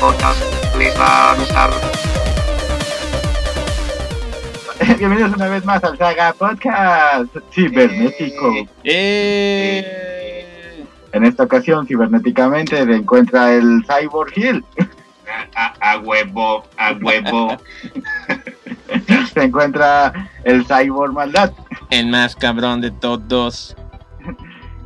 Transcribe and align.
Podcast 0.00 0.42
les 0.78 0.94
va 0.98 1.32
a 1.32 1.34
gustar. 1.36 1.70
Bienvenidos 4.98 5.34
una 5.34 5.48
vez 5.48 5.64
más 5.64 5.82
al 5.84 5.96
Saga 5.98 6.32
Podcast 6.34 7.34
Cibernético. 7.50 8.52
Eh, 8.84 10.84
En 11.12 11.24
esta 11.24 11.44
ocasión, 11.44 11.86
cibernéticamente, 11.86 12.84
se 12.84 12.94
encuentra 12.94 13.52
el 13.54 13.84
Cyborg 13.86 14.32
Hill. 14.36 14.64
A, 15.54 15.92
a 15.92 15.98
huevo, 15.98 16.64
a 16.76 16.92
huevo. 16.92 17.56
Se 19.34 19.42
encuentra 19.42 20.30
el 20.44 20.64
Cyborg 20.66 21.12
Maldad. 21.12 21.52
el 21.90 22.06
más 22.08 22.34
cabrón 22.36 22.80
de 22.80 22.90
todos. 22.90 23.76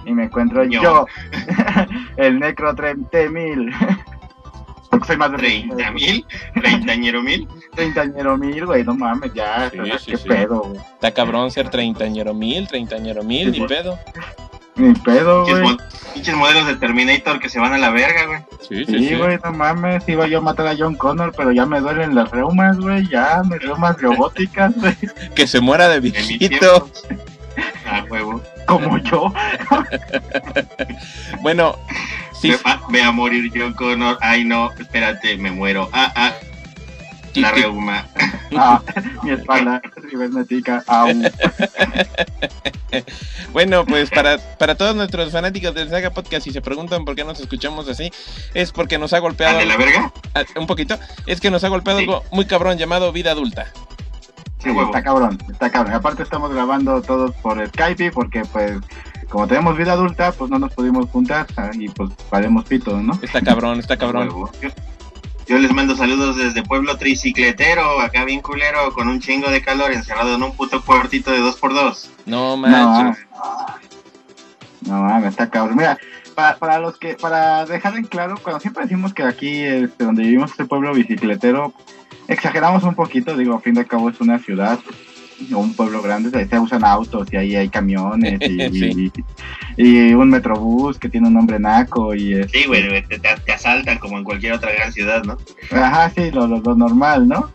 Y 0.06 0.12
me 0.12 0.24
encuentro 0.24 0.64
Yo. 0.64 0.82
yo, 0.82 1.06
el 2.16 2.40
Necro 2.40 2.74
30000. 2.74 3.70
Porque 4.90 5.06
soy 5.06 5.16
más 5.16 5.30
de 5.32 5.38
30 5.38 5.90
mil, 5.92 6.26
30 6.54 6.96
mil. 7.22 7.48
Treintañero 7.74 8.36
mil, 8.36 8.66
güey, 8.66 8.82
no 8.84 8.94
mames, 8.94 9.32
ya, 9.34 9.70
Sí, 9.70 9.76
¿sabes 9.76 10.02
sí, 10.02 10.10
qué 10.12 10.16
sí. 10.18 10.28
pedo, 10.28 10.62
güey. 10.62 10.80
Está 10.94 11.12
cabrón 11.12 11.50
ser 11.50 11.70
treintañero 11.70 12.34
mil, 12.34 12.66
treintañero 12.66 13.22
mil, 13.22 13.54
Sí, 13.54 13.60
ni 13.60 13.66
pedo. 13.68 13.98
Ni 14.76 14.94
pedo, 14.94 15.44
güey. 15.44 15.76
pinches 16.14 16.34
modelos 16.34 16.66
de 16.66 16.74
Terminator 16.76 17.38
que 17.38 17.48
se 17.48 17.58
van 17.60 17.72
a 17.74 17.78
la 17.78 17.90
verga, 17.90 18.26
güey. 18.26 18.40
Sí, 18.68 18.84
sí, 18.84 18.98
Sí, 18.98 19.08
sí. 19.10 19.14
güey, 19.14 19.38
no 19.44 19.52
mames, 19.52 20.08
iba 20.08 20.26
yo 20.26 20.38
a 20.38 20.40
matar 20.40 20.66
a 20.66 20.74
John 20.76 20.96
Connor, 20.96 21.32
pero 21.36 21.52
ya 21.52 21.66
me 21.66 21.80
duelen 21.80 22.14
las 22.14 22.30
reumas, 22.30 22.78
güey, 22.78 23.06
ya, 23.08 23.42
mis 23.48 23.60
reumas 23.62 24.00
robóticas, 24.00 24.74
güey, 24.76 24.94
Que 25.36 25.46
se 25.46 25.60
muera 25.60 25.88
de 25.88 26.00
viejito. 26.00 26.48
tiempos. 26.82 27.04
A 27.86 28.04
huevo. 28.10 28.40
como 28.66 28.98
yo. 28.98 29.32
Bueno, 31.42 31.76
sí, 32.40 32.48
Me 32.48 32.56
va, 32.56 32.80
me 32.88 33.00
va 33.00 33.06
a 33.08 33.12
morir 33.12 33.50
John 33.54 33.72
Connor. 33.74 34.18
Ay, 34.20 34.44
no, 34.44 34.70
espérate, 34.78 35.36
me 35.36 35.50
muero. 35.50 35.88
Ah, 35.92 36.12
ah, 36.14 36.32
la 37.34 37.50
reuma. 37.52 38.06
Ah, 38.56 38.82
mi 39.22 39.30
espalda 39.30 39.80
cibernética, 40.10 40.82
aún. 40.88 41.22
Bueno, 43.52 43.84
pues 43.86 44.10
para, 44.10 44.38
para 44.58 44.74
todos 44.74 44.94
nuestros 44.96 45.30
fanáticos 45.32 45.74
del 45.74 45.88
Saga 45.88 46.10
Podcast, 46.10 46.44
si 46.44 46.50
se 46.52 46.60
preguntan 46.60 47.04
por 47.04 47.14
qué 47.14 47.24
nos 47.24 47.38
escuchamos 47.40 47.88
así, 47.88 48.10
es 48.54 48.72
porque 48.72 48.98
nos 48.98 49.12
ha 49.12 49.18
golpeado 49.20 49.56
¿Ah, 49.56 49.60
de 49.60 49.66
la 49.66 49.76
verga? 49.76 50.12
ah, 50.34 50.42
un 50.56 50.66
poquito, 50.66 50.98
es 51.26 51.40
que 51.40 51.50
nos 51.50 51.62
ha 51.64 51.68
golpeado 51.68 51.98
Sí. 52.00 52.04
algo 52.06 52.24
muy 52.32 52.46
cabrón 52.46 52.78
llamado 52.78 53.12
vida 53.12 53.30
adulta. 53.32 53.66
Sí. 54.62 54.70
Está 54.70 55.02
cabrón, 55.02 55.38
está 55.50 55.70
cabrón. 55.70 55.94
Aparte 55.94 56.22
estamos 56.22 56.52
grabando 56.52 57.00
todos 57.02 57.34
por 57.36 57.64
Skype 57.68 58.10
porque 58.12 58.42
pues 58.52 58.72
como 59.30 59.46
tenemos 59.46 59.78
vida 59.78 59.92
adulta, 59.92 60.32
pues 60.32 60.50
no 60.50 60.58
nos 60.58 60.74
pudimos 60.74 61.08
juntar 61.08 61.46
ah, 61.56 61.70
y 61.72 61.88
pues 61.88 62.10
valemos 62.30 62.64
pito, 62.64 63.00
¿no? 63.00 63.18
Está 63.22 63.40
cabrón, 63.40 63.78
está 63.78 63.94
A 63.94 63.98
cabrón. 63.98 64.28
Yo, 65.46 65.58
les 65.58 65.72
mando 65.72 65.96
saludos 65.96 66.36
desde 66.36 66.62
Pueblo 66.62 66.96
Tricicletero, 66.96 68.00
acá 68.00 68.24
bien 68.24 68.40
culero, 68.40 68.92
con 68.92 69.08
un 69.08 69.20
chingo 69.20 69.50
de 69.50 69.62
calor, 69.62 69.92
encerrado 69.92 70.34
en 70.34 70.42
un 70.42 70.54
puto 70.54 70.82
cuartito 70.84 71.30
de 71.32 71.38
dos 71.38 71.56
por 71.56 71.72
dos. 71.72 72.10
No 72.26 72.50
No, 72.50 72.56
manches. 72.56 73.26
no 74.82 75.02
mames, 75.02 75.30
está 75.30 75.48
cabrón. 75.48 75.76
Mira, 75.76 75.98
para, 76.34 76.56
para 76.58 76.78
los 76.78 76.98
que, 76.98 77.14
para 77.14 77.64
dejar 77.66 77.96
en 77.96 78.04
claro, 78.04 78.36
cuando 78.42 78.60
siempre 78.60 78.84
decimos 78.84 79.12
que 79.14 79.22
aquí, 79.24 79.62
este, 79.62 80.04
donde 80.04 80.22
vivimos, 80.22 80.50
este 80.52 80.66
pueblo 80.66 80.92
bicicletero, 80.92 81.72
exageramos 82.28 82.82
un 82.84 82.94
poquito, 82.94 83.36
digo, 83.36 83.54
a 83.54 83.60
fin 83.60 83.74
de 83.74 83.86
cabo 83.86 84.08
es 84.08 84.20
una 84.20 84.38
ciudad 84.38 84.78
un 85.52 85.74
pueblo 85.74 86.02
grande, 86.02 86.46
se, 86.46 86.58
usan 86.58 86.84
autos 86.84 87.28
y 87.32 87.36
ahí 87.36 87.56
hay 87.56 87.68
camiones 87.68 88.40
y, 88.40 88.70
Sí. 88.70 89.12
y, 89.76 90.08
y 90.08 90.14
un 90.14 90.28
metrobús 90.30 90.98
que 90.98 91.08
tiene 91.08 91.28
un 91.28 91.34
nombre 91.34 91.58
naco 91.58 92.14
y 92.14 92.34
es, 92.34 92.50
Sí, 92.50 92.64
güey, 92.66 92.82
te, 93.06 93.18
te- 93.18 93.36
te 93.44 93.52
asaltan 93.52 93.98
como 93.98 94.18
en 94.18 94.24
cualquier 94.24 94.52
otra 94.52 94.72
gran 94.72 94.92
ciudad, 94.92 95.22
¿no? 95.24 95.38
Ajá, 95.72 96.10
sí, 96.14 96.30
lo, 96.30 96.46
lo, 96.46 96.60
lo 96.60 96.74
normal, 96.74 97.26
¿no? 97.28 97.50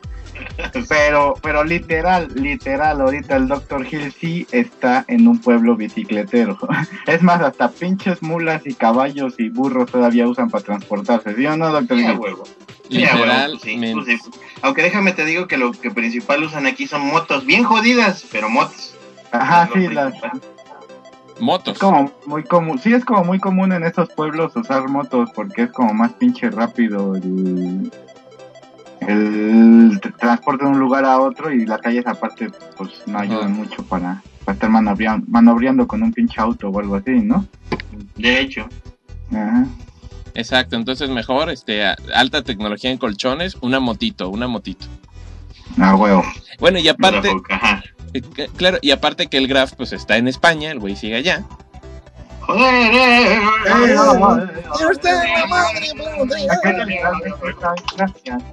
Pero, 0.90 1.36
pero 1.42 1.64
literal, 1.64 2.28
literal, 2.36 3.02
ahorita 3.02 3.38
el 3.38 3.48
Dr. 3.48 3.86
Hill 3.90 4.12
sí 4.12 4.46
está 4.52 5.06
en 5.08 5.28
un 5.28 5.40
pueblo 5.40 5.76
bicicletero. 5.76 6.58
Es 7.08 7.22
más, 7.22 7.42
hasta 7.42 7.70
pinches 7.70 8.22
mulas 8.22 8.62
y 8.66 8.74
caballos 8.74 9.36
y 9.38 9.50
burros 9.50 9.92
todavía 9.92 10.28
usan 10.28 10.50
para 10.50 10.64
transportarse, 10.64 11.36
¿sí 11.36 11.46
o 11.46 11.56
no, 11.58 11.72
Dr. 11.72 11.98
Hill? 11.98 12.18
huevo. 12.18 12.44
Sí, 12.90 12.98
Literal, 12.98 13.52
pues 13.52 13.64
sí, 13.64 13.94
pues 13.94 14.06
sí. 14.06 14.30
Aunque 14.62 14.84
déjame 14.84 15.12
te 15.14 15.26
digo 15.26 15.48
que 15.48 15.58
lo 15.58 15.72
que 15.72 15.90
principal 15.92 16.44
usan 16.44 16.68
aquí 16.68 16.88
son 16.88 17.08
motos, 17.08 17.46
bien 17.46 17.64
jodidas, 17.64 18.26
pero 18.32 18.50
motos. 18.50 18.96
Ajá, 19.32 19.70
sí, 19.74 19.88
la- 19.88 20.10
principal. 20.10 20.42
Motos. 21.40 21.74
es 21.74 21.80
como 21.80 22.12
muy 22.28 22.44
común, 22.44 22.80
sí 22.80 22.94
es 22.94 23.04
como 23.04 23.24
muy 23.26 23.40
común 23.40 23.74
en 23.74 23.84
estos 23.84 24.08
pueblos 24.10 24.56
usar 24.56 24.88
motos 24.88 25.30
porque 25.36 25.64
es 25.64 25.72
como 25.72 25.94
más 25.94 26.14
pinche 26.14 26.50
rápido 26.50 27.14
el, 27.16 27.92
el 29.08 30.00
tr- 30.02 30.16
transporte 30.18 30.66
de 30.66 30.72
un 30.72 30.80
lugar 30.80 31.06
a 31.06 31.20
otro 31.20 31.52
y 31.52 31.66
las 31.66 31.82
calles 31.82 32.06
aparte 32.08 32.50
pues 32.78 32.92
no 33.06 33.20
ayudan 33.20 33.52
Ajá. 33.52 33.62
mucho 33.62 33.84
para, 33.84 34.22
para 34.44 34.54
estar 34.54 34.70
manobreando, 34.70 35.26
manobreando 35.30 35.88
con 35.88 36.04
un 36.04 36.12
pinche 36.14 36.40
auto 36.42 36.70
o 36.70 36.80
algo 36.80 36.96
así, 36.96 37.12
¿no? 37.12 37.46
De 38.16 38.40
hecho, 38.40 38.68
Ajá. 39.32 39.66
Exacto, 40.34 40.76
entonces 40.76 41.10
mejor 41.10 41.50
este 41.50 41.84
alta 42.14 42.44
tecnología 42.44 42.92
en 42.92 42.98
colchones, 42.98 43.56
una 43.62 43.80
motito, 43.80 44.30
una 44.30 44.48
motito. 44.48 44.86
Ah, 45.80 45.96
huevo. 45.96 46.24
Bueno, 46.60 46.78
y 46.80 46.88
aparte, 46.90 47.32
eh, 48.14 48.22
claro, 48.58 48.78
y 48.82 48.92
aparte 48.92 49.28
que 49.28 49.38
el 49.38 49.48
Graf 49.48 49.74
pues 49.74 49.94
está 49.94 50.18
en 50.18 50.28
España, 50.28 50.72
el 50.72 50.80
güey 50.80 50.96
sigue 50.96 51.16
allá. 51.16 51.46
Joder, 52.46 52.92
eh, 52.94 53.42
Gracias. 57.98 58.44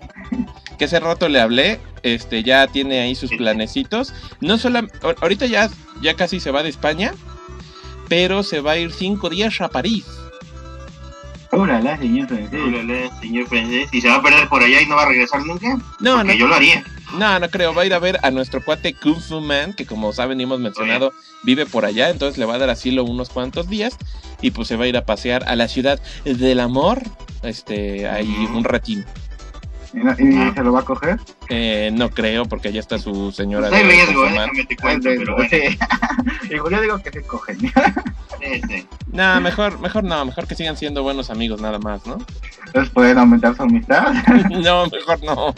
Que 0.79 0.85
hace 0.87 1.01
rato 1.01 1.29
le 1.29 1.41
hablé, 1.41 1.81
este 2.03 2.43
ya 2.43 2.67
tiene 2.67 3.01
ahí 3.01 3.15
sus 3.15 3.31
planecitos. 3.31 4.15
No 4.41 4.59
solo 4.59 4.81
ahorita 5.21 5.47
ya 5.47 5.69
ya 6.01 6.17
casi 6.17 6.41
se 6.41 6.51
va 6.51 6.63
de 6.63 6.71
España, 6.71 7.13
pero 8.09 8.43
se 8.43 8.61
va 8.61 8.73
a 8.73 8.79
ir 8.79 8.93
cinco 8.93 9.31
días 9.31 9.61
a 9.61 9.69
París. 9.69 10.05
Órale, 11.51 11.99
señor 11.99 12.29
francés. 12.29 12.61
Órale, 12.67 13.11
señor 13.21 13.47
francés, 13.47 13.89
y 13.93 14.01
se 14.01 14.09
va 14.09 14.17
a 14.17 14.23
perder 14.23 14.49
por 14.49 14.63
allá 14.63 14.81
y 14.81 14.87
no 14.87 14.97
va 14.97 15.03
a 15.03 15.09
regresar 15.09 15.45
nunca. 15.45 15.69
No, 16.01 16.17
no, 16.17 16.17
Porque 16.17 16.39
yo 16.39 16.49
lo 16.49 16.55
haría. 16.55 16.83
No, 17.15 17.39
no 17.39 17.49
creo. 17.51 17.75
Va 17.75 17.83
a 17.83 17.87
ir 17.87 17.95
a 17.95 17.99
ver 17.99 18.19
a 18.23 18.31
nuestro 18.31 18.63
cuate 18.65 18.95
Kung 18.95 19.21
Fu 19.21 19.41
Man, 19.41 19.73
que 19.75 19.87
como 19.87 20.13
saben 20.13 20.41
y 20.41 20.45
hemos 20.45 20.61
mencionado, 20.61 21.13
vive 21.43 21.67
por 21.67 21.85
allá, 21.85 22.11
entonces 22.11 22.39
le 22.39 22.45
va 22.47 22.55
a 22.55 22.59
dar 22.59 22.71
asilo 22.71 23.05
unos 23.05 23.29
cuantos 23.31 23.69
días 23.69 23.97
y 24.41 24.51
pues 24.53 24.69
se 24.69 24.77
va 24.77 24.85
a 24.85 24.89
ir 24.89 24.97
a 24.97 25.05
pasear 25.05 25.45
a 25.49 25.57
la 25.57 25.69
ciudad 25.69 26.01
del 26.25 26.61
amor, 26.61 27.03
este, 27.43 28.09
ahí 28.09 28.49
un 28.53 28.65
ratín. 28.65 29.05
¿Y, 29.95 29.99
no- 29.99 30.13
y 30.13 30.55
se 30.55 30.63
lo 30.65 30.73
va 30.73 30.81
a 30.81 30.85
coger? 30.85 31.19
Eh, 31.51 31.91
no 31.93 32.09
creo, 32.09 32.47
porque 32.47 32.69
allá 32.69 32.81
está 32.81 32.99
su 32.99 33.31
señora. 33.31 33.69
Pues 33.69 33.83
hay 33.83 33.87
de 33.89 33.93
riesgo, 33.93 34.23
Kung 34.23 34.25
eh, 34.25 34.31
Fu 34.31 34.37
Man. 34.37 34.49
déjame 34.53 34.65
te 34.67 34.77
cuento, 34.77 35.09
pero 35.19 35.35
bueno. 35.37 35.51
Sí. 35.51 35.79
Digo, 36.49 36.71
yo 36.71 36.81
digo 36.81 36.99
que 36.99 37.11
se 37.11 37.23
cogen. 37.23 37.59
Este, 38.41 38.87
No, 39.13 39.41
mejor, 39.41 39.79
mejor 39.81 40.03
no, 40.05 40.25
mejor 40.25 40.47
que 40.47 40.55
sigan 40.55 40.77
siendo 40.77 41.03
buenos 41.03 41.29
amigos 41.31 41.61
nada 41.61 41.79
más, 41.79 42.07
¿no? 42.07 42.19
Entonces 42.67 42.91
pueden 42.93 43.19
aumentar 43.19 43.55
su 43.55 43.63
amistad. 43.65 44.13
no, 44.51 44.87
mejor 44.87 45.23
no. 45.23 45.55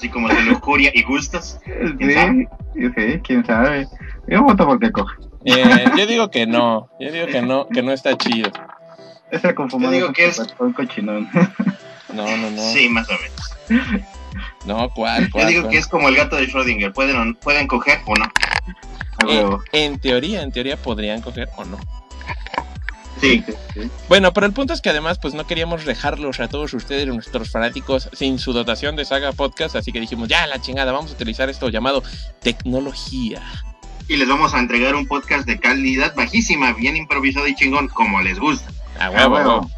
Así 0.00 0.08
como 0.08 0.28
de 0.28 0.42
lujuria 0.42 0.90
y 0.94 1.02
gustos. 1.02 1.58
Sí, 2.72 2.88
sí, 2.94 3.20
quién 3.24 3.44
sabe. 3.44 3.86
Yo 4.28 4.42
voto 4.44 4.64
porque 4.64 4.90
coge. 4.92 5.12
Eh, 5.44 5.84
yo 5.98 6.06
digo 6.06 6.30
que 6.30 6.46
no, 6.46 6.88
yo 7.00 7.10
digo 7.10 7.26
que 7.26 7.42
no, 7.42 7.66
que 7.68 7.82
no 7.82 7.92
está 7.92 8.16
chido. 8.16 8.50
Es 9.30 9.42
el 9.44 9.54
confumado. 9.54 9.92
Yo 9.92 9.98
digo 10.00 10.12
que 10.12 10.26
es- 10.26 10.54
Un 10.58 10.72
cochinón. 10.72 11.28
No, 12.14 12.24
no, 12.36 12.50
no. 12.50 12.62
Sí, 12.72 12.88
más 12.88 13.08
o 13.10 13.12
menos. 13.20 13.94
No, 14.64 14.88
¿cuál, 14.90 15.24
Yo 15.26 15.30
cuál? 15.32 15.46
digo 15.48 15.62
cuál? 15.62 15.72
que 15.72 15.78
es 15.78 15.86
como 15.88 16.08
el 16.08 16.14
gato 16.16 16.36
de 16.36 16.46
Schrödinger. 16.48 16.92
Pueden, 16.92 17.34
pueden 17.34 17.66
coger 17.66 17.98
o 18.06 18.14
no. 18.14 18.26
Eh, 19.28 19.56
en 19.72 19.98
teoría, 19.98 20.42
en 20.42 20.52
teoría 20.52 20.76
podrían 20.76 21.20
coger 21.20 21.48
o 21.56 21.64
no. 21.64 21.78
Sí. 23.74 23.90
Bueno, 24.08 24.32
pero 24.32 24.46
el 24.46 24.52
punto 24.52 24.72
es 24.72 24.80
que 24.80 24.90
además 24.90 25.18
pues 25.18 25.34
no 25.34 25.46
queríamos 25.46 25.84
dejarlos 25.84 26.40
a 26.40 26.48
todos 26.48 26.72
ustedes, 26.74 27.06
nuestros 27.06 27.50
fanáticos, 27.50 28.08
sin 28.12 28.38
su 28.38 28.52
dotación 28.52 28.96
de 28.96 29.04
Saga 29.04 29.32
Podcast, 29.32 29.76
así 29.76 29.92
que 29.92 30.00
dijimos, 30.00 30.28
ya 30.28 30.46
la 30.46 30.60
chingada, 30.60 30.90
vamos 30.92 31.10
a 31.12 31.14
utilizar 31.14 31.48
esto 31.50 31.68
llamado 31.68 32.02
tecnología. 32.42 33.42
Y 34.08 34.16
les 34.16 34.28
vamos 34.28 34.54
a 34.54 34.58
entregar 34.58 34.94
un 34.96 35.06
podcast 35.06 35.46
de 35.46 35.60
calidad 35.60 36.14
bajísima, 36.16 36.72
bien 36.72 36.96
improvisado 36.96 37.46
y 37.46 37.54
chingón, 37.54 37.88
como 37.88 38.20
les 38.22 38.40
gusta. 38.40 38.68
A 38.98 39.06
A 39.06 39.10
huevo, 39.10 39.34
huevo. 39.34 39.70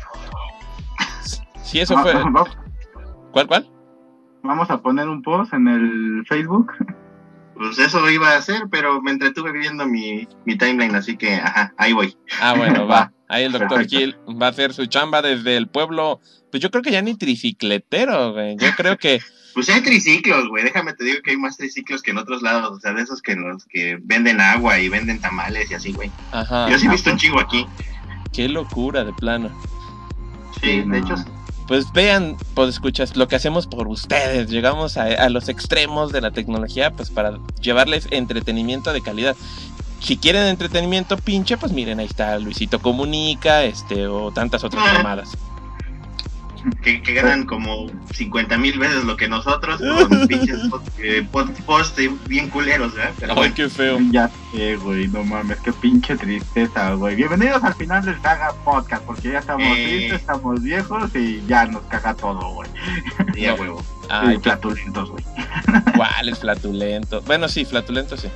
Si 1.63 1.81
eso 1.81 1.99
fue... 1.99 2.15
¿Cuál, 3.33 3.47
cuál? 3.47 3.71
Vamos 4.43 4.71
a 4.71 4.81
poner 4.81 5.09
un 5.09 5.23
post 5.23 5.53
en 5.53 5.69
el 5.69 6.25
Facebook. 6.27 6.73
Pues 7.55 7.79
eso 7.79 8.09
iba 8.11 8.31
a 8.31 8.39
hacer, 8.39 8.63
pero 8.71 9.01
me 9.03 9.11
entretuve 9.11 9.53
viendo 9.53 9.87
mi, 9.87 10.27
mi 10.45 10.57
timeline, 10.57 10.95
así 10.95 11.17
que, 11.17 11.35
ajá, 11.35 11.73
ahí 11.77 11.93
voy. 11.93 12.17
Ah, 12.41 12.55
bueno, 12.57 12.87
va. 12.87 13.13
Ahí 13.33 13.45
el 13.45 13.53
doctor. 13.53 13.87
Gil 13.89 14.15
va 14.41 14.47
a 14.47 14.51
hacer 14.51 14.75
su 14.75 14.87
chamba 14.87 15.23
desde 15.23 15.57
el 15.57 15.67
pueblo. 15.67 16.21
Pues 16.51 16.63
yo 16.63 16.71
creo 16.71 16.83
que 16.83 16.91
ya 16.93 17.01
ni 17.01 17.15
tricicletero, 17.15 18.35
güey. 18.35 18.57
Yo 18.59 18.69
creo 18.77 18.99
que 18.99 19.21
Pues 19.55 19.69
hay 19.69 19.83
triciclos, 19.83 20.49
güey. 20.49 20.65
Déjame 20.65 20.95
te 20.95 21.05
digo 21.05 21.21
que 21.23 21.31
hay 21.31 21.37
más 21.37 21.57
triciclos 21.57 22.03
que 22.03 22.11
en 22.11 22.19
otros 22.19 22.43
lados. 22.43 22.77
O 22.77 22.81
sea, 22.81 22.93
de 22.93 23.03
esos 23.03 23.21
que 23.21 23.35
los 23.35 23.65
que 23.67 23.99
venden 24.03 24.41
agua 24.41 24.79
y 24.79 24.89
venden 24.89 25.21
tamales 25.21 25.71
y 25.71 25.75
así, 25.75 25.93
güey. 25.93 26.11
Ajá. 26.33 26.69
Yo 26.71 26.79
sí 26.79 26.87
he 26.87 26.91
visto 26.91 27.11
un 27.11 27.19
chingo 27.19 27.41
aquí. 27.41 27.67
Qué 28.33 28.49
locura 28.49 29.05
de 29.05 29.13
plano. 29.13 29.51
Sí, 30.61 30.83
Sí, 30.83 30.83
de 30.83 30.99
hecho, 30.99 31.15
pues 31.67 31.93
vean, 31.93 32.37
pues 32.55 32.71
escuchas 32.71 33.17
lo 33.17 33.29
que 33.29 33.37
hacemos 33.37 33.67
por 33.67 33.89
ustedes. 33.89 34.51
Llegamos 34.51 34.97
a, 34.97 35.29
los 35.29 35.49
extremos 35.49 36.13
de 36.13 36.21
la 36.21 36.31
tecnología, 36.31 36.91
pues 36.91 37.11
para 37.11 37.39
llevarles 37.61 38.09
entretenimiento 38.11 38.93
de 38.93 39.01
calidad. 39.01 39.37
Si 40.01 40.17
quieren 40.17 40.47
entretenimiento 40.47 41.17
pinche, 41.17 41.57
pues 41.57 41.73
miren, 41.73 42.01
ahí 42.01 42.07
está 42.07 42.39
Luisito 42.39 42.81
Comunica, 42.81 43.63
este, 43.63 44.09
o 44.09 44.33
tantas 44.33 44.65
otras 44.65 44.85
llamadas. 44.93 45.37
Que, 46.83 47.03
que 47.03 47.15
ganan 47.15 47.45
como 47.45 47.87
50 48.15 48.57
mil 48.59 48.79
veces 48.79 49.05
lo 49.05 49.17
que 49.17 49.27
nosotros 49.29 49.81
con 49.81 50.27
pinches 50.29 50.61
post, 50.71 50.87
eh, 50.99 51.27
pod- 51.33 51.53
post 51.65 51.99
bien 52.29 52.49
culeros, 52.51 52.95
¿verdad? 52.95 53.13
Pero 53.19 53.33
Ay, 53.33 53.37
bueno, 53.39 53.55
qué 53.55 53.69
feo. 53.69 53.99
Ya 54.11 54.31
sé, 54.53 54.77
güey, 54.77 55.09
no 55.09 55.25
mames, 55.25 55.59
qué 55.65 55.73
pinche 55.73 56.17
tristeza, 56.17 56.95
güey. 56.95 57.17
Bienvenidos 57.17 57.63
al 57.65 57.75
final 57.75 58.05
del 58.05 58.21
Saga 58.23 58.53
Podcast, 58.65 59.03
porque 59.05 59.33
ya 59.33 59.41
estamos 59.41 59.67
Eh. 59.67 59.87
tristes, 59.89 60.21
estamos 60.21 60.63
viejos 60.63 61.15
y 61.17 61.43
ya 61.49 61.67
nos 61.67 61.83
caga 61.85 62.15
todo, 62.15 62.53
güey. 62.55 62.69
sí, 63.35 63.47
a 63.47 63.57
no. 63.57 63.63
huevo. 63.63 63.85
Ay, 64.09 64.39
flatulentos, 64.39 65.11
güey. 65.11 65.25
cuál 65.97 66.29
es 66.29 66.39
flatulento. 66.39 67.23
Bueno, 67.23 67.49
sí, 67.49 67.65
flatulento 67.65 68.17
sí. 68.17 68.29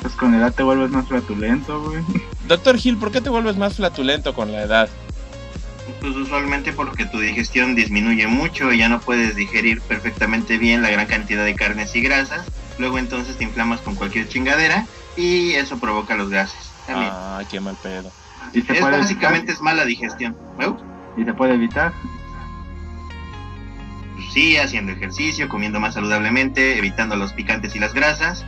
Pues 0.00 0.14
con 0.14 0.34
edad 0.34 0.52
te 0.54 0.62
vuelves 0.62 0.90
más 0.90 1.06
flatulento, 1.06 1.82
güey. 1.82 2.02
Doctor 2.48 2.78
Gil, 2.78 2.96
¿por 2.96 3.12
qué 3.12 3.20
te 3.20 3.28
vuelves 3.30 3.56
más 3.56 3.74
flatulento 3.76 4.34
con 4.34 4.50
la 4.52 4.62
edad? 4.62 4.88
Pues 6.00 6.14
usualmente 6.14 6.72
porque 6.72 7.06
tu 7.06 7.18
digestión 7.18 7.74
disminuye 7.74 8.26
mucho 8.26 8.72
y 8.72 8.78
ya 8.78 8.88
no 8.88 9.00
puedes 9.00 9.34
digerir 9.34 9.80
perfectamente 9.82 10.58
bien 10.58 10.82
la 10.82 10.90
gran 10.90 11.06
cantidad 11.06 11.44
de 11.44 11.54
carnes 11.54 11.94
y 11.96 12.00
grasas. 12.00 12.46
Luego 12.78 12.98
entonces 12.98 13.36
te 13.36 13.44
inflamas 13.44 13.80
con 13.80 13.94
cualquier 13.94 14.28
chingadera 14.28 14.86
y 15.16 15.52
eso 15.52 15.78
provoca 15.78 16.14
los 16.16 16.30
gases. 16.30 16.72
También. 16.86 17.12
Ay, 17.14 17.46
qué 17.50 17.60
mal 17.60 17.76
pedo. 17.82 18.12
Y 18.52 18.62
se 18.62 18.72
es 18.72 18.80
puede 18.80 18.98
básicamente 18.98 19.52
es 19.52 19.60
mala 19.60 19.84
digestión. 19.84 20.36
Y 21.16 21.24
se 21.24 21.34
puede 21.34 21.54
evitar. 21.54 21.92
Pues 24.14 24.32
sí, 24.32 24.56
haciendo 24.56 24.92
ejercicio, 24.92 25.48
comiendo 25.48 25.80
más 25.80 25.94
saludablemente, 25.94 26.78
evitando 26.78 27.16
los 27.16 27.32
picantes 27.32 27.74
y 27.76 27.78
las 27.78 27.92
grasas. 27.92 28.44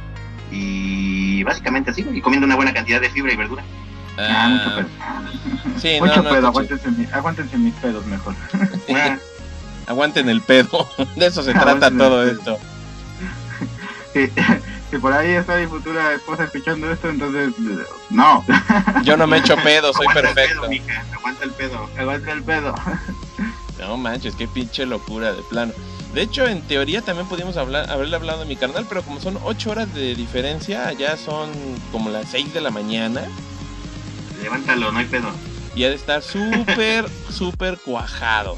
Y 0.51 1.43
básicamente 1.45 1.91
así, 1.91 2.07
y 2.13 2.21
comiendo 2.21 2.47
una 2.47 2.57
buena 2.57 2.75
cantidad 2.75 3.01
de 3.01 3.11
fibra 3.11 3.33
y 3.33 3.37
verdura. 3.37 3.65
Ah, 4.19 4.49
mucho 4.49 4.71
Ah, 4.71 4.77
pedo. 4.77 5.81
sí, 5.81 5.97
mucho 6.01 6.23
no, 6.23 6.31
pedo, 6.31 6.47
aguántense, 6.49 6.91
mi- 6.91 7.09
aguántense 7.13 7.59
mis 7.59 7.75
pedos 7.75 8.05
mejor. 8.07 8.35
Aguanten 9.87 10.29
el 10.29 10.41
pedo. 10.43 10.89
De 11.17 11.27
eso 11.27 11.43
se 11.43 11.53
trata 11.53 11.71
Aguanten 11.73 11.99
todo 11.99 12.25
esto. 12.25 12.59
Si, 14.13 14.31
si 14.91 14.99
por 14.99 15.13
ahí 15.13 15.31
está 15.33 15.57
mi 15.57 15.67
futura 15.67 16.13
esposa 16.13 16.45
escuchando 16.45 16.91
esto, 16.93 17.09
entonces, 17.09 17.53
no, 18.11 18.45
Yo 19.03 19.17
no 19.17 19.27
me 19.27 19.39
echo 19.39 19.57
pedo, 19.57 19.93
soy 19.93 20.07
aguanta 20.07 20.29
el 20.29 20.35
perfecto. 20.35 20.61
pedo, 20.61 20.71
mija, 20.71 21.05
aguanta 21.15 21.45
el 21.45 21.51
pedo. 21.53 21.89
aguanta 21.99 22.33
el 22.33 22.43
pedo. 22.43 22.75
No 23.81 23.97
manches, 23.97 24.35
qué 24.37 24.47
pinche 24.47 24.85
locura 24.87 25.33
de 25.33 25.43
plano. 25.43 25.73
De 26.15 26.21
hecho, 26.23 26.47
en 26.47 26.61
teoría 26.63 27.01
también 27.01 27.27
pudimos 27.27 27.57
hablar, 27.57 27.91
haberle 27.91 28.17
hablado 28.17 28.41
de 28.41 28.45
mi 28.47 28.55
carnal, 28.55 28.85
pero 28.89 29.03
como 29.03 29.19
son 29.19 29.39
8 29.43 29.71
horas 29.71 29.93
de 29.95 30.15
diferencia, 30.15 30.87
allá 30.87 31.17
son 31.17 31.51
como 31.91 32.11
las 32.11 32.29
6 32.31 32.53
de 32.53 32.61
la 32.61 32.71
mañana. 32.71 33.23
Levántalo, 34.43 34.93
no 34.93 34.99
hay 34.99 35.07
pedo. 35.07 35.31
Y 35.75 35.85
ha 35.85 35.89
de 35.89 35.95
estar 35.95 36.23
súper, 36.23 37.07
súper 37.31 37.79
cuajado. 37.79 38.57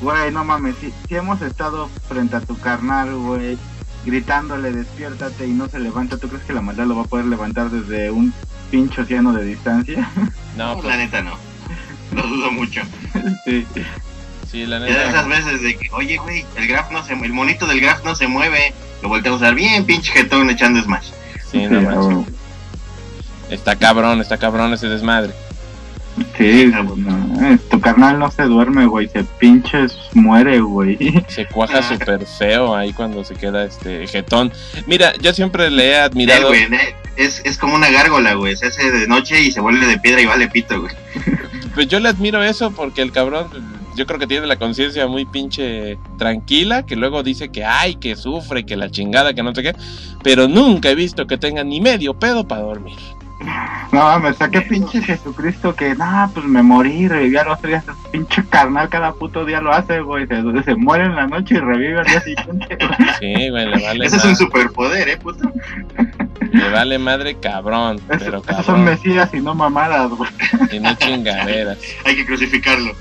Güey, 0.00 0.30
no 0.30 0.44
mames, 0.44 0.76
si, 0.80 0.92
si 1.08 1.14
hemos 1.16 1.40
estado 1.42 1.88
frente 2.08 2.36
a 2.36 2.40
tu 2.40 2.58
carnal, 2.58 3.14
güey, 3.16 3.56
gritándole 4.04 4.70
despiértate 4.70 5.46
y 5.46 5.52
no 5.52 5.68
se 5.68 5.78
levanta, 5.80 6.18
¿tú 6.18 6.28
crees 6.28 6.44
que 6.44 6.52
la 6.52 6.60
maldad 6.60 6.84
lo 6.86 6.96
va 6.96 7.02
a 7.02 7.06
poder 7.06 7.24
levantar 7.26 7.70
desde 7.70 8.10
un 8.10 8.32
pinche 8.70 9.00
océano 9.00 9.32
de 9.32 9.44
distancia? 9.44 10.10
No, 10.56 10.74
la 10.76 10.80
pues 10.82 10.96
neta 10.96 11.20
no. 11.20 11.36
Lo 12.14 12.22
dudo 12.22 12.50
mucho. 12.50 12.80
sí. 13.44 13.66
sí, 14.50 14.64
la 14.64 14.78
Ya 14.78 14.84
de 14.86 15.08
esas 15.10 15.26
neta. 15.26 15.36
veces 15.44 15.60
de 15.62 15.76
que, 15.76 15.90
oye, 15.92 16.16
güey, 16.16 16.46
el 16.56 16.66
graph 16.66 16.90
no 16.90 17.04
se 17.04 17.12
el 17.12 17.32
monito 17.34 17.66
del 17.66 17.78
graph 17.80 18.02
no 18.06 18.14
se 18.14 18.26
mueve. 18.26 18.72
Lo 19.02 19.10
voltea 19.10 19.32
a 19.32 19.34
usar 19.34 19.54
bien, 19.54 19.84
pinche 19.84 20.12
jetón 20.12 20.48
echando 20.48 20.82
smash. 20.82 21.10
Sí, 21.50 21.66
no 21.66 21.80
Sí, 21.80 21.84
manches. 21.84 22.04
güey. 22.06 22.26
Está 23.50 23.76
cabrón, 23.76 24.20
está 24.20 24.38
cabrón 24.38 24.72
ese 24.72 24.88
desmadre. 24.88 25.32
Sí, 26.38 26.66
no, 26.66 27.46
eh, 27.46 27.58
tu 27.70 27.78
carnal 27.78 28.18
no 28.18 28.30
se 28.30 28.44
duerme, 28.44 28.86
güey, 28.86 29.06
se 29.08 29.22
pinches 29.22 29.98
muere, 30.14 30.60
güey. 30.60 30.96
Se 31.28 31.46
cuaja 31.46 31.82
súper 31.82 32.24
feo 32.24 32.74
ahí 32.74 32.92
cuando 32.94 33.22
se 33.22 33.34
queda 33.34 33.64
este 33.64 34.06
jetón. 34.06 34.50
Mira, 34.86 35.12
yo 35.20 35.34
siempre 35.34 35.70
le 35.70 35.88
he 35.88 35.98
admirado. 35.98 36.54
Eh, 36.54 36.66
güey, 36.68 36.80
eh, 36.80 36.94
es, 37.16 37.42
es 37.44 37.58
como 37.58 37.74
una 37.74 37.90
gárgola, 37.90 38.34
güey. 38.34 38.56
Se 38.56 38.66
hace 38.66 38.90
de 38.90 39.06
noche 39.06 39.42
y 39.42 39.52
se 39.52 39.60
vuelve 39.60 39.86
de 39.86 39.98
piedra 39.98 40.22
y 40.22 40.26
vale 40.26 40.48
pito, 40.48 40.80
güey. 40.80 40.94
Pues 41.74 41.88
yo 41.88 42.00
le 42.00 42.08
admiro 42.08 42.42
eso 42.42 42.70
porque 42.70 43.02
el 43.02 43.12
cabrón, 43.12 43.48
yo 43.96 44.06
creo 44.06 44.18
que 44.18 44.26
tiene 44.26 44.46
la 44.46 44.56
conciencia 44.56 45.06
muy 45.06 45.26
pinche 45.26 45.98
tranquila, 46.16 46.86
que 46.86 46.96
luego 46.96 47.22
dice 47.22 47.50
que 47.50 47.66
ay, 47.66 47.96
que 47.96 48.16
sufre, 48.16 48.64
que 48.64 48.78
la 48.78 48.90
chingada, 48.90 49.34
que 49.34 49.42
no 49.42 49.54
sé 49.54 49.62
qué, 49.62 49.76
pero 50.22 50.48
nunca 50.48 50.88
he 50.88 50.94
visto 50.94 51.26
que 51.26 51.36
tenga 51.36 51.64
ni 51.64 51.82
medio 51.82 52.14
pedo 52.14 52.48
para 52.48 52.62
dormir. 52.62 52.96
No 53.92 54.02
mames, 54.02 54.40
¿a 54.42 54.50
qué 54.50 54.60
pinche 54.62 55.00
Jesucristo 55.00 55.74
que, 55.74 55.94
nah, 55.94 56.28
pues 56.28 56.44
me 56.46 56.62
morí, 56.62 57.08
reviví 57.08 57.36
a 57.36 57.44
los 57.44 57.60
tres 57.60 57.84
días, 57.84 57.96
pinche 58.10 58.44
carnal 58.48 58.88
cada 58.88 59.12
puto 59.12 59.44
día 59.44 59.60
lo 59.60 59.72
hace, 59.72 60.00
güey, 60.00 60.26
se, 60.26 60.42
se 60.64 60.74
muere 60.74 61.04
en 61.04 61.14
la 61.14 61.26
noche 61.26 61.54
y 61.54 61.58
revive 61.58 62.00
al 62.00 62.06
día 62.06 62.20
siguiente, 62.20 62.76
güey. 62.76 63.08
Sí, 63.20 63.50
güey, 63.50 63.66
le 63.66 63.82
vale, 63.82 64.06
Ese 64.06 64.16
es 64.16 64.24
un 64.24 64.36
superpoder, 64.36 65.08
eh, 65.08 65.16
puto. 65.16 65.50
le 66.52 66.70
vale 66.70 66.98
madre 66.98 67.36
cabrón, 67.36 68.00
pero 68.08 68.38
Esos 68.38 68.46
son 68.46 68.64
cabrón, 68.64 68.84
mesías 68.84 69.32
y 69.32 69.40
no 69.40 69.54
mamadas, 69.54 70.10
güey. 70.10 70.30
y 70.72 70.80
no 70.80 70.94
chingaderas. 70.94 71.78
Hay 72.04 72.16
que 72.16 72.26
crucificarlo. 72.26 72.92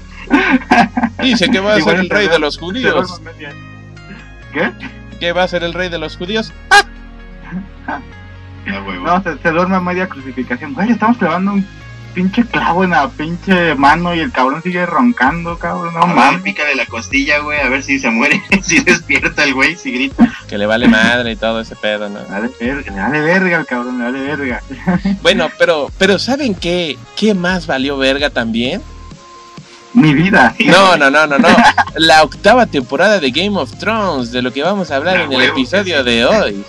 Dice 1.21 1.49
que 1.49 1.59
va 1.59 1.75
a 1.75 1.81
ser 1.81 1.99
el 1.99 2.09
rey 2.09 2.27
de 2.27 2.39
los 2.39 2.57
judíos. 2.57 3.21
¿Qué? 4.53 4.71
¿Qué 5.19 5.31
va 5.33 5.43
a 5.43 5.47
ser 5.47 5.63
el 5.63 5.73
rey 5.73 5.89
de 5.89 5.97
los 5.97 6.17
judíos? 6.17 6.53
A 7.87 7.99
No, 8.65 9.23
se, 9.23 9.37
se 9.37 9.51
duerme 9.51 9.75
a 9.75 9.79
media 9.79 10.07
crucificación. 10.07 10.73
Güey, 10.73 10.87
le 10.87 10.93
estamos 10.93 11.17
clavando 11.17 11.53
un 11.53 11.65
pinche 12.15 12.45
clavo 12.45 12.85
en 12.85 12.91
la 12.91 13.09
pinche 13.09 13.75
mano 13.75 14.15
y 14.15 14.19
el 14.21 14.31
cabrón 14.31 14.63
sigue 14.63 14.85
roncando, 14.85 15.59
cabrón. 15.59 15.93
No 15.93 16.07
mames. 16.07 16.41
pícale 16.41 16.73
la 16.73 16.85
costilla, 16.85 17.39
güey, 17.39 17.59
a 17.59 17.67
ver 17.67 17.83
si 17.83 17.99
se 17.99 18.09
muere, 18.09 18.41
si 18.63 18.79
despierta 18.79 19.43
el 19.43 19.53
güey, 19.53 19.75
si 19.75 19.91
grita. 19.91 20.33
Que 20.47 20.57
le 20.57 20.65
vale 20.65 20.87
madre 20.87 21.33
y 21.33 21.35
todo 21.35 21.59
ese 21.59 21.75
pedo, 21.75 22.09
¿no? 22.09 22.19
Le 22.21 22.29
vale 22.29 22.49
verga, 22.59 22.91
le 22.91 23.01
vale 23.01 23.21
verga 23.21 23.57
al 23.57 23.65
cabrón, 23.65 23.97
le 23.99 24.05
vale 24.05 24.19
verga. 24.21 24.63
Bueno, 25.21 25.49
pero, 25.59 25.91
pero 25.97 26.17
¿saben 26.17 26.55
qué? 26.55 26.97
¿Qué 27.15 27.33
más 27.33 27.67
valió 27.67 27.97
verga 27.97 28.29
también? 28.29 28.81
Mi 29.93 30.13
vida. 30.13 30.53
No, 30.65 30.97
no, 30.97 31.09
no, 31.09 31.27
no, 31.27 31.37
no. 31.37 31.47
La 31.95 32.23
octava 32.23 32.65
temporada 32.65 33.19
de 33.19 33.31
Game 33.31 33.57
of 33.57 33.77
Thrones, 33.77 34.31
de 34.31 34.41
lo 34.41 34.51
que 34.51 34.61
vamos 34.61 34.91
a 34.91 34.97
hablar 34.97 35.15
en 35.15 35.31
el 35.31 35.37
huevo, 35.37 35.53
episodio 35.53 35.99
sí. 35.99 36.03
de 36.03 36.25
hoy. 36.25 36.65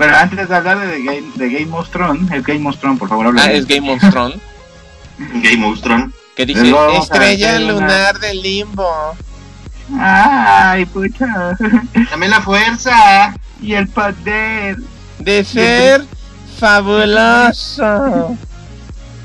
Pero 0.00 0.16
antes 0.16 0.48
de 0.48 0.56
hablar 0.56 0.78
de 0.80 1.02
Game, 1.02 1.24
de 1.34 1.50
Game 1.50 1.76
of 1.76 1.90
Thrones, 1.90 2.30
el 2.32 2.40
Game 2.42 2.66
of 2.66 2.78
Thrones, 2.78 2.98
por 2.98 3.10
favor, 3.10 3.26
habla. 3.26 3.42
Ah, 3.44 3.52
es 3.52 3.66
Game 3.66 3.92
of 3.92 4.00
Thrones. 4.10 4.36
Game 5.18 5.62
of 5.66 5.78
Thrones. 5.82 6.14
Que 6.34 6.46
dice 6.46 6.74
a 6.74 6.96
Estrella 6.98 7.56
una- 7.58 7.72
lunar 7.72 8.18
del 8.18 8.40
limbo. 8.40 8.88
Ay, 9.98 10.86
pucha. 10.86 11.54
Dame 12.10 12.28
la 12.28 12.40
fuerza. 12.40 13.34
Y 13.60 13.74
el 13.74 13.88
poder. 13.88 14.76
De 15.18 15.44
ser 15.44 16.02
fabuloso. 16.58 18.38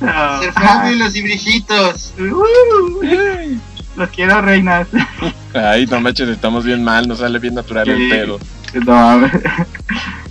Ser 0.02 0.54
fábulos 0.62 1.16
y 1.16 1.22
brillitos. 1.22 2.14
uh, 2.20 3.58
los 3.96 4.10
quiero, 4.10 4.42
reinas. 4.42 4.88
Ay, 5.54 5.86
no 5.86 6.02
manches, 6.02 6.28
estamos 6.28 6.66
bien 6.66 6.84
mal, 6.84 7.08
nos 7.08 7.20
sale 7.20 7.40
bien 7.40 7.54
natural 7.56 7.88
el 7.88 7.98
Sí. 7.98 8.10
pedo. 8.10 8.40
No, 8.74 8.92
mames. 8.94 9.32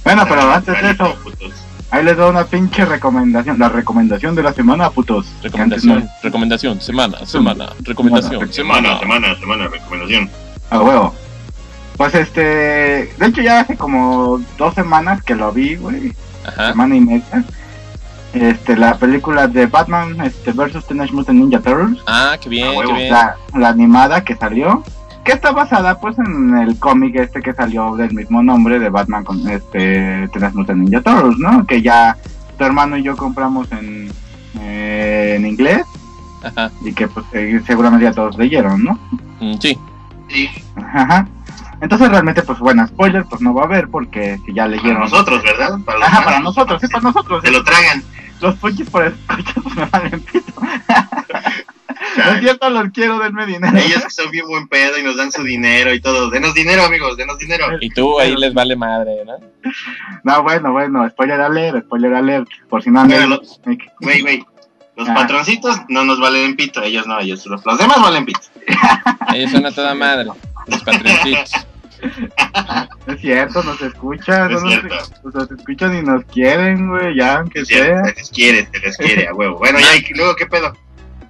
Bueno, 0.05 0.25
pero 0.29 0.51
antes 0.53 0.83
de 0.83 0.91
eso, 0.91 1.17
ahí 1.91 2.05
les 2.05 2.17
doy 2.17 2.31
una 2.31 2.45
pinche 2.45 2.85
recomendación. 2.85 3.59
La 3.59 3.69
recomendación 3.69 4.35
de 4.35 4.43
la 4.43 4.53
semana, 4.53 4.91
putos. 4.91 5.27
Recomendación, 5.43 6.09
recomendación, 6.23 6.81
semana, 6.81 7.25
semana, 7.27 7.71
recomendación, 7.81 8.53
Semana, 8.53 8.99
semana. 8.99 9.01
semana, 9.01 9.41
semana, 9.41 9.69
recomendación. 9.69 10.31
A 10.71 10.81
huevo. 10.81 11.15
Pues 11.97 12.15
este. 12.15 12.41
De 13.19 13.27
hecho, 13.27 13.41
ya 13.41 13.61
hace 13.61 13.77
como 13.77 14.41
dos 14.59 14.75
semanas 14.75 15.23
que 15.23 15.35
lo 15.35 15.53
vi, 15.53 15.77
güey. 15.77 16.13
Ajá. 16.47 16.71
Semana 16.71 16.97
y 16.97 17.01
media. 17.01 17.45
Este, 18.33 18.77
la 18.77 18.97
película 18.97 19.47
de 19.47 19.67
Batman 19.67 20.21
este, 20.23 20.51
versus 20.51 20.85
Teenage 20.87 21.13
Mutant 21.13 21.39
Ninja 21.39 21.61
Turtles. 21.61 22.03
Ah, 22.09 22.37
qué 22.41 22.49
bien, 22.49 22.67
Ah, 22.67 22.83
qué 22.85 22.93
bien. 22.93 23.11
La, 23.13 23.37
la 23.55 23.69
animada 23.69 24.25
que 24.25 24.35
salió. 24.35 24.83
Que 25.25 25.33
está 25.33 25.52
basada, 25.52 25.99
pues, 26.00 26.19
en 26.19 26.57
el 26.59 26.78
cómic 26.78 27.16
este 27.16 27.40
que 27.40 27.54
salió 27.54 27.97
del 27.97 28.12
mismo 28.12 28.43
nombre 28.43 28.78
de 28.78 28.90
Batman 28.90 29.25
con 29.25 29.49
este 29.49 30.28
Teenage 30.28 30.54
Mutant 30.57 30.81
Ninja 30.81 31.00
Turtles, 31.00 31.38
¿no? 31.38 31.66
Que 31.66 31.81
ya 31.81 32.16
tu 32.59 32.64
hermano 32.64 32.97
y 32.99 33.02
yo 33.02 33.16
compramos 33.16 33.71
en, 33.73 34.11
eh, 34.61 35.35
en 35.37 35.47
inglés. 35.47 35.85
Ajá. 36.43 36.71
Y 36.83 36.93
que, 36.93 37.09
pues, 37.09 37.25
eh, 37.33 37.61
seguramente 37.66 38.04
ya 38.04 38.12
todos 38.12 38.37
leyeron, 38.37 38.85
¿no? 38.85 38.99
Mm, 39.40 39.54
sí. 39.61 39.78
Sí, 40.28 40.49
Ajá. 40.76 41.26
Entonces 41.81 42.09
realmente, 42.09 42.43
pues 42.43 42.59
bueno, 42.61 42.87
spoiler, 42.87 43.25
pues 43.25 43.40
no 43.43 43.52
va 43.52 43.62
a 43.62 43.64
haber 43.66 43.88
porque 43.88 44.38
si 44.47 44.54
ya 44.54 44.64
para 44.64 44.76
leyeron. 44.76 45.00
nosotros, 45.00 45.43
¿verdad? 45.43 45.78
Para 45.85 46.07
Ajá, 46.07 46.25
para 46.25 46.40
nosotros, 46.40 46.81
sí, 46.81 46.88
para 46.88 47.02
nosotros. 47.02 47.43
Se 47.43 47.50
lo 47.50 47.62
tragan. 47.64 48.02
Los 48.40 48.54
punches 48.57 48.88
por 48.90 49.04
escuchas 49.04 49.54
pues 49.62 49.76
me 49.76 49.85
valen 49.87 50.21
pito. 50.21 50.52
No 52.16 52.30
es 52.33 52.40
cierto, 52.40 52.71
los 52.71 52.88
quiero, 52.92 53.18
denme 53.18 53.47
dinero. 53.47 53.76
Ellos 53.76 54.02
que 54.04 54.11
son 54.11 54.30
bien 54.30 54.47
buen 54.47 54.68
pedo 54.68 54.99
y 54.99 55.02
nos 55.02 55.16
dan 55.16 55.33
su 55.33 55.42
dinero 55.42 55.92
y 55.94 56.00
todo. 56.00 56.30
Denos 56.30 56.54
dinero, 56.54 56.85
amigos, 56.85 57.16
denos 57.16 57.38
dinero. 57.38 57.66
Y 57.80 57.90
tú 57.90 58.18
ahí 58.21 58.37
les 58.37 58.52
vale 58.54 58.76
madre, 58.76 59.25
¿no? 59.25 59.37
No, 60.23 60.42
bueno, 60.42 60.73
bueno, 60.73 61.09
spoiler 61.11 61.40
alert, 61.40 61.85
spoiler 61.87 62.14
alert, 62.14 62.49
por 62.68 62.83
si 62.83 62.90
no 62.90 63.00
han 63.00 63.09
Bueno, 63.09 63.40
Güey, 64.00 64.21
güey. 64.21 64.44
Los 64.97 65.09
Ah. 65.09 65.14
patroncitos 65.14 65.76
no 65.88 66.04
nos 66.04 66.21
valen 66.21 66.54
pito, 66.54 66.80
ellos 66.80 67.04
no, 67.09 67.18
ellos 67.18 67.44
los, 67.47 67.64
los 67.66 67.78
demás 67.78 68.00
valen 68.00 68.25
pito. 68.25 68.38
Ellos 69.35 69.50
son 69.50 69.66
a 69.66 69.73
toda 69.73 69.92
madre. 69.94 70.28
Los 70.68 70.83
patroncitos. 70.85 71.50
Es 73.06 73.21
cierto, 73.21 73.62
nos 73.62 73.80
escuchan, 73.80 74.52
Es 74.52 74.62
no 74.62 74.68
nos, 74.68 74.80
cierto. 74.80 75.30
nos 75.33 75.50
escuchan 75.50 75.97
y 75.99 76.02
nos 76.02 76.25
quieren, 76.26 76.88
güey, 76.88 77.16
ya, 77.16 77.38
aunque 77.38 77.61
Es 77.61 77.68
sea. 77.68 78.04
se 78.04 78.14
les 78.14 78.30
quiere, 78.30 78.68
se 78.71 78.78
les 78.78 78.97
quiere, 78.99 79.26
a 79.28 79.35
huevo. 79.35 79.56
Bueno, 79.59 79.78
ya, 79.80 79.97
y 79.97 80.04
luego, 80.14 80.37
¿qué 80.37 80.47
pedo? 80.47 80.76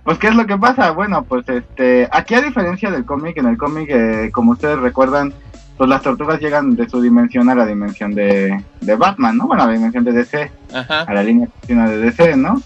Pues, 0.05 0.19
¿qué 0.19 0.29
es 0.29 0.35
lo 0.35 0.47
que 0.47 0.59
pasa? 0.59 0.91
Bueno, 0.91 1.25
pues, 1.25 1.49
este, 1.49 2.09
aquí 2.13 2.35
a 2.35 2.43
diferencia 2.43 2.91
del 2.91 3.05
cómic, 3.05 3.39
en 3.39 3.47
el 3.47 3.57
cómic, 3.57 3.89
eh, 3.91 4.31
como 4.33 4.53
ustedes 4.53 4.79
recuerdan, 4.79 5.33
pues 5.77 5.91
las 5.91 6.03
tortugas 6.03 6.41
llegan 6.41 6.77
de 6.77 6.89
su 6.89 7.01
dimensión 7.01 7.49
a 7.49 7.55
la 7.55 7.67
dimensión 7.67 8.15
de, 8.15 8.63
de 8.81 8.97
Batman, 8.97 9.37
¿no? 9.37 9.47
Bueno, 9.47 9.65
a 9.65 9.67
la 9.67 9.73
dimensión 9.73 10.05
de 10.05 10.13
DC, 10.13 10.51
Ajá. 10.73 11.03
a 11.03 11.15
la 11.15 11.23
línea 11.23 11.49
continua 11.49 11.89
de 11.89 11.99
DC, 11.99 12.37
¿no? 12.37 12.63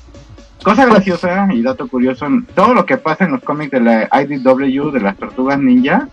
Cosa 0.63 0.85
graciosa 0.87 1.49
y 1.53 1.63
dato 1.63 1.89
curioso, 1.89 2.27
todo 2.55 2.75
lo 2.75 2.85
que 2.85 2.97
pasa 2.97 3.25
en 3.25 3.33
los 3.33 3.43
cómics 3.43 3.71
de 3.71 3.81
la 3.81 4.09
IDW, 4.13 4.91
de 4.91 5.01
las 5.01 5.17
tortugas 5.17 5.59
ninja, 5.59 6.09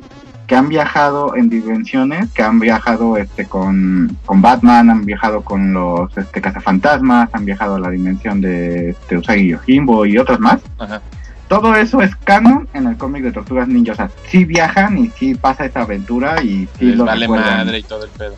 que 0.46 0.56
han 0.56 0.70
viajado 0.70 1.36
en 1.36 1.50
dimensiones, 1.50 2.32
que 2.32 2.44
han 2.44 2.60
viajado 2.60 3.18
este 3.18 3.46
con, 3.46 4.16
con 4.26 4.42
Batman, 4.42 4.92
han 4.92 5.06
viajado 5.06 5.42
con 5.42 5.74
los 5.74 6.16
este, 6.16 6.40
cazafantasmas, 6.42 7.30
han 7.34 7.46
viajado 7.46 7.76
a 7.76 7.80
la 7.80 7.90
dimensión 7.90 8.42
de 8.42 8.92
este, 8.92 9.18
Usagi 9.18 9.50
Yojimbo 9.50 10.06
y 10.06 10.18
otros 10.20 10.40
más. 10.40 10.62
Ajá. 10.78 11.02
Todo 11.48 11.76
eso 11.76 12.02
es 12.02 12.16
canon 12.16 12.68
en 12.74 12.88
el 12.88 12.98
cómic 12.98 13.24
de 13.24 13.32
Tortugas 13.32 13.68
Ninja. 13.68 13.92
O 13.92 13.96
sea, 13.96 14.10
sí 14.28 14.46
viajan 14.46 14.98
y 14.98 15.10
sí 15.10 15.36
pasa 15.36 15.66
esa 15.66 15.82
aventura 15.82 16.42
y 16.42 16.68
sí 16.80 16.86
Les 16.86 16.98
lo 16.98 17.06
vale 17.06 17.22
recuerdan. 17.28 17.58
madre 17.66 17.80
y 17.80 17.84
todo 17.84 18.04
el 18.06 18.10
pedo. 18.12 18.36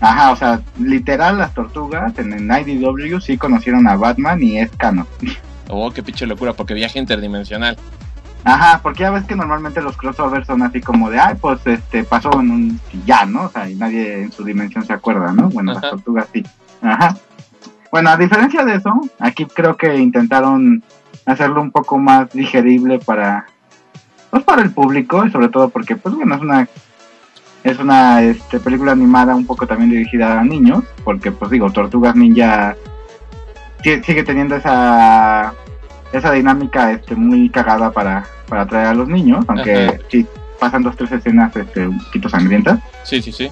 Ajá, 0.00 0.30
o 0.30 0.36
sea, 0.36 0.60
literal 0.78 1.36
las 1.36 1.52
tortugas 1.52 2.18
en 2.18 2.32
el 2.32 2.44
IDW 2.66 3.20
sí 3.20 3.36
conocieron 3.36 3.86
a 3.86 3.96
Batman 3.96 4.42
y 4.42 4.58
es 4.58 4.70
canon. 4.76 5.06
Oh, 5.72 5.88
qué 5.92 6.02
pinche 6.02 6.26
locura, 6.26 6.52
porque 6.52 6.74
viaje 6.74 6.98
interdimensional. 6.98 7.76
Ajá, 8.42 8.80
porque 8.82 9.02
ya 9.04 9.10
ves 9.12 9.22
que 9.22 9.36
normalmente 9.36 9.80
los 9.80 9.96
crossovers 9.96 10.44
son 10.48 10.62
así 10.62 10.80
como 10.80 11.08
de, 11.10 11.20
ay, 11.20 11.36
pues 11.40 11.60
este 11.64 12.02
pasó 12.02 12.40
en 12.40 12.50
un 12.50 12.80
ya, 13.06 13.24
¿no? 13.24 13.42
O 13.44 13.50
sea, 13.50 13.70
y 13.70 13.76
nadie 13.76 14.22
en 14.22 14.32
su 14.32 14.42
dimensión 14.42 14.84
se 14.84 14.92
acuerda, 14.94 15.30
¿no? 15.32 15.48
Bueno, 15.50 15.70
Ajá. 15.70 15.80
las 15.82 15.90
tortugas 15.92 16.26
sí. 16.32 16.44
Ajá. 16.82 17.16
Bueno, 17.92 18.10
a 18.10 18.16
diferencia 18.16 18.64
de 18.64 18.74
eso, 18.74 18.92
aquí 19.20 19.44
creo 19.46 19.76
que 19.76 19.94
intentaron 19.96 20.82
hacerlo 21.30 21.60
un 21.62 21.70
poco 21.70 21.98
más 21.98 22.30
digerible 22.30 22.98
para 22.98 23.46
pues 24.30 24.44
para 24.44 24.62
el 24.62 24.72
público 24.72 25.24
y 25.26 25.30
sobre 25.30 25.48
todo 25.48 25.68
porque 25.70 25.96
pues 25.96 26.14
bueno, 26.14 26.34
es 26.36 26.40
una 26.40 26.68
es 27.64 27.78
una 27.78 28.22
este, 28.22 28.58
película 28.60 28.92
animada 28.92 29.34
un 29.34 29.44
poco 29.46 29.66
también 29.66 29.90
dirigida 29.90 30.40
a 30.40 30.44
niños, 30.44 30.82
porque 31.04 31.30
pues 31.30 31.50
digo, 31.50 31.70
Tortugas 31.70 32.16
Ninja 32.16 32.74
si- 33.82 34.02
sigue 34.02 34.22
teniendo 34.22 34.56
esa 34.56 35.52
esa 36.12 36.32
dinámica 36.32 36.90
este 36.92 37.14
muy 37.14 37.50
cagada 37.50 37.90
para, 37.92 38.24
para 38.48 38.62
atraer 38.62 38.86
a 38.88 38.94
los 38.94 39.08
niños, 39.08 39.44
aunque 39.48 39.86
Ajá. 39.88 39.98
sí 40.10 40.26
pasan 40.58 40.82
dos 40.82 40.96
tres 40.96 41.12
escenas 41.12 41.54
este 41.56 41.86
un 41.86 41.98
poquito 42.02 42.28
sangrientas. 42.28 42.78
Sí, 43.04 43.20
sí, 43.20 43.30
sí. 43.32 43.50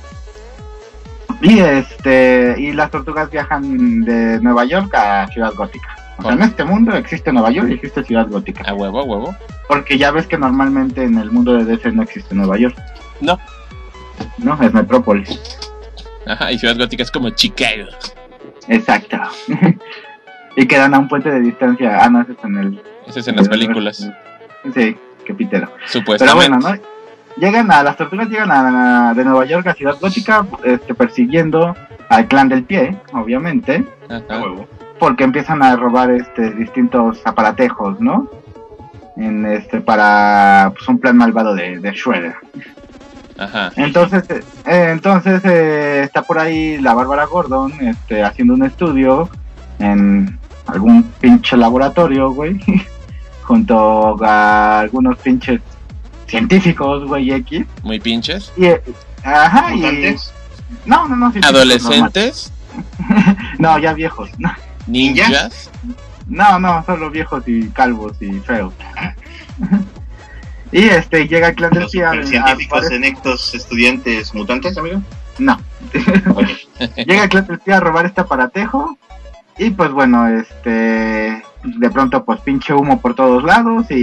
Y 1.40 1.58
este 1.60 2.56
y 2.58 2.72
las 2.72 2.90
tortugas 2.90 3.30
viajan 3.30 4.00
de 4.04 4.40
Nueva 4.40 4.64
York 4.64 4.92
a 4.94 5.26
Ciudad 5.28 5.52
Gótica. 5.54 5.94
O 6.18 6.22
sea, 6.22 6.32
en 6.32 6.42
este 6.42 6.64
mundo 6.64 6.94
existe 6.96 7.32
Nueva 7.32 7.50
York 7.50 7.68
y 7.70 7.74
existe 7.74 8.02
Ciudad 8.04 8.28
Gótica. 8.28 8.64
A 8.68 8.74
huevo, 8.74 9.00
a 9.00 9.04
huevo. 9.04 9.36
Porque 9.68 9.98
ya 9.98 10.10
ves 10.10 10.26
que 10.26 10.36
normalmente 10.36 11.04
en 11.04 11.16
el 11.18 11.30
mundo 11.30 11.54
de 11.54 11.64
DC 11.64 11.92
no 11.92 12.02
existe 12.02 12.34
Nueva 12.34 12.58
York. 12.58 12.76
No. 13.20 13.38
No, 14.38 14.58
es 14.60 14.72
Metrópolis. 14.74 15.40
Ajá, 16.26 16.50
y 16.52 16.58
Ciudad 16.58 16.76
Gótica 16.76 17.04
es 17.04 17.10
como 17.10 17.30
Chicago. 17.30 17.86
Exacto. 18.66 19.16
y 20.56 20.66
quedan 20.66 20.94
a 20.94 20.98
un 20.98 21.08
puente 21.08 21.30
de 21.30 21.40
distancia. 21.40 21.98
Ah, 22.02 22.10
no, 22.10 22.22
eso 22.22 22.32
es 22.32 22.44
en 22.44 22.56
el. 22.58 22.82
Ese 23.06 23.20
es 23.20 23.28
en 23.28 23.36
las 23.36 23.48
películas, 23.48 24.10
Sí, 24.74 24.96
qué 25.24 25.34
pitero. 25.34 25.70
Pero 25.74 25.88
supuestamente. 25.88 26.48
bueno, 26.48 26.58
¿no? 26.58 26.78
Llegan 27.36 27.70
a, 27.70 27.84
las 27.84 27.96
tortugas 27.96 28.28
llegan 28.28 28.50
a, 28.50 29.14
de 29.14 29.24
Nueva 29.24 29.44
York 29.44 29.66
a 29.68 29.74
Ciudad 29.74 29.96
Gótica, 30.00 30.44
este, 30.64 30.92
persiguiendo 30.94 31.76
al 32.08 32.26
clan 32.26 32.48
del 32.48 32.64
pie, 32.64 32.96
obviamente, 33.12 33.84
A 34.08 34.16
Ajá. 34.16 34.42
huevo. 34.42 34.68
Porque 34.98 35.24
empiezan 35.24 35.62
a 35.62 35.76
robar 35.76 36.10
este 36.10 36.50
distintos 36.52 37.20
aparatejos, 37.24 38.00
¿no? 38.00 38.28
En 39.16 39.46
este, 39.46 39.80
para 39.80 40.72
pues, 40.74 40.88
un 40.88 40.98
plan 40.98 41.16
malvado 41.16 41.54
de, 41.54 41.78
de 41.80 41.92
Shredder. 41.92 42.36
Ajá. 43.38 43.72
Entonces, 43.76 44.24
eh, 44.30 44.42
eh, 44.66 44.88
entonces 44.90 45.40
eh, 45.44 46.02
está 46.04 46.22
por 46.22 46.38
ahí 46.38 46.78
la 46.78 46.94
Bárbara 46.94 47.24
Gordon, 47.26 47.72
este, 47.80 48.22
haciendo 48.22 48.54
un 48.54 48.64
estudio 48.64 49.28
en 49.78 50.38
algún 50.66 51.04
pinche 51.20 51.56
laboratorio, 51.56 52.32
güey, 52.32 52.60
junto 53.42 54.16
a 54.24 54.80
algunos 54.80 55.18
pinches 55.18 55.60
científicos, 56.26 57.06
güey, 57.06 57.32
X. 57.32 57.64
Muy 57.82 58.00
pinches. 58.00 58.52
Y, 58.56 58.66
eh, 58.66 58.82
ajá, 59.24 59.74
y... 59.74 60.16
No, 60.84 61.08
no, 61.08 61.16
no. 61.16 61.32
Adolescentes. 61.42 62.52
No, 63.58 63.76
ya 63.78 63.92
viejos. 63.92 64.30
No, 64.38 64.52
ninjas. 64.88 65.70
no, 66.26 66.58
no, 66.58 66.84
solo 66.84 67.10
viejos 67.10 67.44
y 67.46 67.68
calvos 67.68 68.20
y 68.20 68.32
feos. 68.40 68.74
Y 70.70 70.84
este, 70.84 71.26
llega 71.26 71.48
el 71.48 71.54
clan 71.54 71.70
del 71.70 71.82
¿Los 71.84 71.92
científicos 71.92 72.86
senectos 72.86 73.54
estudiantes 73.54 74.34
mutantes, 74.34 74.76
amigo? 74.76 75.00
No. 75.38 75.58
Llega 76.96 77.24
el 77.24 77.28
clan 77.28 77.46
del 77.46 77.74
a 77.74 77.80
robar 77.80 78.06
este 78.06 78.20
aparatejo. 78.20 78.98
Y 79.56 79.70
pues 79.70 79.90
bueno, 79.90 80.28
este. 80.28 81.42
De 81.64 81.90
pronto, 81.90 82.24
pues 82.24 82.40
pinche 82.40 82.72
humo 82.72 83.00
por 83.00 83.14
todos 83.14 83.42
lados. 83.42 83.86
Y, 83.90 83.94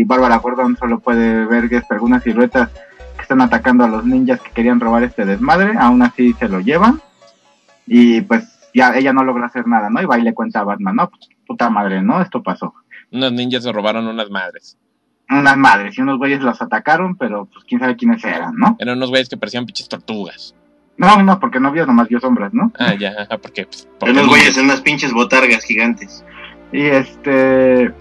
y 0.00 0.04
Bárbara 0.04 0.36
Gordon 0.36 0.76
solo 0.76 1.00
puede 1.00 1.44
ver 1.46 1.68
que 1.68 1.78
es 1.78 1.90
algunas 1.90 2.22
siluetas 2.22 2.70
que 3.16 3.22
están 3.22 3.40
atacando 3.40 3.84
a 3.84 3.88
los 3.88 4.04
ninjas 4.04 4.40
que 4.40 4.50
querían 4.52 4.80
robar 4.80 5.02
este 5.02 5.24
desmadre. 5.24 5.74
Aún 5.78 6.02
así 6.02 6.32
se 6.38 6.48
lo 6.48 6.60
llevan. 6.60 7.02
Y 7.86 8.22
pues 8.22 8.44
ya 8.74 8.94
ella 8.96 9.12
no 9.12 9.24
logra 9.24 9.46
hacer 9.46 9.66
nada, 9.66 9.88
¿no? 9.88 10.02
Y 10.02 10.06
va 10.06 10.18
y 10.18 10.22
le 10.22 10.34
cuenta 10.34 10.60
a 10.60 10.64
Batman, 10.64 10.96
¿no? 10.96 11.08
Pues, 11.10 11.28
puta 11.46 11.70
madre, 11.70 12.02
¿no? 12.02 12.20
Esto 12.20 12.42
pasó. 12.42 12.74
Unos 13.12 13.32
ninjas 13.32 13.62
se 13.62 13.72
robaron 13.72 14.06
unas 14.06 14.28
madres. 14.30 14.76
Unas 15.30 15.56
madres 15.56 15.96
y 15.96 16.02
unos 16.02 16.18
güeyes 16.18 16.42
los 16.42 16.60
atacaron, 16.60 17.16
pero 17.16 17.46
pues 17.46 17.64
quién 17.64 17.80
sabe 17.80 17.96
quiénes 17.96 18.22
eran, 18.24 18.56
¿no? 18.56 18.76
Eran 18.78 18.98
unos 18.98 19.08
güeyes 19.10 19.28
que 19.28 19.36
parecían 19.38 19.64
pinches 19.64 19.88
tortugas. 19.88 20.54
No, 20.96 21.22
no, 21.22 21.40
porque 21.40 21.58
no 21.58 21.72
vio, 21.72 21.86
nomás 21.86 22.08
vio 22.08 22.20
sombras, 22.20 22.52
¿no? 22.52 22.70
Ah, 22.78 22.94
ya, 22.94 23.12
ajá, 23.22 23.38
porque. 23.38 23.64
Pues, 23.64 23.88
porque 23.98 24.12
Unos 24.12 24.28
güeyes 24.28 24.56
en 24.58 24.64
unas 24.66 24.80
pinches 24.80 25.12
botargas 25.12 25.64
gigantes. 25.64 26.24
Y 26.72 26.82
este. 26.82 27.92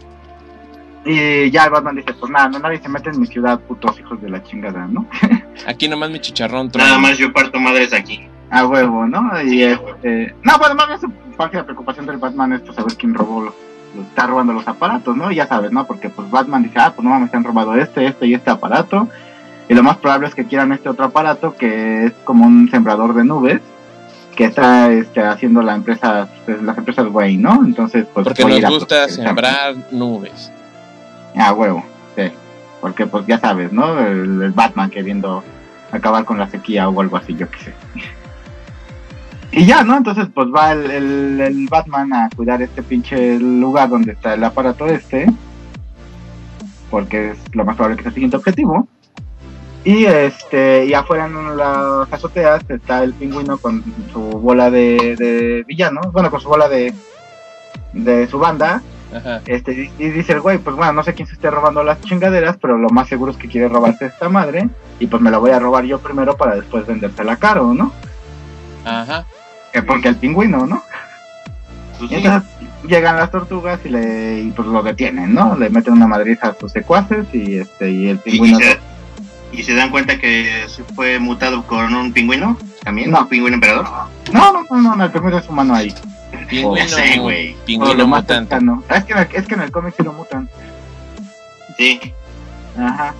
Y 1.06 1.50
ya 1.52 1.66
el 1.66 1.72
Batman 1.72 1.96
dice: 1.96 2.14
Pues 2.14 2.32
nada, 2.32 2.50
no, 2.50 2.60
nadie 2.60 2.80
se 2.80 2.90
mete 2.90 3.10
en 3.10 3.20
mi 3.20 3.26
ciudad, 3.28 3.60
putos 3.62 4.00
hijos 4.00 4.22
de 4.22 4.30
la 4.30 4.44
chingada, 4.44 4.88
¿no? 4.88 5.08
Aquí 5.68 5.88
nomás 5.88 6.12
mi 6.12 6.20
chicharrón 6.20 6.68
Nada 6.68 6.72
truena. 6.72 6.98
más 7.00 7.18
yo 7.18 7.34
parto 7.34 7.60
madres 7.60 7.94
aquí. 7.94 8.28
A 8.54 8.68
huevo, 8.68 9.08
¿no? 9.08 9.42
Y 9.42 9.64
a 9.64 9.74
este. 9.74 10.36
No, 10.44 10.60
bueno, 10.60 10.76
más 10.76 10.88
bien 10.88 11.02
su 11.02 11.10
parte 11.36 11.58
de 11.58 11.64
la 11.64 11.66
preocupación 11.66 12.06
del 12.06 12.18
Batman 12.18 12.54
es 12.54 12.62
pues 12.62 12.76
saber 12.76 12.94
quién 12.96 13.16
robó, 13.16 13.52
está 14.10 14.28
robando 14.28 14.54
los 14.54 14.68
aparatos, 14.68 15.18
¿no? 15.18 15.32
Y 15.32 15.36
ya 15.36 15.48
sabes, 15.48 15.72
¿no? 15.72 15.88
Porque 15.88 16.10
pues 16.10 16.30
Batman 16.30 16.62
dice: 16.62 16.80
Ah, 16.80 16.94
pues 16.96 17.04
no 17.04 17.10
mames, 17.10 17.32
se 17.32 17.38
han 17.38 17.44
robado 17.44 17.74
este, 17.76 18.06
este 18.06 18.28
y 18.28 18.36
este 18.36 18.52
aparato. 18.52 19.10
Y 19.68 19.74
lo 19.74 19.82
más 19.82 19.98
probable 19.98 20.28
es 20.28 20.36
que 20.36 20.46
quieran 20.46 20.72
este 20.72 20.88
otro 20.88 21.06
aparato 21.06 21.56
que 21.56 22.06
es 22.06 22.14
como 22.26 22.46
un 22.46 22.70
sembrador 22.70 23.16
de 23.16 23.24
nubes. 23.24 23.60
Que 24.36 24.46
está 24.46 24.92
este, 24.92 25.22
haciendo 25.22 25.62
la 25.64 25.74
empresa, 25.76 26.28
pues, 26.46 26.62
las 26.62 26.78
empresas 26.78 27.08
Wayne, 27.10 27.42
¿no? 27.42 27.64
Entonces, 27.66 28.06
pues. 28.14 28.24
Porque 28.24 28.44
a 28.44 28.48
nos 28.48 28.64
a 28.64 28.70
gusta 28.70 29.10
sembrar 29.10 29.76
nubes. 29.90 30.52
Ah, 31.36 31.54
huevo, 31.54 31.84
sí. 32.16 32.32
Porque 32.82 33.08
pues 33.08 33.26
ya 33.26 33.40
sabes, 33.40 33.72
¿no? 33.74 34.00
El, 34.00 34.44
el 34.44 34.52
Batman 34.52 34.92
queriendo 34.92 35.44
acabar 35.92 36.24
con 36.24 36.38
la 36.38 36.48
sequía 36.50 36.88
o 36.88 37.02
algo 37.02 37.18
así, 37.18 37.36
yo 37.36 37.50
qué 37.50 37.58
sé. 37.58 37.74
Y 39.56 39.66
ya, 39.68 39.84
¿no? 39.84 39.96
Entonces 39.98 40.28
pues 40.34 40.48
va 40.48 40.72
el, 40.72 40.90
el- 40.90 41.42
el 41.42 41.68
Batman 41.70 42.12
a 42.14 42.30
cuidar 42.36 42.62
este 42.62 42.82
pinche 42.84 43.40
lugar 43.40 43.90
donde 43.90 44.14
está 44.14 44.34
el 44.34 44.44
aparato 44.44 44.86
este. 44.88 45.28
Porque 46.90 47.32
es 47.32 47.38
lo 47.56 47.64
más 47.66 47.76
probable 47.76 47.98
que 47.98 48.04
sea 48.04 48.10
el 48.10 48.14
siguiente 48.16 48.38
objetivo. 48.38 48.88
Y 49.84 50.06
este, 50.06 50.86
y 50.86 50.94
afuera 50.94 51.26
en 51.28 51.58
las 51.58 52.12
azoteas 52.12 52.64
está 52.70 53.04
el 53.04 53.14
pingüino 53.14 53.58
con 53.58 53.84
su 54.14 54.20
bola 54.22 54.72
de, 54.72 55.16
de 55.18 55.66
villanos, 55.68 56.12
bueno, 56.14 56.32
con 56.32 56.40
su 56.40 56.48
bola 56.48 56.70
de, 56.70 56.94
de 57.92 58.26
su 58.28 58.40
banda, 58.40 58.82
Ajá. 59.14 59.42
este, 59.46 59.74
y 59.74 59.92
y 60.06 60.10
dice 60.12 60.32
el 60.32 60.40
güey, 60.40 60.58
pues 60.60 60.78
bueno, 60.78 60.94
no 60.94 61.04
sé 61.04 61.14
quién 61.14 61.28
se 61.28 61.34
esté 61.34 61.52
robando 61.52 61.84
las 61.84 62.00
chingaderas, 62.02 62.56
pero 62.62 62.78
lo 62.78 62.88
más 62.92 63.10
seguro 63.10 63.34
es 63.34 63.38
que 63.38 63.50
quiere 63.50 63.68
robarse 63.68 64.06
esta 64.06 64.30
madre, 64.30 64.70
y 65.00 65.08
pues 65.08 65.22
me 65.22 65.30
la 65.32 65.38
voy 65.38 65.52
a 65.52 65.60
robar 65.60 65.84
yo 65.84 66.00
primero 66.00 66.38
para 66.38 66.56
después 66.56 66.88
vendérsela 66.88 67.36
caro, 67.36 67.74
¿no? 67.74 67.92
Ajá. 68.86 69.26
Que 69.74 69.82
porque 69.82 70.08
el 70.10 70.16
pingüino, 70.18 70.66
¿no? 70.68 70.84
Pues 72.00 72.12
Y 72.12 72.16
sí, 72.16 72.16
entonces, 72.22 72.50
llegan 72.88 73.16
las 73.18 73.32
tortugas 73.32 73.80
y 73.86 73.90
le 73.90 74.42
y 74.42 74.52
pues 74.52 74.68
lo 74.68 74.84
detienen, 74.84 75.34
¿no? 75.34 75.58
Le 75.58 75.70
meten 75.70 75.94
una 75.94 76.08
madriza 76.08 76.50
a 76.50 76.56
sus 76.60 76.72
secuaces 76.72 77.26
y 77.34 77.58
este 77.58 77.90
y 77.92 78.08
el 78.10 78.18
Y, 78.26 78.32
pingüino 78.32 78.60
se, 78.60 78.80
y 79.52 79.64
se 79.64 79.74
dan 79.74 79.90
cuenta 79.90 80.20
que 80.20 80.66
se 80.68 80.84
fue 80.84 81.18
mutado 81.20 81.66
con 81.66 81.94
un 81.94 82.14
pingüino 82.14 82.58
también, 82.84 83.12
No. 83.12 83.22
un 83.22 83.28
pingüino 83.30 83.56
emperador. 83.56 83.86
No, 84.32 84.54
no, 84.54 84.64
no, 84.70 84.82
no, 84.82 84.96
no, 84.96 85.04
el 85.06 85.12
pingüino 85.12 85.38
es 85.40 85.50
humano 85.50 85.74
ahí. 85.76 85.94
Pingüino, 86.50 86.76
Ya 86.78 86.88
sé, 86.88 87.20
güey. 87.20 87.56
Pingüino 87.66 87.94
lo 87.94 88.08
más 88.08 88.22
mutante. 88.24 88.50
cercano. 88.56 88.84
Es 88.90 89.04
que, 89.06 89.14
en 89.14 89.20
el- 89.20 89.28
es 89.34 89.48
que 89.48 89.54
en 89.56 89.62
el 89.62 89.72
cómic 89.72 89.94
sí 89.98 90.04
lo 90.04 90.14
mutan. 90.14 90.50
Sí, 91.78 92.00
Ajá. 92.78 93.14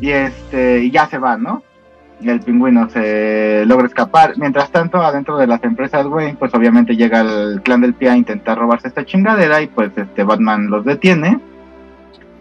Y 0.00 0.10
este, 0.10 0.84
y 0.84 0.90
ya 0.90 1.08
se 1.08 1.18
va, 1.18 1.36
¿no? 1.36 1.62
Y 2.20 2.28
el 2.30 2.40
pingüino 2.40 2.88
se 2.88 3.64
logra 3.66 3.86
escapar. 3.86 4.34
Mientras 4.36 4.70
tanto, 4.70 5.02
adentro 5.02 5.36
de 5.36 5.46
las 5.46 5.62
empresas 5.64 6.06
Wayne, 6.06 6.36
pues 6.38 6.54
obviamente 6.54 6.96
llega 6.96 7.20
el 7.20 7.60
clan 7.62 7.80
del 7.80 7.94
pie 7.94 8.10
a 8.10 8.16
intentar 8.16 8.58
robarse 8.58 8.88
esta 8.88 9.04
chingadera 9.04 9.60
y 9.60 9.66
pues 9.66 9.90
este 9.96 10.22
Batman 10.22 10.68
los 10.68 10.84
detiene. 10.84 11.40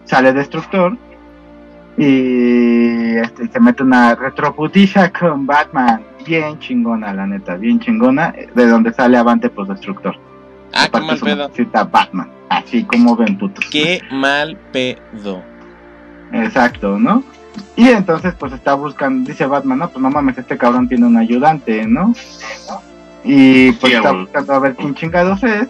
Sale 0.05 0.33
Destructor 0.33 0.97
y 1.97 3.17
este 3.17 3.47
se 3.47 3.59
mete 3.59 3.83
una 3.83 4.15
retroputiza 4.15 5.11
con 5.11 5.45
Batman. 5.45 6.03
Bien 6.25 6.57
chingona, 6.59 7.13
la 7.13 7.27
neta, 7.27 7.55
bien 7.55 7.79
chingona. 7.79 8.33
De 8.55 8.67
donde 8.67 8.93
sale 8.93 9.17
avante 9.17 9.49
pues 9.49 9.67
Destructor. 9.67 10.15
Ah, 10.73 10.87
qué 10.91 11.01
mal 11.01 11.19
pedo. 11.19 11.49
cita 11.53 11.83
Batman. 11.83 12.29
Así 12.49 12.83
como 12.83 13.15
ven 13.15 13.37
putos. 13.37 13.65
Qué 13.71 14.01
mal 14.11 14.57
pedo. 14.71 15.41
Exacto, 16.31 16.97
¿no? 16.97 17.23
Y 17.75 17.89
entonces 17.89 18.33
pues 18.37 18.53
está 18.53 18.73
buscando, 18.75 19.29
dice 19.29 19.45
Batman, 19.45 19.79
no, 19.79 19.89
pues 19.89 20.01
no 20.01 20.09
mames, 20.09 20.37
este 20.37 20.57
cabrón 20.57 20.87
tiene 20.87 21.05
un 21.05 21.17
ayudante, 21.17 21.85
¿no? 21.87 22.13
Y 23.23 23.71
pues 23.73 23.91
Sí, 23.91 23.97
está 23.97 24.11
buscando 24.11 24.53
a 24.53 24.59
ver 24.59 24.75
quién 24.75 24.95
chingados 24.95 25.43
es. 25.43 25.67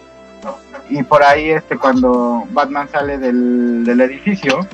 Y 0.90 1.02
por 1.02 1.22
ahí, 1.22 1.50
este, 1.50 1.78
cuando 1.78 2.44
Batman 2.50 2.88
sale 2.90 3.16
del, 3.16 3.84
del 3.84 4.00
edificio 4.02 4.66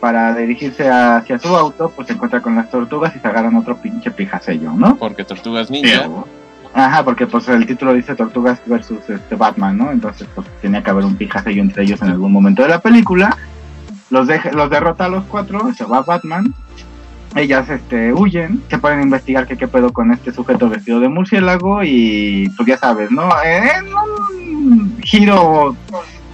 para 0.00 0.34
dirigirse 0.34 0.88
hacia 0.88 1.38
su 1.38 1.54
auto, 1.54 1.92
pues 1.94 2.08
se 2.08 2.14
encuentra 2.14 2.40
con 2.40 2.56
las 2.56 2.70
tortugas 2.70 3.14
y 3.16 3.18
se 3.18 3.28
agarran 3.28 3.56
otro 3.56 3.76
pinche 3.76 4.10
pijasello, 4.10 4.72
¿no? 4.72 4.96
Porque 4.96 5.24
Tortugas 5.24 5.70
Ninja. 5.70 6.08
Ajá, 6.74 7.04
porque 7.04 7.26
pues 7.26 7.48
el 7.48 7.66
título 7.66 7.94
dice 7.94 8.14
Tortugas 8.14 8.60
versus 8.66 8.98
este 9.08 9.36
Batman, 9.36 9.78
¿no? 9.78 9.92
Entonces 9.92 10.26
pues 10.34 10.46
tenía 10.60 10.82
que 10.82 10.90
haber 10.90 11.04
un 11.04 11.16
pijasello 11.16 11.62
entre 11.62 11.84
ellos 11.84 12.02
en 12.02 12.08
algún 12.08 12.32
momento 12.32 12.62
de 12.62 12.68
la 12.68 12.80
película. 12.80 13.36
Los 14.10 14.26
deja- 14.26 14.52
los 14.52 14.70
derrota 14.70 15.06
a 15.06 15.08
los 15.08 15.24
cuatro, 15.24 15.72
se 15.74 15.84
va 15.84 16.02
Batman. 16.02 16.54
Ellas 17.34 17.68
este 17.68 18.12
huyen, 18.12 18.62
se 18.70 18.78
pueden 18.78 19.02
investigar 19.02 19.46
que 19.48 19.56
qué 19.56 19.66
pedo 19.66 19.92
con 19.92 20.12
este 20.12 20.32
sujeto 20.32 20.68
vestido 20.68 21.00
de 21.00 21.08
murciélago 21.08 21.82
y 21.82 22.48
pues 22.56 22.68
ya 22.68 22.78
sabes, 22.78 23.10
¿no? 23.10 23.28
En 23.42 23.86
un 23.92 24.98
giro 25.02 25.74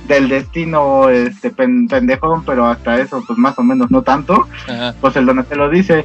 del 0.07 0.29
destino 0.29 1.09
este 1.09 1.51
pen- 1.51 1.89
pendejón, 1.89 2.45
pero 2.45 2.67
hasta 2.67 3.01
eso 3.01 3.23
pues 3.27 3.39
más 3.39 3.59
o 3.59 3.63
menos 3.63 3.91
no 3.91 4.03
tanto 4.03 4.47
Ajá. 4.69 4.95
pues 5.01 5.17
el 5.17 5.25
Donatello 5.25 5.71
dice, 5.71 6.05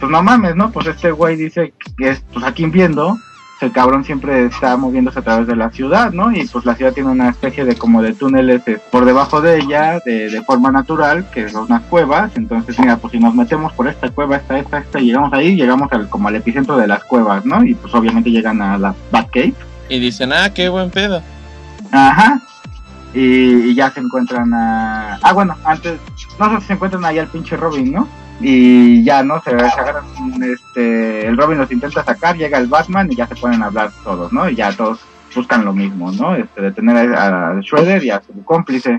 pues 0.00 0.10
no 0.10 0.22
mames, 0.22 0.56
¿no? 0.56 0.72
Pues 0.72 0.86
este 0.88 1.12
güey 1.12 1.36
dice 1.36 1.72
que 1.96 2.08
es, 2.10 2.22
pues 2.32 2.44
aquí 2.44 2.64
viendo, 2.66 3.16
el 3.62 3.72
cabrón 3.72 4.04
siempre 4.04 4.46
está 4.46 4.76
moviéndose 4.76 5.18
a 5.18 5.22
través 5.22 5.46
de 5.46 5.56
la 5.56 5.70
ciudad, 5.70 6.12
¿no? 6.12 6.32
Y 6.32 6.46
pues 6.46 6.64
la 6.64 6.74
ciudad 6.74 6.92
tiene 6.92 7.10
una 7.10 7.28
especie 7.28 7.64
de 7.64 7.76
como 7.76 8.02
de 8.02 8.14
túneles 8.14 8.62
eh, 8.66 8.80
por 8.90 9.04
debajo 9.04 9.40
de 9.40 9.58
ella, 9.58 10.00
de, 10.04 10.30
de 10.30 10.42
forma 10.42 10.70
natural, 10.70 11.28
que 11.30 11.48
son 11.48 11.64
unas 11.64 11.82
cuevas, 11.82 12.32
entonces 12.36 12.78
mira, 12.78 12.96
pues 12.96 13.12
si 13.12 13.18
nos 13.18 13.34
metemos 13.34 13.72
por 13.72 13.88
esta 13.88 14.10
cueva, 14.10 14.36
esta, 14.36 14.58
esta, 14.58 14.78
esta, 14.78 15.00
y 15.00 15.06
llegamos 15.06 15.32
ahí, 15.32 15.56
llegamos 15.56 15.92
al, 15.92 16.08
como 16.08 16.28
al 16.28 16.36
epicentro 16.36 16.76
de 16.76 16.86
las 16.86 17.04
cuevas, 17.04 17.44
¿no? 17.44 17.64
Y 17.64 17.74
pues 17.74 17.94
obviamente 17.94 18.30
llegan 18.30 18.62
a 18.62 18.78
la 18.78 18.94
Batcave. 19.10 19.54
Y 19.88 19.98
dicen, 19.98 20.32
ah, 20.32 20.52
qué 20.54 20.68
buen 20.68 20.90
pedo. 20.90 21.22
Ajá. 21.90 22.40
Y, 23.12 23.20
y 23.20 23.74
ya 23.74 23.90
se 23.90 24.00
encuentran 24.00 24.54
a... 24.54 25.18
Ah, 25.22 25.32
bueno, 25.32 25.56
antes... 25.64 25.98
No 26.38 26.48
sé 26.50 26.60
si 26.60 26.66
se 26.68 26.72
encuentran 26.74 27.04
ahí 27.04 27.18
al 27.18 27.26
pinche 27.26 27.56
Robin, 27.56 27.92
¿no? 27.92 28.08
Y 28.40 29.04
ya, 29.04 29.22
¿no? 29.22 29.40
Se, 29.42 29.50
se 29.50 29.56
agarran... 29.56 30.04
Este, 30.42 31.26
el 31.26 31.36
Robin 31.36 31.58
los 31.58 31.70
intenta 31.70 32.02
sacar, 32.02 32.36
llega 32.36 32.58
el 32.58 32.66
Batman 32.66 33.10
y 33.10 33.16
ya 33.16 33.26
se 33.26 33.34
a 33.46 33.64
hablar 33.64 33.90
todos, 34.02 34.32
¿no? 34.32 34.48
Y 34.48 34.54
ya 34.54 34.72
todos 34.72 35.00
buscan 35.34 35.64
lo 35.64 35.72
mismo, 35.72 36.10
¿no? 36.12 36.34
Este, 36.34 36.62
detener 36.62 37.14
a, 37.14 37.50
a 37.50 37.60
Shredder 37.60 38.02
y 38.02 38.10
a 38.10 38.22
su 38.22 38.44
cómplice. 38.44 38.98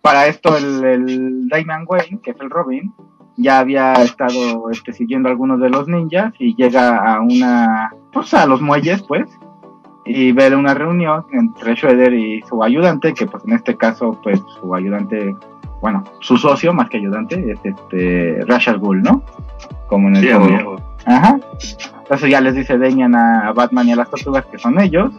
Para 0.00 0.26
esto 0.26 0.56
el, 0.56 0.84
el 0.84 1.48
Wayne, 1.86 2.20
que 2.22 2.32
es 2.32 2.40
el 2.40 2.50
Robin, 2.50 2.92
ya 3.36 3.60
había 3.60 3.92
estado 3.94 4.70
este, 4.70 4.92
siguiendo 4.92 5.28
a 5.28 5.32
algunos 5.32 5.60
de 5.60 5.70
los 5.70 5.86
ninjas 5.86 6.34
y 6.38 6.56
llega 6.56 6.96
a 6.96 7.20
una... 7.20 7.92
Pues 8.12 8.34
a 8.34 8.46
los 8.46 8.60
muelles, 8.60 9.02
pues 9.02 9.26
y 10.04 10.32
ver 10.32 10.56
una 10.56 10.74
reunión 10.74 11.24
entre 11.32 11.74
Shredder 11.74 12.12
y 12.14 12.42
su 12.42 12.62
ayudante, 12.62 13.14
que 13.14 13.26
pues 13.26 13.44
en 13.44 13.52
este 13.52 13.76
caso, 13.76 14.18
pues 14.22 14.40
su 14.60 14.74
ayudante, 14.74 15.34
bueno, 15.82 16.04
su 16.20 16.36
socio 16.36 16.72
más 16.72 16.88
que 16.88 16.98
ayudante, 16.98 17.44
es 17.50 17.58
este 17.64 18.40
Ra's 18.46 18.68
al 18.68 18.78
Ghul, 18.78 19.02
¿no? 19.02 19.24
Como 19.88 20.08
en 20.08 20.16
el 20.16 20.22
Sí. 20.22 20.82
Ajá. 21.04 21.40
Entonces 21.98 22.30
ya 22.30 22.40
les 22.40 22.54
dice 22.54 22.78
Damian 22.78 23.16
a 23.16 23.52
Batman 23.52 23.88
y 23.88 23.92
a 23.92 23.96
las 23.96 24.08
tortugas 24.08 24.46
que 24.46 24.58
son 24.58 24.80
ellos. 24.80 25.12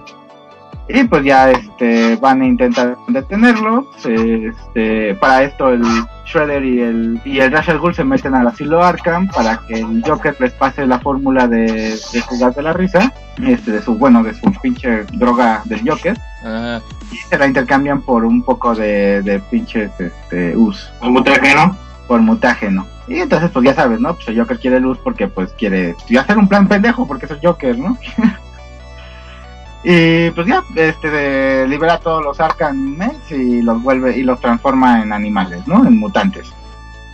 Y 0.96 1.06
pues 1.06 1.24
ya 1.26 1.50
este 1.50 2.16
van 2.18 2.44
a 2.44 2.46
intentar 2.46 2.96
detenerlos. 3.08 3.86
Este, 4.06 5.16
para 5.16 5.42
esto 5.42 5.70
el 5.70 5.82
Shredder 6.24 6.64
y 6.64 6.82
el 6.82 7.20
y 7.26 7.40
el 7.40 7.80
Ghul 7.80 7.96
se 7.96 8.04
meten 8.04 8.36
al 8.36 8.48
asilo 8.48 8.84
Arkham 8.84 9.28
para 9.28 9.60
que 9.68 9.80
el 9.80 10.04
Joker 10.06 10.36
les 10.40 10.54
pase 10.54 10.86
la 10.86 11.00
fórmula 11.00 11.48
de, 11.48 11.64
de 11.66 11.98
su 11.98 12.38
gas 12.40 12.56
de 12.56 12.62
la 12.62 12.74
risa, 12.74 13.12
este, 13.42 13.72
de 13.72 13.82
su 13.82 13.96
bueno, 13.96 14.22
de 14.22 14.36
su 14.36 14.54
pinche 14.62 15.04
droga 15.14 15.64
del 15.66 15.82
Joker, 15.88 16.16
Ajá. 16.46 16.80
y 17.12 17.18
se 17.18 17.40
la 17.40 17.48
intercambian 17.48 18.02
por 18.02 18.24
un 18.24 18.44
poco 18.44 18.76
de, 18.76 19.24
de 19.24 19.40
pinches 19.40 19.90
este 20.00 20.56
us 20.56 20.92
Un 21.02 21.14
mutágeno. 21.14 21.76
por 22.08 22.22
mutágeno. 22.22 22.86
Y 23.08 23.16
entonces, 23.16 23.50
pues 23.52 23.66
ya 23.66 23.74
sabes, 23.74 24.00
¿no? 24.00 24.14
Pues 24.14 24.28
el 24.30 24.40
Joker 24.40 24.60
quiere 24.60 24.80
luz 24.80 24.98
porque, 25.04 25.28
pues, 25.28 25.52
quiere 25.58 25.94
y 26.08 26.16
hacer 26.18 26.38
un 26.38 26.48
plan 26.48 26.68
pendejo 26.68 27.06
porque 27.08 27.26
es 27.26 27.32
el 27.32 27.40
Joker, 27.44 27.78
¿no? 27.78 27.98
y 29.84 30.30
pues 30.32 30.48
ya, 30.48 30.64
este, 30.76 31.10
de- 31.10 31.68
libera 31.68 31.96
a 31.96 32.00
todos 32.00 32.24
los 32.24 32.40
Arkham 32.40 32.96
Knights 32.96 33.32
y 33.32 33.62
los 33.62 33.82
vuelve 33.82 34.18
y 34.18 34.24
los 34.24 34.40
transforma 34.40 35.02
en 35.02 35.12
animales, 35.14 35.68
¿no? 35.68 35.86
En 35.86 35.98
mutantes. 35.98 36.52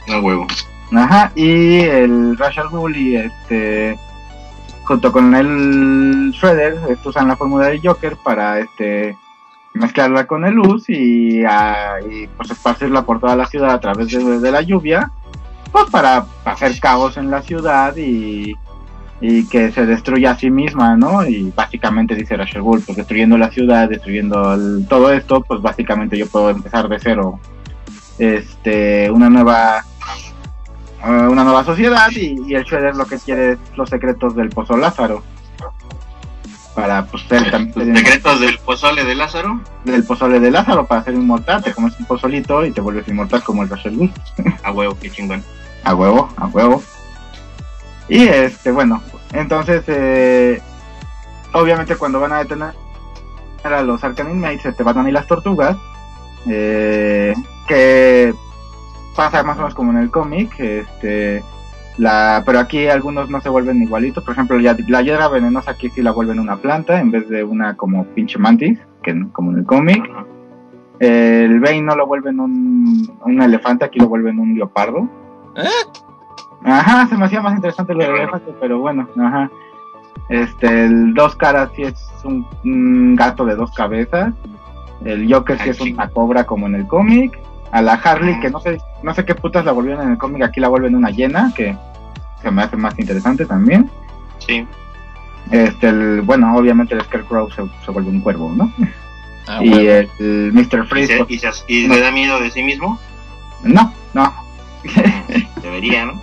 No 0.07 0.19
huevo. 0.19 0.47
Ajá, 0.91 1.31
y 1.35 1.79
el 1.81 2.37
Ra's 2.37 2.57
al 2.57 2.69
Ghul 2.69 2.95
y 2.97 3.15
este 3.15 3.97
junto 4.83 5.11
con 5.11 5.35
el 5.35 6.31
Shredder 6.31 6.97
usan 7.05 7.27
la 7.27 7.35
fórmula 7.35 7.67
del 7.67 7.79
Joker 7.83 8.17
para 8.23 8.59
este 8.59 9.15
mezclarla 9.73 10.25
con 10.25 10.45
el 10.45 10.55
luz 10.55 10.89
y, 10.89 11.43
ah, 11.45 11.97
y, 12.09 12.25
pues 12.25 12.49
esparcirla 12.49 13.03
por 13.03 13.19
toda 13.19 13.35
la 13.35 13.45
ciudad 13.45 13.69
a 13.69 13.79
través 13.79 14.09
de, 14.11 14.39
de 14.39 14.51
la 14.51 14.61
lluvia 14.61 15.11
pues 15.71 15.85
para 15.91 16.25
hacer 16.45 16.79
caos 16.79 17.17
en 17.17 17.29
la 17.29 17.43
ciudad 17.43 17.95
y, 17.95 18.55
y 19.21 19.47
que 19.47 19.71
se 19.71 19.85
destruya 19.85 20.31
a 20.31 20.37
sí 20.39 20.49
misma, 20.49 20.95
¿no? 20.95 21.25
Y 21.27 21.51
básicamente 21.55 22.15
dice 22.15 22.37
Ghul, 22.59 22.81
pues 22.85 22.97
destruyendo 22.97 23.37
la 23.37 23.49
ciudad, 23.51 23.89
destruyendo 23.89 24.53
el- 24.53 24.85
todo 24.87 25.11
esto, 25.11 25.41
pues 25.41 25.61
básicamente 25.61 26.17
yo 26.17 26.27
puedo 26.27 26.49
empezar 26.49 26.87
de 26.87 26.99
cero 26.99 27.39
este 28.17 29.09
una 29.11 29.29
nueva 29.29 29.83
eh, 31.05 31.09
una 31.09 31.43
nueva 31.43 31.63
sociedad 31.63 32.09
y, 32.11 32.35
y 32.47 32.55
el 32.55 32.63
Shredder 32.63 32.95
lo 32.95 33.05
que 33.05 33.17
quiere 33.17 33.53
es 33.53 33.57
los 33.75 33.89
secretos 33.89 34.35
del 34.35 34.49
Pozo 34.49 34.75
Lázaro 34.77 35.23
para 36.75 37.05
pues 37.05 37.23
ser 37.23 37.41
Los 37.41 37.51
también 37.51 37.95
secretos 37.97 38.39
del 38.39 38.57
pozole 38.59 39.03
de 39.03 39.15
Lázaro. 39.15 39.59
del 39.83 40.03
pozole 40.05 40.39
de 40.39 40.51
Lázaro 40.51 40.85
para 40.85 41.03
ser 41.03 41.13
inmortal, 41.15 41.61
te 41.63 41.73
comes 41.73 41.93
un 41.99 42.05
pozolito 42.05 42.63
y 42.65 42.71
te 42.71 42.79
vuelves 42.79 43.07
inmortal 43.07 43.43
como 43.43 43.63
el 43.63 43.69
Rachel 43.69 43.97
Ghul. 43.97 44.11
A 44.63 44.71
huevo, 44.71 44.97
qué 45.01 45.09
chingón. 45.09 45.43
A 45.83 45.93
huevo, 45.95 46.29
a 46.37 46.45
huevo. 46.47 46.81
Y 48.09 48.27
este, 48.27 48.71
bueno, 48.71 49.01
entonces, 49.33 49.83
eh, 49.87 50.59
obviamente 51.53 51.95
cuando 51.95 52.19
van 52.19 52.33
a 52.33 52.39
detener 52.39 52.73
a 53.63 53.81
los 53.83 54.03
Arkham 54.03 54.31
Inmates, 54.31 54.65
este, 54.65 54.83
Batman 54.83 55.09
y 55.09 55.11
las 55.11 55.27
tortugas, 55.27 55.77
eh, 56.47 57.35
que 57.67 58.33
pasa 59.15 59.43
más 59.43 59.57
o 59.57 59.61
menos 59.61 59.75
como 59.75 59.91
en 59.91 59.99
el 59.99 60.09
cómic, 60.09 60.59
este, 60.59 61.43
la, 61.97 62.41
pero 62.45 62.59
aquí 62.59 62.87
algunos 62.87 63.29
no 63.29 63.41
se 63.41 63.49
vuelven 63.49 63.83
igualitos, 63.83 64.23
por 64.23 64.33
ejemplo, 64.33 64.57
la 64.57 65.01
hiedra 65.01 65.27
venenosa 65.27 65.71
aquí 65.71 65.89
sí 65.89 66.01
la 66.01 66.11
vuelven 66.11 66.39
una 66.39 66.57
planta 66.57 66.99
en 66.99 67.11
vez 67.11 67.29
de 67.29 67.43
una 67.43 67.77
como 67.77 68.05
pinche 68.05 68.39
mantis, 68.39 68.79
que 69.03 69.27
como 69.31 69.51
en 69.51 69.59
el 69.59 69.65
cómic. 69.65 70.03
El 70.99 71.61
Bane 71.61 71.81
no 71.81 71.95
lo 71.95 72.07
vuelven 72.07 72.41
un, 72.41 73.09
un 73.23 73.41
elefante, 73.41 73.85
aquí 73.85 73.99
lo 73.99 74.09
vuelven 74.09 74.39
un 74.39 74.55
leopardo. 74.55 75.07
Ajá, 76.63 77.07
se 77.07 77.15
me 77.17 77.25
hacía 77.25 77.41
más 77.41 77.55
interesante 77.55 77.93
lo 77.93 77.99
del 78.03 78.15
elefante, 78.15 78.53
pero 78.59 78.79
bueno, 78.79 79.07
ajá. 79.17 79.49
Este, 80.27 80.85
el 80.85 81.13
dos 81.13 81.35
caras 81.35 81.69
sí 81.75 81.83
es 81.83 81.95
un, 82.23 82.45
un 82.63 83.15
gato 83.15 83.45
de 83.45 83.55
dos 83.55 83.71
cabezas. 83.71 84.33
El 85.05 85.31
Joker 85.33 85.57
sí 85.57 85.63
Ah, 85.69 85.71
es 85.71 85.81
una 85.81 86.09
cobra 86.09 86.43
como 86.45 86.67
en 86.67 86.75
el 86.75 86.85
cómic. 86.87 87.39
A 87.71 87.81
la 87.81 87.93
Harley, 87.93 88.39
que 88.39 88.49
no 88.49 88.59
sé, 88.59 88.79
no 89.03 89.13
sé 89.13 89.23
qué 89.25 89.35
putas 89.35 89.63
la 89.63 89.71
volvieron 89.71 90.03
en 90.03 90.11
el 90.13 90.17
cómic, 90.17 90.41
aquí 90.43 90.59
la 90.59 90.67
vuelven 90.69 90.95
una 90.95 91.11
llena, 91.11 91.53
que 91.55 91.75
se 92.41 92.49
me 92.51 92.63
hace 92.63 92.75
más 92.75 92.97
interesante 92.97 93.45
también. 93.45 93.89
Sí. 94.39 94.65
Este, 95.51 95.87
el, 95.89 96.21
bueno, 96.21 96.55
obviamente 96.55 96.95
el 96.95 97.01
Scarecrow 97.01 97.49
se, 97.51 97.63
se 97.85 97.91
vuelve 97.91 98.09
un 98.09 98.21
cuervo, 98.21 98.51
¿no? 98.55 98.71
Ah, 99.47 99.63
y 99.63 99.71
el, 99.87 100.09
el 100.19 100.51
Mr. 100.53 100.83
¿Y, 100.83 100.87
Freeze, 100.87 101.13
se- 101.13 101.17
pues, 101.25 101.29
y 101.31 101.39
se- 101.39 101.63
y 101.67 101.87
le 101.87 102.01
da 102.01 102.11
miedo 102.11 102.39
de 102.39 102.49
sí 102.51 102.61
mismo? 102.63 102.99
no, 103.63 103.93
no. 104.13 104.33
Debería, 105.61 106.05
¿no? 106.05 106.21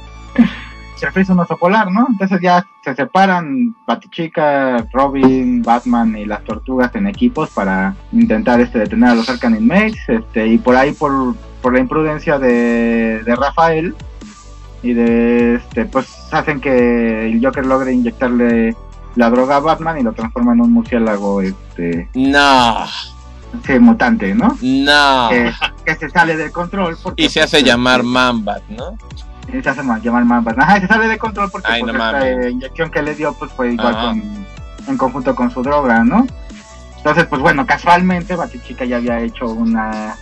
Freeze 0.97 1.21
es 1.23 1.29
un 1.31 1.41
oso 1.41 1.57
polar, 1.57 1.91
¿no? 1.91 2.07
Entonces 2.09 2.41
ya 2.41 2.67
se 2.83 2.95
separan 2.95 3.75
Batichica, 3.87 4.87
Robin, 4.93 5.63
Batman 5.63 6.17
y 6.17 6.25
las 6.25 6.43
tortugas 6.45 6.95
en 6.95 7.07
equipos 7.07 7.51
para 7.51 7.95
intentar 8.13 8.61
este 8.61 8.79
detener 8.79 9.11
a 9.11 9.15
los 9.15 9.29
Arkham 9.29 9.55
Inmates, 9.55 10.09
este, 10.09 10.47
y 10.47 10.59
por 10.59 10.77
ahí 10.77 10.93
por, 10.93 11.35
por 11.61 11.75
la 11.75 11.81
imprudencia 11.81 12.39
de, 12.39 13.23
de 13.25 13.37
Rafael 13.37 13.95
y 14.83 14.93
de 14.93 15.55
este 15.57 15.87
pues 15.87 16.09
hacen 16.31 16.61
que 16.61 17.27
el 17.27 17.45
Joker 17.45 17.67
logre 17.67 17.93
inyectarle 17.93 18.77
la 19.17 19.31
droga 19.31 19.57
a 19.57 19.61
Batman 19.61 19.99
y 19.99 20.03
lo 20.03 20.13
transforma 20.13 20.53
en 20.53 20.61
un 20.61 20.73
murciélago 20.73 21.41
este 21.41 22.09
No, 22.15 22.87
sí, 23.65 23.79
mutante, 23.79 24.35
¿no? 24.35 24.57
no. 24.63 25.29
Que, 25.31 25.53
que 25.85 25.95
se 25.97 26.11
sale 26.11 26.37
de 26.37 26.51
control 26.51 26.97
porque 27.03 27.23
Y 27.23 27.29
se 27.29 27.41
pues, 27.41 27.47
hace 27.47 27.59
este, 27.59 27.71
llamar 27.71 28.03
Mambat, 28.03 28.63
¿no? 28.69 28.97
Y 29.59 29.63
se 29.63 29.71
hace 29.71 29.83
ma- 29.83 29.99
llamar 29.99 30.25
Mambas. 30.25 30.57
Ajá, 30.59 30.81
se 30.81 30.87
sale 30.87 31.09
de 31.09 31.19
control 31.19 31.51
porque 31.51 31.69
Ay, 31.71 31.81
pues, 31.83 31.93
no 31.95 31.99
esta 32.05 32.13
mames. 32.19 32.51
inyección 32.53 32.91
que 32.91 33.03
le 33.03 33.15
dio 33.15 33.33
pues 33.35 33.51
fue 33.53 33.73
igual 33.73 33.95
Ajá. 33.95 34.07
con, 34.09 34.47
en 34.89 34.97
conjunto 34.97 35.35
con 35.35 35.51
su 35.51 35.63
droga, 35.63 36.05
¿no? 36.05 36.27
Entonces, 36.99 37.27
pues 37.27 37.41
bueno, 37.41 37.65
casualmente 37.67 38.35
Batichica 38.35 38.85
ya 38.85 38.97
había 38.97 39.21
hecho 39.21 39.47
una, 39.49 40.17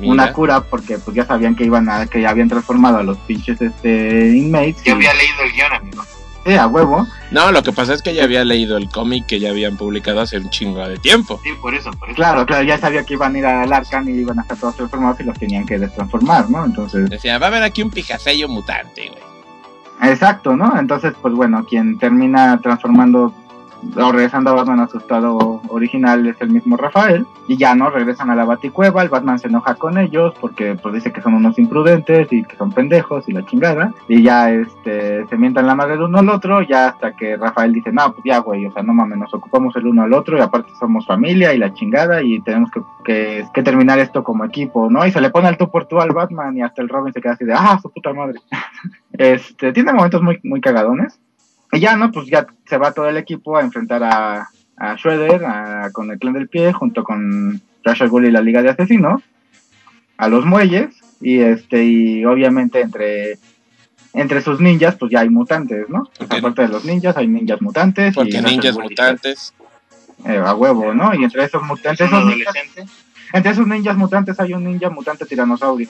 una 0.00 0.32
cura 0.32 0.60
porque 0.62 0.98
pues 0.98 1.14
ya 1.16 1.24
sabían 1.26 1.54
que 1.56 1.64
iban 1.64 1.88
a, 1.88 2.06
que 2.06 2.20
ya 2.20 2.30
habían 2.30 2.48
transformado 2.48 2.98
a 2.98 3.02
los 3.02 3.16
pinches 3.18 3.60
este 3.60 4.28
inmates. 4.36 4.82
Yo 4.84 4.92
y- 4.92 4.96
había 4.96 5.14
leído 5.14 5.42
el 5.44 5.52
guion, 5.52 5.72
amigo. 5.72 6.02
Sí, 6.46 6.54
a 6.54 6.66
huevo. 6.66 7.06
No, 7.30 7.52
lo 7.52 7.62
que 7.62 7.70
pasa 7.72 7.92
es 7.92 8.00
que 8.02 8.14
ya 8.14 8.24
había 8.24 8.44
leído 8.44 8.76
el 8.78 8.88
cómic 8.88 9.26
que 9.26 9.38
ya 9.40 9.50
habían 9.50 9.76
publicado 9.76 10.20
hace 10.20 10.38
un 10.38 10.48
chingo 10.50 10.86
de 10.88 10.96
tiempo. 10.98 11.38
Sí, 11.42 11.50
por 11.60 11.74
eso, 11.74 11.90
por 11.92 12.08
eso. 12.08 12.16
Claro, 12.16 12.46
claro, 12.46 12.62
ya 12.64 12.78
sabía 12.78 13.04
que 13.04 13.14
iban 13.14 13.34
a 13.34 13.38
ir 13.38 13.46
al 13.46 13.72
Arcan 13.72 14.08
y 14.08 14.12
iban 14.12 14.38
a 14.38 14.42
estar 14.42 14.56
todos 14.56 14.76
transformados 14.76 15.20
y 15.20 15.24
los 15.24 15.38
tenían 15.38 15.66
que 15.66 15.78
destransformar, 15.78 16.48
¿no? 16.48 16.64
Entonces, 16.64 17.10
Decía, 17.10 17.38
va 17.38 17.46
a 17.46 17.48
haber 17.50 17.62
aquí 17.62 17.82
un 17.82 17.90
pijasello 17.90 18.48
mutante, 18.48 19.08
güey. 19.10 20.10
exacto, 20.12 20.56
¿no? 20.56 20.78
Entonces, 20.78 21.12
pues 21.20 21.34
bueno, 21.34 21.64
quien 21.68 21.98
termina 21.98 22.58
transformando 22.62 23.34
regresando 23.94 24.50
a 24.50 24.54
Batman 24.54 24.80
a 24.80 24.88
su 24.88 24.98
estado 24.98 25.60
original 25.68 26.26
es 26.26 26.36
el 26.40 26.50
mismo 26.50 26.76
Rafael 26.76 27.26
y 27.48 27.56
ya 27.56 27.74
no 27.74 27.90
regresan 27.90 28.30
a 28.30 28.34
la 28.34 28.44
Baticueva, 28.44 29.02
el 29.02 29.08
Batman 29.08 29.38
se 29.38 29.48
enoja 29.48 29.74
con 29.74 29.98
ellos 29.98 30.34
porque 30.40 30.76
pues 30.76 30.94
dice 30.94 31.12
que 31.12 31.22
son 31.22 31.34
unos 31.34 31.58
imprudentes 31.58 32.32
y 32.32 32.44
que 32.44 32.56
son 32.56 32.72
pendejos 32.72 33.28
y 33.28 33.32
la 33.32 33.44
chingada 33.44 33.92
y 34.08 34.22
ya 34.22 34.50
este 34.52 35.26
se 35.26 35.36
mientan 35.36 35.66
la 35.66 35.74
madre 35.74 35.94
el 35.94 36.02
uno 36.02 36.18
al 36.18 36.28
otro 36.28 36.62
ya 36.62 36.88
hasta 36.88 37.16
que 37.16 37.36
Rafael 37.36 37.72
dice 37.72 37.92
no 37.92 38.12
pues 38.12 38.24
ya 38.24 38.38
güey 38.38 38.66
o 38.66 38.72
sea 38.72 38.82
no 38.82 38.92
mames 38.92 39.18
nos 39.18 39.34
ocupamos 39.34 39.74
el 39.76 39.86
uno 39.86 40.02
al 40.02 40.12
otro 40.12 40.36
y 40.36 40.40
aparte 40.40 40.70
somos 40.78 41.06
familia 41.06 41.52
y 41.52 41.58
la 41.58 41.72
chingada 41.72 42.22
y 42.22 42.40
tenemos 42.42 42.70
que, 42.70 42.80
que, 43.04 43.44
que 43.52 43.62
terminar 43.62 43.98
esto 43.98 44.22
como 44.22 44.44
equipo 44.44 44.90
no 44.90 45.06
y 45.06 45.12
se 45.12 45.20
le 45.20 45.30
pone 45.30 45.48
el 45.48 45.56
tú 45.56 45.70
por 45.70 45.86
tú 45.86 46.00
al 46.00 46.12
Batman 46.12 46.56
y 46.56 46.62
hasta 46.62 46.82
el 46.82 46.88
Robin 46.88 47.12
se 47.12 47.20
queda 47.20 47.32
así 47.32 47.44
de 47.44 47.54
ah 47.54 47.78
su 47.80 47.90
puta 47.90 48.12
madre 48.12 48.38
este 49.12 49.72
tiene 49.72 49.92
momentos 49.92 50.22
muy 50.22 50.38
muy 50.44 50.60
cagadones 50.60 51.18
y 51.72 51.80
ya, 51.80 51.96
¿no? 51.96 52.10
Pues 52.10 52.26
ya 52.26 52.46
se 52.68 52.76
va 52.78 52.92
todo 52.92 53.08
el 53.08 53.16
equipo 53.16 53.56
a 53.56 53.62
enfrentar 53.62 54.02
a, 54.02 54.48
a 54.76 54.94
Shredder, 54.96 55.44
a- 55.44 55.90
con 55.92 56.10
el 56.10 56.18
clan 56.18 56.34
del 56.34 56.48
pie, 56.48 56.72
junto 56.72 57.04
con 57.04 57.60
Ra's 57.84 58.00
al 58.00 58.08
Ghul 58.08 58.26
y 58.26 58.30
la 58.30 58.40
Liga 58.42 58.62
de 58.62 58.70
Asesinos, 58.70 59.22
a 60.16 60.28
los 60.28 60.44
muelles, 60.44 60.94
y 61.20 61.38
este, 61.40 61.84
y 61.84 62.24
obviamente 62.24 62.80
entre, 62.80 63.38
entre 64.14 64.40
sus 64.42 64.60
ninjas, 64.60 64.96
pues 64.96 65.10
ya 65.12 65.20
hay 65.20 65.28
mutantes, 65.30 65.88
¿no? 65.88 66.08
Pues 66.18 66.30
aparte 66.30 66.62
de 66.62 66.68
los 66.68 66.84
ninjas, 66.84 67.16
hay 67.16 67.26
ninjas 67.28 67.60
mutantes. 67.62 68.14
Porque 68.14 68.40
ninjas 68.42 68.76
y- 68.76 68.80
mutantes. 68.80 69.54
eh, 70.26 70.42
a 70.44 70.54
huevo, 70.54 70.92
¿no? 70.94 71.14
Y 71.14 71.24
entre 71.24 71.44
esos 71.44 71.62
Es 71.62 71.68
mutantes, 71.68 72.00
esos 72.06 72.24
ninjas- 72.24 72.54
entre 73.32 73.52
esos 73.52 73.66
ninjas 73.66 73.96
mutantes 73.96 74.38
hay 74.40 74.52
un 74.54 74.64
ninja 74.64 74.90
mutante 74.90 75.24
tiranosaurio. 75.24 75.88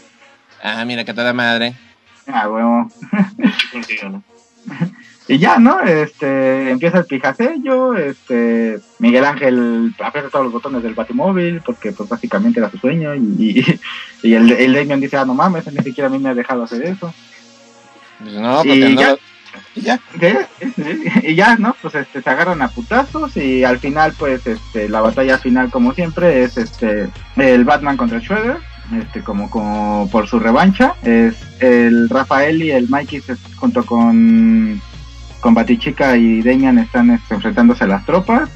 Ah, 0.62 0.84
mira 0.84 1.04
que 1.04 1.14
toda 1.14 1.32
madre. 1.32 1.74
Ah, 2.26 2.48
huevo. 2.48 2.88
Y 5.32 5.38
ya, 5.38 5.58
¿no? 5.60 5.80
Este, 5.80 6.70
empieza 6.70 6.98
el 6.98 7.04
pijasello, 7.06 7.94
este, 7.96 8.78
Miguel 8.98 9.24
Ángel 9.24 9.94
aprieta 10.02 10.28
todos 10.28 10.46
los 10.46 10.52
botones 10.52 10.82
del 10.82 10.94
batimóvil, 10.94 11.60
porque 11.64 11.92
pues 11.92 12.08
básicamente 12.08 12.58
era 12.58 12.68
su 12.70 12.78
sueño, 12.78 13.14
y, 13.14 13.20
y, 13.38 13.80
y 14.28 14.34
el, 14.34 14.50
el 14.50 14.74
Damien 14.74 15.00
dice, 15.00 15.16
ah, 15.18 15.24
no 15.24 15.34
mames, 15.34 15.72
ni 15.72 15.82
siquiera 15.84 16.08
a 16.08 16.10
mí 16.10 16.18
me 16.18 16.30
ha 16.30 16.34
dejado 16.34 16.64
hacer 16.64 16.82
eso. 16.82 17.14
Pues 18.18 18.32
no, 18.34 18.64
Y 18.64 18.68
porque 18.68 18.88
no. 18.90 19.00
ya. 19.00 19.10
lo- 19.12 19.18
Y 19.76 19.80
ya. 19.82 20.00
Y 21.22 21.34
ya, 21.36 21.56
¿no? 21.56 21.76
Pues 21.80 21.94
este, 21.94 22.22
se 22.22 22.30
agarran 22.30 22.60
a 22.62 22.68
putazos, 22.68 23.36
y 23.36 23.62
al 23.62 23.78
final, 23.78 24.14
pues, 24.18 24.44
este, 24.48 24.88
la 24.88 25.00
batalla 25.00 25.38
final, 25.38 25.70
como 25.70 25.94
siempre, 25.94 26.42
es 26.42 26.56
este, 26.56 27.08
el 27.36 27.64
Batman 27.64 27.96
contra 27.96 28.18
el 28.18 28.24
Shredder, 28.24 28.56
este, 29.00 29.20
como, 29.22 29.48
como 29.48 30.08
por 30.10 30.26
su 30.26 30.40
revancha, 30.40 30.94
es 31.04 31.36
el 31.60 32.08
Rafael 32.08 32.60
y 32.62 32.72
el 32.72 32.88
Mikey 32.88 33.22
junto 33.56 33.86
con 33.86 34.80
con 35.40 35.54
Batichica 35.54 36.16
y 36.16 36.42
Damian 36.42 36.78
están 36.78 37.10
este, 37.10 37.34
enfrentándose 37.34 37.84
a 37.84 37.88
las 37.88 38.06
tropas. 38.06 38.48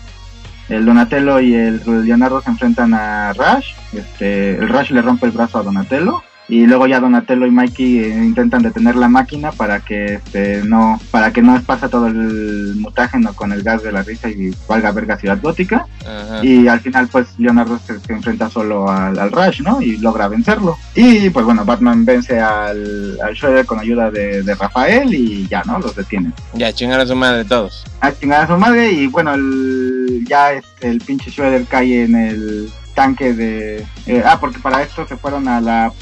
El 0.69 0.87
Donatello 0.87 1.41
y 1.41 1.55
el 1.55 1.83
Leonardo 2.05 2.41
se 2.41 2.51
enfrentan 2.51 2.95
a 2.95 3.33
Rush. 3.33 3.75
Este, 3.93 4.51
el 4.57 4.69
Rush 4.69 4.91
le 4.91 5.03
rompe 5.03 5.27
el 5.27 5.33
brazo 5.33 5.59
a 5.59 5.63
Donatello. 5.63 6.23
Y 6.47 6.67
luego 6.67 6.87
ya 6.87 7.01
Donatello 7.01 7.47
y 7.47 7.51
Mikey 7.51 7.99
eh, 8.01 8.09
intentan 8.25 8.63
detener 8.63 8.97
la 8.97 9.09
máquina 9.09 9.51
para 9.51 9.81
que 9.81 10.15
este, 10.17 10.63
no 10.63 11.01
para 11.11 11.33
que 11.33 11.41
no 11.41 11.57
esparza 11.57 11.89
todo 11.89 12.07
el 12.07 12.75
mutágeno 12.77 13.33
con 13.33 13.51
el 13.53 13.63
gas 13.63 13.83
de 13.83 13.93
la 13.93 14.03
risa 14.03 14.29
y 14.29 14.55
valga 14.69 14.93
verga 14.93 15.17
Ciudad 15.17 15.39
Gótica. 15.41 15.87
Ajá. 16.03 16.45
Y 16.45 16.69
al 16.69 16.81
final, 16.81 17.09
pues, 17.09 17.29
Leonardo 17.39 17.79
se, 17.79 17.99
se 17.99 18.13
enfrenta 18.13 18.51
solo 18.51 18.91
al, 18.91 19.19
al 19.19 19.33
Rush, 19.33 19.63
¿no? 19.63 19.81
Y 19.81 19.97
logra 19.97 20.29
vencerlo. 20.29 20.77
Y, 20.95 21.31
pues, 21.31 21.47
bueno, 21.47 21.65
Batman 21.65 22.05
vence 22.05 22.39
al, 22.39 23.19
al 23.23 23.35
Shredder 23.35 23.65
con 23.65 23.81
ayuda 23.81 24.11
de, 24.11 24.43
de 24.43 24.55
Rafael 24.55 25.15
y 25.15 25.49
ya, 25.49 25.63
¿no? 25.65 25.79
Los 25.79 25.97
detiene. 25.97 26.33
Ya, 26.53 26.73
chingar 26.73 27.01
a 27.01 27.07
su 27.07 27.17
madre 27.17 27.45
todos. 27.47 27.85
A 28.01 28.13
chingar 28.13 28.43
a 28.43 28.47
su 28.47 28.59
madre 28.59 28.93
y, 28.93 29.07
bueno, 29.07 29.33
el, 29.33 30.25
ya 30.29 30.53
este, 30.53 30.91
el 30.91 31.01
pinche 31.01 31.31
Shredder 31.31 31.65
cae 31.65 32.05
en 32.05 32.17
el 32.17 32.71
tanque 32.95 33.33
de... 33.33 33.87
eh, 34.07 34.23
ah, 34.25 34.39
porque 34.39 34.59
para 34.59 34.83
esto 34.83 35.07
se 35.07 35.17
fueron 35.17 35.49
a 35.49 35.61
la... 35.61 35.93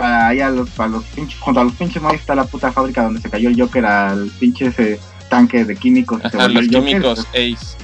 Para 0.00 0.28
allá 0.28 0.48
los, 0.48 0.80
a 0.80 0.86
los 0.86 1.04
pinches... 1.04 1.38
Junto 1.40 1.60
a 1.60 1.64
los 1.64 1.74
pinches 1.74 2.02
no 2.02 2.10
está 2.10 2.34
la 2.34 2.44
puta 2.44 2.72
fábrica 2.72 3.02
donde 3.02 3.20
se 3.20 3.28
cayó 3.28 3.50
el 3.50 3.60
Joker 3.60 3.84
al 3.84 4.30
pinche 4.38 4.66
ese 4.66 4.98
tanque 5.28 5.64
de 5.66 5.76
químicos. 5.76 6.24
Ajá, 6.24 6.48
los 6.48 6.66
químicos 6.68 7.26
Ace. 7.34 7.76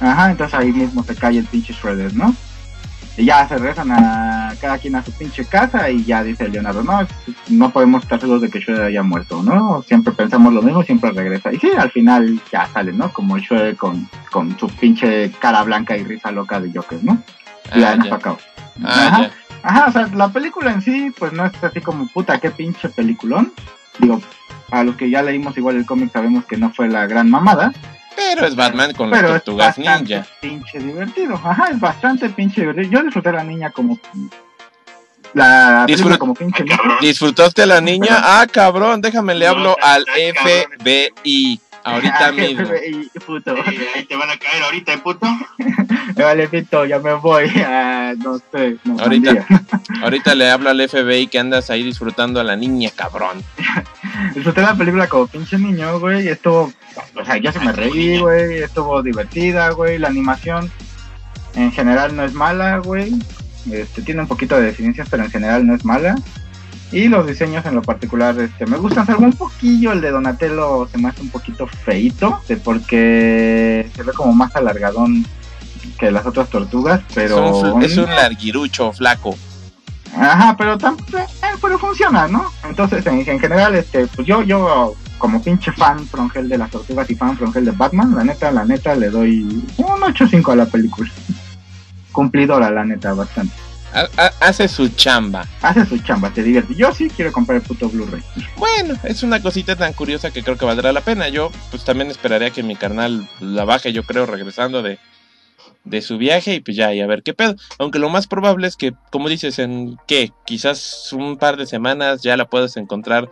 Ajá, 0.00 0.30
entonces 0.30 0.58
ahí 0.58 0.72
mismo 0.72 1.04
se 1.04 1.14
cae 1.14 1.36
el 1.38 1.44
pinche 1.44 1.74
Shredder, 1.74 2.14
¿no? 2.14 2.34
Y 3.18 3.26
ya 3.26 3.46
se 3.46 3.58
regresan 3.58 3.90
a 3.92 4.54
cada 4.58 4.78
quien 4.78 4.94
a 4.96 5.04
su 5.04 5.12
pinche 5.12 5.44
casa 5.44 5.90
y 5.90 6.02
ya 6.04 6.24
dice 6.24 6.48
Leonardo, 6.48 6.82
no, 6.82 7.06
no 7.50 7.70
podemos 7.70 8.02
estar 8.02 8.18
seguros 8.18 8.40
de 8.40 8.48
que 8.48 8.58
Shredder 8.58 8.84
haya 8.84 9.02
muerto, 9.02 9.42
¿no? 9.42 9.82
Siempre 9.86 10.14
pensamos 10.14 10.54
lo 10.54 10.62
mismo, 10.62 10.82
siempre 10.82 11.10
regresa. 11.12 11.52
Y 11.52 11.58
sí, 11.58 11.68
al 11.76 11.90
final 11.90 12.40
ya 12.50 12.66
sale, 12.72 12.94
¿no? 12.94 13.12
Como 13.12 13.36
el 13.36 13.42
Shredder 13.42 13.76
con, 13.76 14.08
con 14.30 14.58
su 14.58 14.68
pinche 14.68 15.30
cara 15.38 15.62
blanca 15.62 15.94
y 15.98 16.02
risa 16.04 16.32
loca 16.32 16.58
de 16.58 16.72
Joker, 16.74 16.98
¿no? 17.04 17.22
Y 17.74 17.82
Ah, 17.82 17.94
nos 17.96 18.08
ya. 18.08 18.14
acabó. 18.14 18.38
Ah, 18.82 19.06
Ajá. 19.08 19.22
ya. 19.24 19.30
Ajá, 19.62 19.86
o 19.88 19.92
sea, 19.92 20.08
la 20.14 20.28
película 20.28 20.72
en 20.72 20.82
sí, 20.82 21.12
pues 21.18 21.32
no 21.32 21.44
es 21.46 21.52
así 21.62 21.80
como 21.80 22.08
puta, 22.08 22.38
qué 22.40 22.50
pinche 22.50 22.88
peliculón. 22.88 23.52
Digo, 23.98 24.20
a 24.70 24.82
los 24.84 24.96
que 24.96 25.08
ya 25.10 25.22
leímos 25.22 25.56
igual 25.56 25.76
el 25.76 25.86
cómic 25.86 26.12
sabemos 26.12 26.44
que 26.46 26.56
no 26.56 26.72
fue 26.72 26.88
la 26.88 27.06
gran 27.06 27.30
mamada. 27.30 27.72
Pero 28.16 28.46
es 28.46 28.54
Batman 28.56 28.92
con 28.92 29.10
las 29.10 29.20
Pero 29.20 29.36
es 29.36 29.44
tortugas 29.44 29.76
bastante 29.78 30.14
ninja. 30.16 30.26
pinche 30.40 30.78
divertido. 30.78 31.34
Ajá, 31.42 31.68
es 31.70 31.80
bastante 31.80 32.28
pinche 32.30 32.60
divertido. 32.62 32.90
Yo 32.90 33.02
disfruté 33.04 33.28
a 33.30 33.32
la 33.32 33.44
niña 33.44 33.70
como. 33.70 33.98
La 35.34 35.86
Disfrut- 35.86 36.18
como 36.18 36.34
pinche. 36.34 36.64
Ah. 36.72 36.98
¿Disfrutaste 37.00 37.62
a 37.62 37.66
la 37.66 37.80
niña? 37.80 38.18
Ah, 38.20 38.46
cabrón, 38.50 39.00
déjame 39.00 39.34
le 39.34 39.46
hablo 39.46 39.76
al. 39.80 40.04
FBI 40.06 41.60
ahorita 41.84 42.18
Ah, 42.28 42.32
mismo. 42.32 42.66
Puto. 43.26 43.56
Eh, 43.56 43.88
ahí 43.94 44.04
te 44.04 44.16
van 44.16 44.30
a 44.30 44.36
caer 44.36 44.62
ahorita, 44.62 45.02
puto. 45.02 45.26
Me 46.16 46.24
vale 46.24 46.48
pito, 46.48 46.84
ya 46.84 46.98
me 46.98 47.14
voy. 47.14 47.50
Ah, 47.64 48.14
no 48.18 48.38
sé. 48.52 48.76
No, 48.84 48.98
Ahorita. 48.98 49.46
Ahorita 50.02 50.34
le 50.34 50.50
hablo 50.50 50.70
al 50.70 50.88
FBI 50.88 51.28
que 51.28 51.38
andas 51.38 51.70
ahí 51.70 51.82
disfrutando 51.82 52.40
a 52.40 52.44
la 52.44 52.56
niña, 52.56 52.90
cabrón. 52.94 53.42
Disfruté 54.34 54.60
la 54.60 54.74
película 54.74 55.08
como 55.08 55.26
pinche 55.26 55.58
niño, 55.58 55.98
güey. 56.00 56.28
Estuvo. 56.28 56.72
O 57.14 57.24
sea, 57.24 57.38
yo 57.38 57.50
se 57.52 57.60
me 57.60 57.72
reí, 57.72 58.18
güey. 58.18 58.58
Estuvo 58.62 59.02
divertida, 59.02 59.70
güey. 59.70 59.98
La 59.98 60.08
animación 60.08 60.70
en 61.54 61.72
general 61.72 62.14
no 62.14 62.24
es 62.24 62.34
mala, 62.34 62.78
güey. 62.78 63.14
Este, 63.70 64.02
tiene 64.02 64.22
un 64.22 64.28
poquito 64.28 64.56
de 64.56 64.66
deficiencias, 64.66 65.08
pero 65.10 65.24
en 65.24 65.30
general 65.30 65.66
no 65.66 65.74
es 65.74 65.84
mala. 65.84 66.16
Y 66.92 67.08
los 67.08 67.26
diseños 67.26 67.64
en 67.64 67.74
lo 67.74 67.82
particular 67.82 68.38
este, 68.38 68.66
me 68.66 68.76
gustan, 68.76 69.06
salvo 69.06 69.24
un 69.24 69.32
poquillo 69.32 69.92
el 69.92 70.00
de 70.02 70.10
Donatello 70.10 70.86
se 70.92 70.98
me 70.98 71.08
hace 71.08 71.22
un 71.22 71.30
poquito 71.30 71.66
feito, 71.66 72.40
porque 72.62 73.88
se 73.96 74.02
ve 74.02 74.12
como 74.12 74.32
más 74.34 74.54
alargadón 74.54 75.24
que 75.98 76.10
las 76.10 76.26
otras 76.26 76.48
tortugas, 76.50 77.00
pero... 77.14 77.36
es, 77.46 77.62
un, 77.62 77.80
fl- 77.80 77.84
es 77.84 77.96
un 77.96 78.04
larguirucho 78.06 78.92
flaco. 78.92 79.34
Ajá, 80.14 80.54
pero 80.58 80.76
tam- 80.76 80.98
eh, 81.16 81.24
pero 81.62 81.78
funciona, 81.78 82.28
¿no? 82.28 82.44
Entonces, 82.68 83.06
en, 83.06 83.26
en 83.26 83.40
general, 83.40 83.74
este, 83.74 84.06
pues 84.08 84.26
yo, 84.28 84.42
yo 84.42 84.94
como 85.16 85.42
pinche 85.42 85.72
fan 85.72 86.06
frongel 86.06 86.48
de 86.50 86.58
las 86.58 86.70
tortugas 86.70 87.08
y 87.08 87.14
fan 87.14 87.36
frongel 87.38 87.64
de 87.64 87.70
Batman, 87.70 88.14
la 88.14 88.22
neta, 88.24 88.50
la 88.52 88.64
neta, 88.66 88.94
le 88.94 89.08
doy 89.08 89.40
un 89.78 89.86
8.5 90.00 90.52
a 90.52 90.56
la 90.56 90.66
película. 90.66 91.10
cumplidora, 92.12 92.70
la 92.70 92.84
neta, 92.84 93.14
bastante. 93.14 93.54
Ha- 93.94 94.08
ha- 94.16 94.32
hace 94.40 94.68
su 94.68 94.88
chamba. 94.88 95.46
Hace 95.60 95.84
su 95.86 95.98
chamba, 95.98 96.30
te 96.30 96.42
divierte. 96.42 96.74
Yo 96.74 96.92
sí 96.94 97.10
quiero 97.10 97.30
comprar 97.32 97.56
el 97.56 97.62
puto 97.62 97.88
Blu-ray. 97.88 98.22
Bueno, 98.56 98.94
es 99.04 99.22
una 99.22 99.42
cosita 99.42 99.76
tan 99.76 99.92
curiosa 99.92 100.30
que 100.30 100.42
creo 100.42 100.56
que 100.56 100.64
valdrá 100.64 100.92
la 100.92 101.00
pena. 101.02 101.28
Yo 101.28 101.50
pues 101.70 101.84
también 101.84 102.10
esperaría 102.10 102.50
que 102.50 102.62
mi 102.62 102.74
carnal 102.76 103.28
la 103.40 103.64
baje, 103.64 103.92
yo 103.92 104.02
creo, 104.04 104.24
regresando 104.26 104.82
de, 104.82 104.98
de 105.84 106.00
su 106.00 106.16
viaje 106.16 106.54
y 106.54 106.60
pues 106.60 106.76
ya, 106.76 106.94
y 106.94 107.00
a 107.00 107.06
ver 107.06 107.22
qué 107.22 107.34
pedo. 107.34 107.54
Aunque 107.78 107.98
lo 107.98 108.08
más 108.08 108.26
probable 108.26 108.66
es 108.66 108.76
que, 108.76 108.92
como 109.10 109.28
dices, 109.28 109.58
en 109.58 109.98
qué, 110.06 110.32
quizás 110.46 111.12
un 111.12 111.36
par 111.36 111.56
de 111.56 111.66
semanas 111.66 112.22
ya 112.22 112.36
la 112.36 112.46
puedas 112.46 112.76
encontrar 112.78 113.28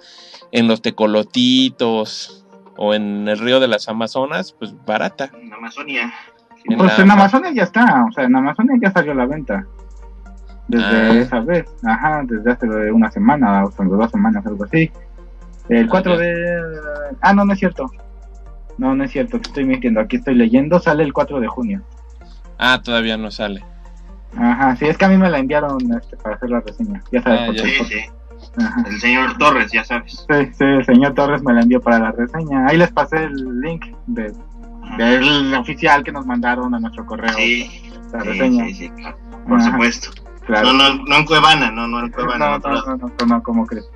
en 0.52 0.68
los 0.68 0.82
tecolotitos 0.82 2.44
o 2.76 2.94
en 2.94 3.28
el 3.28 3.38
río 3.38 3.60
de 3.60 3.68
las 3.68 3.88
Amazonas, 3.88 4.52
pues 4.58 4.72
barata. 4.86 5.30
En 5.40 5.52
Amazonia. 5.52 6.12
En 6.64 6.76
Pues 6.78 6.96
la- 6.98 7.04
en 7.04 7.10
Amazonia 7.10 7.50
ya 7.54 7.62
está, 7.62 8.04
o 8.08 8.12
sea, 8.12 8.24
en 8.24 8.36
Amazonia 8.36 8.74
ya 8.82 8.90
salió 8.92 9.12
a 9.12 9.14
la 9.14 9.26
venta. 9.26 9.66
Desde 10.70 10.84
Ah. 10.86 11.14
esa 11.20 11.40
vez, 11.40 11.64
ajá, 11.84 12.22
desde 12.24 12.52
hace 12.52 12.66
una 12.92 13.10
semana, 13.10 13.64
o 13.64 13.70
sea, 13.72 13.84
dos 13.86 14.10
semanas, 14.10 14.46
algo 14.46 14.64
así. 14.64 14.90
El 15.68 15.88
4 15.88 16.12
Ah, 16.14 16.16
de... 16.16 16.62
Ah, 17.20 17.32
no, 17.34 17.44
no 17.44 17.52
es 17.52 17.58
cierto. 17.58 17.86
No, 18.78 18.94
no 18.94 19.04
es 19.04 19.10
cierto, 19.10 19.40
te 19.40 19.48
estoy 19.48 19.64
mintiendo. 19.64 20.00
Aquí 20.00 20.16
estoy 20.16 20.34
leyendo, 20.34 20.78
sale 20.80 21.02
el 21.04 21.12
4 21.12 21.40
de 21.40 21.48
junio. 21.48 21.82
Ah, 22.58 22.80
todavía 22.82 23.16
no 23.16 23.30
sale. 23.30 23.64
Ajá, 24.36 24.76
sí, 24.76 24.86
es 24.86 24.96
que 24.96 25.04
a 25.04 25.08
mí 25.08 25.16
me 25.16 25.28
la 25.28 25.38
enviaron 25.38 25.76
este, 25.92 26.16
para 26.16 26.36
hacer 26.36 26.50
la 26.50 26.60
reseña. 26.60 27.02
Ya 27.10 27.20
sabes, 27.22 27.40
Ah, 27.42 27.46
por 27.46 27.54
ya. 27.56 27.62
Sí, 27.64 27.84
sí. 27.84 28.00
Ajá. 28.62 28.84
El 28.86 29.00
señor 29.00 29.38
Torres, 29.38 29.70
ya 29.72 29.84
sabes. 29.84 30.24
Sí, 30.28 30.46
sí, 30.56 30.64
el 30.64 30.84
señor 30.86 31.14
Torres 31.14 31.42
me 31.42 31.52
la 31.52 31.62
envió 31.62 31.80
para 31.80 31.98
la 31.98 32.12
reseña. 32.12 32.66
Ahí 32.66 32.76
les 32.78 32.90
pasé 32.92 33.24
el 33.24 33.60
link 33.60 33.84
de, 34.06 34.32
del 34.98 35.54
oficial 35.54 36.02
que 36.04 36.12
nos 36.12 36.26
mandaron 36.26 36.74
a 36.74 36.80
nuestro 36.80 37.04
correo. 37.06 37.32
Sí, 37.36 37.90
la 38.12 38.20
sí, 38.22 38.28
reseña. 38.28 38.64
sí, 38.66 38.74
sí, 38.74 38.90
claro. 38.90 39.16
Por 39.46 39.58
Ajá, 39.60 39.70
supuesto. 39.72 40.10
Claro. 40.50 40.72
No, 40.72 40.94
no, 40.94 41.04
no 41.04 41.16
en 41.16 41.24
Cuevana, 41.24 41.70
no, 41.70 41.88
no 41.88 42.00
en 42.00 42.10
Cuevana. 42.10 42.56
en 42.56 42.62
No, 42.62 42.68
no, 42.68 42.96
no, 42.96 43.10
no, 43.18 43.26
no, 43.26 43.42
¿cómo 43.42 43.66
crees? 43.66 43.88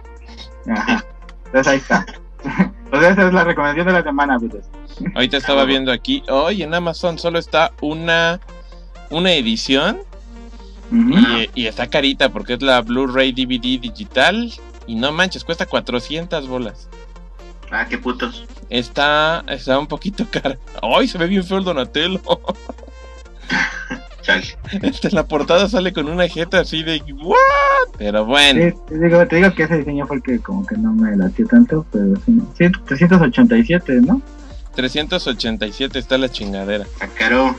Ajá. 0.70 1.04
Entonces 1.46 1.72
ahí 1.72 1.78
está. 1.78 2.06
Entonces 2.84 3.12
esa 3.12 3.26
es 3.28 3.34
la 3.34 3.44
recomendación 3.44 3.86
de 3.86 3.92
la 3.92 4.02
semana, 4.02 4.38
Budes. 4.38 4.68
Ahorita 5.14 5.36
estaba 5.36 5.64
viendo 5.64 5.92
aquí, 5.92 6.22
hoy 6.28 6.62
en 6.62 6.74
Amazon 6.74 7.18
solo 7.18 7.38
está 7.38 7.72
una, 7.80 8.40
una 9.10 9.32
edición 9.32 10.00
y, 10.92 11.50
y 11.54 11.66
está 11.66 11.88
carita 11.88 12.28
porque 12.28 12.54
es 12.54 12.62
la 12.62 12.80
Blu-ray 12.80 13.32
DVD 13.32 13.80
digital 13.80 14.52
y 14.86 14.94
no 14.94 15.10
manches, 15.12 15.44
cuesta 15.44 15.66
400 15.66 16.46
bolas. 16.46 16.88
Ah, 17.70 17.86
qué 17.88 17.98
putos. 17.98 18.46
Está, 18.70 19.44
está 19.48 19.78
un 19.78 19.86
poquito 19.86 20.26
cara. 20.30 20.58
¡Ay, 20.80 21.08
se 21.08 21.18
ve 21.18 21.26
bien 21.26 21.42
feo 21.42 21.58
el 21.58 21.64
Donatello! 21.64 22.20
Este, 24.82 25.10
la 25.10 25.26
portada 25.26 25.68
sale 25.68 25.92
con 25.92 26.08
una 26.08 26.28
jeta 26.28 26.60
así 26.60 26.82
de 26.82 27.02
¿What? 27.12 27.36
Pero 27.98 28.24
bueno, 28.24 28.60
Sí, 28.62 28.76
te, 28.88 28.98
digo, 28.98 29.26
te 29.26 29.36
digo 29.36 29.52
que 29.54 29.62
ese 29.64 29.78
diseño 29.78 30.06
fue 30.06 30.16
el 30.16 30.22
que 30.22 30.38
como 30.40 30.66
que 30.66 30.76
no 30.76 30.92
me 30.92 31.16
latió 31.16 31.46
tanto, 31.46 31.86
pero 31.92 32.14
sí. 32.24 32.38
sí 32.58 32.64
387, 32.86 34.00
¿no? 34.02 34.20
387 34.74 35.98
está 35.98 36.18
la 36.18 36.28
chingadera. 36.28 36.84
Ah, 37.00 37.06
caro. 37.16 37.54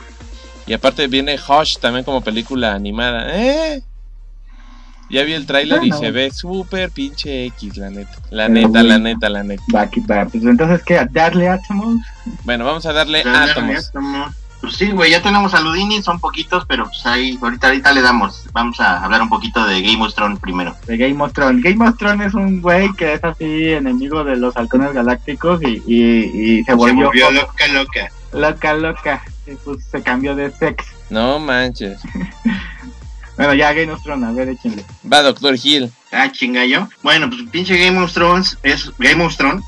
Y 0.66 0.72
aparte 0.74 1.06
viene 1.06 1.36
Hush 1.36 1.78
también 1.78 2.04
como 2.04 2.20
película 2.20 2.74
animada. 2.74 3.28
¿Eh? 3.38 3.82
Ya 5.08 5.22
vi 5.22 5.34
el 5.34 5.46
tráiler 5.46 5.84
y 5.84 5.90
Bueno. 5.90 5.98
se 6.04 6.10
ve 6.10 6.30
súper 6.32 6.90
pinche 6.90 7.46
X, 7.46 7.76
la 7.76 7.90
neta. 7.90 8.10
La 8.30 8.48
Pero 8.48 8.68
neta, 8.68 8.82
la 8.82 8.98
neta, 8.98 9.28
la 9.28 9.42
neta. 9.44 9.62
Va 9.72 9.82
aquí 9.82 10.00
va. 10.00 10.26
Pues 10.26 10.44
entonces, 10.44 10.82
¿qué? 10.84 10.98
¿A 10.98 11.06
darle 11.06 11.48
Atomos? 11.48 11.98
Bueno, 12.44 12.64
vamos 12.64 12.84
a 12.86 12.92
darle 12.92 13.20
átomos. 13.20 13.88
átomos. 13.88 14.34
Pues 14.60 14.74
sí, 14.76 14.90
güey, 14.90 15.10
ya 15.10 15.22
tenemos 15.22 15.54
a 15.54 15.60
Ludini, 15.60 16.02
son 16.02 16.18
poquitos, 16.18 16.64
pero 16.66 16.84
pues 16.86 17.04
ahí, 17.06 17.38
ahorita, 17.40 17.68
ahorita 17.68 17.92
le 17.92 18.00
damos. 18.00 18.44
Vamos 18.52 18.80
a 18.80 19.04
hablar 19.04 19.22
un 19.22 19.28
poquito 19.28 19.64
de 19.66 19.82
Game 19.82 20.02
of 20.02 20.14
Thrones 20.14 20.38
primero. 20.40 20.74
De 20.86 20.96
Game 20.96 21.22
of 21.22 21.32
Thrones. 21.32 21.62
Game 21.62 21.86
of 21.86 21.96
Thrones 21.98 22.26
es 22.28 22.34
un 22.34 22.60
güey 22.62 22.92
que 22.94 23.14
es 23.14 23.24
así 23.24 23.72
enemigo 23.72 24.24
de 24.24 24.36
los 24.36 24.56
halcones 24.56 24.92
galácticos 24.92 25.62
y, 25.62 25.82
y, 25.86 26.00
y 26.32 26.58
se 26.64 26.72
Se 26.72 26.74
volvió, 26.74 27.06
volvió 27.06 27.30
loca, 27.30 27.68
loca. 27.68 28.10
loca, 28.32 28.74
loca. 28.74 29.22
Y 29.46 29.54
pues 29.56 29.84
se 29.90 30.02
cambió 30.02 30.34
de 30.34 30.50
sex. 30.50 30.84
No 31.10 31.38
manches. 31.38 32.00
Bueno, 33.36 33.52
ya 33.52 33.74
Game 33.74 33.92
of 33.92 34.02
Thrones, 34.02 34.24
a 34.26 34.32
ver, 34.32 34.48
échenle. 34.48 34.82
Va, 35.12 35.20
Doctor 35.20 35.56
Hill. 35.62 35.92
Ah, 36.10 36.32
chinga 36.32 36.64
yo. 36.64 36.88
Bueno, 37.02 37.28
pues 37.28 37.42
pinche 37.50 37.76
Game 37.76 37.98
of 38.02 38.10
Thrones 38.14 38.56
es 38.62 38.90
Game 38.98 39.22
of 39.22 39.36
Thrones. 39.36 39.62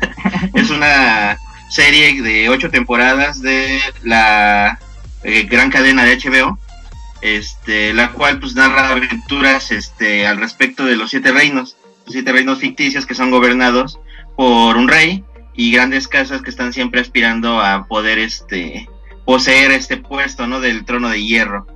es 0.54 0.70
una 0.70 1.36
serie 1.70 2.20
de 2.20 2.48
ocho 2.48 2.70
temporadas 2.70 3.40
de 3.40 3.80
la 4.02 4.78
eh, 5.22 5.44
gran 5.44 5.70
cadena 5.70 6.04
de 6.04 6.18
HBO. 6.18 6.58
Este, 7.22 7.92
la 7.92 8.12
cual 8.12 8.40
pues 8.40 8.54
narra 8.54 8.88
aventuras 8.88 9.70
este 9.72 10.26
al 10.26 10.38
respecto 10.38 10.86
de 10.86 10.96
los 10.96 11.10
siete 11.10 11.32
reinos, 11.32 11.76
los 12.06 12.14
siete 12.14 12.32
reinos 12.32 12.60
ficticios 12.60 13.04
que 13.04 13.14
son 13.14 13.30
gobernados 13.30 14.00
por 14.36 14.78
un 14.78 14.88
rey 14.88 15.22
y 15.54 15.70
grandes 15.70 16.08
casas 16.08 16.40
que 16.40 16.48
están 16.48 16.72
siempre 16.72 17.02
aspirando 17.02 17.60
a 17.60 17.86
poder 17.86 18.18
este 18.18 18.88
poseer 19.26 19.70
este 19.72 19.98
puesto, 19.98 20.46
¿no? 20.46 20.60
del 20.60 20.84
trono 20.86 21.10
de 21.10 21.22
hierro. 21.22 21.66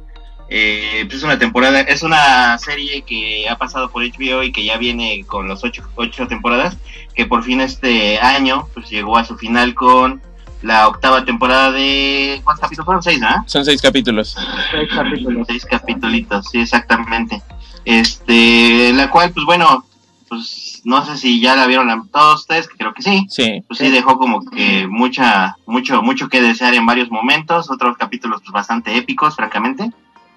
Eh, 0.48 1.04
pues 1.06 1.18
es 1.18 1.22
una 1.22 1.38
temporada, 1.38 1.80
es 1.80 2.02
una 2.02 2.58
serie 2.58 3.02
que 3.02 3.48
ha 3.48 3.56
pasado 3.56 3.90
por 3.90 4.02
HBO 4.04 4.42
y 4.42 4.52
que 4.52 4.64
ya 4.64 4.76
viene 4.76 5.24
con 5.26 5.48
los 5.48 5.64
ocho, 5.64 5.82
ocho 5.94 6.26
temporadas, 6.26 6.76
que 7.14 7.26
por 7.26 7.42
fin 7.42 7.60
este 7.60 8.18
año 8.20 8.68
pues 8.74 8.90
llegó 8.90 9.16
a 9.16 9.24
su 9.24 9.36
final 9.36 9.74
con 9.74 10.20
la 10.62 10.88
octava 10.88 11.24
temporada 11.24 11.72
de 11.72 12.40
¿cuántos 12.44 12.62
capítulos 12.62 12.84
fueron? 12.86 13.02
Seis, 13.02 13.20
¿ah? 13.22 13.42
Son 13.46 13.64
seis 13.64 13.80
capítulos. 13.82 14.36
Seis 14.70 14.88
capítulos. 14.94 15.46
Seis 15.46 15.64
capítulos, 15.66 16.46
sí, 16.50 16.58
exactamente. 16.60 17.42
Este, 17.84 18.92
la 18.94 19.10
cual, 19.10 19.30
pues 19.32 19.44
bueno, 19.46 19.84
pues 20.28 20.80
no 20.84 21.04
sé 21.04 21.16
si 21.16 21.40
ya 21.40 21.54
la 21.56 21.66
vieron 21.66 21.86
la- 21.86 22.02
todos 22.12 22.40
ustedes, 22.40 22.68
que 22.68 22.76
creo 22.76 22.92
que 22.94 23.02
sí. 23.02 23.26
Sí. 23.28 23.62
Pues 23.66 23.78
sí 23.78 23.90
dejó 23.90 24.18
como 24.18 24.40
que 24.50 24.86
mucha, 24.88 25.56
mucho, 25.66 26.02
mucho 26.02 26.28
que 26.28 26.40
desear 26.42 26.74
en 26.74 26.84
varios 26.86 27.10
momentos, 27.10 27.70
otros 27.70 27.96
capítulos 27.96 28.40
pues 28.42 28.52
bastante 28.52 28.96
épicos, 28.96 29.36
francamente. 29.36 29.90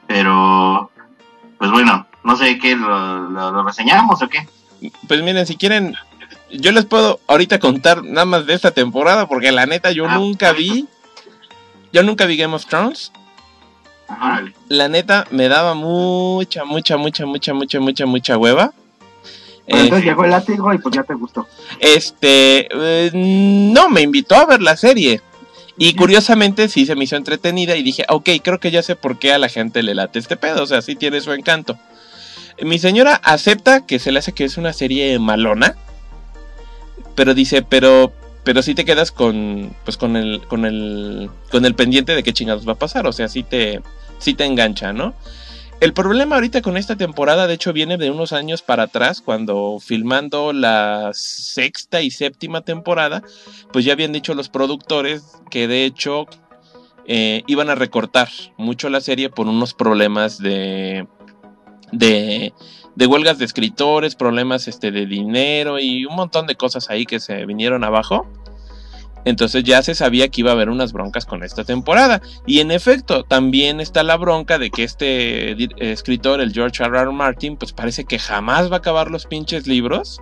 Pero, 0.07 0.89
pues 1.57 1.71
bueno, 1.71 2.07
no 2.23 2.35
sé 2.35 2.57
qué, 2.59 2.75
lo, 2.75 3.29
lo- 3.29 3.51
lo 3.51 3.63
reseñamos 3.63 4.21
o 4.21 4.27
qué. 4.29 4.47
Pues 5.07 5.21
miren, 5.21 5.45
si 5.45 5.55
quieren, 5.57 5.95
yo 6.51 6.71
les 6.71 6.85
puedo 6.85 7.19
ahorita 7.27 7.59
contar 7.59 8.03
nada 8.03 8.25
más 8.25 8.45
de 8.45 8.53
esta 8.53 8.71
temporada, 8.71 9.27
porque 9.27 9.51
la 9.51 9.65
neta 9.65 9.91
yo 9.91 10.05
Ah, 10.07 10.15
nunca 10.15 10.51
vi. 10.53 10.87
Yo 11.93 12.03
nunca 12.03 12.25
vi 12.25 12.37
Game 12.37 12.53
of 12.53 12.65
Thrones. 12.65 13.11
Órale. 14.09 14.53
La 14.69 14.87
neta 14.87 15.25
me 15.31 15.47
daba 15.49 15.73
mucha, 15.73 16.63
mucha, 16.63 16.95
mucha, 16.97 17.25
mucha, 17.25 17.53
mucha, 17.53 17.79
mucha, 17.79 18.05
mucha 18.05 18.37
hueva. 18.37 18.71
Pero 19.65 19.79
Eh, 19.79 19.83
entonces 19.83 20.05
llegó 20.05 20.23
el 20.23 20.31
látigo 20.31 20.73
y 20.73 20.77
pues 20.77 20.95
ya 20.95 21.03
te 21.03 21.13
gustó. 21.13 21.45
Este, 21.79 22.67
eh, 22.71 23.11
no, 23.13 23.89
me 23.89 24.01
invitó 24.01 24.35
a 24.35 24.45
ver 24.45 24.61
la 24.61 24.77
serie. 24.77 25.21
Y 25.77 25.93
curiosamente 25.93 26.69
sí 26.69 26.85
se 26.85 26.95
me 26.95 27.03
hizo 27.03 27.15
entretenida 27.15 27.75
y 27.75 27.83
dije, 27.83 28.05
ok, 28.09 28.29
creo 28.43 28.59
que 28.59 28.71
ya 28.71 28.81
sé 28.81 28.95
por 28.95 29.19
qué 29.19 29.33
a 29.33 29.37
la 29.37 29.47
gente 29.47 29.83
le 29.83 29.93
late 29.93 30.17
este 30.17 30.35
pedo, 30.35 30.63
o 30.63 30.67
sea, 30.67 30.81
sí 30.81 30.95
tiene 30.95 31.21
su 31.21 31.31
encanto. 31.33 31.77
Mi 32.61 32.79
señora 32.79 33.21
acepta 33.23 33.85
que 33.85 33.99
se 33.99 34.11
le 34.11 34.19
hace 34.19 34.31
que 34.31 34.43
es 34.43 34.57
una 34.57 34.73
serie 34.73 35.19
malona, 35.19 35.75
pero 37.13 37.35
dice, 37.35 37.61
pero, 37.61 38.11
pero 38.43 38.63
sí 38.63 38.73
te 38.73 38.85
quedas 38.85 39.11
con, 39.11 39.75
pues 39.85 39.97
con 39.97 40.15
el, 40.15 40.41
con 40.47 40.65
el, 40.65 41.29
con 41.51 41.65
el 41.65 41.75
pendiente 41.75 42.15
de 42.15 42.23
qué 42.23 42.33
chingados 42.33 42.67
va 42.67 42.73
a 42.73 42.79
pasar, 42.79 43.05
o 43.05 43.11
sea, 43.11 43.27
sí 43.27 43.43
te, 43.43 43.81
sí 44.17 44.33
te 44.33 44.45
engancha, 44.45 44.93
¿no? 44.93 45.13
El 45.79 45.93
problema 45.93 46.35
ahorita 46.35 46.63
con 46.63 46.75
esta 46.75 46.95
temporada, 46.95 47.45
de 47.45 47.53
hecho, 47.53 47.71
viene 47.71 47.97
de 47.97 48.09
unos 48.09 48.33
años 48.33 48.63
para 48.63 48.83
atrás, 48.83 49.21
cuando 49.21 49.77
filmando 49.79 50.51
la 50.51 51.11
sexta 51.13 52.01
y 52.01 52.09
séptima 52.09 52.61
temporada, 52.61 53.21
pues 53.71 53.85
ya 53.85 53.93
habían 53.93 54.11
dicho 54.11 54.33
los 54.33 54.49
productores 54.49 55.39
que 55.51 55.67
de 55.67 55.85
hecho 55.85 56.25
eh, 57.05 57.43
iban 57.45 57.69
a 57.69 57.75
recortar 57.75 58.27
mucho 58.57 58.89
la 58.89 59.01
serie 59.01 59.29
por 59.29 59.47
unos 59.47 59.75
problemas 59.75 60.39
de, 60.39 61.07
de, 61.91 62.53
de 62.95 63.05
huelgas 63.05 63.37
de 63.37 63.45
escritores, 63.45 64.15
problemas 64.15 64.67
este, 64.67 64.91
de 64.91 65.05
dinero 65.05 65.79
y 65.79 66.05
un 66.05 66.15
montón 66.15 66.47
de 66.47 66.55
cosas 66.55 66.89
ahí 66.89 67.05
que 67.05 67.19
se 67.19 67.45
vinieron 67.45 67.83
abajo. 67.83 68.27
Entonces 69.27 69.65
ya 69.65 69.81
se 69.83 69.93
sabía 69.93 70.29
que 70.29 70.39
iba 70.39 70.51
a 70.51 70.53
haber 70.53 70.69
unas 70.69 70.93
broncas 70.93 71.25
con 71.25 71.43
esta 71.43 71.65
temporada. 71.65 72.21
Y 72.45 72.61
en 72.61 72.71
efecto, 72.71 73.23
también 73.23 73.81
está 73.81 74.01
la 74.03 74.15
bronca 74.15 74.57
de 74.57 74.69
que 74.71 74.83
este 74.85 75.53
di- 75.55 75.67
escritor, 75.79 76.39
el 76.39 76.53
George 76.53 76.81
R. 76.81 76.97
R. 76.97 77.11
Martin, 77.11 77.57
pues 77.57 77.73
parece 77.73 78.05
que 78.05 78.19
jamás 78.19 78.71
va 78.71 78.75
a 78.75 78.79
acabar 78.79 79.11
los 79.11 79.25
pinches 79.25 79.67
libros. 79.67 80.21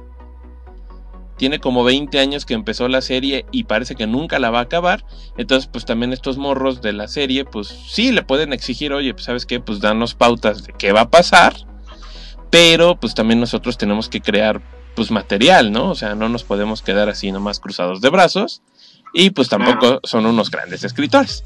Tiene 1.38 1.60
como 1.60 1.84
20 1.84 2.18
años 2.18 2.46
que 2.46 2.56
empezó 2.56 2.88
la 2.88 3.02
serie 3.02 3.46
y 3.52 3.65
parece 3.65 3.94
que 3.94 4.08
nunca 4.08 4.39
la 4.39 4.50
va 4.50 4.60
a 4.60 4.63
acabar. 4.63 5.06
Entonces, 5.38 5.70
pues 5.72 5.86
también 5.86 6.12
estos 6.12 6.38
morros 6.39 6.82
de 6.82 6.94
la 6.94 7.08
serie, 7.08 7.46
pues 7.46 7.68
sí 7.68 8.12
le 8.12 8.24
pueden 8.24 8.54
exigir, 8.54 8.91
oye, 8.91 9.13
pues 9.13 9.26
sabes 9.26 9.46
qué, 9.46 9.60
pues 9.60 9.82
danos 9.82 10.15
pautas 10.15 10.63
de 10.65 10.74
qué 10.74 10.94
va 10.94 11.02
a 11.02 11.10
pasar. 11.12 11.54
Pero 12.50 12.96
pues 13.00 13.13
también 13.13 13.39
nosotros 13.39 13.78
tenemos 13.78 14.10
que 14.10 14.22
crear 14.22 14.62
pues 14.96 15.12
material, 15.12 15.74
¿no? 15.74 15.89
O 15.91 15.96
sea, 15.96 16.15
no 16.15 16.30
nos 16.30 16.46
podemos 16.46 16.82
quedar 16.82 17.10
así 17.10 17.32
nomás 17.32 17.60
cruzados 17.60 18.00
de 18.00 18.10
brazos. 18.10 18.62
Y 19.15 19.30
pues 19.32 19.47
tampoco 19.49 19.80
Claro. 19.80 19.99
son 20.04 20.25
unos 20.28 20.51
grandes 20.51 20.84
escritores. 20.84 21.43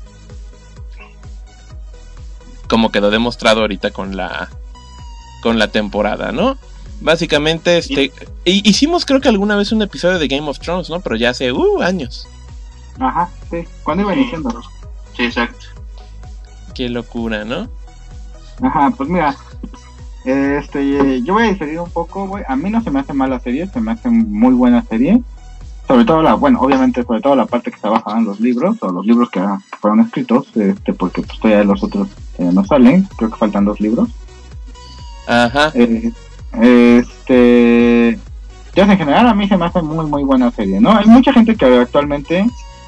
como 2.67 2.91
quedó 2.91 3.09
demostrado 3.09 3.61
ahorita 3.61 3.89
con 3.89 4.15
la 4.15 4.47
con 5.41 5.57
la 5.57 5.69
temporada, 5.69 6.31
¿no? 6.31 6.55
Básicamente, 7.01 7.79
este, 7.79 8.11
hi- 8.45 8.61
hicimos 8.63 9.05
creo 9.05 9.19
que 9.21 9.27
alguna 9.29 9.55
vez 9.55 9.71
un 9.71 9.81
episodio 9.81 10.19
de 10.19 10.27
Game 10.27 10.47
of 10.47 10.59
Thrones, 10.59 10.87
¿no? 10.87 10.99
Pero 10.99 11.15
ya 11.15 11.31
hace 11.31 11.51
uh, 11.51 11.81
años. 11.81 12.27
Ajá, 12.99 13.27
sí. 13.49 13.65
¿Cuándo 13.83 14.03
iba 14.03 14.13
Sí. 14.13 14.19
iniciando? 14.19 14.61
Sí, 15.17 15.23
exacto. 15.23 15.65
Qué 16.75 16.89
locura, 16.89 17.43
¿no? 17.43 17.67
Ajá, 18.61 18.91
pues 18.95 19.09
mira, 19.09 19.35
este, 20.25 21.23
yo 21.23 21.33
voy 21.33 21.43
a 21.45 21.47
diferir 21.47 21.79
un 21.79 21.89
poco, 21.89 22.27
güey. 22.27 22.43
A 22.47 22.55
mí 22.55 22.69
no 22.69 22.83
se 22.83 22.91
me 22.91 22.99
hace 22.99 23.13
mala 23.13 23.39
serie, 23.39 23.67
se 23.67 23.81
me 23.81 23.93
hace 23.93 24.09
muy 24.09 24.53
buena 24.53 24.83
serie. 24.85 25.23
Sobre 25.89 26.05
todo 26.05 26.21
la, 26.21 26.35
bueno, 26.35 26.59
obviamente 26.61 27.01
sobre 27.01 27.19
todo 27.19 27.35
la 27.35 27.47
parte 27.47 27.71
que 27.71 27.75
está 27.77 27.89
basada 27.89 28.19
en 28.19 28.25
los 28.25 28.39
libros, 28.39 28.77
o 28.81 28.91
los 28.91 29.03
libros 29.07 29.31
que, 29.31 29.39
que 29.39 29.77
fueron 29.81 30.01
escritos, 30.01 30.45
este, 30.55 30.93
porque 30.93 31.23
pues 31.23 31.39
todavía 31.39 31.63
los 31.63 31.81
otros 31.81 32.09
eh, 32.37 32.51
no 32.53 32.63
salen, 32.63 33.07
creo 33.17 33.31
que 33.31 33.37
faltan 33.37 33.65
dos 33.65 33.79
libros. 33.79 34.07
Ajá. 35.25 35.71
Eh, 35.73 36.11
este, 36.61 38.19
ya 38.75 38.83
en 38.83 38.97
general 38.99 39.29
a 39.29 39.33
mí 39.33 39.47
se 39.47 39.57
me 39.57 39.65
hace 39.65 39.81
muy 39.81 40.05
muy 40.05 40.23
buena 40.23 40.51
serie, 40.51 40.79
¿no? 40.79 40.91
Hay 40.95 41.07
mucha 41.07 41.33
gente 41.33 41.55
que 41.55 41.65
actualmente 41.65 42.45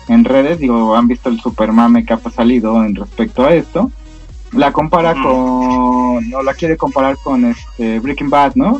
en 0.07 0.23
redes, 0.23 0.59
digo, 0.59 0.95
han 0.95 1.07
visto 1.07 1.29
el 1.29 1.39
super 1.39 1.71
mame 1.71 2.05
que 2.05 2.13
ha 2.13 2.19
salido 2.29 2.85
en 2.85 2.93
respecto 2.93 3.43
a 3.43 3.55
esto, 3.55 3.89
la 4.51 4.71
compara 4.71 5.13
con, 5.13 5.23
o 6.33 6.43
la 6.43 6.53
quiere 6.53 6.77
comparar 6.77 7.17
con 7.17 7.45
este 7.45 7.99
Breaking 7.99 8.29
Bad, 8.29 8.53
¿no? 8.53 8.79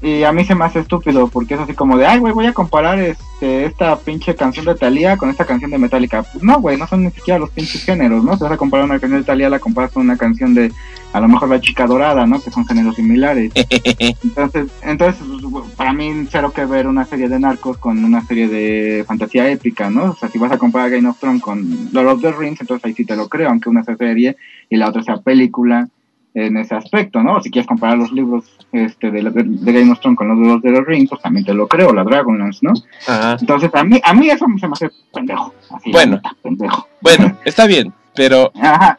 Y 0.00 0.22
a 0.22 0.32
mí 0.32 0.44
se 0.44 0.54
me 0.54 0.64
hace 0.64 0.78
estúpido 0.78 1.26
porque 1.26 1.54
es 1.54 1.60
así 1.60 1.74
como 1.74 1.98
de, 1.98 2.06
ay, 2.06 2.20
güey, 2.20 2.32
voy 2.32 2.46
a 2.46 2.52
comparar 2.52 3.00
este, 3.00 3.64
esta 3.64 3.98
pinche 3.98 4.36
canción 4.36 4.64
de 4.64 4.76
Thalía 4.76 5.16
con 5.16 5.28
esta 5.28 5.44
canción 5.44 5.72
de 5.72 5.78
Metallica. 5.78 6.22
Pues 6.22 6.44
no, 6.44 6.60
güey, 6.60 6.76
no 6.76 6.86
son 6.86 7.02
ni 7.02 7.10
siquiera 7.10 7.40
los 7.40 7.50
pinches 7.50 7.84
géneros, 7.84 8.22
¿no? 8.22 8.36
Si 8.36 8.44
vas 8.44 8.52
a 8.52 8.56
comparar 8.56 8.84
una 8.84 9.00
canción 9.00 9.20
de 9.20 9.26
Thalía, 9.26 9.48
la 9.48 9.58
comparas 9.58 9.90
con 9.90 10.04
una 10.04 10.16
canción 10.16 10.54
de, 10.54 10.72
a 11.12 11.20
lo 11.20 11.26
mejor, 11.26 11.48
La 11.48 11.60
Chica 11.60 11.86
Dorada, 11.86 12.26
¿no? 12.26 12.40
Que 12.40 12.52
son 12.52 12.64
géneros 12.64 12.94
similares. 12.94 13.50
Entonces, 14.22 14.68
entonces 14.82 15.20
pues, 15.50 15.64
para 15.72 15.92
mí, 15.92 16.26
cero 16.30 16.52
que 16.54 16.64
ver 16.64 16.86
una 16.86 17.04
serie 17.04 17.28
de 17.28 17.40
narcos 17.40 17.78
con 17.78 18.04
una 18.04 18.24
serie 18.24 18.46
de 18.46 19.04
fantasía 19.04 19.50
épica, 19.50 19.90
¿no? 19.90 20.12
O 20.12 20.14
sea, 20.14 20.28
si 20.28 20.38
vas 20.38 20.52
a 20.52 20.58
comparar 20.58 20.90
Game 20.90 21.08
of 21.08 21.18
Thrones 21.18 21.42
con 21.42 21.88
Lord 21.92 22.08
of 22.08 22.22
the 22.22 22.32
Rings, 22.32 22.60
entonces 22.60 22.84
ahí 22.84 22.94
sí 22.94 23.04
te 23.04 23.16
lo 23.16 23.28
creo, 23.28 23.48
aunque 23.48 23.68
una 23.68 23.82
sea 23.82 23.96
serie 23.96 24.36
y 24.70 24.76
la 24.76 24.88
otra 24.88 25.02
sea 25.02 25.16
película 25.18 25.88
en 26.34 26.56
ese 26.56 26.74
aspecto, 26.74 27.22
¿no? 27.22 27.40
Si 27.42 27.50
quieres 27.50 27.66
comparar 27.66 27.98
los 27.98 28.12
libros 28.12 28.44
este, 28.72 29.10
de, 29.10 29.22
de- 29.22 29.42
de 29.44 29.72
Game 29.72 29.90
of 29.92 30.00
Thrones 30.00 30.16
con 30.18 30.28
los 30.28 30.38
de 30.38 30.46
Lord 30.46 30.56
of 30.80 30.86
the 30.86 30.92
Rings, 30.92 31.08
pues 31.10 31.22
también 31.22 31.44
te 31.44 31.54
lo 31.54 31.66
creo, 31.66 31.92
la 31.92 32.04
Dragonlance, 32.04 32.60
¿no? 32.62 32.72
Ajá. 33.06 33.36
Entonces, 33.40 33.70
a 33.74 33.82
mí, 33.84 34.00
a 34.04 34.14
mí 34.14 34.28
eso 34.30 34.46
se 34.60 34.66
me 34.68 34.72
hace 34.72 34.90
pendejo. 35.12 35.54
Así, 35.70 35.90
Bueno. 35.90 36.16
neta, 36.16 36.36
pendejo. 36.42 36.86
Bueno, 37.00 37.36
está 37.44 37.66
bien, 37.66 37.92
pero, 38.14 38.52
Ajá. 38.60 38.98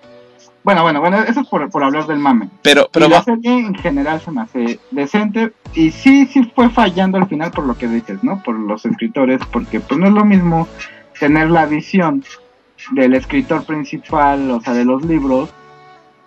Bueno, 0.61 0.83
bueno, 0.83 0.99
bueno, 0.99 1.23
eso 1.23 1.39
es 1.39 1.47
por, 1.47 1.67
por 1.69 1.83
hablar 1.83 2.05
del 2.05 2.19
mame. 2.19 2.49
pero, 2.61 2.89
pero 2.91 3.05
y 3.05 3.09
la 3.09 3.23
serie 3.23 3.59
en 3.59 3.73
general 3.75 4.19
se 4.19 4.29
me 4.29 4.41
hace 4.41 4.79
decente 4.91 5.53
y 5.73 5.89
sí, 5.91 6.25
sí 6.27 6.43
fue 6.53 6.69
fallando 6.69 7.17
al 7.17 7.27
final 7.27 7.49
por 7.51 7.65
lo 7.65 7.77
que 7.77 7.87
dices, 7.87 8.21
¿no? 8.23 8.43
Por 8.43 8.59
los 8.59 8.85
escritores, 8.85 9.39
porque 9.51 9.79
pues 9.79 9.99
no 9.99 10.07
es 10.07 10.13
lo 10.13 10.25
mismo 10.25 10.67
tener 11.17 11.49
la 11.49 11.65
visión 11.65 12.23
del 12.91 13.13
escritor 13.15 13.63
principal, 13.63 14.51
o 14.51 14.59
sea, 14.61 14.73
de 14.73 14.85
los 14.85 15.03
libros, 15.05 15.49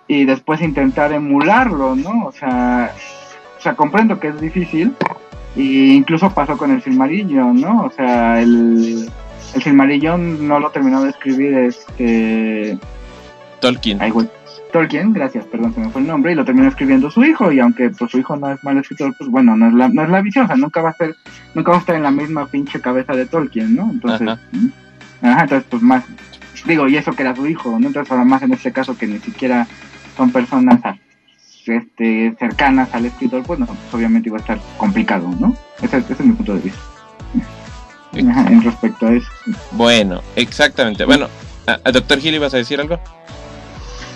y 0.09 0.25
después 0.25 0.61
intentar 0.61 1.13
emularlo, 1.13 1.95
¿no? 1.97 2.27
O 2.27 2.33
sea, 2.33 2.93
o 3.59 3.61
sea, 3.63 3.75
comprendo 3.75 4.19
que 4.19 4.29
es 4.29 4.41
difícil, 4.41 4.95
y 5.55 5.95
incluso 5.95 6.31
pasó 6.31 6.57
con 6.57 6.71
el 6.71 6.83
Silmarillion, 6.83 7.61
¿no? 7.61 7.85
O 7.85 7.91
sea, 7.91 8.41
el, 8.41 9.09
el 9.55 9.63
Silmarillion 9.63 10.47
no 10.47 10.59
lo 10.59 10.71
terminó 10.71 11.03
de 11.03 11.11
escribir 11.11 11.55
este 11.55 12.79
Tolkien. 13.61 14.01
Ay. 14.01 14.13
Tolkien, 14.73 15.13
gracias, 15.13 15.45
perdón, 15.45 15.75
se 15.75 15.81
me 15.81 15.91
fue 15.91 16.01
el 16.01 16.07
nombre, 16.07 16.33
y 16.33 16.35
lo 16.35 16.47
terminó 16.47 16.67
escribiendo 16.67 17.11
su 17.11 17.23
hijo, 17.25 17.53
y 17.53 17.61
aunque 17.61 17.91
pues 17.91 18.11
su 18.11 18.19
hijo 18.19 18.37
no 18.37 18.51
es 18.51 18.65
mal 18.65 18.79
escritor, 18.79 19.15
pues 19.19 19.29
bueno, 19.31 19.55
no 19.55 19.69
es 19.69 19.75
la, 19.75 19.89
no 19.89 20.03
es 20.03 20.09
la 20.09 20.23
visión, 20.23 20.47
o 20.47 20.49
sea, 20.49 20.57
nunca 20.57 20.81
va 20.81 20.91
a 20.91 20.95
ser, 20.95 21.15
nunca 21.55 21.73
va 21.73 21.77
a 21.77 21.81
estar 21.81 21.95
en 21.95 22.03
la 22.03 22.11
misma 22.11 22.47
pinche 22.47 22.81
cabeza 22.81 23.13
de 23.13 23.27
Tolkien, 23.27 23.77
¿no? 23.77 23.91
Entonces, 23.91 24.27
Ajá. 24.27 24.41
ajá, 25.21 25.43
entonces 25.43 25.67
pues 25.69 25.83
más, 25.83 26.05
digo, 26.65 26.89
y 26.89 26.97
eso 26.97 27.13
que 27.13 27.23
era 27.23 27.37
su 27.37 27.47
hijo, 27.47 27.79
¿no? 27.79 27.89
Entonces 27.89 28.11
ahora 28.11 28.25
más 28.25 28.43
en 28.43 28.55
este 28.55 28.73
caso 28.73 28.97
que 28.97 29.07
ni 29.07 29.19
siquiera 29.19 29.67
son 30.17 30.31
personas 30.31 30.81
este, 31.67 32.35
cercanas 32.39 32.89
al 32.93 33.07
escritor, 33.07 33.43
pues 33.45 33.59
no, 33.59 33.67
pues, 33.67 33.79
obviamente 33.93 34.29
iba 34.29 34.39
a 34.39 34.41
estar 34.41 34.61
complicado, 34.77 35.29
¿no? 35.39 35.57
Ese, 35.81 35.99
ese 35.99 36.13
es 36.15 36.21
mi 36.21 36.33
punto 36.33 36.55
de 36.55 36.61
vista. 36.61 36.81
Ajá, 38.31 38.51
en 38.51 38.63
respecto 38.63 39.07
a 39.07 39.13
eso. 39.13 39.29
Bueno, 39.71 40.21
exactamente. 40.37 41.05
Bueno, 41.05 41.29
a, 41.67 41.79
a 41.85 41.93
Doctor 41.93 42.19
Hill 42.19 42.35
ibas 42.35 42.53
a 42.53 42.59
decir 42.59 42.81
algo. 42.81 42.99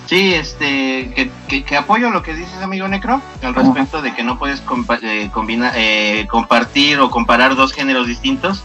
Sí, 0.06 0.34
este, 0.34 1.12
que, 1.16 1.30
que, 1.48 1.64
que 1.64 1.76
apoyo 1.76 2.10
lo 2.10 2.22
que 2.22 2.34
dices, 2.34 2.62
amigo 2.62 2.86
Necro, 2.86 3.20
al 3.42 3.54
respecto 3.54 4.02
de 4.02 4.14
que 4.14 4.22
no 4.22 4.38
puedes 4.38 4.64
compa- 4.64 5.00
eh, 5.02 5.30
combina- 5.32 5.72
eh, 5.74 6.26
compartir 6.30 7.00
o 7.00 7.10
comparar 7.10 7.56
dos 7.56 7.72
géneros 7.72 8.06
distintos, 8.06 8.62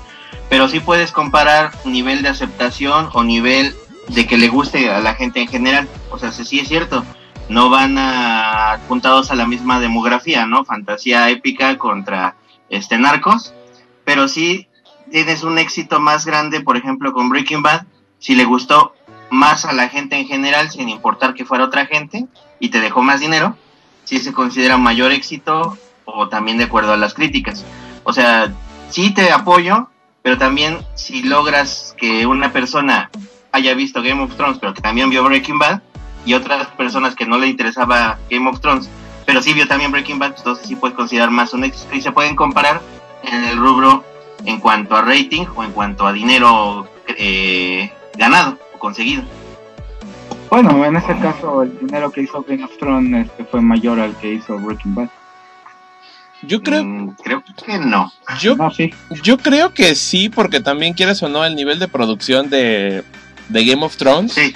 pero 0.49 0.67
sí 0.67 0.79
puedes 0.81 1.11
comparar 1.11 1.71
nivel 1.85 2.21
de 2.21 2.29
aceptación 2.29 3.09
o 3.13 3.23
nivel 3.23 3.73
de 4.09 4.27
que 4.27 4.37
le 4.37 4.49
guste 4.49 4.91
a 4.91 4.99
la 4.99 5.15
gente 5.15 5.41
en 5.41 5.47
general. 5.47 5.87
O 6.11 6.19
sea, 6.19 6.31
sí 6.31 6.59
es 6.59 6.67
cierto, 6.67 7.03
no 7.51 7.69
van 7.69 7.97
apuntados 7.97 9.29
a 9.29 9.35
la 9.35 9.45
misma 9.45 9.81
demografía, 9.81 10.45
¿no? 10.45 10.63
Fantasía 10.63 11.29
épica 11.29 11.77
contra 11.77 12.35
este 12.69 12.97
narcos, 12.97 13.53
pero 14.05 14.29
sí 14.29 14.67
tienes 15.11 15.43
un 15.43 15.57
éxito 15.57 15.99
más 15.99 16.25
grande, 16.25 16.61
por 16.61 16.77
ejemplo, 16.77 17.11
con 17.11 17.27
Breaking 17.27 17.61
Bad, 17.61 17.83
si 18.19 18.35
le 18.35 18.45
gustó 18.45 18.95
más 19.29 19.65
a 19.65 19.73
la 19.73 19.89
gente 19.89 20.17
en 20.17 20.27
general, 20.27 20.71
sin 20.71 20.87
importar 20.87 21.33
que 21.33 21.43
fuera 21.43 21.65
otra 21.65 21.85
gente, 21.85 22.25
y 22.59 22.69
te 22.69 22.79
dejó 22.79 23.03
más 23.03 23.19
dinero, 23.19 23.57
si 24.05 24.19
se 24.19 24.31
considera 24.31 24.77
mayor 24.77 25.11
éxito 25.11 25.77
o 26.05 26.29
también 26.29 26.57
de 26.57 26.63
acuerdo 26.63 26.93
a 26.93 26.97
las 26.97 27.13
críticas. 27.13 27.65
O 28.03 28.13
sea, 28.13 28.53
sí 28.89 29.13
te 29.13 29.29
apoyo, 29.29 29.89
pero 30.21 30.37
también 30.37 30.77
si 30.95 31.23
logras 31.23 31.95
que 31.97 32.25
una 32.25 32.53
persona 32.53 33.09
haya 33.51 33.73
visto 33.73 34.01
Game 34.01 34.23
of 34.23 34.35
Thrones, 34.37 34.57
pero 34.59 34.73
que 34.73 34.81
también 34.81 35.09
vio 35.09 35.23
Breaking 35.25 35.59
Bad, 35.59 35.81
y 36.25 36.33
otras 36.33 36.67
personas 36.69 37.15
que 37.15 37.25
no 37.25 37.37
le 37.37 37.47
interesaba 37.47 38.17
Game 38.29 38.49
of 38.49 38.59
Thrones, 38.61 38.89
pero 39.25 39.41
sí 39.41 39.53
vio 39.53 39.67
también 39.67 39.91
Breaking 39.91 40.19
Bad, 40.19 40.35
entonces 40.37 40.67
sí 40.67 40.75
puedes 40.75 40.95
considerar 40.95 41.31
más 41.31 41.53
un 41.53 41.63
éxito 41.63 41.95
y 41.95 42.01
se 42.01 42.11
pueden 42.11 42.35
comparar 42.35 42.81
en 43.23 43.43
el 43.43 43.57
rubro 43.57 44.03
en 44.45 44.59
cuanto 44.59 44.95
a 44.95 45.01
rating 45.01 45.45
o 45.55 45.63
en 45.63 45.71
cuanto 45.71 46.05
a 46.07 46.13
dinero 46.13 46.87
eh, 47.07 47.91
ganado 48.17 48.57
o 48.73 48.79
conseguido. 48.79 49.23
Bueno, 50.49 50.83
en 50.83 50.97
este 50.97 51.17
caso 51.19 51.63
el 51.63 51.77
dinero 51.79 52.11
que 52.11 52.21
hizo 52.23 52.43
Game 52.43 52.63
of 52.63 52.77
Thrones 52.77 53.27
este, 53.27 53.45
fue 53.45 53.61
mayor 53.61 53.99
al 53.99 54.15
que 54.17 54.33
hizo 54.33 54.57
Breaking 54.57 54.95
Bad. 54.95 55.09
Yo 56.43 56.61
creo, 56.63 56.83
Mm, 56.83 57.15
creo 57.23 57.43
que 57.65 57.77
no. 57.77 58.11
yo, 58.39 58.55
No, 58.55 58.71
sí. 58.71 58.91
yo 59.23 59.37
creo 59.37 59.73
que 59.73 59.93
sí, 59.95 60.27
porque 60.27 60.59
también 60.59 60.93
quieres 60.93 61.21
o 61.21 61.29
no, 61.29 61.45
el 61.45 61.55
nivel 61.55 61.77
de 61.77 61.87
producción 61.87 62.49
de, 62.49 63.03
de 63.49 63.65
Game 63.65 63.85
of 63.85 63.95
Thrones 63.95 64.33
Sí, 64.33 64.55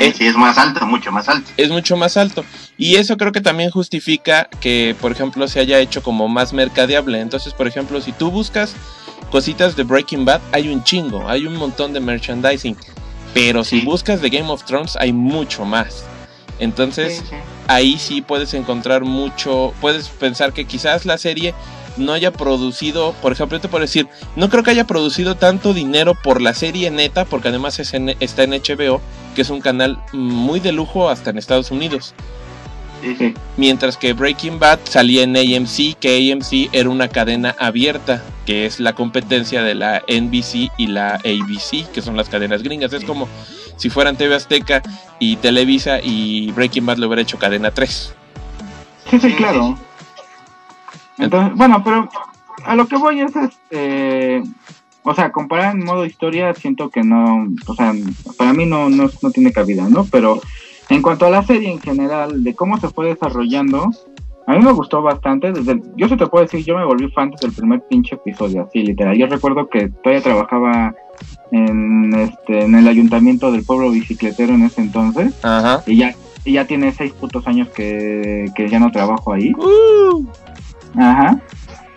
sí, 0.00 0.12
sí, 0.18 0.26
es 0.26 0.36
más 0.36 0.58
alto, 0.58 0.86
mucho 0.86 1.10
más 1.12 1.28
alto. 1.28 1.50
es 1.56 1.70
mucho 1.70 1.96
más 1.96 2.16
alto. 2.16 2.44
Y 2.76 2.96
eso 2.96 3.16
creo 3.16 3.32
que 3.32 3.40
también 3.40 3.70
justifica 3.70 4.48
que, 4.60 4.94
por 5.00 5.12
ejemplo, 5.12 5.46
se 5.48 5.60
haya 5.60 5.78
hecho 5.78 6.02
como 6.02 6.28
más 6.28 6.52
mercadeable. 6.52 7.20
Entonces, 7.20 7.54
por 7.54 7.66
ejemplo, 7.68 8.00
si 8.00 8.12
tú 8.12 8.30
buscas 8.30 8.74
cositas 9.30 9.76
de 9.76 9.84
Breaking 9.84 10.24
Bad, 10.24 10.40
hay 10.52 10.68
un 10.68 10.82
chingo, 10.84 11.28
hay 11.28 11.46
un 11.46 11.56
montón 11.56 11.92
de 11.92 12.00
merchandising. 12.00 12.76
Pero 13.32 13.64
si 13.64 13.80
buscas 13.80 14.20
de 14.20 14.30
Game 14.30 14.48
of 14.50 14.64
Thrones, 14.64 14.96
hay 14.96 15.12
mucho 15.12 15.64
más. 15.64 16.04
Entonces, 16.60 17.18
Sí, 17.18 17.24
sí. 17.30 17.36
ahí 17.66 17.98
sí 17.98 18.22
puedes 18.22 18.54
encontrar 18.54 19.02
mucho, 19.04 19.74
puedes 19.80 20.08
pensar 20.08 20.52
que 20.52 20.66
quizás 20.66 21.04
la 21.04 21.18
serie 21.18 21.52
no 21.96 22.12
haya 22.12 22.32
producido, 22.32 23.12
por 23.22 23.32
ejemplo, 23.32 23.58
yo 23.58 23.62
te 23.62 23.68
puedo 23.68 23.82
decir, 23.82 24.08
no 24.36 24.48
creo 24.50 24.62
que 24.62 24.70
haya 24.70 24.84
producido 24.86 25.34
tanto 25.36 25.72
dinero 25.74 26.14
por 26.22 26.40
la 26.40 26.54
serie 26.54 26.90
neta, 26.90 27.24
porque 27.24 27.48
además 27.48 27.78
es 27.80 27.92
en- 27.94 28.16
está 28.20 28.44
en 28.44 28.52
HBO, 28.54 29.00
que 29.34 29.42
es 29.42 29.50
un 29.50 29.60
canal 29.60 29.98
muy 30.12 30.60
de 30.60 30.72
lujo 30.72 31.08
hasta 31.08 31.30
en 31.30 31.38
Estados 31.38 31.70
Unidos. 31.70 32.14
Mientras 33.56 33.98
que 33.98 34.14
Breaking 34.14 34.58
Bad 34.58 34.78
salía 34.84 35.24
en 35.24 35.36
AMC, 35.36 35.98
que 36.00 36.32
AMC 36.32 36.70
era 36.72 36.88
una 36.88 37.08
cadena 37.08 37.54
abierta, 37.58 38.22
que 38.46 38.64
es 38.64 38.80
la 38.80 38.94
competencia 38.94 39.62
de 39.62 39.74
la 39.74 40.02
NBC 40.08 40.70
y 40.78 40.86
la 40.86 41.16
ABC, 41.16 41.90
que 41.92 42.00
son 42.00 42.16
las 42.16 42.28
cadenas 42.28 42.62
gringas. 42.62 42.92
Es 42.94 43.04
como 43.04 43.28
si 43.76 43.90
fueran 43.90 44.16
TV 44.16 44.34
Azteca 44.34 44.82
y 45.18 45.36
Televisa 45.36 46.00
y 46.02 46.50
Breaking 46.52 46.86
Bad 46.86 46.98
le 46.98 47.06
hubiera 47.06 47.22
hecho 47.22 47.38
cadena 47.38 47.70
3. 47.70 48.14
Sí, 49.10 49.20
sí, 49.20 49.30
Sí, 49.30 49.34
claro. 49.34 49.78
Entonces, 51.18 51.56
bueno, 51.56 51.82
pero 51.84 52.08
a 52.64 52.74
lo 52.74 52.86
que 52.86 52.96
voy 52.96 53.20
es, 53.20 53.36
este, 53.36 54.42
o 55.04 55.14
sea, 55.14 55.30
comparar 55.32 55.74
en 55.76 55.84
modo 55.84 56.04
historia, 56.04 56.52
siento 56.54 56.88
que 56.90 57.02
no, 57.02 57.46
o 57.66 57.74
sea, 57.74 57.92
para 58.38 58.52
mí 58.52 58.66
no, 58.66 58.88
no, 58.88 59.08
no 59.22 59.30
tiene 59.30 59.52
cabida, 59.52 59.86
¿no? 59.88 60.04
Pero 60.10 60.40
en 60.88 61.02
cuanto 61.02 61.26
a 61.26 61.30
la 61.30 61.42
serie 61.44 61.70
en 61.70 61.80
general, 61.80 62.42
de 62.42 62.54
cómo 62.54 62.78
se 62.78 62.88
fue 62.88 63.06
desarrollando, 63.08 63.90
a 64.46 64.52
mí 64.54 64.64
me 64.64 64.72
gustó 64.72 65.00
bastante. 65.02 65.52
Desde 65.52 65.72
el- 65.72 65.82
yo 65.96 66.08
se 66.08 66.16
te 66.16 66.26
puedo 66.26 66.44
decir, 66.44 66.64
yo 66.64 66.76
me 66.76 66.84
volví 66.84 67.08
fan 67.10 67.30
desde 67.30 67.46
el 67.46 67.52
primer 67.52 67.82
pinche 67.88 68.16
episodio, 68.16 68.62
así 68.68 68.82
literal. 68.82 69.16
Yo 69.16 69.26
recuerdo 69.26 69.68
que 69.68 69.88
todavía 69.88 70.22
trabajaba 70.22 70.94
en, 71.52 72.12
este, 72.14 72.64
en 72.64 72.74
el 72.74 72.88
ayuntamiento 72.88 73.52
del 73.52 73.64
pueblo 73.64 73.90
bicicletero 73.90 74.54
en 74.54 74.64
ese 74.64 74.80
entonces 74.80 75.32
Ajá. 75.42 75.82
y 75.86 75.96
ya 75.96 76.14
y 76.46 76.52
ya 76.52 76.66
tiene 76.66 76.92
seis 76.92 77.12
putos 77.12 77.46
años 77.46 77.68
que, 77.68 78.46
que 78.54 78.68
ya 78.68 78.78
no 78.78 78.90
trabajo 78.92 79.32
ahí. 79.32 79.52
Uh, 79.54 80.26
Ajá. 80.98 81.40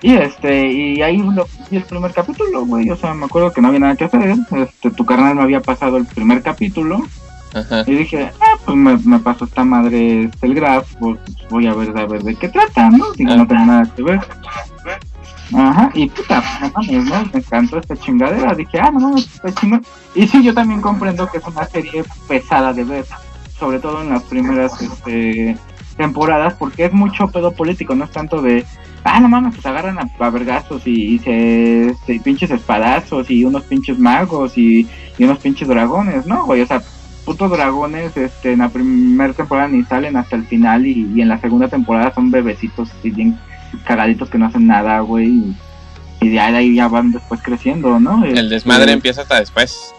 Y 0.02 0.14
este, 0.14 0.68
y 0.68 1.02
ahí 1.02 1.18
lo, 1.18 1.48
y 1.72 1.78
el 1.78 1.84
primer 1.84 2.14
capítulo, 2.14 2.66
güey, 2.66 2.90
o 2.92 2.96
sea, 2.96 3.14
me 3.14 3.26
acuerdo 3.26 3.52
que 3.52 3.62
no 3.62 3.70
había 3.70 3.80
nada 3.80 3.96
que 3.96 4.06
hacer, 4.06 4.36
este, 4.56 4.92
tu 4.92 5.06
carnal 5.06 5.36
me 5.36 5.42
había 5.42 5.62
pasado 5.62 5.98
el 5.98 6.06
primer 6.06 6.44
capítulo, 6.44 7.02
ajá. 7.54 7.84
y 7.88 7.96
dije, 7.96 8.32
ah, 8.40 8.58
pues 8.64 8.78
me, 8.78 8.98
me 8.98 9.20
pasó 9.20 9.46
esta 9.46 9.64
madre 9.64 10.26
este, 10.26 10.46
el 10.46 10.54
graph, 10.54 10.88
pues 11.00 11.20
voy 11.50 11.66
a 11.66 11.74
ver, 11.74 11.98
a 11.98 12.06
ver 12.06 12.22
de 12.22 12.36
qué 12.36 12.48
trata, 12.48 12.92
¿no? 12.92 13.12
Digo, 13.14 13.36
no 13.36 13.48
tengo 13.48 13.66
nada 13.66 13.92
que 13.96 14.04
ver. 14.04 14.20
Ajá, 15.54 15.90
y 15.94 16.10
puta, 16.10 16.44
no 16.62 16.72
mames, 16.76 17.06
¿no? 17.06 17.26
Me 17.34 17.40
encantó 17.40 17.80
esta 17.80 17.96
chingadera, 17.96 18.54
dije, 18.54 18.80
ah, 18.80 18.92
no 18.92 19.00
mames, 19.00 19.34
está 19.34 19.52
chingón. 19.56 19.84
Y 20.14 20.28
sí, 20.28 20.44
yo 20.44 20.54
también 20.54 20.82
comprendo 20.82 21.28
que 21.28 21.40
es 21.40 21.48
una 21.48 21.66
serie 21.66 22.04
pesada 22.28 22.72
de 22.72 22.84
ver, 22.84 23.06
sobre 23.58 23.80
todo 23.80 24.02
en 24.04 24.10
las 24.10 24.24
primeras, 24.24 24.80
este, 24.80 25.58
temporadas, 25.98 26.54
porque 26.54 26.86
es 26.86 26.94
mucho 26.94 27.28
pedo 27.30 27.52
político, 27.52 27.96
no 27.96 28.06
es 28.06 28.12
tanto 28.12 28.42
de, 28.42 28.66
ah, 29.04 29.20
no 29.20 29.30
mames, 29.30 29.54
pues 29.56 29.66
agarran 29.66 29.98
a, 30.00 30.10
a 30.20 30.30
vergazos 30.30 30.86
y, 30.86 31.16
y 31.16 31.20
se, 31.20 31.88
este, 31.90 32.16
y 32.16 32.20
pinches 32.20 32.52
espadazos 32.52 33.30
y 33.30 33.44
unos 33.44 33.64
pinches 33.64 33.98
magos 33.98 34.58
y, 34.58 34.88
y 35.18 35.24
unos 35.24 35.40
pinches 35.40 35.68
dragones, 35.68 36.26
¿no, 36.26 36.46
güey? 36.46 36.62
O 36.62 36.68
sea, 36.68 36.82
putos 37.26 37.52
dragones 37.52 38.16
este, 38.16 38.54
en 38.54 38.60
la 38.60 38.70
primera 38.70 39.34
temporada 39.34 39.68
ni 39.68 39.84
salen 39.84 40.16
hasta 40.18 40.36
el 40.36 40.46
final 40.46 40.86
y, 40.86 41.12
y 41.14 41.22
en 41.22 41.30
la 41.30 41.40
segunda 41.40 41.68
temporada 41.68 42.14
son 42.14 42.32
bebecitos 42.32 42.90
así 42.92 43.10
bien 43.10 43.38
cagaditos 43.86 44.30
que 44.30 44.38
no 44.38 44.46
hacen 44.46 44.68
nada, 44.68 45.00
güey. 45.02 45.28
Y, 45.28 45.58
y 46.22 46.30
de 46.30 46.40
ahí 46.40 46.76
ya 46.76 46.88
van 46.88 47.12
después 47.12 47.42
creciendo, 47.44 48.00
¿no? 48.00 48.26
El 48.26 48.50
desmadre 48.50 48.84
Este, 48.86 48.94
empieza 48.94 49.22
hasta 49.22 49.40
después. 49.40 49.94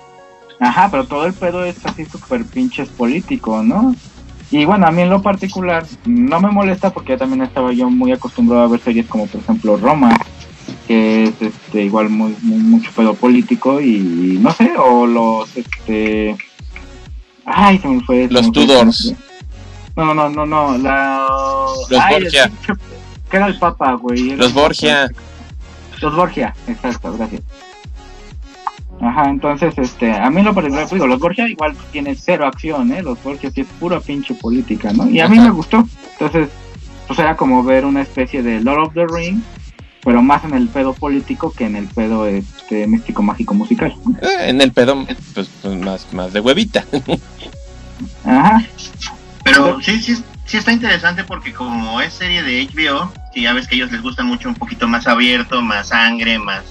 Ajá, 0.59 0.89
pero 0.91 1.07
todo 1.07 1.27
el 1.27 1.33
pedo 1.33 1.65
es 1.65 1.85
así 1.87 2.05
súper 2.05 2.45
pinches 2.45 2.89
político, 2.89 3.63
¿no? 3.63 3.95
Y 4.51 4.65
bueno, 4.65 4.87
a 4.87 4.91
mí 4.91 5.03
en 5.03 5.11
lo 5.11 5.21
particular 5.21 5.85
no 6.07 6.41
me 6.41 6.51
molesta 6.51 6.91
porque 6.91 7.13
ya 7.13 7.19
también 7.19 7.43
estaba 7.43 7.73
yo 7.73 7.91
muy 7.91 8.13
acostumbrado 8.13 8.63
a 8.65 8.69
ver 8.69 8.81
series 8.81 9.07
como 9.07 9.27
por 9.27 9.41
ejemplo 9.43 9.77
Roma, 9.77 10.17
que 10.87 11.25
es 11.25 11.35
este, 11.43 11.83
igual 11.85 12.09
muy, 12.09 12.35
muy- 12.43 12.59
mucho 12.59 12.91
pedo 12.97 13.13
político 13.15 13.81
y 13.81 14.39
no 14.41 14.51
sé, 14.53 14.73
o 14.79 15.07
los 15.07 15.55
este 15.57 16.35
ay 17.45 17.79
se 17.79 17.89
me 17.89 18.01
fue 18.01 18.27
se 18.27 18.33
Los 18.33 18.47
me 18.47 18.53
fue, 18.55 18.67
Tudors. 18.67 19.15
No, 19.97 20.15
no, 20.15 20.29
no, 20.31 20.47
no, 20.47 20.79
la 20.79 21.27
Los 21.91 22.01
ay, 22.01 22.23
Borgia. 22.23 22.51
que 23.31 23.37
era 23.37 23.47
el 23.49 23.59
Papa, 23.59 23.93
güey. 23.95 24.31
Los. 24.37 24.55
Borgia. 24.55 25.11
Los 26.01 26.15
Borgia, 26.15 26.55
exacto, 26.69 27.13
gracias. 27.19 27.43
Ajá, 29.01 29.31
entonces, 29.31 29.75
este, 29.77 30.13
a 30.13 30.29
mí 30.31 30.43
lo 30.43 30.55
particular, 30.55 30.89
digo, 30.91 31.07
los 31.07 31.21
Borgia 31.21 31.49
igual 31.49 31.77
tiene 31.93 32.17
cero 32.17 32.47
acción, 32.47 32.93
¿eh? 32.93 33.03
Los 33.03 33.23
Borgia 33.23 33.51
sí 33.55 33.61
es 33.61 33.67
pura 33.79 34.01
pinche 34.01 34.35
política, 34.35 34.93
¿no? 34.93 35.09
Y 35.09 35.21
a 35.21 35.29
mí 35.29 35.39
Ajá. 35.39 35.47
me 35.47 35.53
gustó. 35.53 35.89
Entonces, 36.13 36.49
pues 37.07 37.19
era 37.19 37.37
como 37.37 37.63
ver 37.63 37.85
una 37.85 38.03
especie 38.03 38.43
de 38.43 38.61
Lord 38.61 38.89
of 38.89 38.95
the 38.95 39.07
Rings, 39.07 39.43
pero 40.05 40.21
más 40.21 40.45
en 40.45 40.55
el 40.55 40.69
pedo 40.69 40.95
político 40.95 41.53
que 41.53 41.65
en 41.65 41.77
el 41.77 41.87
pedo, 41.87 42.27
este, 42.27 42.87
místico, 42.87 43.23
mágico, 43.23 43.55
musical. 43.55 43.95
Eh, 44.21 44.49
en 44.49 44.61
el 44.61 44.73
pedo, 44.73 45.07
pues, 45.35 45.49
pues, 45.63 45.77
más, 45.77 46.13
más 46.13 46.33
de 46.33 46.41
huevita. 46.41 46.85
Ajá, 48.25 48.63
Pero 49.45 49.81
sí, 49.81 50.01
sí, 50.01 50.17
sí 50.45 50.57
está 50.57 50.73
interesante 50.73 51.25
porque 51.25 51.53
como 51.53 52.01
es 52.01 52.15
serie 52.15 52.43
de 52.43 52.67
HBO, 52.67 53.13
que 53.33 53.43
ya 53.43 53.53
ves 53.53 53.69
que 53.69 53.75
a 53.75 53.79
ellos 53.79 53.93
les 53.93 54.03
gusta 54.03 54.25
mucho 54.25 54.49
un 54.49 54.55
poquito 54.57 54.89
más 54.89 55.07
abierto, 55.07 55.63
más 55.63 55.89
sangre, 55.89 56.39
más 56.39 56.65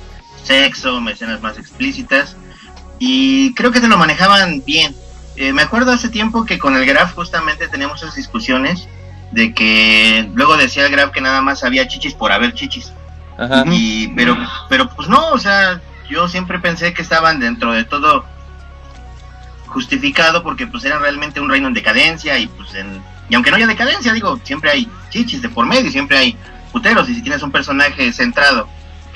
sexo, 0.43 0.99
escenas 1.09 1.41
más 1.41 1.57
explícitas. 1.57 2.35
Y 2.99 3.53
creo 3.53 3.71
que 3.71 3.81
te 3.81 3.87
lo 3.87 3.97
manejaban 3.97 4.63
bien. 4.65 4.95
Eh, 5.35 5.53
me 5.53 5.61
acuerdo 5.61 5.91
hace 5.91 6.09
tiempo 6.09 6.45
que 6.45 6.57
con 6.57 6.75
el 6.75 6.85
Graf 6.85 7.13
justamente 7.13 7.67
teníamos 7.67 8.01
esas 8.01 8.15
discusiones 8.15 8.87
de 9.31 9.53
que 9.53 10.29
luego 10.33 10.57
decía 10.57 10.85
el 10.85 10.91
Graf 10.91 11.11
que 11.11 11.21
nada 11.21 11.41
más 11.41 11.63
había 11.63 11.87
chichis 11.87 12.13
por 12.13 12.31
haber 12.31 12.53
chichis. 12.53 12.91
Ajá. 13.37 13.63
Y, 13.69 14.07
pero, 14.15 14.35
pero 14.67 14.89
pues 14.89 15.07
no, 15.09 15.29
o 15.29 15.37
sea, 15.37 15.79
yo 16.09 16.27
siempre 16.27 16.59
pensé 16.59 16.93
que 16.93 17.03
estaban 17.03 17.39
dentro 17.39 17.71
de 17.73 17.83
todo 17.83 18.25
justificado 19.67 20.41
porque 20.41 20.65
pues 20.65 20.85
eran 20.85 21.01
realmente 21.01 21.39
un 21.39 21.49
reino 21.49 21.67
en 21.67 21.73
decadencia 21.73 22.39
y 22.39 22.47
pues 22.47 22.73
en, 22.73 23.01
y 23.29 23.35
aunque 23.35 23.51
no 23.51 23.57
haya 23.57 23.67
decadencia, 23.67 24.13
digo, 24.13 24.39
siempre 24.43 24.71
hay 24.71 24.89
chichis 25.09 25.41
de 25.41 25.49
por 25.49 25.65
medio, 25.65 25.91
siempre 25.91 26.17
hay 26.17 26.37
puteros 26.71 27.09
y 27.09 27.15
si 27.15 27.21
tienes 27.21 27.43
un 27.43 27.51
personaje 27.51 28.11
centrado, 28.13 28.67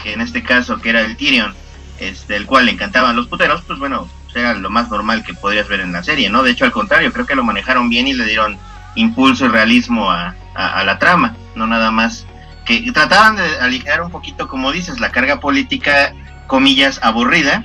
que 0.04 0.14
en 0.14 0.22
este 0.22 0.44
caso 0.44 0.80
que 0.80 0.90
era 0.90 1.02
el 1.02 1.16
Tyrion, 1.18 1.54
este, 2.00 2.36
el 2.36 2.46
cual 2.46 2.66
le 2.66 2.72
encantaban 2.72 3.16
los 3.16 3.28
puteros, 3.28 3.62
pues 3.68 3.78
bueno, 3.80 4.08
pues, 4.26 4.36
era 4.38 4.54
lo 4.54 4.70
más 4.70 4.90
normal 4.90 5.24
que 5.24 5.34
podrías 5.34 5.68
ver 5.68 5.82
en 5.82 5.92
la 5.94 6.04
serie, 6.04 6.30
¿no? 6.30 6.44
De 6.44 6.52
hecho, 6.52 6.66
al 6.66 6.72
contrario, 6.72 7.12
creo 7.14 7.26
que 7.26 7.36
lo 7.36 7.44
manejaron 7.44 7.90
bien 7.90 8.08
y 8.08 8.14
le 8.14 8.26
dieron 8.26 8.58
impulso 8.96 9.46
y 9.46 9.50
realismo 9.50 10.10
a, 10.12 10.36
a- 10.56 10.80
a 10.80 10.84
la 10.84 10.98
trama, 11.00 11.36
no 11.56 11.68
nada 11.68 11.92
más 11.92 12.26
que 12.66 12.92
trataban 12.92 13.36
de 13.38 13.60
aligerar 13.60 14.02
un 14.04 14.12
poquito, 14.12 14.48
como 14.48 14.72
dices, 14.72 15.00
la 15.00 15.12
carga 15.12 15.40
política, 15.40 16.14
comillas, 16.48 17.00
aburrida, 17.04 17.64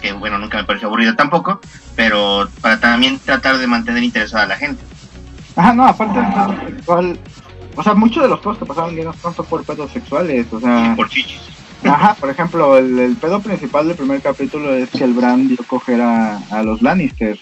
que 0.00 0.12
bueno, 0.12 0.38
nunca 0.38 0.58
me 0.58 0.64
pareció 0.64 0.88
aburrida 0.88 1.16
tampoco, 1.16 1.60
pero 1.96 2.48
para 2.60 2.78
también 2.78 3.18
tratar 3.18 3.58
de 3.58 3.66
mantener 3.66 4.02
interesada 4.02 4.44
a 4.44 4.46
la 4.46 4.56
gente. 4.56 4.84
ajá, 5.56 5.72
no, 5.72 5.86
aparte, 5.86 6.20
pedo 6.20 6.60
sexual, 6.68 7.18
o 7.74 7.82
sea, 7.82 7.94
muchos 7.94 8.22
de 8.22 8.28
los 8.28 8.40
pedos 8.40 8.58
que 8.58 8.66
pasaban 8.66 8.94
no 8.96 9.12
tanto 9.14 9.44
por 9.44 9.64
pedos 9.64 9.90
sexuales, 9.92 10.46
o 10.52 10.60
sea... 10.60 10.94
Por 10.96 11.08
chichis. 11.08 11.40
Ajá, 11.84 12.14
por 12.14 12.30
ejemplo, 12.30 12.76
el, 12.78 12.98
el 12.98 13.16
pedo 13.16 13.40
principal 13.42 13.86
del 13.88 13.96
primer 13.96 14.20
capítulo 14.22 14.74
es 14.74 14.90
que 14.90 15.04
el 15.04 15.12
Bran 15.14 15.46
dio 15.48 15.58
coger 15.66 16.00
a, 16.00 16.38
a 16.50 16.62
los 16.62 16.82
Lannister. 16.82 17.38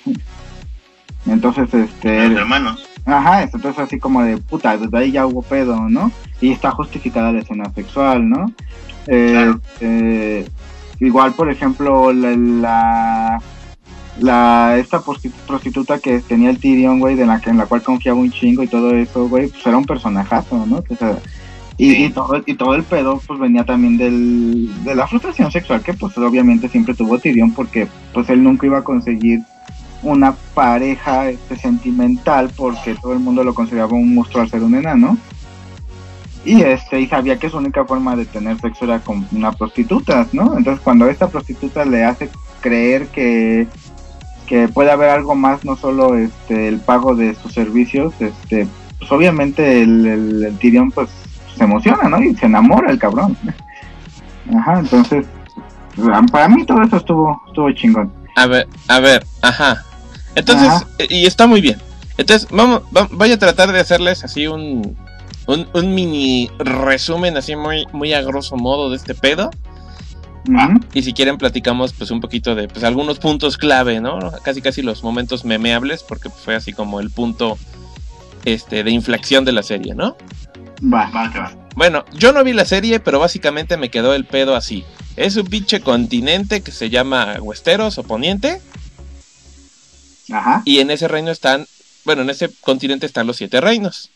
Entonces, 1.26 1.72
Los 1.72 1.84
este, 1.88 2.26
hermanos. 2.26 2.86
ajá, 3.06 3.42
entonces 3.42 3.78
así 3.78 3.98
como 3.98 4.22
de 4.22 4.36
puta, 4.36 4.76
desde 4.76 4.98
ahí 4.98 5.12
ya 5.12 5.26
hubo 5.26 5.42
pedo, 5.42 5.88
¿no? 5.88 6.12
Y 6.40 6.52
está 6.52 6.70
justificada 6.72 7.32
la 7.32 7.40
escena 7.40 7.72
sexual, 7.74 8.28
¿no? 8.28 8.52
Eh, 9.06 9.30
Claro. 9.32 9.60
eh, 9.80 10.48
igual, 11.00 11.32
por 11.34 11.50
ejemplo, 11.50 12.12
la, 12.12 12.30
la, 12.36 13.42
la- 14.20 14.76
esta 14.78 15.00
prosti- 15.00 15.32
prostituta 15.46 15.98
que 15.98 16.20
tenía 16.20 16.50
el 16.50 16.58
Tyrion, 16.58 17.00
güey, 17.00 17.14
de 17.16 17.24
la 17.26 17.40
que 17.40 17.50
en 17.50 17.56
la 17.58 17.66
cual 17.66 17.82
confiaba 17.82 18.18
un 18.18 18.30
chingo 18.30 18.62
y 18.62 18.68
todo 18.68 18.90
eso, 18.94 19.28
güey, 19.28 19.48
pues 19.48 19.66
era 19.66 19.76
un 19.78 19.86
personajazo, 19.86 20.66
¿no? 20.66 20.82
O 20.88 20.96
sea, 20.96 21.18
y, 21.76 21.90
Sí. 21.90 22.04
y 22.04 22.10
todo, 22.10 22.42
y 22.46 22.54
todo 22.54 22.74
el 22.74 22.84
pedo 22.84 23.20
pues 23.26 23.38
venía 23.40 23.64
también 23.64 23.96
del, 23.96 24.70
de 24.84 24.94
la 24.94 25.06
frustración 25.06 25.50
sexual 25.50 25.82
que 25.82 25.94
pues 25.94 26.16
obviamente 26.18 26.68
siempre 26.68 26.94
tuvo 26.94 27.18
Tyrion 27.18 27.52
porque 27.52 27.88
pues 28.12 28.28
él 28.30 28.42
nunca 28.44 28.66
iba 28.66 28.78
a 28.78 28.84
conseguir 28.84 29.40
una 30.02 30.34
pareja 30.54 31.30
este, 31.30 31.56
sentimental 31.56 32.50
porque 32.56 32.94
todo 32.94 33.12
el 33.14 33.20
mundo 33.20 33.42
lo 33.42 33.54
consideraba 33.54 33.94
un 33.94 34.14
monstruo 34.14 34.42
al 34.42 34.50
ser 34.50 34.62
un 34.62 34.74
enano 34.74 35.16
y 36.44 36.60
este 36.60 37.00
y 37.00 37.06
sabía 37.06 37.38
que 37.38 37.48
su 37.48 37.56
única 37.56 37.84
forma 37.86 38.14
de 38.14 38.26
tener 38.26 38.60
sexo 38.60 38.84
era 38.84 39.00
con 39.00 39.26
una 39.32 39.50
prostituta, 39.52 40.26
¿no? 40.32 40.56
Entonces 40.58 40.82
cuando 40.84 41.08
esta 41.08 41.28
prostituta 41.28 41.84
le 41.86 42.04
hace 42.04 42.28
creer 42.60 43.06
que 43.08 43.66
que 44.46 44.68
puede 44.68 44.90
haber 44.90 45.08
algo 45.08 45.34
más, 45.34 45.64
no 45.64 45.74
solo 45.74 46.16
este 46.16 46.68
el 46.68 46.80
pago 46.80 47.14
de 47.16 47.34
sus 47.34 47.54
servicios, 47.54 48.12
este 48.20 48.68
pues 48.98 49.10
obviamente 49.10 49.80
el, 49.82 50.06
el, 50.06 50.44
el 50.44 50.58
Tyrion 50.58 50.90
pues 50.90 51.08
se 51.56 51.64
emociona, 51.64 52.08
¿no? 52.08 52.22
Y 52.22 52.34
se 52.34 52.46
enamora 52.46 52.90
el 52.90 52.98
cabrón. 52.98 53.36
Ajá, 54.56 54.80
entonces 54.80 55.26
para 56.32 56.48
mí 56.48 56.64
todo 56.66 56.82
eso 56.82 56.96
estuvo 56.96 57.40
estuvo 57.46 57.70
chingón. 57.72 58.12
A 58.36 58.46
ver, 58.46 58.68
a 58.88 58.98
ver, 59.00 59.24
ajá. 59.42 59.84
Entonces, 60.34 60.68
Ajá. 60.68 60.86
eh, 60.98 61.06
y 61.08 61.26
está 61.26 61.46
muy 61.46 61.60
bien. 61.60 61.80
Entonces, 62.18 62.48
vamos, 62.50 62.82
va- 62.96 63.08
voy 63.12 63.30
a 63.30 63.38
tratar 63.38 63.70
de 63.72 63.78
hacerles 63.80 64.24
así 64.24 64.46
un, 64.48 64.96
un, 65.46 65.68
un 65.72 65.94
mini 65.94 66.50
resumen, 66.58 67.36
así 67.36 67.54
muy, 67.54 67.86
muy 67.92 68.12
a 68.12 68.22
grosso 68.22 68.56
modo 68.56 68.90
de 68.90 68.96
este 68.96 69.14
pedo. 69.14 69.50
Ujú. 70.48 70.80
Y 70.92 71.02
si 71.02 71.12
quieren, 71.12 71.38
platicamos 71.38 71.92
pues 71.92 72.10
un 72.10 72.20
poquito 72.20 72.54
de 72.56 72.66
pues, 72.68 72.84
algunos 72.84 73.18
puntos 73.20 73.56
clave, 73.56 74.00
¿no? 74.00 74.18
Casi 74.42 74.60
casi 74.60 74.82
los 74.82 75.02
momentos 75.04 75.44
memeables, 75.44 76.02
porque 76.02 76.28
fue 76.28 76.56
así 76.56 76.72
como 76.72 76.98
el 77.00 77.10
punto 77.10 77.56
este, 78.44 78.82
de 78.84 78.90
inflexión 78.90 79.44
de 79.44 79.52
la 79.52 79.62
serie, 79.62 79.94
¿no? 79.94 80.16
Va. 80.82 81.10
Va, 81.10 81.30
que 81.32 81.38
va. 81.38 81.52
Bueno, 81.76 82.04
yo 82.12 82.32
no 82.32 82.44
vi 82.44 82.52
la 82.52 82.64
serie, 82.64 83.00
pero 83.00 83.18
básicamente 83.18 83.76
me 83.76 83.90
quedó 83.90 84.14
el 84.14 84.24
pedo 84.24 84.54
así. 84.54 84.84
Es 85.16 85.36
un 85.36 85.46
pinche 85.46 85.80
continente 85.80 86.62
que 86.62 86.72
se 86.72 86.90
llama 86.90 87.36
Westeros 87.40 87.98
o 87.98 88.04
Poniente. 88.04 88.60
Ajá. 90.32 90.62
Y 90.64 90.78
en 90.78 90.90
ese 90.90 91.08
reino 91.08 91.30
están, 91.30 91.66
bueno, 92.04 92.22
en 92.22 92.30
ese 92.30 92.50
continente 92.60 93.06
están 93.06 93.26
los 93.26 93.36
siete 93.36 93.60
reinos. 93.60 94.10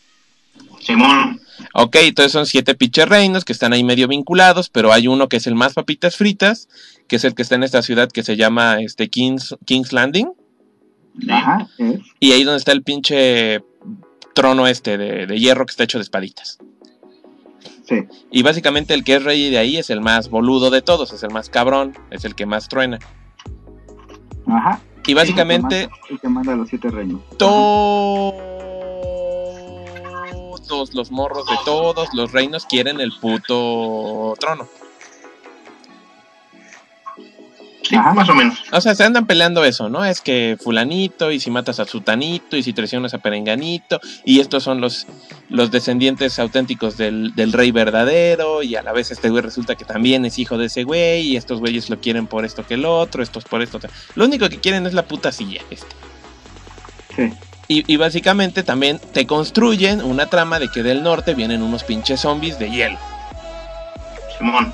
Simón, 0.81 1.39
Ok, 1.73 1.97
entonces 1.99 2.31
son 2.31 2.45
siete 2.45 2.75
pinches 2.75 3.07
reinos 3.07 3.45
que 3.45 3.53
están 3.53 3.73
ahí 3.73 3.83
medio 3.83 4.07
vinculados, 4.07 4.69
pero 4.69 4.91
hay 4.91 5.07
uno 5.07 5.27
que 5.27 5.37
es 5.37 5.47
el 5.47 5.55
más 5.55 5.73
papitas 5.73 6.15
fritas, 6.15 6.69
que 7.07 7.17
es 7.17 7.23
el 7.23 7.35
que 7.35 7.41
está 7.41 7.55
en 7.55 7.63
esta 7.63 7.81
ciudad 7.81 8.09
que 8.09 8.23
se 8.23 8.37
llama 8.37 8.79
este 8.79 9.09
King's, 9.09 9.55
King's 9.65 9.91
Landing. 9.91 10.31
Ajá. 11.29 11.67
es. 11.77 11.99
Y 12.19 12.31
ahí 12.31 12.43
donde 12.43 12.59
está 12.59 12.71
el 12.71 12.83
pinche 12.83 13.61
trono 14.39 14.67
este 14.67 14.97
de, 14.97 15.27
de 15.27 15.39
hierro 15.39 15.65
que 15.65 15.71
está 15.71 15.83
hecho 15.83 15.97
de 15.97 16.03
espaditas. 16.03 16.57
Sí. 17.85 18.05
Y 18.31 18.43
básicamente 18.43 18.93
el 18.93 19.03
que 19.03 19.15
es 19.15 19.23
rey 19.23 19.49
de 19.49 19.57
ahí 19.57 19.77
es 19.77 19.89
el 19.89 19.99
más 19.99 20.29
boludo 20.29 20.69
de 20.69 20.81
todos, 20.81 21.11
es 21.11 21.23
el 21.23 21.31
más 21.31 21.49
cabrón, 21.49 21.97
es 22.09 22.23
el 22.23 22.35
que 22.35 22.45
más 22.45 22.69
truena. 22.69 22.99
Ajá. 24.47 24.79
Y 25.05 25.13
básicamente 25.13 25.83
El 25.83 25.89
que 25.89 25.89
manda, 25.89 26.07
el 26.09 26.19
que 26.19 26.29
manda 26.29 26.55
los 26.55 26.69
siete 26.69 26.89
reinos. 26.89 27.21
todos 27.37 28.33
los 30.93 31.11
morros 31.11 31.45
de 31.47 31.55
todos 31.65 32.13
los 32.13 32.31
reinos 32.31 32.65
quieren 32.65 33.01
el 33.01 33.11
puto 33.19 34.35
trono. 34.39 34.67
Sí, 37.89 37.95
Ajá. 37.95 38.13
más 38.13 38.29
o 38.29 38.35
menos. 38.35 38.59
O 38.71 38.79
sea, 38.81 38.93
se 38.93 39.03
andan 39.03 39.25
peleando 39.25 39.65
eso, 39.65 39.89
¿no? 39.89 40.05
Es 40.05 40.21
que 40.21 40.57
fulanito, 40.63 41.31
y 41.31 41.39
si 41.39 41.49
matas 41.49 41.79
a 41.79 41.85
sutanito, 41.85 42.55
y 42.55 42.61
si 42.61 42.71
traicionas 42.71 43.15
a 43.15 43.17
perenganito, 43.17 43.99
y 44.23 44.41
estos 44.41 44.61
son 44.61 44.79
los, 44.79 45.07
los 45.49 45.71
descendientes 45.71 46.37
auténticos 46.37 46.97
del, 46.97 47.33
del 47.33 47.51
rey 47.51 47.71
verdadero, 47.71 48.61
y 48.61 48.75
a 48.75 48.83
la 48.83 48.91
vez 48.91 49.09
este 49.09 49.31
güey 49.31 49.41
resulta 49.41 49.73
que 49.73 49.85
también 49.85 50.23
es 50.23 50.37
hijo 50.37 50.59
de 50.59 50.67
ese 50.67 50.83
güey, 50.83 51.29
y 51.29 51.35
estos 51.35 51.59
güeyes 51.59 51.89
lo 51.89 51.99
quieren 51.99 52.27
por 52.27 52.45
esto 52.45 52.63
que 52.63 52.75
el 52.75 52.85
otro, 52.85 53.23
estos 53.23 53.43
por 53.43 53.63
esto. 53.63 53.79
Lo 54.13 54.25
único 54.25 54.47
que 54.49 54.59
quieren 54.59 54.85
es 54.85 54.93
la 54.93 55.03
puta 55.07 55.31
silla, 55.31 55.61
este. 55.71 55.95
Sí. 57.15 57.33
Y, 57.67 57.91
y 57.91 57.97
básicamente 57.97 58.61
también 58.61 58.99
te 59.13 59.25
construyen 59.25 60.03
una 60.03 60.27
trama 60.27 60.59
de 60.59 60.69
que 60.69 60.83
del 60.83 61.01
norte 61.01 61.33
vienen 61.33 61.63
unos 61.63 61.83
pinches 61.83 62.19
zombies 62.19 62.59
de 62.59 62.69
hielo. 62.69 62.99
Simón. 64.37 64.71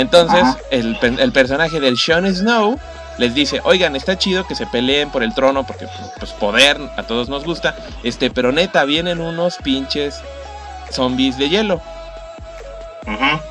Entonces, 0.00 0.42
el, 0.70 0.96
pe- 0.98 1.16
el 1.22 1.32
personaje 1.32 1.80
del 1.80 1.96
Jon 1.98 2.26
Snow 2.34 2.78
les 3.18 3.34
dice, 3.34 3.60
oigan, 3.64 3.96
está 3.96 4.16
chido 4.16 4.46
que 4.46 4.54
se 4.54 4.66
peleen 4.66 5.10
por 5.10 5.22
el 5.22 5.34
trono 5.34 5.64
porque 5.66 5.86
pues 6.18 6.30
poder 6.32 6.78
a 6.96 7.02
todos 7.02 7.28
nos 7.28 7.44
gusta, 7.44 7.76
este, 8.02 8.30
pero 8.30 8.50
neta, 8.52 8.84
vienen 8.84 9.20
unos 9.20 9.56
pinches 9.58 10.20
zombies 10.90 11.36
de 11.36 11.48
hielo. 11.48 11.80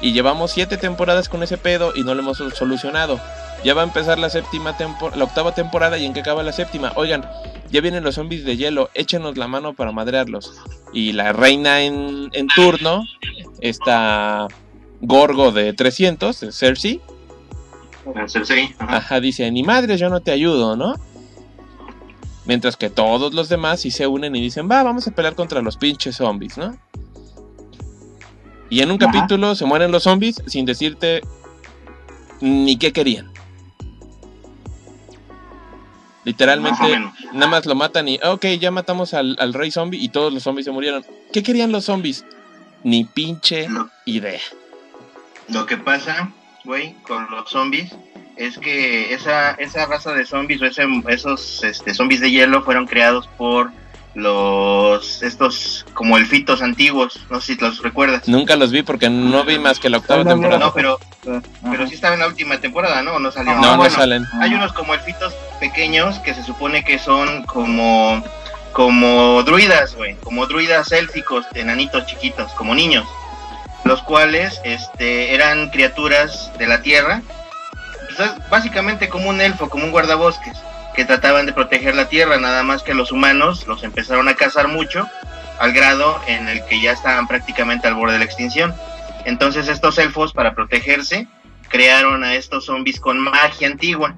Y 0.02 0.14
llevamos 0.14 0.52
siete 0.52 0.78
temporadas 0.78 1.28
con 1.28 1.44
ese 1.44 1.58
pedo 1.58 1.92
y 1.96 2.04
no 2.04 2.14
lo 2.16 2.22
hemos 2.22 2.38
sol- 2.38 2.54
solucionado. 2.54 3.20
Ya 3.64 3.74
va 3.74 3.82
a 3.82 3.84
empezar 3.84 4.18
la 4.18 4.30
séptima 4.30 4.76
la 5.16 5.24
octava 5.26 5.52
temporada 5.54 5.98
y 5.98 6.06
en 6.06 6.14
que 6.14 6.22
acaba 6.22 6.44
la 6.44 6.54
séptima. 6.54 6.94
Oigan, 6.96 7.30
ya 7.70 7.82
vienen 7.82 8.04
los 8.06 8.16
zombies 8.16 8.46
de 8.46 8.56
hielo, 8.56 8.90
échenos 8.94 9.38
la 9.38 9.48
mano 9.50 9.74
para 9.74 9.92
madrearlos. 9.92 10.54
Y 10.94 11.12
la 11.12 11.34
reina 11.34 11.82
en, 11.82 12.30
en 12.32 12.48
turno, 12.48 13.04
esta 13.60 14.48
Gorgo 15.02 15.52
de 15.52 15.74
300, 15.74 16.40
de 16.40 16.52
Cersei. 16.52 17.02
Ajá. 18.80 18.98
Ajá, 18.98 19.20
dice, 19.20 19.50
ni 19.52 19.64
madre, 19.64 19.98
yo 19.98 20.10
no 20.10 20.22
te 20.22 20.32
ayudo, 20.32 20.76
¿no? 20.76 20.96
Mientras 22.46 22.76
que 22.78 22.90
todos 22.90 23.34
los 23.34 23.48
demás 23.50 23.82
sí 23.82 23.92
se 23.92 24.08
unen 24.08 24.36
y 24.36 24.42
dicen, 24.42 24.70
va, 24.70 24.82
vamos 24.82 25.08
a 25.08 25.12
pelear 25.12 25.36
contra 25.36 25.62
los 25.62 25.78
pinches 25.78 26.16
zombies, 26.16 26.58
¿no? 26.58 26.76
Y 28.70 28.82
en 28.82 28.92
un 28.92 29.02
Ajá. 29.02 29.12
capítulo 29.12 29.56
se 29.56 29.66
mueren 29.66 29.92
los 29.92 30.04
zombies 30.04 30.42
sin 30.48 30.66
decirte 30.66 31.22
ni 32.42 32.78
qué 32.78 32.92
querían. 32.92 33.32
Literalmente, 36.24 36.84
nada 37.34 37.48
más 37.48 37.66
lo 37.66 37.76
matan 37.76 38.08
y, 38.08 38.20
ok, 38.24 38.46
ya 38.60 38.72
matamos 38.72 39.14
al, 39.14 39.36
al 39.40 39.54
rey 39.54 39.72
zombie 39.72 40.00
y 40.00 40.10
todos 40.10 40.32
los 40.34 40.44
zombies 40.44 40.66
se 40.66 40.72
murieron. 40.72 41.04
¿Qué 41.32 41.42
querían 41.42 41.72
los 41.72 41.86
zombies? 41.86 42.26
Ni 42.84 43.04
pinche 43.06 43.68
idea. 44.06 44.40
Lo 45.52 45.66
que 45.66 45.78
pasa, 45.78 46.30
güey, 46.66 46.94
con 47.04 47.30
los 47.32 47.50
zombies 47.50 47.96
es 48.36 48.58
que 48.58 49.14
esa, 49.14 49.52
esa 49.52 49.86
raza 49.86 50.14
de 50.14 50.26
zombies 50.26 50.62
o 50.62 50.66
ese- 50.66 50.88
esos 51.10 51.64
este, 51.64 51.94
zombies 51.94 52.22
de 52.22 52.32
hielo 52.32 52.64
fueron 52.64 52.86
creados 52.88 53.28
por 53.38 53.72
los 54.16 55.22
estos 55.22 55.86
como 55.94 56.18
elfitos 56.18 56.62
antiguos, 56.62 57.20
no 57.30 57.40
sé 57.42 57.54
si 57.56 57.60
los 57.62 57.82
recuerdas. 57.82 58.28
Nunca 58.28 58.56
los 58.56 58.72
vi 58.72 58.82
porque 58.82 59.10
no 59.10 59.44
vi 59.44 59.60
más 59.60 59.80
que 59.80 59.90
la 59.90 59.98
octava 59.98 60.24
No, 60.24 60.30
no, 60.30 60.32
temporada. 60.36 60.60
No, 60.66 60.74
pero, 60.74 61.00
pero 61.70 61.88
sí 61.88 61.96
estaba 61.96 62.16
en 62.16 62.22
la 62.22 62.28
última 62.28 62.60
temporada, 62.60 63.02
¿no? 63.04 63.14
¿O 63.16 63.20
No 63.20 63.32
salió. 63.32 63.54
No, 63.54 63.62
no 63.62 63.78
bueno, 63.78 63.96
salen. 63.96 64.26
Hay 64.42 64.54
unos 64.54 64.74
como 64.74 64.94
elfitos 64.94 65.34
pequeños 65.60 66.18
que 66.20 66.34
se 66.34 66.44
supone 66.44 66.84
que 66.84 66.98
son 67.00 67.44
como 67.46 68.24
como 68.74 69.42
druidas, 69.44 69.96
güey, 69.96 70.16
como 70.18 70.46
druidas 70.46 70.92
élficos, 70.92 71.46
enanitos 71.56 72.06
chiquitos, 72.06 72.52
como 72.54 72.76
niños, 72.76 73.06
los 73.86 74.02
cuales 74.04 74.60
este 74.64 75.34
eran 75.34 75.70
criaturas 75.70 76.52
de 76.58 76.68
la 76.68 76.82
tierra, 76.82 77.22
quizás 78.10 78.50
básicamente 78.50 79.10
como 79.10 79.30
un 79.30 79.42
elfo, 79.42 79.70
como 79.70 79.86
un 79.86 79.92
guardabosques, 79.92 80.58
que 80.96 81.06
trataban 81.06 81.46
de 81.46 81.54
proteger 81.54 81.96
la 81.96 82.10
tierra, 82.10 82.38
nada 82.38 82.64
más 82.64 82.84
que 82.84 82.94
los 82.94 83.12
humanos 83.12 83.68
los 83.68 83.84
empezaron 83.84 84.28
a 84.28 84.36
cazar 84.36 84.68
mucho 84.68 85.08
al 85.60 85.72
grado 85.74 86.20
en 86.28 86.48
el 86.50 86.66
que 86.66 86.82
ya 86.82 86.92
estaban 86.92 87.28
prácticamente 87.28 87.88
al 87.88 87.96
borde 87.96 88.14
de 88.14 88.20
la 88.20 88.26
extinción. 88.26 88.74
Entonces 89.26 89.68
estos 89.68 89.98
elfos 89.98 90.34
para 90.34 90.56
protegerse 90.56 91.28
crearon 91.70 92.24
a 92.24 92.36
estos 92.36 92.66
zombies 92.66 93.00
con 93.00 93.20
magia 93.20 93.68
antigua 93.68 94.16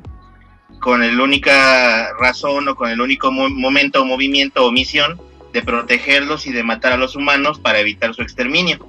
con 0.80 1.02
la 1.16 1.24
única 1.24 2.12
razón 2.20 2.68
o 2.68 2.76
con 2.76 2.90
el 2.90 3.02
único 3.02 3.32
mo- 3.32 3.50
momento 3.50 4.04
movimiento 4.04 4.66
o 4.66 4.72
misión 4.72 5.22
de 5.54 5.62
protegerlos 5.62 6.48
y 6.48 6.52
de 6.52 6.64
matar 6.64 6.94
a 6.94 6.98
los 6.98 7.16
humanos 7.16 7.60
para 7.60 7.80
evitar 7.80 8.16
su 8.16 8.24
exterminio. 8.24 8.80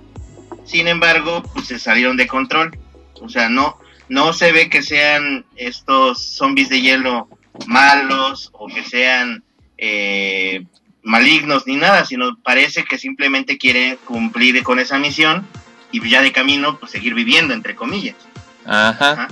Sin 0.65 0.89
embargo, 0.89 1.43
pues 1.53 1.67
se 1.67 1.79
salieron 1.79 2.17
de 2.17 2.27
control. 2.27 2.79
O 3.21 3.29
sea, 3.29 3.49
no, 3.49 3.79
no 4.09 4.33
se 4.33 4.53
ve 4.53 4.69
que 4.69 4.83
sean 4.83 5.45
estos 5.57 6.23
zombies 6.37 6.69
de 6.69 6.81
hielo 6.81 7.29
malos 7.67 8.51
o 8.53 8.67
que 8.69 8.83
sean 8.85 9.45
eh, 9.79 10.65
malignos 11.03 11.67
ni 11.67 11.77
nada, 11.77 12.05
sino 12.05 12.37
parece 12.43 12.85
que 12.85 12.99
simplemente 12.99 13.59
quieren 13.59 13.97
cumplir 14.05 14.63
con 14.63 14.79
esa 14.79 14.99
misión 14.99 15.47
y 15.91 16.09
ya 16.09 16.23
de 16.23 16.33
camino 16.33 16.79
pues 16.79 16.93
seguir 16.93 17.15
viviendo, 17.15 17.55
entre 17.55 17.75
comillas. 17.75 18.17
Ajá. 18.65 19.29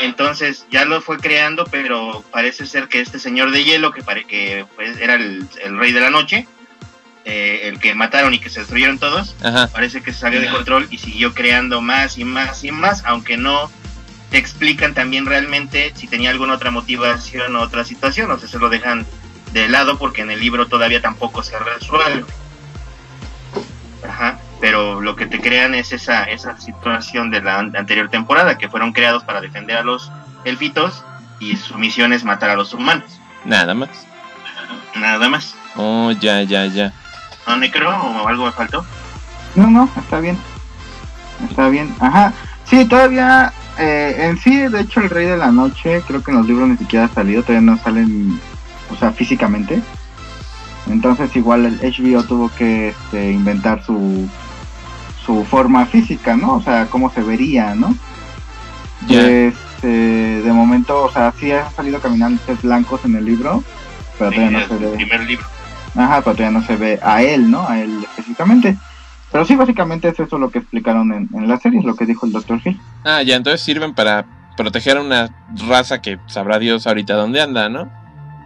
Entonces 0.00 0.66
ya 0.70 0.84
lo 0.84 1.00
fue 1.00 1.18
creando, 1.18 1.64
pero 1.66 2.24
parece 2.30 2.66
ser 2.66 2.88
que 2.88 3.00
este 3.00 3.18
señor 3.18 3.50
de 3.50 3.64
hielo, 3.64 3.92
que, 3.92 4.02
pare, 4.02 4.24
que 4.24 4.66
pues, 4.74 4.98
era 4.98 5.14
el, 5.14 5.46
el 5.62 5.78
rey 5.78 5.92
de 5.92 6.00
la 6.00 6.10
noche, 6.10 6.46
eh, 7.24 7.62
el 7.68 7.78
que 7.80 7.94
mataron 7.94 8.34
y 8.34 8.38
que 8.38 8.50
se 8.50 8.60
destruyeron 8.60 8.98
todos, 8.98 9.34
Ajá. 9.42 9.68
parece 9.68 10.02
que 10.02 10.12
se 10.12 10.20
salió 10.20 10.40
de 10.40 10.48
control 10.50 10.86
y 10.90 10.98
siguió 10.98 11.32
creando 11.34 11.80
más 11.80 12.18
y 12.18 12.24
más 12.24 12.62
y 12.64 12.70
más, 12.70 13.02
aunque 13.06 13.36
no 13.36 13.70
te 14.30 14.38
explican 14.38 14.94
también 14.94 15.26
realmente 15.26 15.92
si 15.96 16.06
tenía 16.08 16.30
alguna 16.30 16.54
otra 16.54 16.70
motivación 16.70 17.54
o 17.56 17.60
otra 17.62 17.84
situación, 17.84 18.30
o 18.30 18.38
sea, 18.38 18.48
se 18.48 18.58
lo 18.58 18.68
dejan 18.68 19.06
de 19.52 19.68
lado 19.68 19.96
porque 19.98 20.22
en 20.22 20.30
el 20.30 20.40
libro 20.40 20.66
todavía 20.66 21.00
tampoco 21.00 21.42
se 21.42 21.56
resuelve. 21.58 22.24
Ajá, 24.06 24.38
pero 24.60 25.00
lo 25.00 25.16
que 25.16 25.26
te 25.26 25.40
crean 25.40 25.74
es 25.74 25.92
esa, 25.92 26.24
esa 26.24 26.60
situación 26.60 27.30
de 27.30 27.40
la 27.42 27.58
an- 27.58 27.74
anterior 27.76 28.10
temporada, 28.10 28.58
que 28.58 28.68
fueron 28.68 28.92
creados 28.92 29.24
para 29.24 29.40
defender 29.40 29.76
a 29.78 29.82
los 29.82 30.10
elfitos 30.44 31.02
y 31.40 31.56
su 31.56 31.78
misión 31.78 32.12
es 32.12 32.22
matar 32.24 32.50
a 32.50 32.56
los 32.56 32.74
humanos. 32.74 33.18
Nada 33.44 33.72
más. 33.74 33.88
Nada 34.96 35.28
más. 35.28 35.54
Oh, 35.76 36.10
ya, 36.12 36.42
ya, 36.42 36.66
ya. 36.66 36.92
¿No, 37.46 37.56
Necro? 37.56 37.90
¿O 37.90 38.28
algo 38.28 38.46
me 38.46 38.52
faltó? 38.52 38.84
No, 39.54 39.68
no, 39.68 39.88
está 39.96 40.20
bien. 40.20 40.38
Está 41.48 41.68
bien. 41.68 41.94
Ajá. 42.00 42.32
Sí, 42.64 42.84
todavía. 42.86 43.52
eh, 43.78 44.28
en 44.30 44.38
sí, 44.38 44.56
de 44.68 44.80
hecho, 44.80 45.00
el 45.00 45.10
Rey 45.10 45.26
de 45.26 45.36
la 45.36 45.50
Noche, 45.50 46.02
creo 46.06 46.22
que 46.22 46.30
en 46.30 46.38
los 46.38 46.46
libros 46.46 46.68
ni 46.68 46.76
siquiera 46.76 47.06
ha 47.06 47.08
salido, 47.08 47.42
todavía 47.42 47.70
no 47.72 47.78
salen, 47.78 48.40
o 48.90 48.96
sea, 48.96 49.12
físicamente. 49.12 49.82
Entonces, 50.88 51.34
igual 51.36 51.64
el 51.66 51.80
HBO 51.80 52.22
tuvo 52.24 52.50
que 52.50 52.88
este, 52.90 53.32
inventar 53.32 53.82
su, 53.84 54.28
su 55.24 55.44
forma 55.44 55.86
física, 55.86 56.36
¿no? 56.36 56.54
O 56.56 56.62
sea, 56.62 56.86
cómo 56.86 57.10
se 57.10 57.22
vería, 57.22 57.74
¿no? 57.74 57.94
Ya. 59.06 59.20
Este, 59.26 59.86
de 60.42 60.52
momento, 60.52 61.04
o 61.04 61.10
sea, 61.12 61.32
sí 61.38 61.50
han 61.52 61.74
salido 61.74 62.00
caminantes 62.00 62.60
blancos 62.62 63.00
en 63.04 63.16
el 63.16 63.24
libro, 63.24 63.64
pero 64.18 64.30
Sí, 64.30 64.36
todavía 64.36 64.58
no 64.60 64.66
se 64.68 64.74
el 64.74 64.80
ve. 64.80 64.88
primer 64.96 65.20
libro. 65.24 65.46
Ajá, 65.96 66.20
pero 66.22 66.36
todavía 66.36 66.50
no 66.58 66.66
se 66.66 66.76
ve 66.76 66.98
a 67.02 67.22
él, 67.22 67.50
¿no? 67.50 67.68
A 67.68 67.78
él 67.80 68.00
específicamente. 68.02 68.76
Pero 69.30 69.44
sí, 69.44 69.56
básicamente 69.56 70.08
es 70.08 70.18
eso 70.20 70.38
lo 70.38 70.50
que 70.50 70.58
explicaron 70.60 71.12
en, 71.12 71.28
en 71.34 71.48
la 71.48 71.58
serie, 71.58 71.80
es 71.80 71.84
lo 71.84 71.96
que 71.96 72.06
dijo 72.06 72.26
el 72.26 72.32
Dr. 72.32 72.60
Phil. 72.60 72.80
Ah, 73.04 73.22
ya, 73.22 73.36
entonces 73.36 73.60
sirven 73.60 73.94
para 73.94 74.24
proteger 74.56 74.96
a 74.96 75.00
una 75.02 75.30
raza 75.68 76.00
que 76.00 76.18
sabrá 76.26 76.58
Dios 76.58 76.86
ahorita 76.86 77.14
dónde 77.14 77.42
anda, 77.42 77.68
¿no? 77.68 77.88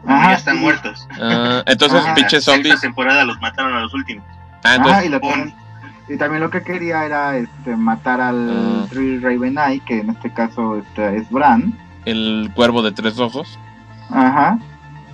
Ajá, 0.06 0.30
ya 0.30 0.36
están 0.36 0.58
muertos. 0.60 1.06
Ah, 1.20 1.62
entonces, 1.66 2.00
Ajá. 2.00 2.14
pinches 2.14 2.46
La 2.46 2.54
zombies. 2.54 2.72
sexta 2.72 2.86
temporada 2.86 3.24
los 3.24 3.38
mataron 3.40 3.74
a 3.74 3.80
los 3.80 3.92
últimos. 3.92 4.24
Ah, 4.64 4.74
Ajá, 4.74 4.74
entonces, 4.76 5.04
y, 5.04 5.08
lo 5.10 5.20
también, 5.20 5.54
y 6.08 6.16
también 6.16 6.40
lo 6.42 6.50
que 6.50 6.62
quería 6.62 7.04
era 7.04 7.36
este, 7.36 7.76
matar 7.76 8.20
al. 8.22 8.86
Three 8.88 9.18
Raven 9.20 9.58
Eye, 9.58 9.80
que 9.80 10.00
en 10.00 10.10
este 10.10 10.32
caso 10.32 10.78
este, 10.78 11.16
es 11.18 11.28
Bran. 11.30 11.78
el 12.06 12.50
cuervo 12.54 12.82
de 12.82 12.92
tres 12.92 13.18
ojos. 13.18 13.58
Ajá. 14.10 14.58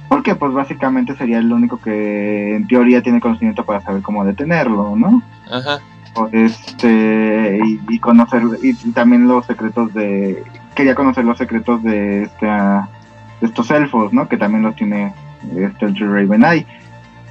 Porque 0.08 0.34
pues 0.34 0.52
básicamente 0.52 1.16
sería 1.16 1.38
el 1.38 1.52
único 1.52 1.78
que 1.78 2.56
en 2.56 2.66
teoría 2.66 3.02
tiene 3.02 3.20
conocimiento 3.20 3.64
para 3.64 3.80
saber 3.80 4.02
cómo 4.02 4.24
detenerlo, 4.24 4.94
¿no? 4.96 5.22
Ajá. 5.50 5.80
O, 6.14 6.28
Este, 6.30 7.58
y, 7.64 7.80
y 7.88 7.98
conocer, 7.98 8.42
y, 8.62 8.74
también 8.92 9.26
los 9.26 9.46
secretos 9.46 9.92
de, 9.94 10.44
quería 10.74 10.94
conocer 10.94 11.24
los 11.24 11.38
secretos 11.38 11.82
de, 11.82 12.24
este, 12.24 12.46
de 12.46 13.46
estos 13.46 13.70
elfos, 13.70 14.12
¿no? 14.12 14.28
Que 14.28 14.36
también 14.36 14.62
los 14.62 14.76
tiene 14.76 15.12
este, 15.56 15.86
el 15.86 15.94
Tree 15.94 16.06
Raven 16.06 16.44
Eye. 16.44 16.66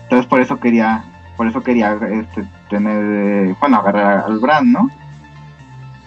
Entonces 0.04 0.26
por 0.28 0.42
eso 0.42 0.60
quería, 0.60 1.04
por 1.38 1.48
eso 1.48 1.62
quería 1.64 1.94
este, 1.94 2.44
tener, 2.70 3.50
eh, 3.50 3.56
bueno, 3.60 3.78
agarrar 3.78 4.26
al 4.26 4.40
Bran, 4.40 4.72
¿no? 4.72 4.90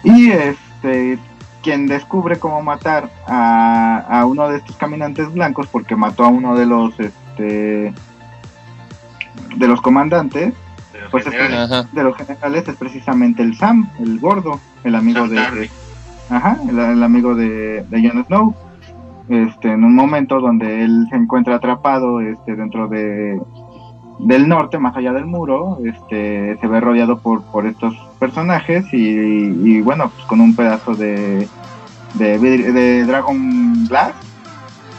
Y 0.03 0.31
este, 0.31 1.17
quien 1.67 1.85
descubre 1.85 2.39
cómo 2.39 2.63
matar 2.63 3.09
a, 3.27 3.97
a 4.07 4.25
uno 4.25 4.47
de 4.47 4.55
estos 4.55 4.77
caminantes 4.77 5.33
blancos 5.33 5.67
porque 5.67 5.97
mató 5.97 6.23
a 6.23 6.29
uno 6.29 6.55
de 6.55 6.65
los, 6.65 6.97
este, 6.97 7.93
de 9.57 9.67
los 9.67 9.81
comandantes, 9.81 10.53
De 10.93 11.01
los 11.01 11.11
Pues 11.11 11.27
es 11.27 11.33
generales. 11.33 11.69
Ajá. 11.69 11.89
de 11.91 12.03
los 12.05 12.15
generales 12.15 12.69
es 12.69 12.75
precisamente 12.77 13.43
el 13.43 13.57
Sam, 13.57 13.89
el 13.99 14.17
gordo, 14.17 14.61
el 14.85 14.95
amigo 14.95 15.27
Sam 15.27 15.55
de, 15.55 15.69
ajá, 16.29 16.57
el, 16.69 16.79
el 16.79 17.03
amigo 17.03 17.35
de, 17.35 17.83
de 17.89 18.09
Jon 18.09 18.23
Snow. 18.23 18.55
Este, 19.27 19.69
en 19.73 19.83
un 19.83 19.93
momento 19.93 20.39
donde 20.39 20.85
él 20.85 21.05
se 21.09 21.17
encuentra 21.17 21.55
atrapado 21.55 22.21
este, 22.21 22.55
dentro 22.55 22.87
de 22.87 23.41
del 24.19 24.47
norte, 24.47 24.79
más 24.79 24.95
allá 24.95 25.11
del 25.11 25.25
muro, 25.25 25.79
este, 25.85 26.57
se 26.57 26.67
ve 26.67 26.79
rodeado 26.79 27.19
por, 27.19 27.43
por 27.43 27.65
estos 27.67 27.93
personajes 28.19 28.85
y, 28.93 28.97
y 28.97 29.81
bueno, 29.81 30.09
pues 30.15 30.25
con 30.25 30.41
un 30.41 30.55
pedazo 30.55 30.95
de, 30.95 31.47
de, 32.17 32.37
de 32.39 33.03
Dragon 33.05 33.85
Glass, 33.87 34.11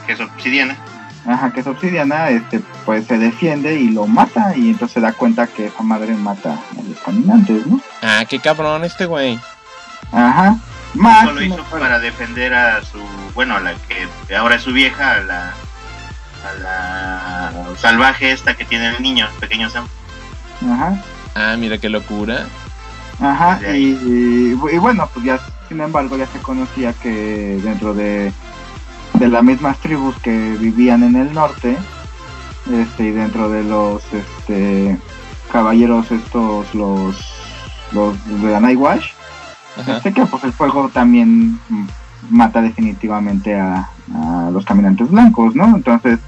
Que 0.07 0.13
es 0.13 0.21
obsidiana. 0.21 0.77
ajá, 1.27 1.53
que 1.53 1.61
es 1.61 1.67
obsidiana, 1.67 2.31
este, 2.31 2.61
pues 2.87 3.07
se 3.07 3.19
defiende 3.19 3.75
y 3.81 3.91
lo 3.91 4.07
mata 4.07 4.57
y 4.57 4.71
entonces 4.71 4.95
se 4.95 5.01
da 5.01 5.13
cuenta 5.13 5.47
que 5.47 5.67
esa 5.67 5.83
madre 5.83 6.15
mata 6.15 6.53
a 6.53 6.83
los 6.89 6.99
caminantes, 7.01 7.67
¿no? 7.67 7.81
Ah, 8.03 8.25
qué 8.29 8.39
cabrón 8.39 8.85
este 8.85 9.05
güey. 9.07 9.39
Ajá. 10.13 10.57
Más 10.95 11.25
Eso 11.25 11.33
lo 11.33 11.43
hizo 11.43 11.63
para 11.65 11.99
defender 11.99 12.55
a 12.55 12.83
su, 12.83 12.99
bueno, 13.35 13.57
a 13.57 13.61
la 13.61 13.75
que 13.75 14.35
ahora 14.35 14.55
es 14.57 14.63
su 14.63 14.73
vieja, 14.73 15.17
a 15.17 15.21
la, 15.21 15.53
a 16.49 16.55
la 16.63 17.77
salvaje 17.77 18.33
esta 18.33 18.55
que 18.55 18.65
tiene 18.65 18.89
el 18.97 19.03
niño, 19.03 19.27
el 19.27 19.39
pequeño 19.39 19.69
Sam. 19.69 19.87
Ajá. 20.73 21.03
Ah, 21.35 21.57
mira 21.59 21.77
qué 21.79 21.91
locura. 21.91 22.47
Ajá. 23.21 23.61
Y- 23.77 23.99
y 24.73 24.79
bueno, 24.79 25.09
pues 25.13 25.27
ya, 25.27 25.39
sin 25.69 25.81
embargo, 25.81 26.17
ya 26.17 26.27
se 26.27 26.39
conocía 26.39 26.93
que 26.93 27.61
dentro 27.63 27.95
de, 27.95 28.33
de 29.15 29.29
las 29.29 29.43
mismas 29.43 29.79
tribus 29.79 30.17
que 30.19 30.57
vivían 30.59 31.03
en 31.03 31.17
el 31.17 31.33
norte, 31.33 31.77
este, 32.73 33.05
y 33.05 33.11
dentro 33.11 33.49
de 33.49 33.65
los 33.65 34.03
este, 34.13 34.99
caballeros 35.53 36.11
estos, 36.11 36.75
los, 36.75 37.17
los 37.93 38.43
de 38.43 38.51
la 38.51 38.61
Nightwatch, 38.61 39.07
sé 40.03 40.13
que 40.13 40.27
pues 40.27 40.43
el 40.45 40.53
fuego 40.53 40.89
también 40.89 41.61
mata 42.31 42.61
definitivamente 42.61 43.55
a, 43.55 43.89
a 44.15 44.51
los 44.53 44.65
caminantes 44.65 45.11
blancos, 45.11 45.55
¿no? 45.55 45.67
Entonces, 45.77 46.19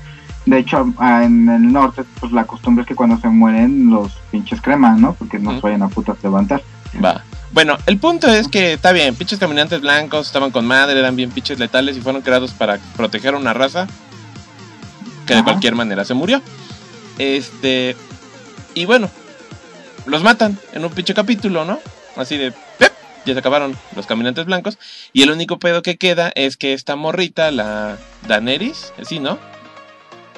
de 0.47 0.59
hecho, 0.59 0.93
en 1.01 1.49
el 1.49 1.73
norte, 1.73 2.05
pues 2.19 2.33
la 2.33 2.45
costumbre 2.45 2.83
es 2.83 2.89
que 2.89 2.95
cuando 2.95 3.19
se 3.19 3.29
mueren 3.29 3.91
los 3.91 4.13
pinches 4.31 4.61
creman, 4.61 5.01
¿no? 5.01 5.13
Porque 5.13 5.39
no 5.39 5.55
se 5.55 5.61
vayan 5.61 5.83
a 5.83 5.89
putas 5.89 6.17
levantar. 6.23 6.63
Va. 7.05 7.23
Bueno, 7.53 7.77
el 7.87 7.99
punto 7.99 8.29
es 8.29 8.47
que 8.47 8.75
está 8.75 8.93
bien, 8.93 9.17
pinches 9.17 9.39
caminantes 9.39 9.81
blancos 9.81 10.29
estaban 10.29 10.53
con 10.53 10.65
madre, 10.67 10.99
eran 10.99 11.17
bien 11.17 11.31
pinches 11.31 11.59
letales 11.59 11.97
y 11.97 12.01
fueron 12.01 12.23
creados 12.23 12.53
para 12.53 12.79
proteger 12.97 13.35
a 13.35 13.39
una 13.39 13.53
raza 13.53 13.89
que 15.27 15.35
de 15.35 15.45
cualquier 15.45 15.75
manera 15.75 16.05
se 16.05 16.15
murió. 16.15 16.43
Este. 17.19 17.97
Y 18.75 18.85
bueno, 18.85 19.11
los 20.07 20.23
matan 20.23 20.59
en 20.73 20.85
un 20.85 20.91
pinche 20.91 21.15
capítulo, 21.15 21.65
¿no? 21.65 21.79
Así 22.17 22.37
de. 22.37 22.53
¡pep! 22.79 22.93
Ya 23.27 23.35
se 23.35 23.41
acabaron 23.41 23.77
los 23.95 24.07
caminantes 24.07 24.47
blancos. 24.47 24.79
Y 25.13 25.23
el 25.23 25.31
único 25.31 25.59
pedo 25.59 25.83
que 25.83 25.99
queda 25.99 26.33
es 26.35 26.57
que 26.57 26.73
esta 26.73 26.97
morrita, 26.97 27.51
la 27.51 27.99
Daenerys, 28.27 28.93
sí, 29.03 29.19
¿no? 29.19 29.39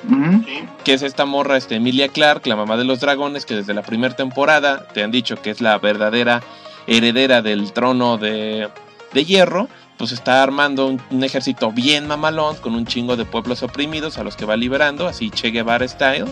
¿sí? 0.08 0.64
que 0.84 0.94
es 0.94 1.02
esta 1.02 1.24
morra, 1.24 1.56
este, 1.56 1.76
Emilia 1.76 2.08
Clark, 2.08 2.46
la 2.46 2.56
mamá 2.56 2.76
de 2.76 2.84
los 2.84 3.00
dragones, 3.00 3.46
que 3.46 3.54
desde 3.54 3.74
la 3.74 3.82
primera 3.82 4.16
temporada 4.16 4.88
te 4.88 5.02
han 5.04 5.12
dicho 5.12 5.40
que 5.40 5.50
es 5.50 5.60
la 5.60 5.78
verdadera 5.78 6.42
heredera 6.86 7.42
del 7.42 7.72
trono 7.72 8.18
de, 8.18 8.68
de 9.12 9.24
hierro, 9.24 9.68
pues 9.98 10.12
está 10.12 10.42
armando 10.42 10.86
un, 10.86 11.00
un 11.10 11.24
ejército 11.24 11.70
bien 11.70 12.06
mamalón 12.06 12.56
con 12.56 12.74
un 12.74 12.86
chingo 12.86 13.16
de 13.16 13.24
pueblos 13.24 13.62
oprimidos 13.62 14.18
a 14.18 14.24
los 14.24 14.36
que 14.36 14.44
va 14.44 14.56
liberando, 14.56 15.06
así 15.06 15.30
Che 15.30 15.50
Guevara 15.50 15.86
style. 15.86 16.26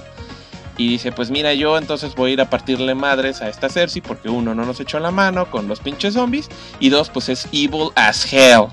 Y 0.76 0.88
dice, 0.88 1.12
pues 1.12 1.30
mira, 1.30 1.52
yo 1.52 1.76
entonces 1.76 2.14
voy 2.14 2.30
a 2.30 2.32
ir 2.34 2.40
a 2.40 2.48
partirle 2.48 2.94
madres 2.94 3.42
a 3.42 3.48
esta 3.48 3.68
Cersei 3.68 4.00
porque 4.00 4.30
uno, 4.30 4.54
no 4.54 4.64
nos 4.64 4.80
echó 4.80 4.98
la 4.98 5.10
mano 5.10 5.50
con 5.50 5.68
los 5.68 5.78
pinches 5.80 6.14
zombies 6.14 6.48
y 6.78 6.88
dos, 6.88 7.10
pues 7.10 7.28
es 7.28 7.46
evil 7.52 7.90
as 7.96 8.32
hell. 8.32 8.68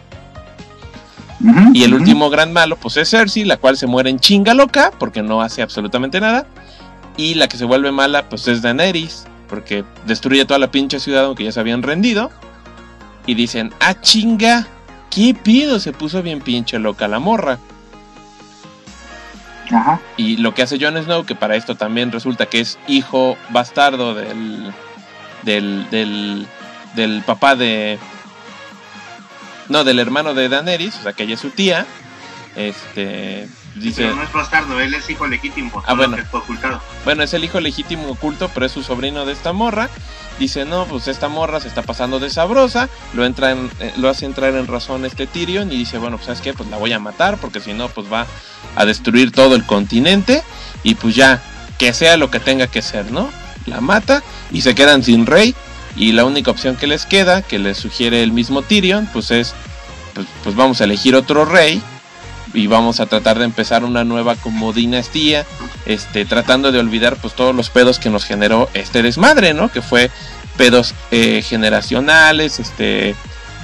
Y 1.73 1.83
el 1.83 1.93
último 1.93 2.29
gran 2.29 2.51
malo, 2.51 2.77
pues 2.77 2.97
es 2.97 3.09
Cersei, 3.09 3.43
la 3.43 3.57
cual 3.57 3.77
se 3.77 3.87
muere 3.87 4.09
en 4.09 4.19
chinga 4.19 4.53
loca, 4.53 4.91
porque 4.97 5.21
no 5.21 5.41
hace 5.41 5.61
absolutamente 5.61 6.19
nada. 6.19 6.47
Y 7.15 7.35
la 7.35 7.47
que 7.47 7.57
se 7.57 7.65
vuelve 7.65 7.91
mala, 7.91 8.29
pues 8.29 8.47
es 8.47 8.61
Daenerys, 8.61 9.25
porque 9.47 9.83
destruye 10.05 10.45
toda 10.45 10.59
la 10.59 10.71
pinche 10.71 10.99
ciudad, 10.99 11.25
aunque 11.25 11.43
ya 11.43 11.51
se 11.51 11.59
habían 11.59 11.83
rendido. 11.83 12.31
Y 13.25 13.35
dicen, 13.35 13.73
ah, 13.79 13.99
chinga, 13.99 14.67
¿qué 15.09 15.33
pido? 15.33 15.79
Se 15.79 15.91
puso 15.91 16.21
bien 16.21 16.39
pinche 16.41 16.79
loca 16.79 17.07
la 17.07 17.19
morra. 17.19 17.59
Ajá. 19.69 19.99
Y 20.15 20.37
lo 20.37 20.53
que 20.53 20.61
hace 20.61 20.79
Jon 20.79 21.01
Snow, 21.01 21.25
que 21.25 21.35
para 21.35 21.55
esto 21.55 21.75
también 21.75 22.11
resulta 22.11 22.45
que 22.45 22.59
es 22.61 22.79
hijo 22.87 23.37
bastardo 23.49 24.13
del. 24.13 24.73
del. 25.43 25.89
del. 25.89 26.47
del 26.95 27.21
papá 27.23 27.55
de. 27.55 27.99
No, 29.67 29.83
del 29.83 29.99
hermano 29.99 30.33
de 30.33 30.47
Daenerys, 30.47 30.95
o 30.95 31.03
sea 31.03 31.13
que 31.13 31.23
ella 31.23 31.33
es 31.33 31.41
su 31.41 31.49
tía. 31.49 31.85
Este. 32.55 33.49
Dice. 33.79 34.03
Pero 34.03 34.15
no 34.15 34.23
es 34.23 34.31
bastardo, 34.31 34.79
él 34.79 34.93
es 34.93 35.09
hijo 35.09 35.27
legítimo. 35.27 35.83
Ah, 35.85 35.93
bueno. 35.93 36.17
ocultado. 36.31 36.81
Bueno, 37.05 37.23
es 37.23 37.33
el 37.33 37.43
hijo 37.43 37.59
legítimo 37.59 38.09
oculto, 38.09 38.49
pero 38.53 38.65
es 38.65 38.71
su 38.71 38.83
sobrino 38.83 39.25
de 39.25 39.33
esta 39.33 39.53
morra. 39.53 39.89
Dice, 40.39 40.65
no, 40.65 40.85
pues 40.85 41.07
esta 41.07 41.29
morra 41.29 41.59
se 41.59 41.67
está 41.67 41.81
pasando 41.81 42.19
de 42.19 42.29
sabrosa. 42.29 42.89
Lo, 43.13 43.25
entra 43.25 43.51
en- 43.51 43.71
eh, 43.79 43.93
lo 43.97 44.09
hace 44.09 44.25
entrar 44.25 44.55
en 44.55 44.67
razón 44.67 45.03
este 45.05 45.25
Tyrion 45.27 45.71
y 45.71 45.77
dice, 45.77 45.97
bueno, 45.97 46.17
pues 46.17 46.27
sabes 46.27 46.41
qué, 46.41 46.53
pues 46.53 46.69
la 46.69 46.77
voy 46.77 46.93
a 46.93 46.99
matar 46.99 47.37
porque 47.37 47.59
si 47.59 47.73
no, 47.73 47.89
pues 47.89 48.11
va 48.11 48.27
a 48.75 48.85
destruir 48.85 49.31
todo 49.31 49.55
el 49.55 49.65
continente. 49.65 50.43
Y 50.83 50.95
pues 50.95 51.15
ya, 51.15 51.41
que 51.79 51.91
sea 51.93 52.17
lo 52.17 52.29
que 52.29 52.39
tenga 52.39 52.67
que 52.67 52.81
ser, 52.81 53.11
¿no? 53.11 53.29
La 53.65 53.81
mata 53.81 54.21
y 54.51 54.61
se 54.61 54.75
quedan 54.75 55.03
sin 55.03 55.25
rey. 55.25 55.55
Y 55.95 56.11
la 56.11 56.25
única 56.25 56.51
opción 56.51 56.75
que 56.75 56.85
les 56.85 57.07
queda, 57.07 57.41
que 57.41 57.57
les 57.57 57.77
sugiere 57.77 58.21
el 58.21 58.31
mismo 58.31 58.61
Tyrion, 58.61 59.07
pues 59.11 59.31
es, 59.31 59.55
pues, 60.13 60.27
pues 60.43 60.55
vamos 60.55 60.79
a 60.81 60.83
elegir 60.83 61.15
otro 61.15 61.45
rey. 61.45 61.81
Y 62.53 62.67
vamos 62.67 62.99
a 62.99 63.05
tratar 63.05 63.39
de 63.39 63.45
empezar 63.45 63.83
una 63.83 64.03
nueva 64.03 64.35
como 64.35 64.73
dinastía 64.73 65.45
este, 65.85 66.25
tratando 66.25 66.71
de 66.71 66.79
olvidar 66.79 67.17
pues 67.17 67.33
todos 67.33 67.55
los 67.55 67.69
pedos 67.69 67.99
que 67.99 68.09
nos 68.09 68.25
generó 68.25 68.69
este 68.73 69.01
desmadre, 69.01 69.53
¿no? 69.53 69.69
Que 69.69 69.81
fue 69.81 70.09
pedos 70.57 70.95
eh, 71.11 71.41
generacionales, 71.41 72.59
este, 72.59 73.15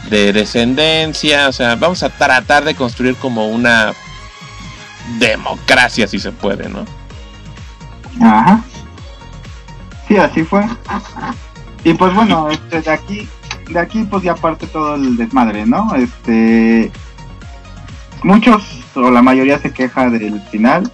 de 0.09 0.33
descendencia, 0.33 1.47
o 1.47 1.51
sea, 1.51 1.75
vamos 1.75 2.03
a 2.03 2.09
tratar 2.09 2.63
de 2.65 2.75
construir 2.75 3.15
como 3.15 3.47
una 3.47 3.93
democracia, 5.19 6.07
si 6.07 6.19
se 6.19 6.31
puede, 6.31 6.69
¿no? 6.69 6.85
Ajá. 8.21 8.63
Sí, 10.07 10.17
así 10.17 10.43
fue. 10.43 10.65
Y 11.83 11.93
pues 11.93 12.13
bueno, 12.13 12.49
este, 12.49 12.81
de 12.81 12.91
aquí, 12.91 13.29
de 13.69 13.79
aquí 13.79 14.03
pues 14.03 14.23
ya 14.23 14.35
parte 14.35 14.67
todo 14.67 14.95
el 14.95 15.17
desmadre, 15.17 15.65
¿no? 15.65 15.93
Este, 15.95 16.91
muchos 18.23 18.81
o 18.95 19.09
la 19.11 19.21
mayoría 19.21 19.59
se 19.59 19.71
queja 19.71 20.09
del 20.09 20.41
final, 20.41 20.89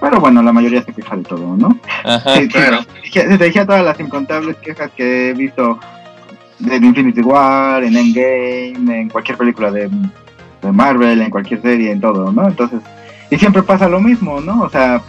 pero 0.00 0.20
bueno, 0.20 0.42
la 0.42 0.52
mayoría 0.52 0.82
se 0.82 0.92
queja 0.92 1.16
de 1.16 1.22
todo, 1.22 1.56
¿no? 1.56 1.76
Ajá. 2.04 2.36
Sí, 2.36 2.48
claro. 2.48 2.78
Se 3.12 3.38
decía 3.38 3.66
todas 3.66 3.84
las 3.84 3.98
incontables 4.00 4.56
quejas 4.56 4.90
que 4.96 5.30
he 5.30 5.32
visto 5.32 5.78
de 6.58 6.76
Infinity 6.76 7.20
War, 7.20 7.84
en 7.84 7.96
Endgame, 7.96 9.00
en 9.00 9.08
cualquier 9.08 9.38
película 9.38 9.70
de, 9.70 9.88
de 10.62 10.72
Marvel, 10.72 11.20
en 11.20 11.30
cualquier 11.30 11.60
serie, 11.62 11.90
en 11.90 12.00
todo, 12.00 12.32
¿no? 12.32 12.48
Entonces, 12.48 12.80
y 13.30 13.38
siempre 13.38 13.62
pasa 13.62 13.88
lo 13.88 14.00
mismo, 14.00 14.40
¿no? 14.40 14.62
O 14.62 14.70
sea, 14.70 15.00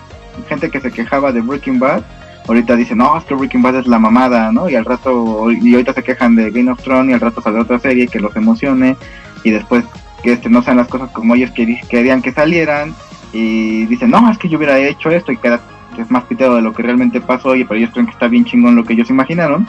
gente 0.48 0.70
que 0.70 0.80
se 0.80 0.92
quejaba 0.92 1.32
de 1.32 1.42
Breaking 1.42 1.80
Bad, 1.80 2.04
ahorita 2.48 2.76
dice, 2.76 2.96
no, 2.96 3.18
es 3.18 3.24
que 3.26 3.36
Breaking 3.36 3.62
Bad 3.62 3.78
es 3.78 3.88
la 3.88 4.00
mamada, 4.00 4.52
¿no? 4.52 4.70
Y 4.70 4.76
al 4.76 4.86
rato, 4.86 5.52
y 5.52 5.74
ahorita 5.74 5.94
se 5.94 6.04
quejan 6.04 6.36
de 6.36 6.52
Game 6.52 6.72
of 6.72 6.82
Thrones 6.82 7.12
y 7.12 7.14
al 7.14 7.20
rato 7.20 7.42
sale 7.42 7.60
otra 7.60 7.80
serie 7.80 8.08
que 8.08 8.20
los 8.20 8.36
emocione 8.36 8.96
y 9.44 9.52
después 9.52 9.84
que 10.24 10.34
este 10.34 10.50
no 10.50 10.64
sean 10.64 10.78
las 10.78 10.88
cosas 10.88 11.12
como 11.12 11.36
ellos 11.36 11.52
querían 11.52 12.22
que 12.22 12.32
salieran 12.32 12.96
y 13.34 13.86
dicen, 13.86 14.10
no, 14.10 14.32
es 14.32 14.38
que 14.38 14.50
yo 14.50 14.58
hubiera 14.58 14.80
hecho 14.80 15.12
esto 15.12 15.32
y 15.32 15.38
queda 15.38 15.62
es 15.98 16.10
más 16.10 16.24
pitero 16.24 16.56
de 16.56 16.62
lo 16.64 16.74
que 16.74 16.82
realmente 16.82 17.22
pasó 17.22 17.56
y 17.56 17.66
pero 17.66 17.80
ellos 17.80 17.92
creen 17.92 18.08
que 18.08 18.14
está 18.14 18.28
bien 18.28 18.46
chingón 18.46 18.76
lo 18.76 18.84
que 18.84 18.94
ellos 18.94 19.12
imaginaron 19.12 19.68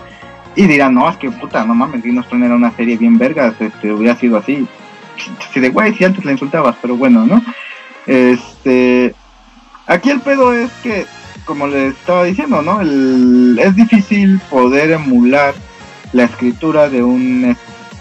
y 0.57 0.67
dirán, 0.67 0.95
no, 0.95 1.09
es 1.09 1.17
que 1.17 1.31
puta, 1.31 1.65
no 1.65 1.75
mames, 1.75 2.03
Game 2.03 2.21
of 2.21 2.33
era 2.33 2.55
una 2.55 2.71
serie 2.73 2.97
bien 2.97 3.19
vergas, 3.19 3.55
este, 3.61 3.93
hubiera 3.93 4.17
sido 4.17 4.39
así. 4.39 4.67
Así 5.41 5.61
de, 5.61 5.71
güey, 5.71 5.95
si 5.95 6.05
antes 6.05 6.25
la 6.25 6.33
insultabas, 6.33 6.77
pero 6.81 6.97
bueno, 6.97 7.27
¿no? 7.27 7.43
Este, 8.07 9.15
aquí 9.87 10.11
el 10.11 10.21
pedo 10.21 10.53
es 10.53 10.71
que, 10.83 11.07
como 11.45 11.67
les 11.67 11.95
estaba 11.95 12.25
diciendo, 12.25 12.63
¿no? 12.63 12.81
El, 12.81 13.59
es 13.61 13.75
difícil 13.75 14.41
poder 14.51 14.93
emular 14.93 15.55
la 16.13 16.25
escritura 16.25 16.89
de 16.89 17.03
un, 17.03 17.57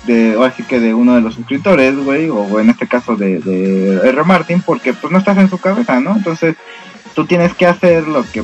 de, 0.05 0.35
o 0.35 0.43
así 0.43 0.63
que 0.63 0.79
de 0.79 0.93
uno 0.93 1.15
de 1.15 1.21
los 1.21 1.37
escritores, 1.37 1.95
güey, 1.97 2.29
o 2.29 2.59
en 2.59 2.69
este 2.69 2.87
caso 2.87 3.15
de, 3.15 3.39
de 3.39 3.95
R. 4.07 4.23
Martin, 4.23 4.61
porque 4.61 4.93
pues 4.93 5.11
no 5.11 5.19
estás 5.19 5.37
en 5.37 5.49
su 5.49 5.57
cabeza, 5.57 5.99
¿no? 5.99 6.15
Entonces, 6.15 6.55
tú 7.13 7.25
tienes 7.25 7.53
que 7.53 7.65
hacer 7.65 8.07
lo 8.07 8.23
que, 8.31 8.43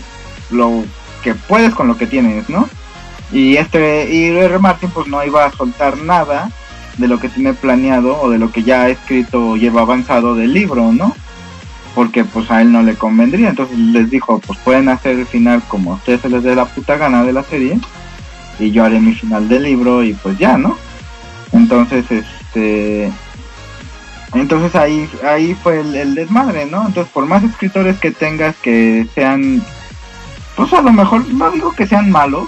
lo 0.52 0.84
que 1.24 1.36
puedes 1.36 1.74
con 1.76 1.88
lo 1.88 1.98
que 1.98 2.08
tienes, 2.08 2.50
¿no? 2.50 2.70
Y 3.32 3.58
este, 3.58 4.14
y 4.14 4.30
R. 4.30 4.60
Martin 4.60 4.90
pues 4.90 5.08
no 5.08 5.24
iba 5.24 5.46
a 5.46 5.52
soltar 5.52 5.98
nada 5.98 6.50
de 6.98 7.08
lo 7.08 7.20
que 7.20 7.30
tiene 7.30 7.54
planeado 7.54 8.20
o 8.22 8.30
de 8.30 8.40
lo 8.40 8.52
que 8.52 8.64
ya 8.64 8.84
ha 8.84 8.90
escrito 8.90 9.52
o 9.52 9.58
lleva 9.58 9.82
avanzado 9.82 10.36
del 10.36 10.54
libro, 10.54 10.92
¿no? 10.92 11.16
porque 11.96 12.24
pues 12.24 12.50
a 12.52 12.62
él 12.62 12.72
no 12.72 12.82
le 12.82 12.96
convendría. 12.96 13.50
Entonces 13.50 13.78
les 13.78 14.10
dijo, 14.10 14.40
pues 14.40 14.58
pueden 14.60 14.90
hacer 14.90 15.20
el 15.20 15.26
final 15.26 15.62
como 15.68 15.92
a 15.92 15.96
ustedes 15.96 16.22
se 16.22 16.30
les 16.30 16.44
dé 16.44 16.56
la 16.56 16.66
puta 16.66 16.98
gana 16.98 17.24
de 17.24 17.34
la 17.34 17.44
serie 17.44 17.78
y 18.60 18.72
yo 18.72 18.84
haré 18.84 19.00
mi 19.00 19.14
final 19.14 19.50
del 19.50 19.64
libro 19.64 20.04
y 20.04 20.14
pues 20.14 20.38
ya, 20.38 20.58
¿no? 20.58 20.78
Entonces, 21.52 22.06
este... 22.12 23.12
Entonces 24.34 24.76
ahí, 24.76 25.10
ahí 25.28 25.56
fue 25.56 25.80
el, 25.80 25.96
el 25.96 26.14
desmadre, 26.14 26.68
¿no? 26.68 26.86
Entonces 26.86 27.12
por 27.12 27.26
más 27.26 27.44
escritores 27.44 27.98
que 27.98 28.12
tengas 28.12 28.56
que 28.58 29.08
sean, 29.16 29.64
pues 30.56 30.72
a 30.74 30.82
lo 30.82 30.94
mejor 30.94 31.28
no 31.34 31.50
digo 31.50 31.72
que 31.72 31.88
sean 31.88 32.12
malos, 32.12 32.48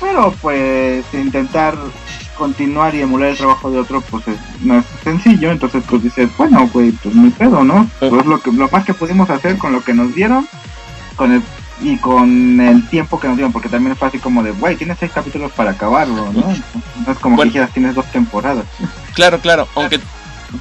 pero 0.00 0.34
pues 0.40 1.04
intentar 1.12 1.76
continuar 2.36 2.94
y 2.94 3.02
emular 3.02 3.28
el 3.28 3.36
trabajo 3.36 3.70
de 3.70 3.78
otro 3.78 4.00
pues 4.00 4.26
es, 4.26 4.38
no 4.62 4.78
es 4.78 4.86
sencillo. 5.04 5.52
Entonces 5.52 5.84
pues 5.88 6.02
dices 6.02 6.28
bueno 6.36 6.68
güey 6.72 6.90
pues 6.92 7.14
muy 7.14 7.30
pedo 7.30 7.62
no 7.62 7.88
pues 8.00 8.26
lo 8.26 8.40
que 8.40 8.50
lo 8.50 8.68
más 8.70 8.84
que 8.84 8.94
pudimos 8.94 9.30
hacer 9.30 9.56
con 9.56 9.72
lo 9.72 9.84
que 9.84 9.94
nos 9.94 10.14
dieron 10.14 10.48
con 11.14 11.32
el 11.32 11.42
y 11.82 11.96
con 11.98 12.60
el 12.60 12.86
tiempo 12.88 13.18
que 13.18 13.26
nos 13.28 13.36
dieron 13.36 13.52
porque 13.52 13.68
también 13.68 13.96
es 13.96 14.02
así 14.02 14.18
como 14.18 14.42
de 14.42 14.50
güey 14.52 14.76
tienes 14.76 14.98
seis 14.98 15.10
capítulos 15.12 15.50
para 15.52 15.70
acabarlo 15.72 16.32
no 16.32 16.54
entonces 16.98 17.18
como 17.22 17.36
Bueno. 17.36 17.50
que 17.50 17.58
dijeras 17.58 17.72
tienes 17.74 17.94
dos 17.94 18.04
temporadas 18.12 18.64
Claro, 19.14 19.40
claro, 19.40 19.66
aunque, 19.74 19.98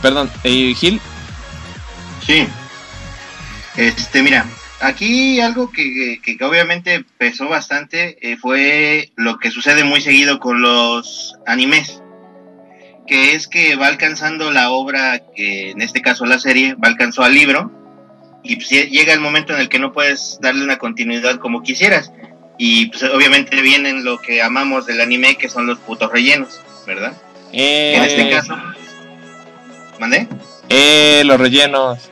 perdón, 0.02 0.30
eh, 0.44 0.74
Gil, 0.76 1.00
Sí. 2.26 2.48
Este, 3.78 4.22
mira, 4.24 4.46
aquí 4.82 5.40
algo 5.40 5.72
que, 5.72 6.20
que- 6.22 6.38
que 6.38 6.46
obviamente 6.46 7.06
pesó 7.18 7.48
bastante 7.48 8.18
eh, 8.22 8.38
fue 8.38 9.12
lo 9.16 9.38
que 9.40 9.52
sucede 9.52 9.84
muy 9.84 10.02
seguido 10.02 10.40
con 10.40 10.62
los 10.62 11.36
animes. 11.48 12.02
Que 13.08 13.34
es 13.34 13.48
que 13.48 13.76
va 13.76 13.88
alcanzando 13.88 14.52
la 14.52 14.70
obra, 14.72 15.22
que 15.36 15.72
en 15.72 15.82
este 15.82 16.02
caso 16.02 16.26
la 16.26 16.38
serie, 16.40 16.76
va 16.76 16.90
alcanzando 16.90 17.26
al 17.28 17.34
libro. 17.34 17.72
Y 18.44 18.56
pues 18.56 18.72
lle- 18.72 18.90
llega 18.90 19.14
el 19.14 19.20
momento 19.20 19.54
en 19.54 19.60
el 19.60 19.70
que 19.70 19.80
no 19.80 19.92
puedes 19.92 20.40
darle 20.42 20.64
una 20.64 20.78
continuidad 20.78 21.38
como 21.40 21.62
quisieras. 21.62 22.12
Y 22.58 22.88
pues 22.88 23.04
obviamente 23.04 23.62
vienen 23.62 24.04
lo 24.04 24.18
que 24.20 24.42
amamos 24.42 24.86
del 24.86 25.02
anime, 25.02 25.36
que 25.38 25.50
son 25.50 25.66
los 25.68 25.80
putos 25.80 26.12
rellenos, 26.12 26.60
¿verdad? 26.86 27.14
eh, 27.54 27.94
En 27.96 28.04
este 28.04 28.30
caso. 28.30 28.56
¿Mandé? 30.00 30.28
eh, 30.70 31.24
los 31.26 31.40
rellenos. 31.40 32.10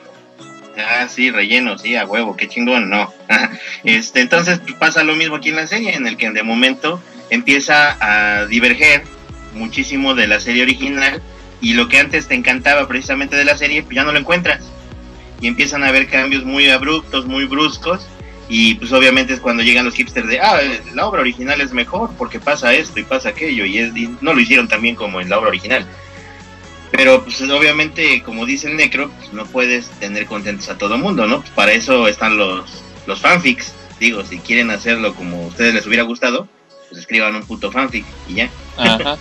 Ah, 0.77 1.07
sí, 1.09 1.31
relleno, 1.31 1.77
sí, 1.77 1.95
a 1.95 2.05
huevo, 2.05 2.35
qué 2.37 2.47
chingón, 2.47 2.89
no. 2.89 3.11
este, 3.83 4.21
entonces 4.21 4.59
pues, 4.59 4.73
pasa 4.75 5.03
lo 5.03 5.15
mismo 5.15 5.35
aquí 5.37 5.49
en 5.49 5.55
la 5.55 5.67
serie, 5.67 5.95
en 5.95 6.05
el 6.07 6.17
que 6.17 6.29
de 6.31 6.43
momento 6.43 7.01
empieza 7.29 7.97
a 7.99 8.45
diverger 8.45 9.03
muchísimo 9.53 10.13
de 10.13 10.27
la 10.27 10.39
serie 10.39 10.63
original 10.63 11.21
y 11.61 11.73
lo 11.73 11.87
que 11.87 11.99
antes 11.99 12.27
te 12.27 12.35
encantaba 12.35 12.87
precisamente 12.87 13.35
de 13.35 13.45
la 13.45 13.57
serie, 13.57 13.81
pues 13.83 13.95
ya 13.95 14.03
no 14.03 14.11
lo 14.11 14.19
encuentras. 14.19 14.61
Y 15.41 15.47
empiezan 15.47 15.83
a 15.83 15.89
haber 15.89 16.07
cambios 16.07 16.43
muy 16.43 16.69
abruptos, 16.69 17.25
muy 17.25 17.45
bruscos. 17.45 18.07
Y 18.49 18.75
pues 18.75 18.91
obviamente 18.93 19.33
es 19.33 19.39
cuando 19.39 19.61
llegan 19.61 19.85
los 19.85 19.95
hipsters 19.95 20.27
de, 20.27 20.39
ah, 20.39 20.59
la 20.93 21.05
obra 21.05 21.21
original 21.21 21.59
es 21.59 21.73
mejor 21.73 22.11
porque 22.17 22.39
pasa 22.39 22.73
esto 22.73 22.99
y 22.99 23.03
pasa 23.03 23.29
aquello. 23.29 23.65
Y, 23.65 23.77
es, 23.77 23.95
y 23.95 24.15
no 24.21 24.33
lo 24.33 24.39
hicieron 24.39 24.67
tan 24.67 24.81
bien 24.81 24.95
como 24.95 25.19
en 25.19 25.29
la 25.29 25.37
obra 25.37 25.49
original. 25.49 25.85
Pero 26.91 27.23
pues 27.23 27.41
obviamente, 27.41 28.23
como 28.23 28.45
dice 28.45 28.69
el 28.69 28.77
Necro, 28.77 29.09
pues 29.09 29.33
no 29.33 29.45
puedes 29.45 29.89
tener 29.99 30.25
contentos 30.25 30.69
a 30.69 30.77
todo 30.77 30.97
mundo, 30.97 31.27
¿no? 31.27 31.41
Pues 31.41 31.51
para 31.51 31.73
eso 31.73 32.07
están 32.07 32.37
los, 32.37 32.83
los 33.05 33.19
fanfics. 33.19 33.73
Digo, 33.99 34.23
si 34.23 34.39
quieren 34.39 34.71
hacerlo 34.71 35.13
como 35.13 35.43
a 35.43 35.47
ustedes 35.47 35.73
les 35.73 35.85
hubiera 35.85 36.03
gustado, 36.03 36.47
pues 36.87 37.01
escriban 37.01 37.35
un 37.35 37.43
puto 37.43 37.71
fanfic 37.71 38.05
y 38.27 38.35
ya. 38.35 38.49
Ajá, 38.77 39.17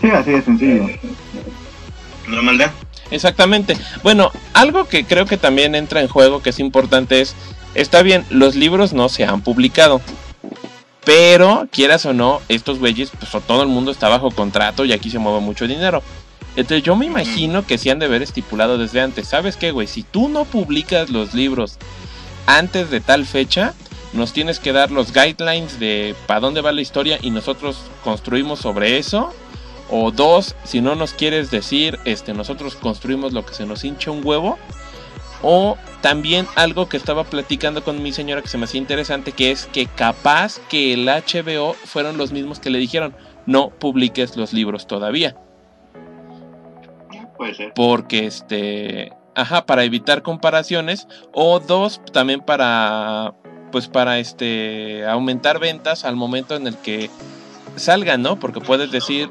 sí 0.00 0.10
así 0.10 0.30
de 0.30 0.42
sencillo 0.42 0.88
No 2.26 2.42
maldad. 2.42 2.72
Exactamente. 3.10 3.76
Bueno, 4.02 4.30
algo 4.54 4.86
que 4.86 5.04
creo 5.04 5.26
que 5.26 5.36
también 5.36 5.74
entra 5.74 6.00
en 6.00 6.08
juego, 6.08 6.42
que 6.42 6.50
es 6.50 6.58
importante, 6.58 7.20
es, 7.20 7.34
está 7.74 8.02
bien, 8.02 8.24
los 8.30 8.54
libros 8.54 8.92
no 8.92 9.08
se 9.08 9.24
han 9.24 9.42
publicado. 9.42 10.00
Pero, 11.04 11.68
quieras 11.70 12.04
o 12.04 12.12
no, 12.12 12.42
estos 12.48 12.78
güeyes, 12.78 13.10
pues 13.18 13.44
todo 13.46 13.62
el 13.62 13.68
mundo 13.68 13.90
está 13.90 14.08
bajo 14.08 14.30
contrato 14.30 14.84
y 14.84 14.92
aquí 14.92 15.10
se 15.10 15.18
mueve 15.18 15.40
mucho 15.40 15.66
dinero. 15.66 16.02
Entonces 16.54 16.82
yo 16.82 16.96
me 16.96 17.06
imagino 17.06 17.64
que 17.64 17.78
se 17.78 17.90
han 17.90 17.98
de 17.98 18.06
haber 18.06 18.22
estipulado 18.22 18.78
desde 18.78 19.00
antes. 19.00 19.28
¿Sabes 19.28 19.56
qué, 19.56 19.70
güey? 19.70 19.86
Si 19.86 20.02
tú 20.02 20.28
no 20.28 20.44
publicas 20.44 21.08
los 21.08 21.32
libros 21.32 21.78
antes 22.46 22.90
de 22.90 23.00
tal 23.00 23.26
fecha, 23.26 23.74
nos 24.12 24.32
tienes 24.32 24.58
que 24.58 24.72
dar 24.72 24.90
los 24.90 25.12
guidelines 25.12 25.78
de 25.78 26.14
para 26.26 26.40
dónde 26.40 26.60
va 26.60 26.72
la 26.72 26.80
historia 26.80 27.18
y 27.22 27.30
nosotros 27.30 27.78
construimos 28.02 28.58
sobre 28.58 28.98
eso. 28.98 29.32
O 29.90 30.10
dos, 30.10 30.54
si 30.64 30.80
no 30.80 30.94
nos 30.94 31.14
quieres 31.14 31.50
decir, 31.50 31.98
este, 32.04 32.34
nosotros 32.34 32.76
construimos 32.76 33.32
lo 33.32 33.44
que 33.44 33.54
se 33.54 33.66
nos 33.66 33.84
hincha 33.84 34.10
un 34.10 34.24
huevo. 34.24 34.58
O 35.42 35.76
también 36.00 36.46
algo 36.56 36.88
que 36.88 36.96
estaba 36.96 37.24
platicando 37.24 37.84
con 37.84 38.02
mi 38.02 38.12
señora 38.12 38.42
que 38.42 38.48
se 38.48 38.58
me 38.58 38.64
hacía 38.64 38.80
interesante, 38.80 39.32
que 39.32 39.50
es 39.50 39.66
que 39.66 39.86
capaz 39.86 40.58
que 40.68 40.94
el 40.94 41.06
HBO 41.06 41.74
fueron 41.74 42.18
los 42.18 42.32
mismos 42.32 42.58
que 42.58 42.70
le 42.70 42.78
dijeron, 42.78 43.14
no 43.46 43.70
publiques 43.70 44.36
los 44.36 44.52
libros 44.52 44.86
todavía. 44.86 45.36
Puede 47.36 47.54
ser. 47.54 47.72
Porque 47.74 48.26
este, 48.26 49.12
ajá, 49.38 49.64
para 49.64 49.84
evitar 49.84 50.22
comparaciones. 50.22 51.06
O 51.32 51.60
dos, 51.60 52.00
también 52.12 52.40
para, 52.40 53.34
pues 53.70 53.88
para 53.88 54.18
este, 54.18 55.06
aumentar 55.06 55.58
ventas 55.58 56.04
al 56.04 56.16
momento 56.16 56.56
en 56.56 56.66
el 56.66 56.76
que 56.76 57.10
salgan, 57.76 58.22
¿no? 58.22 58.38
Porque 58.38 58.60
puedes 58.60 58.90
decir, 58.90 59.30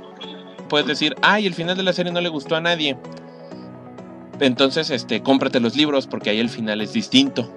puedes 0.68 0.88
decir, 0.88 1.16
ay, 1.22 1.46
el 1.48 1.54
final 1.54 1.78
de 1.78 1.84
la 1.84 1.94
serie 1.94 2.12
no 2.12 2.22
le 2.22 2.30
gustó 2.30 2.56
a 2.56 2.62
nadie. 2.62 2.98
Entonces, 4.40 4.90
este, 4.90 5.22
cómprate 5.24 5.60
los 5.60 5.76
libros 5.76 6.08
porque 6.08 6.30
ahí 6.30 6.40
el 6.40 6.50
final 6.50 6.82
es 6.82 6.94
distinto. 6.94 7.52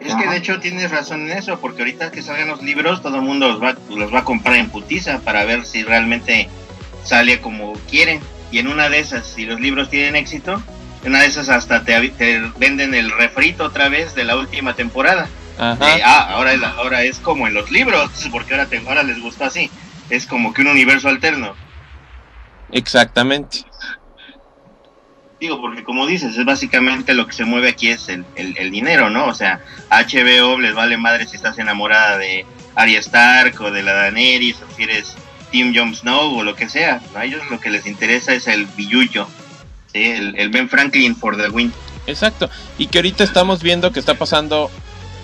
Es 0.00 0.14
que 0.14 0.26
de 0.28 0.36
hecho 0.36 0.60
tienes 0.60 0.90
razón 0.90 1.30
en 1.30 1.36
eso, 1.36 1.58
porque 1.60 1.82
ahorita 1.82 2.10
que 2.10 2.22
salgan 2.22 2.48
los 2.48 2.62
libros, 2.62 3.02
todo 3.02 3.16
el 3.16 3.22
mundo 3.22 3.48
los 3.48 3.62
va, 3.62 3.76
los 3.90 4.12
va 4.14 4.20
a 4.20 4.24
comprar 4.24 4.56
en 4.56 4.70
putiza 4.70 5.20
para 5.20 5.44
ver 5.44 5.66
si 5.66 5.82
realmente 5.82 6.48
sale 7.04 7.40
como 7.40 7.74
quieren. 7.90 8.20
Y 8.50 8.58
en 8.58 8.68
una 8.68 8.88
de 8.88 9.00
esas, 9.00 9.26
si 9.26 9.44
los 9.44 9.60
libros 9.60 9.90
tienen 9.90 10.16
éxito, 10.16 10.62
en 11.02 11.10
una 11.10 11.22
de 11.22 11.26
esas 11.26 11.48
hasta 11.48 11.84
te, 11.84 12.40
venden 12.58 12.94
el 12.94 13.10
refrito 13.10 13.64
otra 13.64 13.88
vez 13.88 14.14
de 14.14 14.24
la 14.24 14.36
última 14.36 14.74
temporada. 14.74 15.28
Ajá. 15.58 15.84
De, 15.96 16.02
ah, 16.02 16.32
ahora, 16.34 16.52
es 16.52 16.60
la- 16.60 16.70
ahora 16.70 17.02
es 17.02 17.18
como 17.18 17.46
en 17.48 17.54
los 17.54 17.70
libros, 17.70 18.10
porque 18.32 18.54
ahora, 18.54 18.66
te, 18.66 18.78
ahora 18.78 19.02
les 19.02 19.20
gustó 19.20 19.44
así. 19.44 19.70
Es 20.10 20.26
como 20.26 20.54
que 20.54 20.62
un 20.62 20.68
universo 20.68 21.08
alterno. 21.08 21.54
Exactamente. 22.72 23.64
Digo, 25.40 25.60
porque 25.60 25.84
como 25.84 26.06
dices, 26.06 26.36
es 26.36 26.44
básicamente 26.44 27.14
lo 27.14 27.26
que 27.26 27.32
se 27.32 27.44
mueve 27.44 27.68
aquí 27.68 27.88
es 27.90 28.08
el, 28.08 28.24
el- 28.34 28.56
el 28.58 28.70
dinero, 28.72 29.08
¿no? 29.08 29.26
O 29.26 29.34
sea, 29.34 29.60
HBO 29.88 30.58
les 30.58 30.74
vale 30.74 30.96
madre 30.96 31.26
si 31.26 31.36
estás 31.36 31.58
enamorada 31.58 32.18
de 32.18 32.44
Arya 32.74 32.98
Stark 32.98 33.60
o 33.60 33.70
de 33.70 33.82
la 33.84 33.92
Daenerys 33.92 34.56
o 34.62 34.74
si 34.76 34.82
eres 34.82 35.14
Team 35.52 35.72
Jon 35.74 35.94
Snow 35.94 36.38
o 36.38 36.42
lo 36.42 36.56
que 36.56 36.68
sea. 36.68 37.00
¿no? 37.12 37.20
A 37.20 37.24
ellos 37.24 37.40
lo 37.50 37.60
que 37.60 37.70
les 37.70 37.86
interesa 37.86 38.32
es 38.34 38.48
el 38.48 38.66
billullo, 38.66 39.28
¿sí? 39.92 40.02
el, 40.06 40.36
el 40.36 40.48
Ben 40.50 40.68
Franklin 40.68 41.14
for 41.14 41.36
the 41.36 41.48
win. 41.50 41.72
Exacto. 42.08 42.50
Y 42.76 42.88
que 42.88 42.98
ahorita 42.98 43.22
estamos 43.22 43.62
viendo 43.62 43.92
que 43.92 44.00
está 44.00 44.14
pasando 44.14 44.70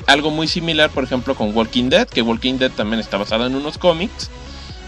algo 0.06 0.30
muy 0.30 0.46
similar, 0.46 0.90
por 0.90 1.02
ejemplo, 1.02 1.34
con 1.34 1.56
Walking 1.56 1.88
Dead, 1.88 2.06
que 2.08 2.22
Walking 2.22 2.58
Dead 2.58 2.70
también 2.70 3.00
está 3.00 3.16
basado 3.16 3.46
en 3.46 3.56
unos 3.56 3.78
cómics. 3.78 4.30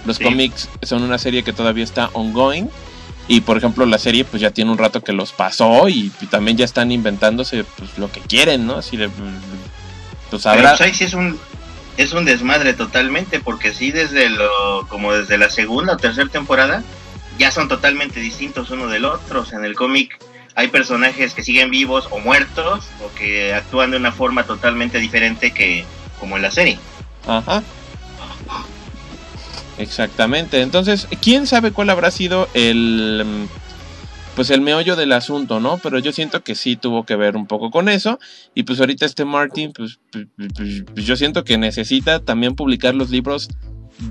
Los 0.06 0.16
Sí. 0.16 0.24
cómics 0.24 0.68
son 0.82 1.02
una 1.02 1.18
serie 1.18 1.42
que 1.42 1.52
todavía 1.52 1.84
está 1.84 2.10
ongoing. 2.12 2.68
Y 3.28 3.40
por 3.40 3.56
ejemplo, 3.58 3.84
la 3.86 3.98
serie 3.98 4.24
pues 4.24 4.40
ya 4.40 4.52
tiene 4.52 4.70
un 4.70 4.78
rato 4.78 5.02
que 5.02 5.12
los 5.12 5.32
pasó 5.32 5.88
y, 5.88 6.12
y 6.20 6.26
también 6.26 6.56
ya 6.56 6.64
están 6.64 6.92
inventándose 6.92 7.64
pues 7.76 7.98
lo 7.98 8.10
que 8.10 8.20
quieren, 8.20 8.66
¿no? 8.66 8.76
Así 8.76 8.96
de 8.96 9.08
pues 9.08 9.28
Pero 10.30 10.52
habrá 10.52 10.70
pues 10.70 10.80
ahí 10.82 10.94
sí 10.94 11.04
es 11.04 11.14
un, 11.14 11.38
es 11.96 12.12
un 12.12 12.24
desmadre 12.24 12.72
totalmente, 12.74 13.40
porque 13.40 13.72
sí 13.74 13.90
desde 13.90 14.30
lo, 14.30 14.86
como 14.88 15.12
desde 15.12 15.38
la 15.38 15.50
segunda 15.50 15.94
o 15.94 15.96
tercera 15.96 16.28
temporada, 16.28 16.84
ya 17.38 17.50
son 17.50 17.66
totalmente 17.68 18.20
distintos 18.20 18.70
uno 18.70 18.86
del 18.86 19.04
otro. 19.04 19.40
O 19.40 19.44
sea, 19.44 19.58
en 19.58 19.64
el 19.64 19.74
cómic 19.74 20.18
hay 20.54 20.68
personajes 20.68 21.34
que 21.34 21.42
siguen 21.42 21.70
vivos 21.70 22.06
o 22.10 22.20
muertos, 22.20 22.84
o 23.04 23.12
que 23.18 23.54
actúan 23.54 23.90
de 23.90 23.96
una 23.96 24.12
forma 24.12 24.44
totalmente 24.44 24.98
diferente 25.00 25.52
que 25.52 25.84
como 26.20 26.36
en 26.36 26.42
la 26.42 26.50
serie. 26.52 26.78
Ajá. 27.26 27.62
Exactamente. 29.78 30.62
Entonces, 30.62 31.06
quién 31.20 31.46
sabe 31.46 31.72
cuál 31.72 31.90
habrá 31.90 32.10
sido 32.10 32.48
el 32.54 33.48
pues 34.36 34.50
el 34.50 34.60
meollo 34.60 34.96
del 34.96 35.12
asunto, 35.12 35.60
¿no? 35.60 35.78
Pero 35.78 35.98
yo 35.98 36.12
siento 36.12 36.44
que 36.44 36.54
sí 36.54 36.76
tuvo 36.76 37.06
que 37.06 37.16
ver 37.16 37.36
un 37.36 37.46
poco 37.46 37.70
con 37.70 37.88
eso. 37.88 38.18
Y 38.54 38.64
pues 38.64 38.78
ahorita 38.78 39.06
este 39.06 39.24
Martin, 39.24 39.72
pues, 39.72 39.98
pues, 40.12 40.26
pues, 40.36 40.84
pues, 40.94 41.06
yo 41.06 41.16
siento 41.16 41.42
que 41.42 41.56
necesita 41.56 42.20
también 42.20 42.54
publicar 42.54 42.94
los 42.94 43.08
libros 43.08 43.48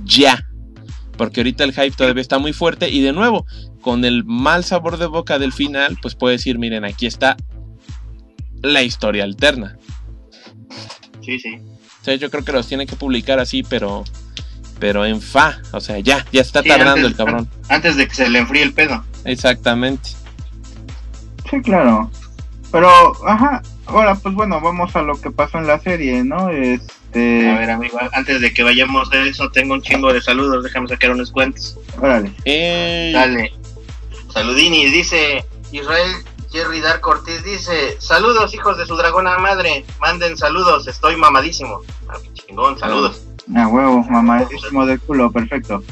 ya. 0.04 0.50
Porque 1.16 1.42
ahorita 1.42 1.64
el 1.64 1.74
hype 1.74 1.92
todavía 1.92 2.22
está 2.22 2.40
muy 2.40 2.54
fuerte. 2.54 2.90
Y 2.90 3.02
de 3.02 3.14
nuevo, 3.14 3.46
con 3.82 4.04
el 4.04 4.26
mal 4.26 4.64
sabor 4.64 4.98
de 4.98 5.06
boca 5.06 5.38
del 5.38 5.54
final, 5.54 5.96
pues 6.02 6.16
puede 6.16 6.38
decir, 6.38 6.58
miren, 6.58 6.86
aquí 6.86 7.06
está 7.06 7.38
la 8.64 8.82
historia 8.82 9.24
alterna. 9.24 9.78
Sí, 11.22 11.40
sí. 11.40 11.60
O 12.02 12.04
sea, 12.04 12.16
yo 12.16 12.32
creo 12.32 12.44
que 12.44 12.52
los 12.52 12.68
tiene 12.68 12.88
que 12.88 12.96
publicar 12.96 13.40
así, 13.40 13.62
pero 13.62 14.04
pero 14.80 15.06
en 15.06 15.22
fa, 15.22 15.60
o 15.72 15.80
sea, 15.80 16.00
ya, 16.00 16.26
ya 16.32 16.42
está 16.42 16.62
Sí, 16.62 16.70
tardando 16.70 16.92
antes- 16.94 17.06
el 17.12 17.16
cabrón. 17.16 17.50
Antes 17.70 17.96
de 17.96 18.08
que 18.08 18.16
se 18.16 18.30
le 18.30 18.40
enfríe 18.40 18.64
el 18.64 18.74
pedo. 18.74 19.04
Exactamente. 19.24 20.10
Sí, 21.50 21.62
claro. 21.62 22.10
Pero, 22.72 22.90
ajá, 23.28 23.62
ahora 23.86 24.16
pues 24.16 24.34
bueno, 24.36 24.60
vamos 24.60 24.96
a 24.96 25.02
lo 25.02 25.20
que 25.20 25.32
pasó 25.32 25.58
en 25.60 25.68
la 25.68 25.80
serie, 25.80 26.24
¿no? 26.24 26.50
Este... 26.50 27.50
A 27.50 27.60
ver, 27.60 27.70
amigo, 27.72 27.98
antes 28.12 28.42
de 28.42 28.54
que 28.54 28.64
vayamos 28.64 29.12
a 29.14 29.22
eso, 29.24 29.50
tengo 29.50 29.74
un 29.76 29.82
chingo 29.82 30.12
de 30.12 30.22
saludos, 30.22 30.64
déjame 30.64 30.90
sacar 30.90 31.12
unos 31.12 31.32
cuentos. 31.32 31.78
Órale. 32.02 32.34
Ey, 32.44 33.14
Dale. 33.14 33.54
Saludini, 34.34 34.86
dice 34.92 35.46
Israel 35.72 36.12
Jerry 36.52 36.82
Dark 36.82 37.08
Ortiz, 37.08 37.44
dice, 37.44 37.96
saludos 38.00 38.54
hijos 38.54 38.78
de 38.78 38.86
su 38.86 38.96
dragona 38.98 39.38
madre, 39.38 39.86
manden 40.02 40.38
saludos, 40.38 40.88
estoy 40.88 41.16
mamadísimo. 41.16 41.82
Ah, 42.10 42.18
chingón, 42.34 42.78
saludos. 42.78 43.22
A 43.56 43.68
huevo, 43.68 44.04
mamadísimo 44.10 44.86
del 44.86 45.00
culo, 45.02 45.32
perfecto. 45.32 45.84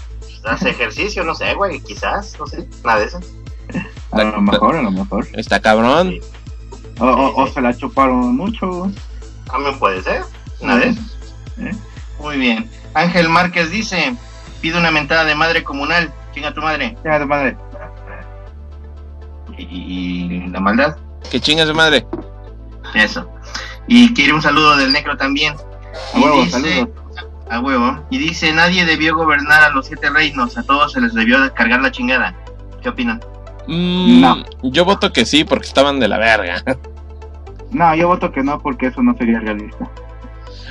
¿Hace 0.45 0.71
ejercicio? 0.71 1.23
No 1.23 1.35
sé, 1.35 1.53
güey, 1.53 1.79
quizás, 1.81 2.35
no 2.39 2.47
sé, 2.47 2.67
nada 2.83 2.99
de 2.99 3.05
eso. 3.05 3.19
A 4.11 4.23
lo 4.23 4.41
mejor, 4.41 4.75
a 4.75 4.81
lo 4.81 4.91
mejor. 4.91 5.27
está 5.33 5.59
cabrón. 5.61 6.09
Sí. 6.11 6.21
O, 6.99 7.05
o, 7.07 7.43
o 7.43 7.47
se 7.47 7.61
la 7.61 7.75
chuparon 7.75 8.35
mucho. 8.35 8.91
También 9.45 9.77
puede 9.79 10.01
ser, 10.03 10.23
una 10.61 10.77
de 10.77 10.89
esas. 10.89 11.17
¿eh? 11.59 11.71
Muy 12.19 12.37
bien. 12.37 12.69
Ángel 12.93 13.29
Márquez 13.29 13.69
dice, 13.71 14.15
pide 14.61 14.77
una 14.77 14.91
mentada 14.91 15.23
de 15.25 15.35
madre 15.35 15.63
comunal, 15.63 16.11
chinga 16.33 16.53
tu 16.53 16.61
madre. 16.61 16.97
Ya, 17.05 17.19
de 17.19 17.25
madre. 17.25 17.57
Y, 19.57 19.63
y 19.63 20.47
la 20.47 20.59
maldad, 20.59 20.97
Que 21.29 21.39
chinga 21.39 21.65
su 21.65 21.73
madre. 21.73 22.05
eso. 22.95 23.29
Y 23.87 24.13
quiere 24.13 24.33
un 24.33 24.41
saludo 24.41 24.75
del 24.75 24.91
necro 24.91 25.15
también. 25.17 25.55
A 26.13 26.19
huevo, 26.19 26.43
dice- 26.43 26.51
saludos. 26.51 26.89
A 27.49 27.59
huevo. 27.59 28.05
Y 28.09 28.17
dice, 28.17 28.51
nadie 28.53 28.85
debió 28.85 29.15
gobernar 29.15 29.63
a 29.63 29.69
los 29.69 29.87
siete 29.87 30.09
reinos, 30.09 30.57
a 30.57 30.63
todos 30.63 30.93
se 30.93 31.01
les 31.01 31.13
debió 31.13 31.37
cargar 31.53 31.81
la 31.81 31.91
chingada. 31.91 32.35
¿Qué 32.81 32.89
opinan? 32.89 33.21
Mm, 33.67 34.21
No. 34.21 34.43
Yo 34.63 34.85
voto 34.85 35.11
que 35.13 35.25
sí, 35.25 35.43
porque 35.43 35.67
estaban 35.67 35.99
de 35.99 36.07
la 36.07 36.17
verga. 36.17 36.63
No, 37.71 37.95
yo 37.95 38.07
voto 38.07 38.31
que 38.31 38.43
no 38.43 38.59
porque 38.59 38.87
eso 38.87 39.01
no 39.01 39.15
sería 39.17 39.39
realista. 39.39 39.89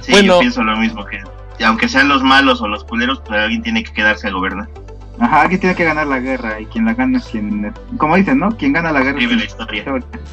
Sí, 0.02 0.12
Bueno. 0.12 0.34
yo 0.34 0.40
pienso 0.40 0.62
lo 0.62 0.76
mismo, 0.76 1.04
que 1.04 1.20
que 1.58 1.64
aunque 1.66 1.88
sean 1.88 2.08
los 2.08 2.22
malos 2.22 2.62
o 2.62 2.68
los 2.68 2.82
culeros, 2.84 3.20
pues 3.26 3.38
alguien 3.38 3.62
tiene 3.62 3.84
que 3.84 3.92
quedarse 3.92 4.28
a 4.28 4.30
gobernar. 4.30 4.68
Ajá, 5.18 5.42
alguien 5.42 5.60
tiene 5.60 5.76
que 5.76 5.84
ganar 5.84 6.06
la 6.06 6.18
guerra 6.18 6.60
y 6.60 6.66
quien 6.66 6.86
la 6.86 6.94
gana 6.94 7.18
es 7.18 7.26
quien... 7.26 7.72
Como 7.98 8.16
dicen, 8.16 8.38
¿no? 8.38 8.56
Quien 8.56 8.72
gana 8.72 8.92
la 8.92 9.02
guerra 9.02 9.18
es 9.18 9.24
la 9.24 9.28
quien... 9.28 9.40
historia. 9.40 9.84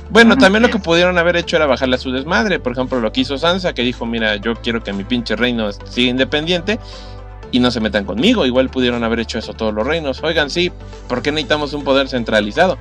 Bueno, 0.10 0.32
Ajá, 0.32 0.40
también 0.40 0.64
lo 0.64 0.70
que 0.70 0.80
pudieron 0.80 1.18
haber 1.18 1.36
hecho 1.36 1.58
era 1.58 1.66
bajarle 1.66 1.96
a 1.96 2.00
su 2.00 2.12
desmadre. 2.12 2.60
Por 2.60 2.72
ejemplo, 2.72 3.00
lo 3.00 3.12
que 3.12 3.22
hizo 3.22 3.38
Sansa, 3.38 3.74
que 3.74 3.84
dijo, 3.84 4.06
mira, 4.06 4.38
yo 4.38 4.56
quiero 4.56 4.82
que 4.82 4.94
mi 4.94 5.04
pinche 5.04 5.36
reino 5.36 5.72
siga 5.72 6.10
independiente 6.10 6.80
y 7.52 7.60
no 7.60 7.72
se 7.72 7.82
metan 7.82 8.06
conmigo. 8.06 8.46
Igual 8.46 8.70
pudieron 8.70 9.04
haber 9.04 9.20
hecho 9.20 9.38
eso 9.38 9.54
todos 9.54 9.74
los 9.74 9.86
reinos. 9.86 10.24
Oigan, 10.24 10.50
sí, 10.50 10.72
¿por 11.08 11.22
qué 11.22 11.32
necesitamos 11.32 11.74
un 11.74 11.84
poder 11.84 12.08
centralizado? 12.08 12.78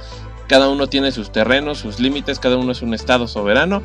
Cada 0.47 0.69
uno 0.69 0.87
tiene 0.87 1.13
sus 1.13 1.31
terrenos, 1.31 1.79
sus 1.79 2.01
límites, 2.01 2.39
cada 2.39 2.57
uno 2.57 2.73
es 2.73 2.81
un 2.81 2.95
estado 2.95 3.27
soberano. 3.27 3.83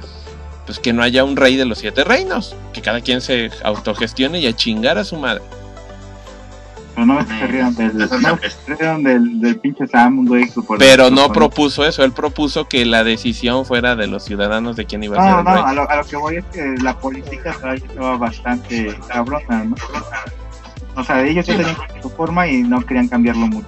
Pues 0.66 0.80
que 0.80 0.94
no 0.94 1.04
haya 1.04 1.26
un 1.26 1.36
rey 1.36 1.58
de 1.58 1.66
los 1.66 1.80
siete 1.80 2.04
reinos. 2.04 2.56
Que 2.72 2.82
cada 2.82 3.02
quien 3.02 3.22
se 3.22 3.50
autogestione 3.64 4.40
y 4.40 4.48
a 4.48 4.56
chingar 4.56 4.98
a 4.98 5.04
su 5.04 5.18
madre. 5.18 5.42
Pero 6.96 7.08
no 7.08 7.26
se 7.26 7.48
rieron 7.48 7.76
del... 7.76 7.98
No, 8.22 8.38
se 8.38 8.76
rieron 8.76 9.04
del, 9.04 9.40
del 9.42 9.60
pinche 9.60 9.88
Sam, 9.88 10.26
güey. 10.26 10.46
por- 10.52 10.78
Pero 10.78 11.10
no 11.10 11.24
por- 11.28 11.34
propuso 11.34 11.86
eso, 11.86 12.04
él 12.04 12.12
propuso 12.12 12.68
que 12.68 12.86
la 12.86 13.04
decisión 13.04 13.66
fuera 13.66 13.96
de 13.96 14.08
los 14.08 14.24
ciudadanos 14.26 14.76
de 14.76 14.86
quién 14.86 15.04
iba 15.04 15.18
a 15.18 15.24
ser 15.24 15.44
No, 15.44 15.44
no, 15.44 15.66
a 15.66 15.74
lo, 15.74 15.90
a 15.90 15.96
lo 15.96 16.06
que 16.06 16.16
voy 16.16 16.36
es 16.38 16.46
que 16.46 16.76
la 16.84 16.98
política 17.00 17.54
todavía 17.60 17.84
estaba 17.86 18.18
bastante 18.18 18.96
cabrona, 19.08 19.64
¿no? 19.64 19.76
O 20.96 21.04
sea, 21.04 21.24
ellos 21.26 21.46
ya 21.48 21.54
Sí. 21.54 21.60
tenían 21.60 21.76
su 22.02 22.10
forma 22.12 22.48
y 22.48 22.62
no 22.62 22.80
querían 22.86 23.08
cambiarlo 23.08 23.48
mucho. 23.48 23.68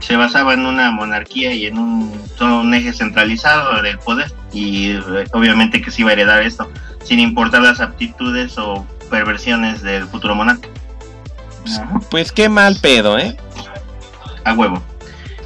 Se 0.00 0.16
basaba 0.16 0.54
en 0.54 0.66
una 0.66 0.90
monarquía 0.90 1.54
y 1.54 1.66
en 1.66 1.78
un, 1.78 2.12
todo 2.36 2.62
un 2.62 2.74
eje 2.74 2.92
centralizado 2.92 3.80
del 3.82 4.00
poder. 4.00 4.32
Y 4.52 4.90
eh, 4.96 5.00
obviamente 5.32 5.80
que 5.80 5.92
se 5.92 6.00
iba 6.02 6.10
a 6.10 6.14
heredar 6.14 6.42
esto, 6.42 6.68
sin 7.04 7.20
importar 7.20 7.62
las 7.62 7.80
aptitudes 7.80 8.58
o 8.58 8.84
perversiones 9.10 9.80
del 9.82 10.08
futuro 10.08 10.34
monarca. 10.34 10.66
Ajá. 11.66 12.00
Pues 12.10 12.32
qué 12.32 12.48
mal 12.48 12.76
pedo, 12.80 13.18
¿eh? 13.18 13.36
A 14.44 14.54
huevo. 14.54 14.82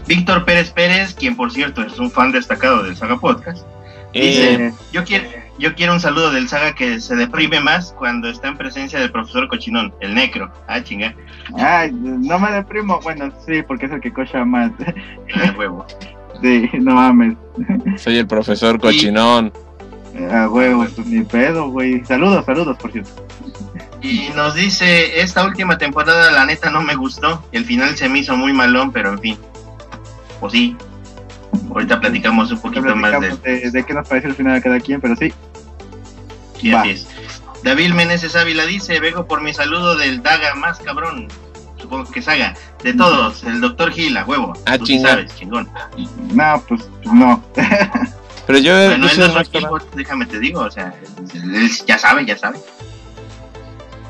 Víctor 0.06 0.44
Pérez 0.44 0.70
Pérez, 0.70 1.14
quien 1.14 1.36
por 1.36 1.50
cierto 1.52 1.82
es 1.82 1.98
un 1.98 2.10
fan 2.10 2.30
destacado 2.32 2.82
del 2.84 2.96
Saga 2.96 3.18
Podcast, 3.18 3.66
Dice- 4.12 4.54
Eh, 4.54 4.66
Eh, 4.68 4.72
Yo 4.92 5.04
quiero, 5.04 5.28
yo 5.58 5.74
quiero 5.74 5.92
un 5.92 6.00
saludo 6.00 6.30
del 6.30 6.48
Saga 6.48 6.74
que 6.74 7.00
se 7.00 7.16
deprime 7.16 7.60
más 7.60 7.92
cuando 7.98 8.28
está 8.28 8.48
en 8.48 8.56
presencia 8.56 8.98
del 9.00 9.10
profesor 9.10 9.48
Cochinón, 9.48 9.92
el 10.00 10.14
necro. 10.14 10.50
Ah, 10.68 10.82
chinga, 10.82 11.14
ay, 11.58 11.90
no 11.92 12.38
me 12.38 12.50
deprimo. 12.52 13.00
Bueno, 13.02 13.30
sí, 13.44 13.62
porque 13.66 13.86
es 13.86 13.92
el 13.92 14.00
que 14.00 14.12
cocha 14.12 14.44
más. 14.44 14.70
a 15.34 15.58
huevo. 15.58 15.84
Sí, 16.40 16.70
no 16.74 16.94
mames. 16.94 17.34
soy 17.96 18.18
el 18.18 18.26
profesor 18.26 18.78
cochinón. 18.80 19.52
A 20.32 20.48
huevo, 20.48 20.86
pues 20.94 21.06
ni 21.06 21.22
pedo, 21.24 21.68
güey. 21.70 22.02
Saludos, 22.04 22.44
saludos, 22.46 22.76
por 22.78 22.92
cierto. 22.92 23.10
Y 24.06 24.30
nos 24.34 24.54
dice, 24.54 25.20
esta 25.20 25.44
última 25.44 25.76
temporada 25.78 26.30
la 26.30 26.44
neta 26.44 26.70
no 26.70 26.80
me 26.80 26.94
gustó, 26.94 27.44
el 27.50 27.64
final 27.64 27.96
se 27.96 28.08
me 28.08 28.20
hizo 28.20 28.36
muy 28.36 28.52
malón, 28.52 28.92
pero 28.92 29.10
en 29.10 29.18
fin. 29.18 29.38
Pues 30.38 30.52
sí. 30.52 30.76
Ahorita 31.70 31.98
platicamos 31.98 32.52
un 32.52 32.60
poquito 32.60 32.94
más 32.94 33.20
de, 33.20 33.36
de, 33.36 33.70
de 33.70 33.84
qué 33.84 33.94
nos 33.94 34.08
pareció 34.08 34.30
el 34.30 34.36
final 34.36 34.56
a 34.56 34.60
cada 34.60 34.78
quien, 34.78 35.00
pero 35.00 35.16
sí. 35.16 35.32
sí, 36.60 36.72
así 36.72 36.90
es. 36.90 37.08
David 37.64 37.94
Meneses 37.94 38.36
Ávila 38.36 38.64
dice, 38.64 39.00
vengo 39.00 39.26
por 39.26 39.42
mi 39.42 39.52
saludo 39.52 39.96
del 39.96 40.22
Daga 40.22 40.54
más 40.54 40.78
cabrón. 40.78 41.28
Supongo 41.78 42.10
que 42.10 42.22
Saga. 42.22 42.54
De 42.82 42.94
todos, 42.94 43.42
el 43.44 43.60
doctor 43.60 43.90
Gil, 43.92 44.16
a 44.16 44.24
huevo. 44.24 44.52
Ah, 44.66 44.78
Tú 44.78 44.86
sí 44.86 45.00
sabes, 45.00 45.34
chingón. 45.34 45.68
No, 46.32 46.62
pues 46.68 46.88
no. 47.12 47.42
Pero 48.46 48.58
yo, 48.60 48.72
Bueno, 48.72 49.08
él 49.08 49.18
no 49.18 49.40
es 49.40 49.48
pues, 49.48 49.82
déjame 49.96 50.26
te 50.26 50.38
digo, 50.38 50.60
o 50.60 50.70
sea, 50.70 50.94
él 51.34 51.70
ya 51.86 51.98
sabe, 51.98 52.24
ya 52.24 52.36
sabe. 52.38 52.58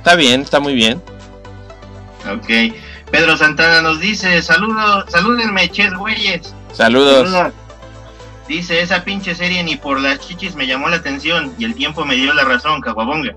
Está 0.06 0.14
bien, 0.14 0.42
está 0.42 0.60
muy 0.60 0.74
bien. 0.74 1.02
Ok. 2.32 2.72
Pedro 3.10 3.36
Santana 3.36 3.82
nos 3.82 3.98
dice, 3.98 4.40
saludos, 4.40 5.06
salúdenme, 5.08 5.68
ches 5.68 5.92
güeyes. 5.94 6.54
Saludos. 6.72 7.28
Saludos. 7.28 7.52
Dice, 8.46 8.82
esa 8.82 9.02
pinche 9.02 9.34
serie 9.34 9.64
ni 9.64 9.74
por 9.74 10.00
las 10.00 10.20
chichis 10.20 10.54
me 10.54 10.68
llamó 10.68 10.88
la 10.88 10.98
atención 10.98 11.52
y 11.58 11.64
el 11.64 11.74
tiempo 11.74 12.04
me 12.04 12.14
dio 12.14 12.32
la 12.34 12.44
razón, 12.44 12.80
caguabonga. 12.82 13.34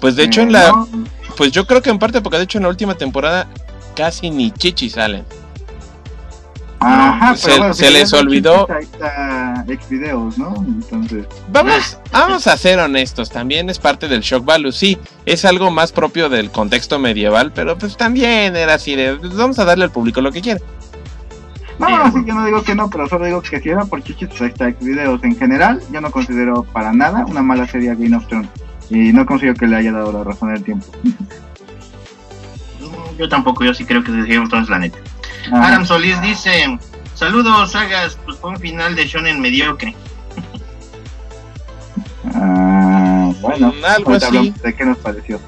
Pues 0.00 0.16
de 0.16 0.24
hecho 0.24 0.40
en 0.40 0.52
la, 0.52 0.68
no, 0.68 0.88
pues 1.36 1.52
yo 1.52 1.66
creo 1.66 1.82
que 1.82 1.90
en 1.90 1.98
parte 1.98 2.22
porque 2.22 2.38
de 2.38 2.44
hecho 2.44 2.56
en 2.56 2.64
la 2.64 2.70
última 2.70 2.94
temporada 2.94 3.46
casi 3.94 4.30
ni 4.30 4.50
chichi 4.50 4.88
salen. 4.88 5.26
Ajá, 6.84 7.36
Se- 7.36 7.46
pero 7.46 7.58
bueno, 7.58 7.74
se 7.74 7.86
si 7.86 7.92
les 7.92 8.12
olvidó. 8.12 8.68
está 8.68 9.64
¿no? 10.36 10.54
Entonces, 10.66 11.26
Vamos, 11.50 11.98
vamos 12.10 12.46
a 12.46 12.56
ser 12.56 12.78
honestos, 12.80 13.30
también 13.30 13.70
es 13.70 13.78
parte 13.78 14.08
del 14.08 14.20
shock 14.22 14.44
value, 14.44 14.72
sí, 14.72 14.98
es 15.26 15.44
algo 15.44 15.70
más 15.70 15.92
propio 15.92 16.28
del 16.28 16.50
contexto 16.50 16.98
medieval, 16.98 17.52
pero 17.54 17.78
pues 17.78 17.96
también 17.96 18.56
era 18.56 18.74
así 18.74 18.96
de, 18.96 19.14
pues, 19.16 19.36
vamos 19.36 19.58
a 19.58 19.64
darle 19.64 19.84
al 19.84 19.90
público 19.90 20.20
lo 20.20 20.32
que 20.32 20.40
quiere. 20.40 20.60
no, 21.78 21.86
Sí. 21.88 22.18
sí, 22.18 22.24
yo 22.26 22.34
no 22.34 22.44
digo 22.46 22.62
que 22.62 22.74
no, 22.74 22.88
pero 22.90 23.08
solo 23.08 23.24
digo 23.26 23.42
que 23.42 23.60
si 23.60 23.68
era 23.68 23.84
por 23.84 24.02
chichis, 24.02 24.28
pues 24.28 24.42
ahí 24.42 24.48
está 24.48 24.70
Xvideos. 24.70 25.22
En 25.24 25.36
general, 25.36 25.82
yo 25.90 26.00
no 26.00 26.10
considero 26.10 26.62
para 26.72 26.92
nada 26.92 27.24
una 27.26 27.42
mala 27.42 27.66
serie 27.66 27.90
a 27.90 27.94
Game 27.94 28.16
of 28.16 28.26
Thrones. 28.28 28.50
Y 28.90 29.12
no 29.12 29.24
considero 29.26 29.54
que 29.56 29.66
le 29.66 29.76
haya 29.76 29.90
dado 29.92 30.12
la 30.12 30.22
razón 30.22 30.52
del 30.52 30.62
tiempo. 30.62 30.86
No, 32.80 32.88
Yo 33.18 33.28
tampoco, 33.28 33.64
yo 33.64 33.72
sí 33.74 33.84
creo 33.84 34.02
que 34.04 34.12
dijimos 34.12 34.44
entonces 34.44 34.68
la 34.68 34.78
neta. 34.78 34.98
Ajá. 35.50 35.66
Aram 35.68 35.84
Solís 35.86 36.20
dice, 36.22 36.78
saludos, 37.14 37.72
sagas, 37.72 38.18
pues 38.24 38.38
fue 38.38 38.50
un 38.50 38.58
final 38.58 38.94
de 38.94 39.06
shonen 39.06 39.40
mediocre. 39.40 39.94
Ah, 42.34 43.32
bueno, 43.40 43.72
Mm, 43.72 43.84
algo 43.84 44.10
ahorita 44.10 44.26
así. 44.28 44.36
hablamos 44.36 44.62
de 44.62 44.74
qué 44.74 44.84
nos 44.84 44.98
pareció. 44.98 45.40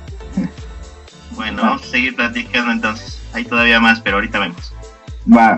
Bueno, 1.30 1.62
Ah. 1.62 1.66
vamos 1.70 1.82
a 1.82 1.86
seguir 1.86 2.14
platicando 2.16 2.72
entonces. 2.72 3.20
Hay 3.32 3.44
todavía 3.44 3.80
más, 3.80 4.00
pero 4.00 4.16
ahorita 4.16 4.38
vemos. 4.38 4.72
Va. 5.32 5.56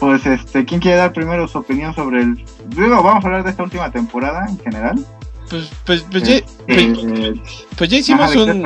Pues 0.00 0.24
este, 0.26 0.64
¿quién 0.64 0.80
quiere 0.80 0.96
dar 0.98 1.12
primero 1.12 1.48
su 1.48 1.58
opinión 1.58 1.94
sobre 1.94 2.22
el... 2.22 2.44
Digo, 2.68 3.02
vamos 3.02 3.24
a 3.24 3.26
hablar 3.28 3.44
de 3.44 3.50
esta 3.50 3.62
última 3.64 3.90
temporada 3.90 4.46
en 4.48 4.58
general. 4.60 5.04
Pues, 5.50 5.70
pues, 5.84 6.02
pues, 6.10 6.22
ya, 6.22 6.40
pues, 6.66 6.78
Eh, 6.78 7.34
pues 7.76 7.90
ya 7.90 7.96
ajá, 7.96 8.00
hicimos 8.00 8.30
¿de 8.30 8.36
qué 8.36 8.44
les 8.44 8.54
un, 8.54 8.62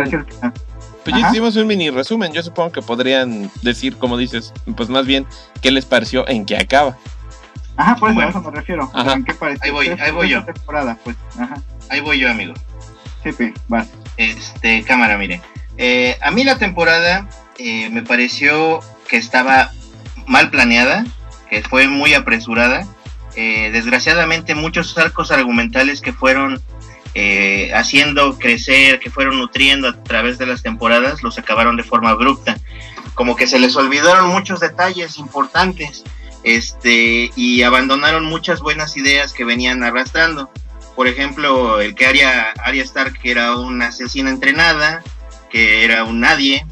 pues 1.05 1.17
ya 1.17 1.29
hicimos 1.31 1.57
un 1.57 1.67
mini 1.67 1.91
resumen, 1.91 2.33
yo 2.33 2.43
supongo 2.43 2.73
que 2.73 2.83
podrían 2.83 3.51
decir, 3.63 3.97
como 3.97 4.17
dices, 4.17 4.53
pues 4.77 4.89
más 4.89 5.07
bien, 5.07 5.27
qué 5.61 5.71
les 5.71 5.85
pareció 5.85 6.29
en 6.29 6.45
qué 6.45 6.57
acaba. 6.57 6.97
Ajá, 7.77 7.97
pues 7.97 8.15
Bueno. 8.15 8.29
a 8.29 8.31
eso 8.31 8.43
me 8.43 8.51
refiero. 8.51 8.91
Ajá. 8.95 9.15
¿En 9.15 9.25
qué 9.25 9.35
pareció? 9.35 9.65
Ahí 9.65 9.71
voy, 9.71 9.89
ahí 9.89 10.11
voy 10.13 10.29
yo. 10.29 10.45
temporada, 10.45 10.97
pues. 11.03 11.17
Ajá. 11.39 11.61
Ahí 11.89 12.01
voy 12.01 12.19
yo, 12.19 12.31
amigo. 12.31 12.55
Sí, 13.23 13.33
sí, 13.33 13.53
vas. 13.69 13.89
Este, 14.17 14.83
cámara, 14.85 15.17
mire. 15.17 15.41
Eh, 15.79 16.19
a 16.21 16.31
mí 16.31 16.45
la 16.45 16.59
temporada 16.59 17.29
eh, 17.59 17.89
me 17.91 18.03
pareció 18.03 18.81
que 19.09 19.17
estaba 19.17 19.71
mal 20.27 20.51
planeada, 20.51 21.05
que 21.49 21.63
fue 21.63 21.89
muy 21.89 22.15
apresurada. 22.15 22.87
Eh, 23.35 23.71
desgraciadamente 23.73 24.55
muchos 24.55 24.97
arcos 24.99 25.31
argumentales 25.31 26.03
que 26.03 26.13
fueron 26.13 26.61
eh, 27.15 27.71
haciendo 27.75 28.39
crecer, 28.39 28.99
que 28.99 29.11
fueron 29.11 29.39
nutriendo 29.39 29.89
a 29.89 30.03
través 30.03 30.39
de 30.39 30.47
las 30.47 30.63
temporadas, 30.63 31.23
los 31.23 31.39
acabaron 31.39 31.77
de 31.77 31.83
forma 31.83 32.11
abrupta. 32.11 32.57
Como 33.15 33.37
que 33.37 33.47
se 33.47 33.59
les 33.59 33.77
olvidaron 33.77 34.29
muchos 34.29 34.61
detalles 34.61 35.19
importantes 35.19 36.05
este, 36.43 37.31
y 37.37 37.63
abandonaron 37.63 38.25
muchas 38.25 38.61
buenas 38.61 38.97
ideas 38.97 39.33
que 39.33 39.45
venían 39.45 39.83
arrastrando. 39.83 40.51
Por 40.97 41.09
ejemplo, 41.09 41.81
el 41.81 41.95
que 41.95 42.07
Arya, 42.07 42.53
Arya 42.65 42.83
Stark 42.83 43.19
era 43.23 43.57
una 43.57 43.89
asesina 43.89 44.31
entrenada, 44.31 45.03
que 45.51 45.85
era 45.85 46.05
un 46.05 46.21
nadie, 46.21 46.67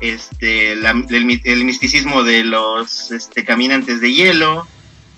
este, 0.00 0.72
el, 0.72 1.64
misticismo 1.64 2.22
de 2.22 2.44
los 2.44 3.10
este, 3.10 3.44
caminantes 3.44 4.00
de 4.00 4.12
hielo, 4.12 4.66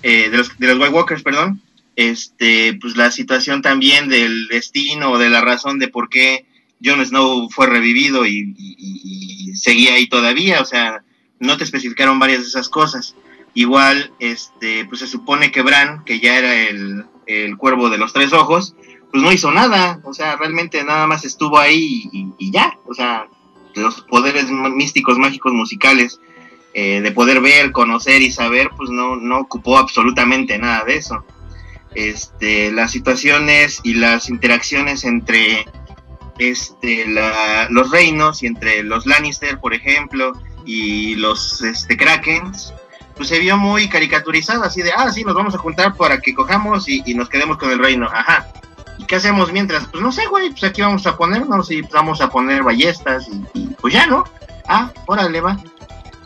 eh, 0.01 0.29
de, 0.29 0.37
los, 0.37 0.57
de 0.57 0.67
los 0.67 0.79
White 0.79 0.93
Walkers, 0.93 1.23
perdón, 1.23 1.61
este, 1.95 2.77
pues 2.79 2.95
la 2.97 3.11
situación 3.11 3.61
también 3.61 4.09
del 4.09 4.47
destino 4.47 5.11
o 5.11 5.17
de 5.17 5.29
la 5.29 5.41
razón 5.41 5.79
de 5.79 5.87
por 5.87 6.09
qué 6.09 6.45
Jon 6.83 7.05
Snow 7.05 7.49
fue 7.49 7.67
revivido 7.67 8.25
y, 8.25 9.53
seguía 9.53 9.95
ahí 9.95 10.07
todavía, 10.07 10.61
o 10.61 10.65
sea, 10.65 11.03
no 11.39 11.57
te 11.57 11.65
especificaron 11.65 12.19
varias 12.19 12.41
de 12.41 12.47
esas 12.47 12.69
cosas. 12.69 13.15
Igual, 13.53 14.13
este, 14.19 14.85
pues 14.85 15.01
se 15.01 15.07
supone 15.07 15.51
que 15.51 15.61
Bran, 15.61 16.05
que 16.05 16.19
ya 16.19 16.37
era 16.37 16.69
el, 16.69 17.05
el 17.27 17.57
cuervo 17.57 17.89
de 17.89 17.97
los 17.97 18.13
tres 18.13 18.31
ojos, 18.33 18.75
pues 19.11 19.21
no 19.21 19.31
hizo 19.31 19.51
nada, 19.51 19.99
o 20.03 20.13
sea, 20.13 20.37
realmente 20.37 20.83
nada 20.83 21.05
más 21.05 21.25
estuvo 21.25 21.59
ahí 21.59 22.09
y, 22.39 22.51
ya, 22.51 22.77
o 22.85 22.93
sea, 22.93 23.27
los 23.75 24.01
poderes 24.01 24.49
místicos, 24.49 25.17
mágicos, 25.17 25.53
musicales, 25.53 26.19
eh, 26.73 27.01
de 27.01 27.11
poder 27.11 27.41
ver, 27.41 27.73
conocer 27.73 28.21
y 28.21 28.31
saber, 28.31 28.69
pues 28.77 28.89
no, 28.89 29.17
no 29.17 29.39
ocupó 29.39 29.77
absolutamente 29.77 30.57
nada 30.57 30.85
de 30.85 30.95
eso. 30.95 31.25
Este, 31.93 32.71
las 32.71 32.91
situaciones 32.91 33.81
y 33.83 33.95
las 33.95 34.29
interacciones 34.29 35.03
entre 35.03 35.65
este, 36.39 37.05
los 37.69 37.91
reinos 37.91 38.43
y 38.43 38.47
entre 38.47 38.83
los 38.83 39.05
Lannister, 39.05 39.59
por 39.59 39.73
ejemplo, 39.73 40.33
y 40.65 41.15
los 41.15 41.61
este, 41.61 41.97
Krakens, 41.97 42.73
pues 43.15 43.29
se 43.29 43.39
vio 43.39 43.57
muy 43.57 43.89
caricaturizado, 43.89 44.63
así 44.63 44.81
de, 44.81 44.91
ah, 44.95 45.11
sí, 45.11 45.23
nos 45.23 45.35
vamos 45.35 45.53
a 45.53 45.59
juntar 45.59 45.95
para 45.95 46.19
que 46.19 46.33
cojamos 46.33 46.87
y, 46.87 47.03
y 47.05 47.13
nos 47.13 47.29
quedemos 47.29 47.57
con 47.57 47.71
el 47.71 47.79
reino, 47.79 48.07
ajá. 48.11 48.51
¿Y 48.97 49.05
qué 49.05 49.15
hacemos 49.15 49.51
mientras? 49.51 49.87
Pues 49.87 50.01
no 50.01 50.11
sé, 50.11 50.27
güey, 50.27 50.51
pues 50.51 50.63
aquí 50.63 50.81
vamos 50.81 51.05
a 51.07 51.17
ponernos 51.17 51.71
y 51.71 51.81
vamos 51.81 52.21
a 52.21 52.29
poner 52.29 52.63
ballestas 52.63 53.27
y, 53.53 53.67
pues 53.81 53.93
ya, 53.93 54.05
¿no? 54.05 54.25
Ah, 54.67 54.91
órale, 55.07 55.41
va. 55.41 55.57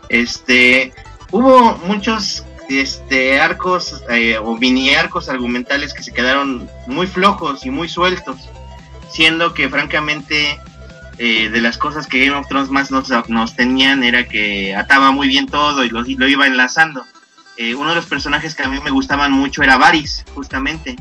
Este, 0.08 0.92
hubo 1.30 1.76
muchos 1.86 2.44
este, 2.68 3.40
arcos 3.40 4.02
eh, 4.10 4.38
o 4.38 4.56
mini 4.56 4.94
arcos 4.94 5.28
argumentales 5.28 5.94
que 5.94 6.02
se 6.02 6.12
quedaron 6.12 6.68
muy 6.86 7.06
flojos 7.06 7.64
y 7.66 7.70
muy 7.70 7.88
sueltos, 7.88 8.36
siendo 9.10 9.54
que 9.54 9.68
francamente 9.68 10.60
eh, 11.18 11.48
de 11.48 11.60
las 11.60 11.78
cosas 11.78 12.06
que 12.06 12.24
Game 12.24 12.38
of 12.38 12.48
Thrones 12.48 12.70
más 12.70 12.90
nos, 12.90 13.08
nos 13.28 13.56
tenían 13.56 14.04
era 14.04 14.26
que 14.26 14.74
ataba 14.74 15.12
muy 15.12 15.28
bien 15.28 15.46
todo 15.46 15.84
y 15.84 15.88
lo, 15.88 16.02
lo 16.02 16.28
iba 16.28 16.46
enlazando. 16.46 17.04
Eh, 17.58 17.74
uno 17.74 17.90
de 17.90 17.96
los 17.96 18.06
personajes 18.06 18.54
que 18.54 18.64
a 18.64 18.68
mí 18.68 18.78
me 18.84 18.90
gustaban 18.90 19.32
mucho 19.32 19.62
era 19.62 19.78
Varys, 19.78 20.26
justamente, 20.34 20.94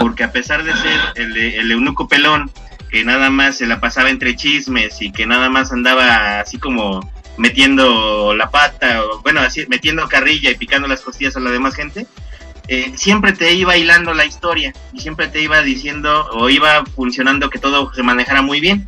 porque 0.00 0.24
a 0.24 0.32
pesar 0.32 0.64
de 0.64 0.72
ser 0.74 0.98
el, 1.14 1.70
eunuco 1.70 2.08
pelón, 2.08 2.50
que 2.90 3.04
nada 3.04 3.30
más 3.30 3.58
se 3.58 3.66
la 3.66 3.78
pasaba 3.78 4.10
entre 4.10 4.34
chismes 4.34 5.00
y 5.00 5.12
que 5.12 5.24
nada 5.24 5.48
más 5.48 5.70
andaba 5.70 6.40
así 6.40 6.58
como 6.58 7.08
metiendo 7.40 8.34
la 8.34 8.50
pata, 8.50 9.02
o 9.04 9.22
bueno, 9.22 9.40
así 9.40 9.64
metiendo 9.68 10.06
carrilla 10.08 10.50
y 10.50 10.56
picando 10.56 10.86
las 10.86 11.00
costillas 11.00 11.36
a 11.36 11.40
la 11.40 11.50
demás 11.50 11.74
gente, 11.74 12.06
eh, 12.68 12.92
siempre 12.94 13.32
te 13.32 13.52
iba 13.54 13.76
hilando 13.76 14.12
la 14.12 14.26
historia 14.26 14.72
y 14.92 15.00
siempre 15.00 15.28
te 15.28 15.40
iba 15.40 15.62
diciendo 15.62 16.28
o 16.32 16.50
iba 16.50 16.84
funcionando 16.84 17.48
que 17.48 17.58
todo 17.58 17.92
se 17.94 18.02
manejara 18.02 18.42
muy 18.42 18.60
bien. 18.60 18.86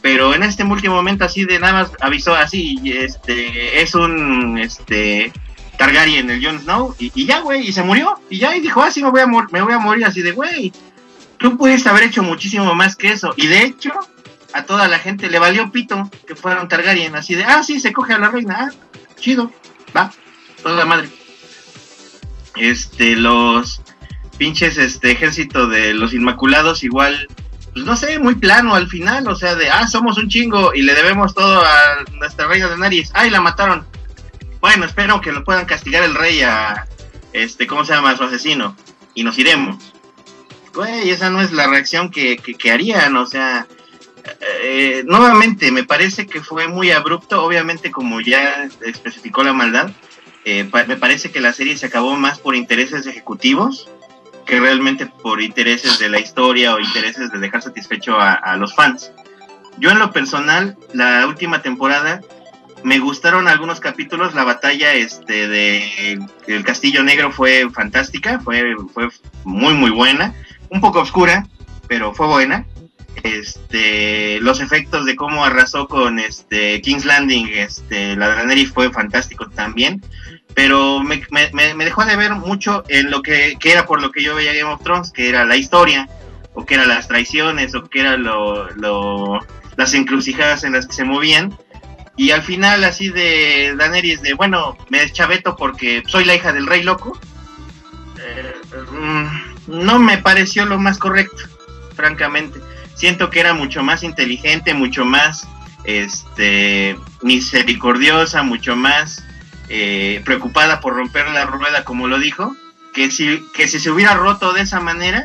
Pero 0.00 0.34
en 0.34 0.42
este 0.42 0.64
último 0.64 0.96
momento 0.96 1.24
así 1.24 1.44
de 1.44 1.60
nada 1.60 1.74
más 1.74 1.90
avisó 2.00 2.34
así, 2.34 2.80
este, 2.84 3.80
es 3.82 3.94
un, 3.94 4.58
este, 4.58 5.32
Targaryen, 5.76 6.30
el 6.30 6.44
Jon 6.44 6.58
Snow, 6.60 6.96
y, 6.98 7.26
ya, 7.26 7.40
güey, 7.40 7.68
y 7.68 7.72
se 7.72 7.82
murió, 7.82 8.18
y 8.28 8.38
ya, 8.38 8.56
y 8.56 8.60
dijo, 8.60 8.82
ah, 8.82 8.90
sí, 8.90 9.02
me 9.02 9.10
voy 9.10 9.20
a, 9.20 9.26
me 9.26 9.62
voy 9.62 9.72
a 9.72 9.78
morir 9.78 10.04
así 10.04 10.22
de, 10.22 10.32
güey, 10.32 10.72
tú 11.38 11.56
pudiste 11.56 11.88
haber 11.88 12.04
hecho 12.04 12.22
muchísimo 12.22 12.74
más 12.74 12.96
que 12.96 13.12
eso, 13.12 13.32
y 13.36 13.46
de 13.46 13.62
hecho, 13.62 13.92
a 14.52 14.64
toda 14.64 14.88
la 14.88 14.98
gente 14.98 15.30
le 15.30 15.38
valió 15.38 15.70
pito 15.70 16.10
que 16.26 16.34
fueran 16.34 16.68
Targaryen, 16.68 17.14
así 17.14 17.34
de, 17.34 17.44
ah, 17.44 17.62
sí, 17.62 17.80
se 17.80 17.92
coge 17.92 18.14
a 18.14 18.18
la 18.18 18.30
reina, 18.30 18.56
ah, 18.60 18.70
chido, 19.18 19.52
va, 19.96 20.12
toda 20.62 20.84
madre. 20.84 21.08
Este, 22.56 23.16
los 23.16 23.80
pinches, 24.38 24.76
este, 24.76 25.12
ejército 25.12 25.66
de 25.68 25.94
los 25.94 26.12
Inmaculados, 26.12 26.84
igual, 26.84 27.28
pues 27.72 27.84
no 27.84 27.96
sé, 27.96 28.18
muy 28.18 28.34
plano 28.34 28.74
al 28.74 28.88
final, 28.88 29.26
o 29.28 29.36
sea, 29.36 29.54
de, 29.54 29.70
ah, 29.70 29.86
somos 29.86 30.18
un 30.18 30.28
chingo 30.28 30.74
y 30.74 30.82
le 30.82 30.94
debemos 30.94 31.34
todo 31.34 31.62
a 31.64 32.04
nuestra 32.18 32.46
reina 32.46 32.68
de 32.68 32.76
Nariz, 32.76 33.10
ay, 33.14 33.30
la 33.30 33.40
mataron 33.40 33.86
bueno, 34.62 34.84
espero 34.86 35.20
que 35.20 35.32
lo 35.32 35.42
puedan 35.42 35.66
castigar 35.66 36.04
el 36.04 36.14
rey 36.14 36.40
a, 36.42 36.86
este, 37.32 37.66
¿cómo 37.66 37.84
se 37.84 37.92
llama? 37.92 38.16
su 38.16 38.22
asesino. 38.22 38.76
Y 39.12 39.24
nos 39.24 39.36
iremos. 39.36 39.92
Güey, 40.72 41.10
esa 41.10 41.30
no 41.30 41.42
es 41.42 41.50
la 41.50 41.66
reacción 41.66 42.10
que, 42.10 42.36
que, 42.36 42.70
harían, 42.70 43.16
o 43.16 43.26
sea, 43.26 43.66
eh, 44.40 45.02
nuevamente, 45.06 45.72
me 45.72 45.84
parece 45.84 46.26
que 46.26 46.40
fue 46.40 46.68
muy 46.68 46.90
abrupto, 46.90 47.42
obviamente 47.44 47.90
como 47.90 48.20
ya 48.20 48.68
especificó 48.84 49.42
la 49.42 49.52
maldad, 49.52 49.90
eh, 50.44 50.68
me 50.86 50.96
parece 50.96 51.30
que 51.30 51.40
la 51.40 51.52
serie 51.52 51.76
se 51.76 51.86
acabó 51.86 52.16
más 52.16 52.38
por 52.38 52.56
intereses 52.56 53.06
ejecutivos 53.06 53.88
que 54.44 54.58
realmente 54.58 55.06
por 55.06 55.40
intereses 55.40 56.00
de 56.00 56.08
la 56.08 56.18
historia 56.18 56.74
o 56.74 56.80
intereses 56.80 57.30
de 57.30 57.38
dejar 57.38 57.62
satisfecho 57.62 58.16
a, 58.18 58.56
los 58.56 58.74
fans. 58.74 59.12
Yo 59.78 59.90
en 59.90 60.00
lo 60.00 60.10
personal, 60.10 60.76
la 60.92 61.26
última 61.28 61.62
temporada 61.62 62.20
me 62.82 62.98
gustaron 62.98 63.46
algunos 63.46 63.78
capítulos, 63.78 64.34
la 64.34 64.42
batalla 64.42 64.94
este 64.94 66.18
el 66.48 66.64
Castillo 66.64 67.04
Negro 67.04 67.30
fue 67.30 67.70
fantástica, 67.70 68.40
fue, 68.40 68.74
fue 68.92 69.08
muy 69.44 69.74
muy 69.74 69.90
buena, 69.90 70.34
un 70.70 70.80
poco 70.80 71.00
oscura, 71.00 71.46
pero 71.86 72.12
fue 72.12 72.26
buena. 72.26 72.66
Este, 73.22 74.40
los 74.40 74.60
efectos 74.60 75.06
de 75.06 75.14
cómo 75.14 75.44
arrasó 75.44 75.86
con 75.86 76.18
este 76.18 76.80
King's 76.80 77.04
Landing, 77.04 77.48
este, 77.48 78.16
la 78.16 78.28
Daenerys 78.28 78.72
fue 78.72 78.90
fantástico 78.90 79.48
también, 79.48 80.02
pero 80.54 81.00
me, 81.02 81.22
dejó 81.84 82.04
de 82.04 82.16
ver 82.16 82.32
mucho 82.32 82.82
en 82.88 83.10
lo 83.10 83.22
que, 83.22 83.56
era 83.62 83.86
por 83.86 84.02
lo 84.02 84.10
que 84.10 84.22
yo 84.22 84.34
veía 84.34 84.52
Game 84.52 84.72
of 84.72 84.82
Thrones, 84.82 85.12
que 85.12 85.28
era 85.28 85.44
la 85.44 85.56
historia, 85.56 86.08
o 86.54 86.66
que 86.66 86.74
eran 86.74 86.88
las 86.88 87.06
traiciones, 87.06 87.74
o 87.74 87.88
que 87.88 88.00
eran 88.00 88.24
lo, 88.24 89.38
las 89.76 89.94
encrucijadas 89.94 90.64
en 90.64 90.72
las 90.72 90.86
que 90.86 90.94
se 90.94 91.04
movían 91.04 91.56
y 92.16 92.30
al 92.30 92.42
final 92.42 92.84
así 92.84 93.08
de 93.08 93.74
Daenerys 93.76 94.20
de, 94.22 94.34
bueno, 94.34 94.76
me 94.90 95.00
deschaveto 95.00 95.56
porque 95.56 96.02
soy 96.06 96.24
la 96.24 96.34
hija 96.34 96.52
del 96.52 96.66
rey 96.66 96.82
loco, 96.82 97.18
eh, 98.20 98.54
mm, 98.90 99.82
no 99.82 99.98
me 99.98 100.18
pareció 100.18 100.66
lo 100.66 100.78
más 100.78 100.98
correcto, 100.98 101.44
francamente. 101.94 102.60
Siento 103.02 103.30
que 103.30 103.40
era 103.40 103.52
mucho 103.52 103.82
más 103.82 104.04
inteligente, 104.04 104.74
mucho 104.74 105.04
más 105.04 105.48
este, 105.82 106.96
misericordiosa, 107.20 108.44
mucho 108.44 108.76
más 108.76 109.24
eh, 109.68 110.22
preocupada 110.24 110.78
por 110.78 110.94
romper 110.94 111.26
la 111.30 111.44
rueda, 111.46 111.82
como 111.82 112.06
lo 112.06 112.20
dijo, 112.20 112.54
que 112.94 113.10
si, 113.10 113.42
que 113.54 113.66
si 113.66 113.80
se 113.80 113.90
hubiera 113.90 114.14
roto 114.14 114.52
de 114.52 114.60
esa 114.60 114.78
manera, 114.78 115.24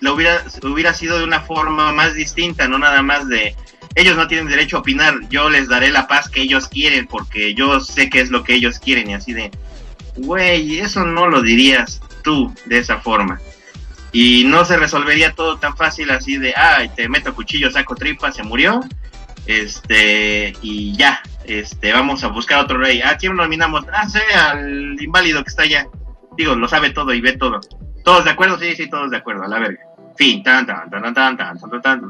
lo 0.00 0.14
hubiera, 0.14 0.42
hubiera 0.62 0.94
sido 0.94 1.18
de 1.18 1.24
una 1.24 1.42
forma 1.42 1.92
más 1.92 2.14
distinta, 2.14 2.68
no 2.68 2.78
nada 2.78 3.02
más 3.02 3.28
de 3.28 3.54
ellos 3.96 4.16
no 4.16 4.26
tienen 4.26 4.48
derecho 4.48 4.78
a 4.78 4.80
opinar, 4.80 5.20
yo 5.28 5.50
les 5.50 5.68
daré 5.68 5.90
la 5.90 6.08
paz 6.08 6.30
que 6.30 6.40
ellos 6.40 6.68
quieren 6.68 7.06
porque 7.06 7.52
yo 7.52 7.80
sé 7.80 8.08
qué 8.08 8.22
es 8.22 8.30
lo 8.30 8.44
que 8.44 8.54
ellos 8.54 8.78
quieren 8.78 9.10
y 9.10 9.12
así 9.12 9.34
de, 9.34 9.50
güey, 10.16 10.78
eso 10.78 11.04
no 11.04 11.26
lo 11.26 11.42
dirías 11.42 12.00
tú 12.24 12.50
de 12.64 12.78
esa 12.78 12.96
forma. 12.96 13.38
Y 14.12 14.44
no 14.44 14.64
se 14.64 14.76
resolvería 14.76 15.32
todo 15.32 15.58
tan 15.58 15.76
fácil 15.76 16.10
así 16.10 16.36
de, 16.36 16.54
ah, 16.56 16.82
te 16.94 17.08
meto 17.08 17.34
cuchillo, 17.34 17.70
saco 17.70 17.94
tripa, 17.94 18.32
se 18.32 18.42
murió, 18.42 18.80
este, 19.46 20.52
y 20.62 20.96
ya, 20.96 21.22
este, 21.44 21.92
vamos 21.92 22.24
a 22.24 22.28
buscar 22.28 22.58
otro 22.60 22.78
rey. 22.78 23.02
¿A 23.02 23.16
quién 23.16 23.36
nominamos? 23.36 23.84
Ah, 23.92 24.08
sé, 24.08 24.22
al 24.34 25.00
inválido 25.00 25.42
que 25.42 25.50
está 25.50 25.62
allá. 25.62 25.86
Digo, 26.36 26.54
lo 26.54 26.68
sabe 26.68 26.90
todo 26.90 27.12
y 27.14 27.20
ve 27.20 27.36
todo. 27.36 27.60
¿Todos 28.04 28.24
de 28.24 28.30
acuerdo? 28.30 28.58
Sí, 28.58 28.74
sí, 28.74 28.88
todos 28.88 29.10
de 29.10 29.18
acuerdo, 29.18 29.44
a 29.44 29.48
la 29.48 29.58
verga. 29.58 29.80
Fin, 30.16 30.42
tan, 30.42 30.66
tan, 30.66 30.90
tan, 30.90 31.14
tan, 31.14 31.36
tan, 31.36 31.58
tan, 31.58 31.82
tan 31.82 32.02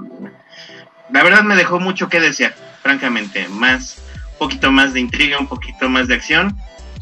la 1.13 1.23
verdad 1.23 1.43
me 1.43 1.57
dejó 1.57 1.81
mucho 1.81 2.09
que 2.09 2.21
desear, 2.21 2.55
francamente, 2.83 3.49
más, 3.49 4.03
un 4.33 4.39
poquito 4.39 4.71
más 4.71 4.93
de 4.93 5.01
intriga, 5.01 5.39
un 5.39 5.49
poquito 5.49 5.89
más 5.89 6.09
de 6.09 6.15
acción, 6.15 6.57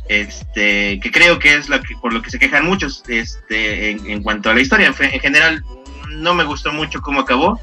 este, 0.08 0.98
que 1.00 1.10
creo 1.10 1.38
que 1.38 1.54
es 1.54 1.68
lo 1.68 1.80
que, 1.80 1.94
por 1.96 2.12
lo 2.12 2.22
que 2.22 2.30
se 2.30 2.38
quejan 2.38 2.64
muchos, 2.64 3.02
este, 3.08 3.90
en, 3.90 4.22
cuanto 4.22 4.50
a 4.50 4.54
la 4.54 4.60
historia. 4.60 4.92
En 4.98 5.20
general, 5.20 5.62
no 6.10 6.34
me 6.34 6.44
gustó 6.44 6.72
mucho 6.72 7.00
cómo 7.00 7.20
acabó. 7.20 7.60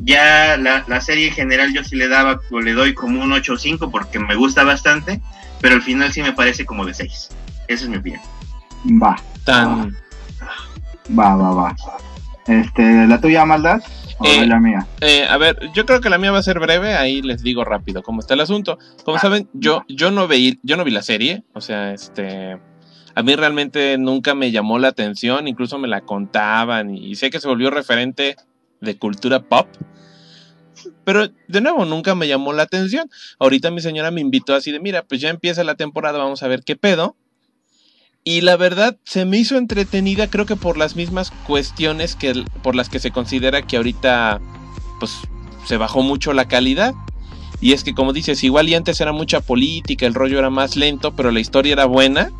Ya 0.00 0.56
la, 0.56 0.84
la 0.86 1.00
serie 1.00 1.28
en 1.28 1.34
general 1.34 1.72
yo 1.72 1.82
sí 1.84 1.96
le 1.96 2.08
daba, 2.08 2.40
o 2.50 2.60
le 2.60 2.72
doy 2.72 2.94
como 2.94 3.22
un 3.22 3.32
8 3.32 3.52
o 3.52 3.56
5 3.56 3.90
porque 3.90 4.18
me 4.18 4.36
gusta 4.36 4.64
bastante, 4.64 5.20
pero 5.60 5.74
al 5.74 5.82
final 5.82 6.12
sí 6.12 6.22
me 6.22 6.32
parece 6.32 6.64
como 6.64 6.84
de 6.86 6.94
6. 6.94 7.28
Esa 7.68 7.84
es 7.84 7.88
mi 7.88 7.96
opinión. 7.96 8.22
Va. 9.02 9.16
Tan. 9.44 9.96
Va, 11.18 11.34
va, 11.36 11.50
va. 11.50 11.76
Este, 12.46 13.06
¿la 13.06 13.20
tuya, 13.20 13.44
maldad? 13.44 13.82
Eh, 14.24 14.46
la 14.46 14.58
mía? 14.58 14.86
Eh, 15.00 15.24
a 15.28 15.36
ver, 15.38 15.58
yo 15.74 15.86
creo 15.86 16.00
que 16.00 16.10
la 16.10 16.18
mía 16.18 16.32
va 16.32 16.38
a 16.38 16.42
ser 16.42 16.58
breve, 16.58 16.94
ahí 16.94 17.22
les 17.22 17.42
digo 17.42 17.64
rápido 17.64 18.02
cómo 18.02 18.20
está 18.20 18.34
el 18.34 18.40
asunto. 18.40 18.78
Como 19.04 19.18
saben, 19.18 19.48
yo, 19.52 19.84
yo, 19.88 20.10
no 20.10 20.26
vi, 20.26 20.58
yo 20.62 20.76
no 20.76 20.84
vi 20.84 20.90
la 20.90 21.02
serie, 21.02 21.44
o 21.52 21.60
sea, 21.60 21.92
este... 21.92 22.58
A 23.14 23.22
mí 23.24 23.34
realmente 23.34 23.98
nunca 23.98 24.36
me 24.36 24.52
llamó 24.52 24.78
la 24.78 24.88
atención, 24.88 25.48
incluso 25.48 25.76
me 25.78 25.88
la 25.88 26.02
contaban 26.02 26.94
y 26.94 27.16
sé 27.16 27.30
que 27.30 27.40
se 27.40 27.48
volvió 27.48 27.68
referente 27.68 28.36
de 28.80 28.96
cultura 28.96 29.40
pop. 29.40 29.66
Pero 31.04 31.28
de 31.48 31.60
nuevo, 31.60 31.84
nunca 31.84 32.14
me 32.14 32.28
llamó 32.28 32.52
la 32.52 32.62
atención. 32.62 33.10
Ahorita 33.40 33.72
mi 33.72 33.80
señora 33.80 34.12
me 34.12 34.20
invitó 34.20 34.54
así 34.54 34.70
de, 34.70 34.78
mira, 34.78 35.02
pues 35.02 35.20
ya 35.20 35.30
empieza 35.30 35.64
la 35.64 35.74
temporada, 35.74 36.18
vamos 36.18 36.44
a 36.44 36.48
ver 36.48 36.62
qué 36.62 36.76
pedo. 36.76 37.16
Y 38.24 38.42
la 38.42 38.56
verdad 38.56 38.98
se 39.04 39.24
me 39.24 39.38
hizo 39.38 39.56
entretenida, 39.56 40.28
creo 40.28 40.44
que 40.44 40.56
por 40.56 40.76
las 40.76 40.96
mismas 40.96 41.30
cuestiones 41.46 42.14
que, 42.14 42.44
por 42.62 42.74
las 42.74 42.88
que 42.88 42.98
se 42.98 43.10
considera 43.10 43.62
que 43.62 43.76
ahorita 43.76 44.40
pues 44.98 45.18
se 45.64 45.76
bajó 45.76 46.02
mucho 46.02 46.32
la 46.32 46.48
calidad. 46.48 46.94
Y 47.60 47.72
es 47.72 47.84
que 47.84 47.94
como 47.94 48.12
dices, 48.12 48.44
igual 48.44 48.68
y 48.68 48.74
antes 48.74 49.00
era 49.00 49.12
mucha 49.12 49.40
política, 49.40 50.06
el 50.06 50.14
rollo 50.14 50.38
era 50.38 50.50
más 50.50 50.76
lento, 50.76 51.14
pero 51.16 51.30
la 51.30 51.40
historia 51.40 51.72
era 51.72 51.86
buena. 51.86 52.30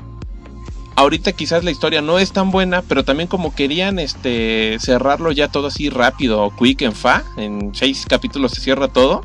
Ahorita 0.94 1.32
quizás 1.32 1.64
la 1.64 1.70
historia 1.70 2.02
no 2.02 2.18
es 2.18 2.32
tan 2.32 2.50
buena, 2.50 2.82
pero 2.82 3.04
también 3.04 3.28
como 3.28 3.54
querían 3.54 3.98
este 3.98 4.78
cerrarlo 4.80 5.30
ya 5.30 5.48
todo 5.48 5.68
así 5.68 5.90
rápido, 5.90 6.52
quick 6.58 6.82
en 6.82 6.92
fa, 6.92 7.22
en 7.36 7.72
seis 7.74 8.04
capítulos 8.08 8.52
se 8.52 8.60
cierra 8.60 8.88
todo. 8.88 9.24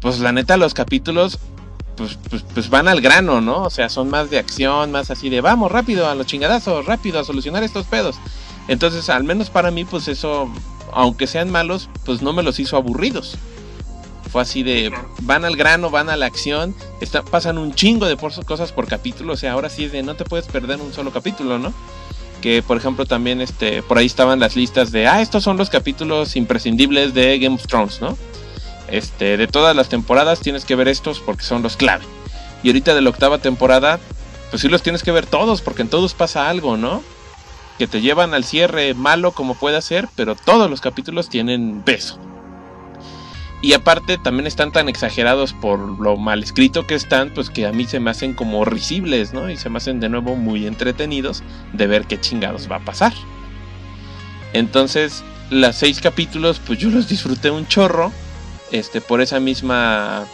Pues 0.00 0.18
la 0.20 0.32
neta 0.32 0.56
los 0.56 0.72
capítulos 0.72 1.38
pues, 1.96 2.18
pues, 2.28 2.44
pues, 2.54 2.68
van 2.70 2.88
al 2.88 3.00
grano, 3.00 3.40
¿no? 3.40 3.62
O 3.62 3.70
sea, 3.70 3.88
son 3.88 4.10
más 4.10 4.30
de 4.30 4.38
acción, 4.38 4.92
más 4.92 5.10
así 5.10 5.30
de 5.30 5.40
vamos 5.40 5.72
rápido 5.72 6.08
a 6.08 6.14
los 6.14 6.26
chingadazos, 6.26 6.86
rápido 6.86 7.18
a 7.18 7.24
solucionar 7.24 7.62
estos 7.62 7.86
pedos. 7.86 8.16
Entonces, 8.68 9.08
al 9.08 9.24
menos 9.24 9.50
para 9.50 9.70
mí, 9.70 9.84
pues 9.84 10.08
eso, 10.08 10.50
aunque 10.92 11.26
sean 11.26 11.50
malos, 11.50 11.88
pues 12.04 12.22
no 12.22 12.32
me 12.32 12.42
los 12.42 12.58
hizo 12.58 12.76
aburridos. 12.76 13.36
Fue 14.30 14.42
así 14.42 14.62
de 14.62 14.92
van 15.22 15.44
al 15.44 15.56
grano, 15.56 15.90
van 15.90 16.10
a 16.10 16.16
la 16.16 16.26
acción, 16.26 16.74
pasan 17.30 17.58
un 17.58 17.74
chingo 17.74 18.06
de 18.06 18.16
cosas 18.16 18.72
por 18.72 18.86
capítulo, 18.86 19.34
o 19.34 19.36
sea, 19.36 19.52
ahora 19.52 19.70
sí 19.70 19.84
es 19.84 19.92
de 19.92 20.02
no 20.02 20.16
te 20.16 20.24
puedes 20.24 20.46
perder 20.46 20.80
un 20.80 20.92
solo 20.92 21.12
capítulo, 21.12 21.58
¿no? 21.58 21.72
Que 22.42 22.62
por 22.62 22.76
ejemplo 22.76 23.06
también 23.06 23.40
este 23.40 23.82
por 23.82 23.98
ahí 23.98 24.06
estaban 24.06 24.40
las 24.40 24.56
listas 24.56 24.92
de 24.92 25.06
ah, 25.06 25.22
estos 25.22 25.44
son 25.44 25.56
los 25.56 25.70
capítulos 25.70 26.36
imprescindibles 26.36 27.14
de 27.14 27.38
Game 27.38 27.54
of 27.54 27.66
Thrones, 27.66 28.00
¿no? 28.00 28.18
Este, 28.88 29.36
de 29.36 29.46
todas 29.46 29.74
las 29.74 29.88
temporadas 29.88 30.40
tienes 30.40 30.64
que 30.64 30.76
ver 30.76 30.88
estos 30.88 31.20
porque 31.20 31.44
son 31.44 31.62
los 31.62 31.76
clave. 31.76 32.04
Y 32.62 32.68
ahorita 32.68 32.94
de 32.94 33.00
la 33.00 33.10
octava 33.10 33.38
temporada, 33.38 33.98
pues 34.50 34.62
sí 34.62 34.68
los 34.68 34.82
tienes 34.82 35.02
que 35.02 35.12
ver 35.12 35.26
todos 35.26 35.62
porque 35.62 35.82
en 35.82 35.88
todos 35.88 36.14
pasa 36.14 36.48
algo, 36.48 36.76
¿no? 36.76 37.02
Que 37.78 37.86
te 37.86 38.00
llevan 38.00 38.34
al 38.34 38.44
cierre 38.44 38.94
malo 38.94 39.32
como 39.32 39.54
pueda 39.54 39.80
ser, 39.80 40.08
pero 40.16 40.34
todos 40.34 40.70
los 40.70 40.80
capítulos 40.80 41.28
tienen 41.28 41.82
peso. 41.84 42.18
Y 43.62 43.72
aparte 43.72 44.18
también 44.18 44.46
están 44.46 44.70
tan 44.70 44.88
exagerados 44.88 45.52
por 45.52 45.78
lo 45.78 46.16
mal 46.16 46.42
escrito 46.42 46.86
que 46.86 46.94
están, 46.94 47.30
pues 47.30 47.50
que 47.50 47.66
a 47.66 47.72
mí 47.72 47.84
se 47.86 48.00
me 48.00 48.10
hacen 48.10 48.34
como 48.34 48.64
risibles, 48.64 49.32
¿no? 49.32 49.50
Y 49.50 49.56
se 49.56 49.70
me 49.70 49.78
hacen 49.78 49.98
de 49.98 50.08
nuevo 50.08 50.36
muy 50.36 50.66
entretenidos 50.66 51.42
de 51.72 51.86
ver 51.86 52.06
qué 52.06 52.20
chingados 52.20 52.70
va 52.70 52.76
a 52.76 52.84
pasar. 52.84 53.12
Entonces, 54.52 55.24
las 55.50 55.76
seis 55.76 56.00
capítulos, 56.00 56.60
pues 56.64 56.78
yo 56.78 56.90
los 56.90 57.08
disfruté 57.08 57.50
un 57.50 57.66
chorro 57.66 58.12
este, 58.72 59.00
por 59.00 59.20
esa 59.20 59.40
misma 59.40 60.26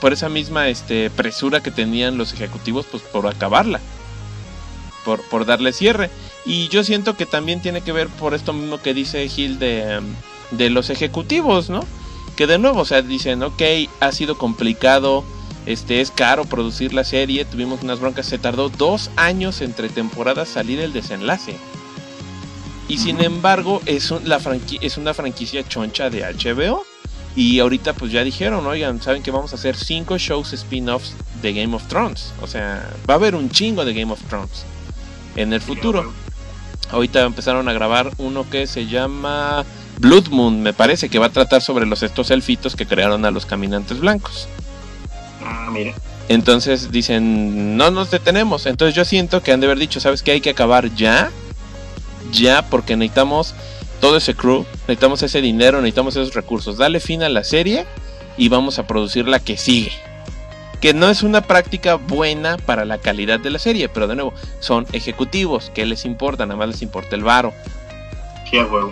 por 0.00 0.12
esa 0.12 0.28
misma 0.28 0.68
este, 0.68 1.10
presura 1.10 1.62
que 1.62 1.70
tenían 1.70 2.16
los 2.16 2.32
ejecutivos 2.32 2.86
pues 2.90 3.02
por 3.02 3.26
acabarla 3.26 3.80
por, 5.04 5.22
por 5.28 5.46
darle 5.46 5.72
cierre. 5.72 6.10
Y 6.44 6.68
yo 6.68 6.84
siento 6.84 7.16
que 7.16 7.26
también 7.26 7.60
tiene 7.60 7.82
que 7.82 7.92
ver 7.92 8.08
por 8.08 8.34
esto 8.34 8.52
mismo 8.52 8.78
que 8.78 8.94
dice 8.94 9.28
Gil 9.28 9.58
de, 9.58 10.00
de 10.52 10.70
los 10.70 10.90
ejecutivos 10.90 11.70
no 11.70 11.84
que 12.36 12.46
de 12.46 12.58
nuevo 12.58 12.80
o 12.80 12.84
sea 12.84 13.02
dicen 13.02 13.42
ok 13.42 13.62
ha 14.00 14.12
sido 14.12 14.38
complicado 14.38 15.24
este 15.66 16.00
es 16.00 16.10
caro 16.10 16.46
producir 16.46 16.94
la 16.94 17.04
serie 17.04 17.44
tuvimos 17.44 17.82
unas 17.82 18.00
broncas 18.00 18.26
se 18.26 18.38
tardó 18.38 18.70
dos 18.70 19.10
años 19.16 19.60
entre 19.60 19.88
temporadas 19.88 20.48
salir 20.48 20.80
el 20.80 20.92
desenlace. 20.92 21.56
Y 22.88 22.98
sin 22.98 23.22
embargo 23.22 23.80
es, 23.86 24.10
la 24.24 24.40
es 24.80 24.96
una 24.96 25.14
franquicia 25.14 25.66
choncha 25.68 26.10
de 26.10 26.22
HBO 26.22 26.84
y 27.36 27.60
ahorita 27.60 27.92
pues 27.92 28.10
ya 28.12 28.24
dijeron, 28.24 28.66
oigan, 28.66 29.00
saben 29.00 29.22
que 29.22 29.30
vamos 29.30 29.52
a 29.52 29.56
hacer 29.56 29.76
cinco 29.76 30.18
shows 30.18 30.52
spin-offs 30.52 31.14
de 31.42 31.52
Game 31.52 31.74
of 31.74 31.86
Thrones. 31.86 32.32
O 32.42 32.46
sea, 32.46 32.90
va 33.08 33.14
a 33.14 33.16
haber 33.16 33.34
un 33.34 33.50
chingo 33.50 33.84
de 33.84 33.94
Game 33.94 34.12
of 34.12 34.20
Thrones 34.28 34.64
en 35.36 35.52
el 35.52 35.60
futuro. 35.60 36.12
Ahorita 36.90 37.22
empezaron 37.22 37.68
a 37.68 37.72
grabar 37.72 38.10
uno 38.18 38.48
que 38.50 38.66
se 38.66 38.86
llama 38.86 39.64
Blood 39.98 40.28
Moon, 40.28 40.62
me 40.62 40.72
parece, 40.72 41.08
que 41.08 41.18
va 41.18 41.26
a 41.26 41.32
tratar 41.32 41.62
sobre 41.62 41.86
los 41.86 42.02
estos 42.02 42.30
elfitos 42.30 42.74
que 42.74 42.86
crearon 42.86 43.24
a 43.24 43.30
los 43.30 43.46
caminantes 43.46 44.00
blancos. 44.00 44.48
Ah, 45.44 45.68
mira. 45.72 45.94
Entonces 46.28 46.90
dicen, 46.90 47.76
no 47.76 47.90
nos 47.90 48.10
detenemos. 48.10 48.66
Entonces 48.66 48.94
yo 48.94 49.04
siento 49.04 49.42
que 49.42 49.52
han 49.52 49.60
de 49.60 49.66
haber 49.66 49.78
dicho, 49.78 50.00
¿sabes 50.00 50.22
qué? 50.22 50.32
Hay 50.32 50.40
que 50.40 50.50
acabar 50.50 50.94
ya. 50.94 51.30
Ya, 52.32 52.62
porque 52.62 52.96
necesitamos 52.96 53.54
todo 54.00 54.16
ese 54.16 54.34
crew, 54.34 54.64
necesitamos 54.82 55.22
ese 55.22 55.40
dinero, 55.40 55.80
necesitamos 55.80 56.16
esos 56.16 56.34
recursos. 56.34 56.78
Dale 56.78 57.00
fin 57.00 57.22
a 57.22 57.28
la 57.28 57.44
serie 57.44 57.86
y 58.36 58.48
vamos 58.48 58.78
a 58.78 58.86
producir 58.86 59.28
la 59.28 59.40
que 59.40 59.56
sigue. 59.56 59.92
Que 60.80 60.94
no 60.94 61.10
es 61.10 61.22
una 61.22 61.42
práctica 61.42 61.96
buena 61.96 62.56
para 62.56 62.86
la 62.86 62.98
calidad 62.98 63.38
de 63.38 63.50
la 63.50 63.58
serie, 63.58 63.88
pero 63.88 64.06
de 64.06 64.14
nuevo, 64.14 64.32
son 64.60 64.86
ejecutivos, 64.92 65.70
¿qué 65.74 65.84
les 65.84 66.06
importa? 66.06 66.46
Nada 66.46 66.58
más 66.58 66.68
les 66.68 66.82
importa 66.82 67.14
el 67.14 67.22
varo. 67.22 67.52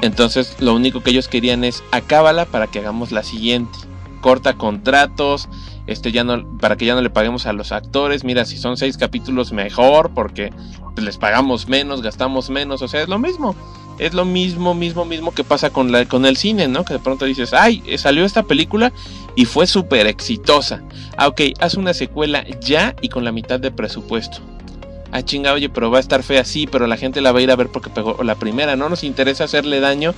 Entonces, 0.03 0.55
lo 0.61 0.75
único 0.75 1.03
que 1.03 1.11
ellos 1.11 1.27
querían 1.27 1.65
es 1.65 1.83
acábala 1.91 2.45
para 2.45 2.69
que 2.69 2.79
hagamos 2.79 3.11
la 3.11 3.25
siguiente. 3.25 3.77
Corta 4.21 4.55
contratos, 4.55 5.49
este 5.87 6.13
ya 6.13 6.23
no, 6.23 6.59
para 6.59 6.77
que 6.77 6.85
ya 6.85 6.95
no 6.95 7.01
le 7.01 7.11
paguemos 7.11 7.47
a 7.47 7.53
los 7.53 7.73
actores. 7.73 8.23
Mira, 8.23 8.45
si 8.45 8.59
son 8.59 8.77
seis 8.77 8.97
capítulos, 8.97 9.53
mejor, 9.53 10.11
porque 10.15 10.53
les 10.97 11.17
pagamos 11.17 11.69
menos, 11.69 12.03
gastamos 12.03 12.51
menos. 12.51 12.83
O 12.83 12.89
sea, 12.89 13.03
es 13.03 13.09
lo 13.09 13.19
mismo 13.19 13.57
es 13.99 14.15
lo 14.15 14.25
mismo, 14.25 14.75
mismo, 14.75 15.05
mismo 15.05 15.33
que 15.33 15.45
pasa 15.45 15.71
con, 15.71 15.93
la, 15.93 16.07
con 16.07 16.25
el 16.25 16.37
cine, 16.37 16.69
¿no? 16.69 16.85
Que 16.85 16.95
de 16.95 17.01
pronto 17.01 17.25
dices, 17.25 17.53
ay, 17.53 17.83
salió 17.99 18.25
esta 18.25 18.43
película 18.43 18.93
y 19.35 19.45
fue 19.45 19.67
súper 19.67 20.07
exitosa. 20.07 20.83
Ah, 21.17 21.29
ok, 21.29 21.41
haz 21.61 21.75
una 21.75 21.95
secuela 21.95 22.45
ya 22.61 22.95
y 23.01 23.09
con 23.09 23.25
la 23.25 23.33
mitad 23.33 23.61
de 23.61 23.71
presupuesto. 23.71 24.39
Ah, 25.11 25.23
chinga, 25.23 25.53
oye, 25.53 25.69
pero 25.69 25.91
va 25.91 25.99
a 25.99 26.01
estar 26.01 26.23
fea, 26.23 26.45
sí, 26.45 26.67
pero 26.67 26.87
la 26.87 26.97
gente 26.97 27.21
la 27.21 27.33
va 27.33 27.39
a 27.39 27.43
ir 27.43 27.51
a 27.51 27.57
ver 27.57 27.69
porque 27.69 27.91
pegó 27.91 28.23
la 28.23 28.35
primera. 28.35 28.77
No 28.77 28.89
nos 28.89 29.05
interesa 29.05 29.45
hacerle 29.45 29.81
daño 29.81 30.15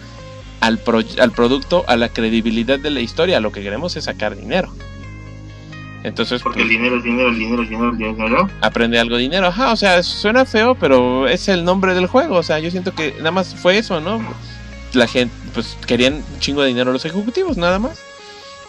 al, 0.60 0.80
al 1.18 1.32
producto, 1.32 1.84
a 1.86 1.96
la 1.96 2.08
credibilidad 2.08 2.78
de 2.78 2.90
la 2.90 3.00
historia. 3.00 3.40
Lo 3.40 3.52
que 3.52 3.62
queremos 3.62 3.96
es 3.96 4.04
sacar 4.04 4.36
dinero. 4.36 4.72
Entonces, 6.02 6.42
porque 6.42 6.62
el 6.62 6.68
pues, 6.68 6.78
dinero 6.78 6.96
es 6.96 7.04
dinero, 7.04 7.28
el 7.28 7.38
dinero 7.38 7.62
es 7.62 7.68
dinero, 7.68 7.90
el 7.90 7.98
dinero. 7.98 8.50
Aprende 8.62 8.98
algo 8.98 9.16
dinero, 9.16 9.48
ajá, 9.48 9.72
o 9.72 9.76
sea, 9.76 10.02
suena 10.02 10.46
feo, 10.46 10.74
pero 10.74 11.28
es 11.28 11.48
el 11.48 11.64
nombre 11.64 11.94
del 11.94 12.06
juego, 12.06 12.36
o 12.36 12.42
sea, 12.42 12.58
yo 12.58 12.70
siento 12.70 12.94
que 12.94 13.14
nada 13.18 13.32
más 13.32 13.54
fue 13.54 13.76
eso, 13.76 14.00
¿no? 14.00 14.20
La 14.94 15.06
gente, 15.06 15.34
pues 15.52 15.76
querían 15.86 16.14
un 16.14 16.40
chingo 16.40 16.62
de 16.62 16.68
dinero 16.68 16.92
los 16.92 17.04
ejecutivos, 17.04 17.56
nada 17.56 17.78
más. 17.78 18.00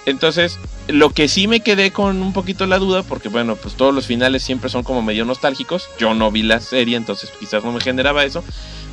Entonces, 0.06 0.58
lo 0.88 1.12
que 1.12 1.28
sí 1.28 1.48
me 1.48 1.62
quedé 1.62 1.92
con 1.92 2.22
un 2.22 2.34
poquito 2.34 2.66
la 2.66 2.80
duda, 2.80 3.04
porque 3.04 3.30
bueno, 3.30 3.56
pues 3.56 3.76
todos 3.76 3.94
los 3.94 4.08
finales 4.08 4.44
siempre 4.44 4.70
son 4.70 4.84
como 4.84 5.02
medio 5.02 5.26
nostálgicos. 5.26 5.90
Yo 6.00 6.14
no 6.14 6.32
vi 6.32 6.42
la 6.42 6.60
serie, 6.60 6.98
entonces 6.98 7.32
quizás 7.40 7.64
no 7.64 7.72
me 7.72 7.82
generaba 7.82 8.24
eso. 8.24 8.44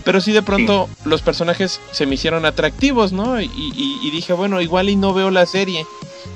Pero 0.04 0.20
sí 0.20 0.32
de 0.32 0.42
pronto 0.42 0.88
los 1.04 1.22
personajes 1.22 1.80
se 1.92 2.06
me 2.06 2.14
hicieron 2.14 2.44
atractivos, 2.44 3.12
¿no? 3.12 3.40
Y, 3.40 3.50
y, 3.54 4.10
dije, 4.10 4.32
bueno, 4.32 4.60
igual 4.60 4.90
y 4.90 4.96
no 4.96 5.12
veo 5.12 5.30
la 5.30 5.46
serie 5.46 5.84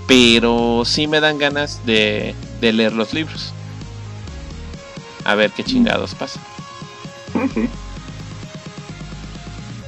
pero 0.06 0.82
sí 0.84 1.06
me 1.06 1.20
dan 1.20 1.38
ganas 1.38 1.84
de, 1.86 2.34
leer 2.60 2.92
los 2.92 3.14
libros. 3.14 3.52
A 5.24 5.34
ver 5.34 5.50
qué 5.52 5.64
chingados 5.64 6.14
pasa. 6.14 6.40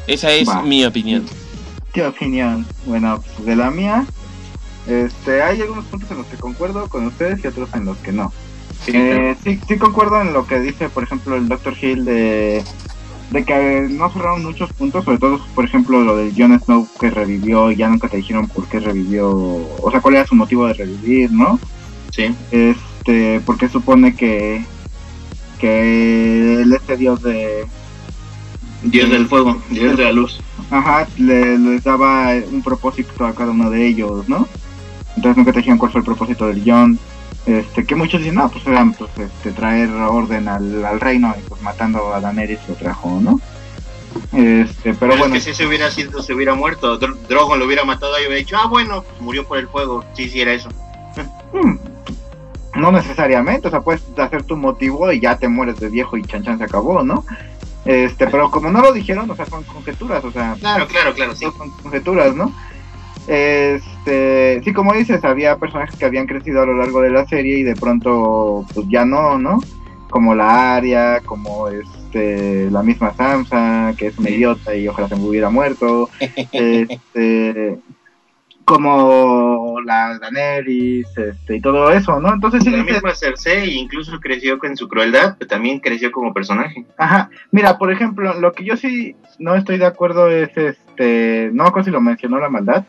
Esa 0.07 0.33
es 0.33 0.49
mi 0.65 0.85
opinión. 0.85 1.25
¿Qué 1.93 2.07
opinión? 2.07 2.67
Bueno, 2.87 3.23
pues, 3.23 3.47
de 3.47 3.57
la 3.57 3.71
mía, 3.71 4.07
este, 4.87 5.43
hay 5.43 5.61
algunos 5.63 5.85
puntos 5.87 6.11
en 6.11 6.19
los 6.19 6.27
que 6.27 6.37
concuerdo 6.37 6.89
con 6.89 7.07
ustedes 7.07 7.43
y 7.43 7.47
otros 7.47 7.69
en 7.75 7.85
los 7.87 7.97
que 7.99 8.13
no. 8.13 8.33
Sí, 8.85 8.93
eh, 8.95 9.37
sí, 9.43 9.61
sí 9.67 9.79
concuerdo 9.79 10.21
en 10.21 10.33
lo 10.33 10.47
que 10.47 10.61
dice, 10.61 10.89
por 10.89 11.05
ejemplo, 11.05 11.37
el 11.37 11.49
Dr. 11.49 11.75
Hill 11.81 12.05
de 12.05 12.63
de 13.31 13.45
que 13.45 13.87
no 13.91 14.11
cerraron 14.11 14.45
muchos 14.45 14.73
puntos, 14.73 15.05
sobre 15.05 15.19
todo, 15.19 15.41
por 15.55 15.65
ejemplo, 15.65 16.03
lo 16.03 16.17
del 16.17 16.33
Jon 16.37 16.59
Snow 16.61 16.89
que 17.01 17.11
revivió 17.11 17.71
y 17.71 17.77
ya 17.77 17.89
nunca 17.89 18.09
te 18.09 18.19
dijeron 18.19 18.49
por 18.49 18.67
qué 18.69 18.81
revivió, 18.81 19.31
o 19.31 19.91
sea, 19.91 20.01
cuál 20.01 20.17
era 20.17 20.27
su 20.27 20.35
motivo 20.35 20.67
de 20.67 20.75
revivir, 20.75 21.33
¿no? 21.33 21.59
Sí. 22.11 22.35
Este, 22.51 23.41
porque 23.45 23.69
supone 23.69 24.15
que 24.15 24.65
que 25.59 26.61
él 26.61 26.73
este 26.73 26.97
dios 26.97 27.23
de 27.23 27.67
dios 28.83 29.11
del 29.11 29.27
fuego, 29.27 29.63
dios 29.71 29.97
de 29.97 30.05
la 30.05 30.13
luz. 30.13 30.41
Ajá, 30.71 31.07
le, 31.17 31.59
les 31.59 31.85
daba 31.85 32.33
un 32.51 32.63
propósito 32.63 33.25
a 33.25 33.35
cada 33.35 33.51
uno 33.51 33.71
de 33.71 33.87
ellos, 33.87 34.29
¿no? 34.29 34.47
Entonces 35.17 35.37
nunca 35.37 35.53
te 35.53 35.59
dijeron 35.59 35.79
cuál 35.79 35.93
fue 35.93 36.01
el 36.01 36.05
propósito 36.05 36.47
del 36.47 36.63
Jon 36.65 36.99
este 37.47 37.85
que 37.85 37.95
muchos 37.95 38.21
dicen 38.21 38.37
no 38.37 38.49
pues 38.49 38.67
eran 38.67 38.95
pues 38.95 39.11
este 39.19 39.53
traer 39.53 39.91
orden 39.91 40.49
al, 40.49 41.01
reino 41.01 41.35
y 41.39 41.43
pues 41.49 41.61
matando 41.63 42.15
a 42.15 42.21
Daenerys 42.21 42.61
lo 42.69 42.75
trajo 42.75 43.21
no 43.21 43.41
este 44.33 44.95
pero, 44.95 45.17
bueno 45.17 45.35
es 45.35 45.45
que 45.45 45.53
si 45.53 45.57
se 45.57 45.67
hubiera 45.67 45.91
sido 45.91 46.23
se 46.23 46.33
hubiera 46.33 46.55
muerto 46.55 46.99
Drogon 46.99 47.59
lo 47.59 47.67
hubiera 47.67 47.85
matado 47.85 48.15
y 48.19 48.27
hubiera 48.27 48.37
dicho 48.37 48.57
ah 48.57 48.67
bueno 48.67 49.03
pues 49.03 49.21
murió 49.21 49.47
por 49.47 49.59
el 49.59 49.69
fuego 49.69 50.05
sí 50.15 50.29
sí 50.29 50.41
era 50.41 50.53
eso 50.53 50.71
mm, 51.53 51.77
No 52.77 52.91
necesariamente, 52.91 53.69
o 53.69 53.71
sea, 53.71 53.83
puedes 53.83 54.03
hacer 54.19 54.43
tu 54.43 54.57
motivo 54.57 55.13
y 55.13 55.21
ya 55.21 55.39
te 55.39 55.47
mueres 55.47 55.79
de 55.79 55.89
viejo 55.89 56.17
y 56.17 56.25
chan 56.25 56.43
chan 56.43 56.59
se 56.59 56.65
acabó, 56.65 57.05
¿no? 57.05 57.25
Este, 57.85 58.27
pero 58.27 58.51
como 58.51 58.71
no 58.71 58.81
lo 58.81 58.93
dijeron, 58.93 59.31
o 59.31 59.37
sea, 59.37 59.47
son 59.47 59.63
conjeturas, 59.63 60.25
o 60.25 60.33
sea, 60.33 60.57
Claro, 60.59 60.89
claro, 60.89 61.15
claro, 61.15 61.37
sí. 61.37 61.47
son 61.57 61.71
conjeturas, 61.71 62.35
¿no? 62.35 62.53
Este, 63.27 64.61
sí, 64.63 64.73
como 64.73 64.93
dices, 64.93 65.25
había 65.25 65.57
personajes 65.57 65.97
que 65.97 66.05
habían 66.05 66.27
crecido 66.27 66.63
a 66.63 66.67
lo 66.67 66.75
largo 66.75 67.01
de 67.01 67.11
la 67.11 67.27
serie 67.27 67.59
y 67.59 67.63
de 67.63 67.75
pronto, 67.75 68.67
pues 68.75 68.87
ya 68.89 69.05
no, 69.05 69.39
¿no? 69.39 69.61
Como 70.11 70.35
la 70.35 70.77
Aria, 70.77 71.21
como 71.25 71.69
este, 71.69 72.71
la 72.71 72.83
misma 72.83 73.15
Sansa, 73.15 73.95
que 73.97 74.09
es 74.09 74.19
una 74.19 74.31
idiota 74.31 74.75
y 74.75 74.87
ojalá 74.89 75.09
se 75.09 75.17
me 75.17 75.25
hubiera 75.25 75.51
muerto. 75.51 76.11
este, 76.53 77.79
como 78.65 79.81
la 79.85 80.19
Daenerys, 80.19 81.07
este, 81.17 81.57
y 81.57 81.61
todo 81.61 81.91
eso, 81.91 82.19
¿no? 82.21 82.33
Entonces 82.33 82.65
sí 82.65 82.71
La 82.71 82.79
dices, 82.79 82.95
misma 82.95 83.15
Cersei 83.15 83.75
incluso 83.75 84.19
creció 84.21 84.59
con 84.59 84.77
su 84.77 84.89
crueldad, 84.89 85.37
pero 85.39 85.49
también 85.49 85.81
creció 85.81 86.11
como 86.11 86.33
personaje. 86.33 86.85
Ajá, 86.97 87.31
mira, 87.51 87.79
por 87.79 87.93
ejemplo, 87.93 88.39
lo 88.41 88.53
que 88.53 88.65
yo 88.65 88.77
sí 88.77 89.17
no 89.39 89.55
estoy 89.55 89.79
de 89.79 89.87
acuerdo 89.87 90.31
es, 90.31 90.57
este, 90.57 91.51
no 91.53 91.65
acuerdo 91.65 91.87
si 91.87 91.91
lo 91.91 92.01
mencionó 92.01 92.39
la 92.39 92.49
maldad, 92.49 92.85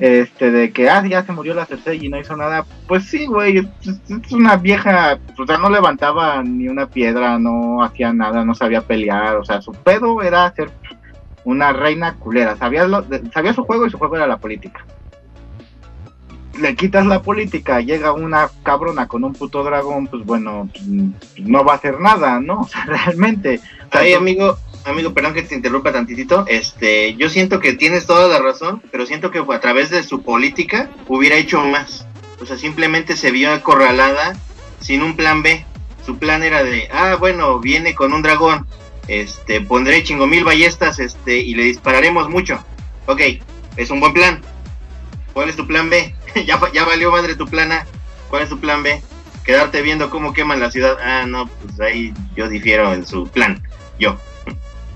Este, 0.00 0.50
de 0.50 0.72
que, 0.72 0.88
ah, 0.88 1.04
ya 1.06 1.24
se 1.24 1.32
murió 1.32 1.54
la 1.54 1.66
Cersei 1.66 2.04
y 2.04 2.08
no 2.08 2.18
hizo 2.18 2.36
nada, 2.36 2.64
pues 2.86 3.04
sí, 3.04 3.26
güey, 3.26 3.58
es, 3.58 3.66
es 4.08 4.32
una 4.32 4.56
vieja, 4.56 5.18
o 5.38 5.46
sea, 5.46 5.58
no 5.58 5.70
levantaba 5.70 6.42
ni 6.42 6.68
una 6.68 6.86
piedra, 6.86 7.38
no 7.38 7.82
hacía 7.82 8.12
nada, 8.12 8.44
no 8.44 8.54
sabía 8.54 8.82
pelear, 8.82 9.36
o 9.36 9.44
sea, 9.44 9.62
su 9.62 9.72
pedo 9.72 10.22
era 10.22 10.52
ser 10.54 10.70
una 11.44 11.72
reina 11.72 12.14
culera, 12.14 12.56
sabía, 12.56 12.86
lo, 12.86 13.04
sabía 13.32 13.52
su 13.52 13.64
juego 13.64 13.86
y 13.86 13.90
su 13.90 13.98
juego 13.98 14.16
era 14.16 14.26
la 14.26 14.38
política. 14.38 14.84
Le 16.58 16.76
quitas 16.76 17.04
la 17.06 17.20
política, 17.20 17.80
llega 17.80 18.12
una 18.12 18.48
cabrona 18.62 19.08
con 19.08 19.24
un 19.24 19.32
puto 19.32 19.64
dragón, 19.64 20.06
pues 20.06 20.24
bueno, 20.24 20.68
pues, 20.72 20.86
no 21.38 21.64
va 21.64 21.72
a 21.72 21.76
hacer 21.76 22.00
nada, 22.00 22.40
¿no? 22.40 22.60
O 22.64 22.68
sea, 22.68 22.84
realmente. 22.84 23.60
O 23.88 23.92
sea, 23.92 24.02
Ay, 24.02 24.12
amigo, 24.14 24.56
amigo, 24.84 25.14
perdón 25.14 25.34
que 25.34 25.42
te 25.42 25.54
interrumpa 25.54 25.92
tantitito. 25.92 26.44
Este, 26.48 27.14
yo 27.16 27.28
siento 27.28 27.60
que 27.60 27.74
tienes 27.74 28.06
toda 28.06 28.28
la 28.28 28.38
razón, 28.38 28.82
pero 28.90 29.06
siento 29.06 29.30
que 29.30 29.38
a 29.38 29.60
través 29.60 29.90
de 29.90 30.02
su 30.02 30.22
política 30.22 30.90
hubiera 31.08 31.36
hecho 31.36 31.60
más. 31.64 32.06
O 32.40 32.46
sea, 32.46 32.56
simplemente 32.56 33.16
se 33.16 33.30
vio 33.30 33.52
acorralada 33.52 34.36
sin 34.80 35.02
un 35.02 35.16
plan 35.16 35.42
B. 35.42 35.64
Su 36.04 36.18
plan 36.18 36.42
era 36.42 36.62
de, 36.62 36.88
ah, 36.92 37.16
bueno, 37.18 37.58
viene 37.60 37.94
con 37.94 38.12
un 38.12 38.22
dragón. 38.22 38.66
Este, 39.08 39.60
pondré 39.60 40.02
chingo 40.02 40.26
mil 40.26 40.44
ballestas, 40.44 40.98
este, 40.98 41.38
y 41.38 41.54
le 41.54 41.64
dispararemos 41.64 42.28
mucho. 42.28 42.62
Ok, 43.06 43.20
es 43.76 43.90
un 43.90 44.00
buen 44.00 44.12
plan. 44.12 44.42
¿Cuál 45.32 45.48
es 45.48 45.56
tu 45.56 45.66
plan 45.66 45.90
B? 45.90 46.14
ya, 46.46 46.60
ya 46.72 46.84
valió 46.84 47.10
madre 47.10 47.34
tu 47.34 47.46
plan 47.46 47.72
A. 47.72 47.86
¿Cuál 48.28 48.42
es 48.42 48.48
tu 48.48 48.60
plan 48.60 48.82
B? 48.82 49.02
Quedarte 49.44 49.82
viendo 49.82 50.10
cómo 50.10 50.32
queman 50.32 50.60
la 50.60 50.70
ciudad. 50.70 50.96
Ah, 51.02 51.24
no, 51.26 51.48
pues 51.48 51.80
ahí 51.80 52.14
yo 52.34 52.48
difiero 52.48 52.92
en 52.92 53.06
su 53.06 53.26
plan. 53.28 53.62
Yo. 53.98 54.18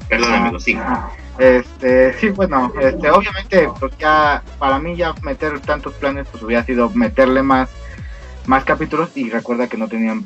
Perdón, 0.08 0.32
amigo, 0.34 0.58
sí. 0.58 0.74
ah, 0.78 1.10
Este, 1.38 2.12
sí, 2.14 2.30
bueno, 2.30 2.72
este, 2.80 3.10
obviamente, 3.10 3.68
pues 3.78 3.92
ya, 3.98 4.42
para 4.58 4.78
mí 4.78 4.96
ya 4.96 5.14
meter 5.22 5.60
tantos 5.60 5.94
planes, 5.94 6.26
pues 6.30 6.42
hubiera 6.42 6.64
sido 6.64 6.90
meterle 6.90 7.42
más, 7.42 7.68
más 8.46 8.64
capítulos 8.64 9.10
y 9.16 9.28
recuerda 9.30 9.68
que 9.68 9.76
no 9.76 9.86
tenían, 9.88 10.24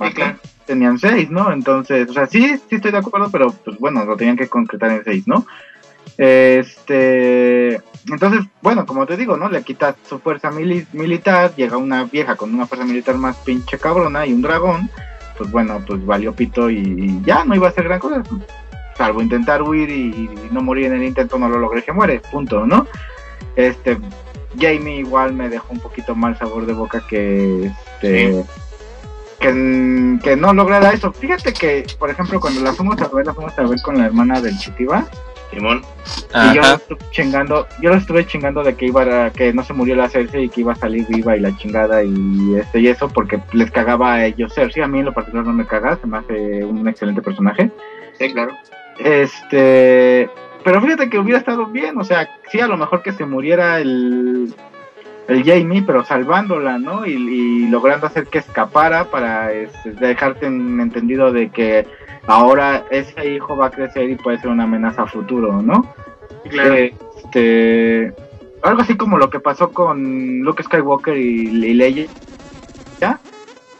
Sí, 0.00 0.12
claro. 0.14 0.36
tenían 0.66 0.98
seis, 0.98 1.30
¿no? 1.30 1.52
Entonces, 1.52 2.08
o 2.08 2.12
sea, 2.12 2.26
sí, 2.26 2.56
sí 2.68 2.76
estoy 2.76 2.90
de 2.92 2.98
acuerdo, 2.98 3.30
pero 3.30 3.50
pues 3.50 3.78
bueno, 3.78 4.04
lo 4.04 4.16
tenían 4.16 4.36
que 4.36 4.48
concretar 4.48 4.90
en 4.90 5.04
seis, 5.04 5.26
¿no? 5.26 5.46
Este, 6.18 7.74
entonces, 8.08 8.40
bueno, 8.62 8.86
como 8.86 9.06
te 9.06 9.16
digo, 9.16 9.36
¿no? 9.36 9.48
Le 9.48 9.62
quitas 9.62 9.96
su 10.08 10.18
fuerza 10.18 10.50
mili- 10.50 10.86
militar, 10.92 11.54
llega 11.56 11.76
una 11.76 12.04
vieja 12.04 12.36
con 12.36 12.54
una 12.54 12.66
fuerza 12.66 12.84
militar 12.86 13.16
más 13.16 13.36
pinche 13.38 13.78
cabrona 13.78 14.26
y 14.26 14.32
un 14.32 14.42
dragón, 14.42 14.90
pues 15.36 15.50
bueno, 15.50 15.82
pues 15.86 16.04
valió 16.04 16.32
pito 16.34 16.70
y, 16.70 16.76
y 16.78 17.22
ya 17.24 17.44
no 17.44 17.54
iba 17.54 17.66
a 17.66 17.70
hacer 17.70 17.84
gran 17.84 17.98
cosa, 17.98 18.22
salvo 18.96 19.22
intentar 19.22 19.62
huir 19.62 19.90
y, 19.90 20.08
y 20.10 20.48
no 20.50 20.62
morir 20.62 20.86
en 20.86 20.94
el 20.94 21.04
intento, 21.04 21.38
no 21.38 21.48
lo 21.48 21.58
logré 21.58 21.82
que 21.82 21.92
muere, 21.92 22.20
punto, 22.30 22.66
¿no? 22.66 22.86
Este, 23.56 23.98
Jamie 24.58 24.98
igual 24.98 25.32
me 25.32 25.48
dejó 25.48 25.72
un 25.72 25.80
poquito 25.80 26.14
mal 26.14 26.36
sabor 26.38 26.66
de 26.66 26.72
boca 26.72 27.02
que, 27.08 27.66
este, 27.66 28.44
que, 29.38 30.18
que 30.22 30.36
no 30.36 30.52
lograra 30.52 30.92
eso. 30.92 31.12
Fíjate 31.12 31.52
que, 31.52 31.86
por 31.98 32.10
ejemplo, 32.10 32.40
cuando 32.40 32.60
la 32.60 32.72
fuimos 32.72 33.00
a 33.00 33.08
ver, 33.08 33.26
la 33.26 33.34
fuimos 33.34 33.58
a 33.58 33.62
ver 33.62 33.80
con 33.82 33.98
la 33.98 34.06
hermana 34.06 34.40
del 34.40 34.58
Chitiba, 34.58 35.06
Simón. 35.50 35.82
y 36.34 36.54
yo 36.54 36.62
lo 36.62 36.74
estuve 36.74 36.98
chingando, 37.10 37.66
yo 37.80 37.90
lo 37.90 37.96
estuve 37.96 38.26
chingando 38.26 38.62
de 38.62 38.74
que 38.74 38.86
iba 38.86 39.26
a, 39.26 39.30
que 39.30 39.52
no 39.52 39.62
se 39.62 39.72
murió 39.72 39.94
la 39.94 40.08
Cersei 40.08 40.44
y 40.44 40.48
que 40.48 40.62
iba 40.62 40.72
a 40.72 40.76
salir 40.76 41.06
viva 41.08 41.36
y 41.36 41.40
la 41.40 41.56
chingada 41.56 42.02
y 42.02 42.56
este 42.56 42.80
y 42.80 42.88
eso 42.88 43.08
porque 43.08 43.40
les 43.52 43.70
cagaba 43.70 44.14
a 44.14 44.26
ellos 44.26 44.52
Cersei, 44.54 44.82
a 44.82 44.88
mí 44.88 44.98
en 44.98 45.04
lo 45.04 45.14
particular 45.14 45.46
no 45.46 45.52
me 45.52 45.66
caga, 45.66 45.98
se 46.00 46.06
me 46.06 46.18
hace 46.18 46.64
un 46.64 46.86
excelente 46.88 47.22
personaje. 47.22 47.70
Sí, 48.18 48.32
claro. 48.32 48.52
Este, 48.98 50.28
pero 50.64 50.80
fíjate 50.80 51.08
que 51.10 51.18
hubiera 51.18 51.38
estado 51.38 51.66
bien, 51.66 51.98
o 51.98 52.04
sea, 52.04 52.28
sí, 52.50 52.60
a 52.60 52.66
lo 52.66 52.76
mejor 52.76 53.02
que 53.02 53.12
se 53.12 53.24
muriera 53.26 53.78
el, 53.80 54.54
el 55.28 55.44
Jamie, 55.44 55.82
pero 55.82 56.04
salvándola, 56.04 56.78
¿no? 56.78 57.06
Y, 57.06 57.12
y 57.12 57.68
logrando 57.68 58.06
hacer 58.06 58.26
que 58.26 58.38
escapara 58.38 59.04
para 59.04 59.52
este, 59.52 59.92
dejarte 59.92 60.46
en- 60.46 60.80
entendido 60.80 61.32
de 61.32 61.50
que 61.50 61.86
ahora 62.26 62.84
ese 62.90 63.30
hijo 63.32 63.56
va 63.56 63.66
a 63.66 63.70
crecer 63.70 64.10
y 64.10 64.16
puede 64.16 64.38
ser 64.38 64.48
una 64.50 64.64
amenaza 64.64 65.02
a 65.02 65.06
futuro, 65.06 65.62
¿no? 65.62 65.94
Claro. 66.48 66.74
Este, 66.74 68.12
algo 68.62 68.80
así 68.82 68.96
como 68.96 69.18
lo 69.18 69.30
que 69.30 69.40
pasó 69.40 69.70
con 69.72 70.40
Luke 70.40 70.62
Skywalker 70.62 71.16
y, 71.16 71.48
y 71.48 71.74
Leia, 71.74 72.06
¿ya? 73.00 73.20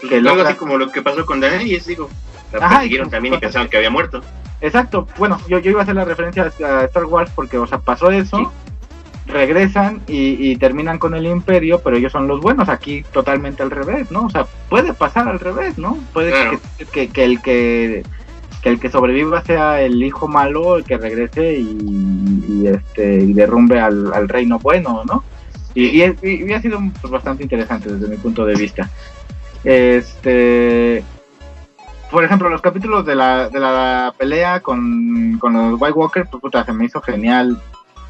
Que 0.08 0.16
algo 0.16 0.30
logra- 0.36 0.48
así 0.50 0.54
como 0.58 0.76
lo 0.76 0.90
que 0.92 1.02
pasó 1.02 1.24
con 1.26 1.40
Daenerys, 1.40 1.86
digo. 1.86 2.08
La 2.52 2.58
Ajá, 2.58 2.74
persiguieron 2.76 3.10
también 3.10 3.34
y 3.34 3.38
pensaban 3.38 3.68
que 3.68 3.76
había 3.78 3.90
muerto. 3.90 4.20
Exacto, 4.60 5.06
bueno, 5.18 5.38
yo, 5.48 5.58
yo 5.58 5.70
iba 5.70 5.80
a 5.80 5.82
hacer 5.82 5.94
la 5.94 6.04
referencia 6.04 6.44
a 6.44 6.84
Star 6.84 7.04
Wars 7.04 7.30
porque, 7.34 7.58
o 7.58 7.66
sea, 7.66 7.78
pasó 7.78 8.10
eso, 8.10 8.54
regresan 9.26 10.02
y, 10.06 10.50
y 10.52 10.56
terminan 10.56 10.98
con 10.98 11.14
el 11.14 11.26
imperio, 11.26 11.80
pero 11.82 11.96
ellos 11.96 12.12
son 12.12 12.26
los 12.28 12.40
buenos, 12.40 12.68
aquí 12.68 13.04
totalmente 13.12 13.62
al 13.62 13.70
revés, 13.70 14.10
¿no? 14.10 14.26
O 14.26 14.30
sea, 14.30 14.46
puede 14.68 14.94
pasar 14.94 15.28
al 15.28 15.40
revés, 15.40 15.76
¿no? 15.78 15.98
Puede 16.12 16.30
Claro. 16.30 16.60
que, 16.78 16.86
que, 16.86 17.08
que 17.08 17.24
el 17.24 17.42
que 17.42 18.02
que 18.62 18.70
el 18.70 18.80
que 18.80 18.90
sobreviva 18.90 19.42
sea 19.44 19.80
el 19.82 20.02
hijo 20.02 20.26
malo, 20.26 20.76
el 20.78 20.84
que 20.84 20.96
regrese 20.96 21.54
y, 21.58 21.76
y, 22.48 22.66
este 22.66 23.18
y 23.22 23.32
derrumbe 23.34 23.78
al, 23.78 24.12
al 24.12 24.28
reino 24.28 24.58
bueno, 24.58 25.02
¿no? 25.04 25.24
Y, 25.74 25.86
y, 25.88 26.02
es- 26.02 26.16
y- 26.22 26.44
y 26.48 26.52
ha 26.52 26.60
sido 26.62 26.80
pues, 27.00 27.12
bastante 27.12 27.42
interesante 27.42 27.92
desde 27.92 28.08
mi 28.08 28.16
punto 28.16 28.44
de 28.46 28.54
vista. 28.54 28.90
Este, 29.62 31.04
por 32.10 32.24
ejemplo, 32.24 32.48
los 32.48 32.60
capítulos 32.62 33.04
de 33.04 33.14
la, 33.14 33.48
de 33.48 33.60
la 33.60 34.14
pelea 34.16 34.60
con, 34.60 35.38
con 35.38 35.52
los 35.52 35.80
White 35.80 35.92
Walker, 35.98 36.26
pues 36.30 36.40
puta, 36.40 36.64
se 36.64 36.72
me 36.72 36.84
hizo 36.84 37.00
genial. 37.02 37.60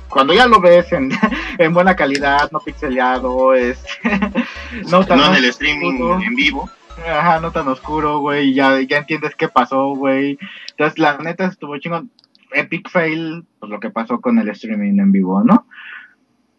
Cuando 0.08 0.32
ya 0.34 0.46
lo 0.46 0.60
ves 0.60 0.92
en, 0.92 1.10
en 1.58 1.74
buena 1.74 1.96
calidad, 1.96 2.50
no 2.52 2.60
pixeleado, 2.60 3.54
es 3.54 3.82
no 4.90 5.04
tan 5.04 5.18
No 5.18 5.26
en 5.26 5.34
el 5.36 5.50
oscuro. 5.50 5.50
streaming 5.50 6.22
en 6.22 6.34
vivo. 6.34 6.70
Ajá, 7.06 7.40
no 7.40 7.50
tan 7.50 7.68
oscuro, 7.68 8.20
güey, 8.20 8.54
ya, 8.54 8.80
ya 8.80 8.98
entiendes 8.98 9.34
qué 9.36 9.48
pasó, 9.48 9.88
güey. 9.94 10.38
Entonces, 10.70 10.98
la 10.98 11.18
neta 11.18 11.46
estuvo 11.46 11.76
chingón. 11.78 12.10
Epic 12.52 12.88
fail, 12.88 13.44
pues 13.58 13.70
lo 13.70 13.80
que 13.80 13.90
pasó 13.90 14.20
con 14.20 14.38
el 14.38 14.48
streaming 14.48 14.98
en 14.98 15.12
vivo, 15.12 15.42
¿no? 15.44 15.66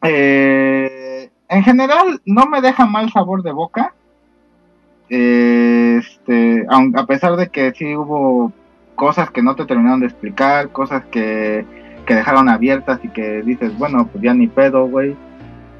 Eh, 0.03 1.31
en 1.49 1.64
general, 1.64 2.22
no 2.26 2.45
me 2.45 2.61
deja 2.61 2.85
mal 2.85 3.11
sabor 3.11 3.41
de 3.41 3.51
boca. 3.51 3.93
Este, 5.09 6.65
a 6.69 7.05
pesar 7.05 7.35
de 7.38 7.47
que 7.47 7.73
sí 7.73 7.95
hubo 7.95 8.51
cosas 8.95 9.31
que 9.31 9.41
no 9.41 9.55
te 9.55 9.65
terminaron 9.65 10.01
de 10.01 10.07
explicar, 10.07 10.69
cosas 10.69 11.03
que, 11.05 11.65
que 12.05 12.15
dejaron 12.15 12.49
abiertas 12.49 12.99
y 13.03 13.09
que 13.09 13.41
dices, 13.41 13.77
bueno, 13.77 14.07
pues 14.11 14.23
ya 14.23 14.34
ni 14.34 14.47
pedo, 14.47 14.88
güey 14.88 15.15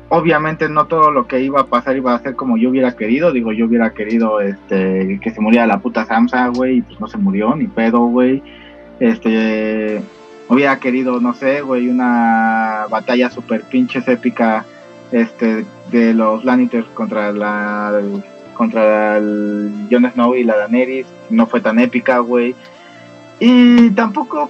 obviamente 0.10 0.70
no 0.70 0.86
todo 0.86 1.12
lo 1.12 1.28
que 1.28 1.41
iba 1.41 1.62
a 1.62 1.66
pasar 1.66 1.98
iba 1.98 2.14
a 2.14 2.20
ser 2.20 2.36
como 2.36 2.58
yo 2.58 2.70
hubiera 2.70 2.95
querido. 2.95 3.32
Digo, 3.32 3.52
yo 3.52 3.66
hubiera 3.66 3.91
querido 3.91 4.40
este 4.40 5.20
que 5.22 5.32
se 5.32 5.41
muriera 5.41 5.68
la 5.68 5.80
puta 5.80 6.06
Samsa, 6.06 6.48
güey, 6.49 6.78
y 6.78 6.82
pues 6.82 6.99
no 6.99 7.08
se 7.08 7.18
murió, 7.18 7.56
ni 7.56 7.68
pedo, 7.68 8.06
güey. 8.08 8.41
Este, 8.99 10.02
hubiera 10.49 10.80
querido, 10.80 11.20
no 11.20 11.34
sé, 11.34 11.62
güey, 11.62 11.90
una 11.90 12.86
batalla 12.90 13.30
super 13.30 13.62
pinches 13.64 14.08
épica 14.08 14.66
este 15.12 15.66
de 15.91 16.14
los 16.14 16.44
Lannisters 16.44 16.88
contra 16.88 17.32
la 17.32 18.02
contra 18.58 19.18
el 19.18 19.88
Jon 19.90 20.12
Snow 20.12 20.36
y 20.36 20.44
la 20.44 20.58
Daenerys, 20.58 21.06
no 21.30 21.48
fue 21.48 21.62
tan 21.62 21.80
épica, 21.80 22.20
güey. 22.20 22.56
Y 23.40 23.92
tampoco 23.92 24.50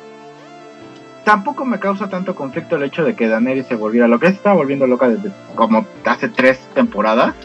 tampoco 1.24 1.66
me 1.66 1.78
causa 1.78 2.10
tanto 2.10 2.34
conflicto 2.36 2.78
el 2.78 2.84
hecho 2.84 3.04
de 3.04 3.14
que 3.14 3.28
Daenerys 3.28 3.68
se 3.68 3.76
volviera 3.76 4.08
loca. 4.08 4.30
Se 4.30 4.36
estaba 4.36 4.56
volviendo 4.56 4.88
loca 4.88 5.10
desde 5.10 5.30
como 5.56 5.86
hace 6.06 6.30
tres 6.30 6.58
temporadas. 6.74 7.36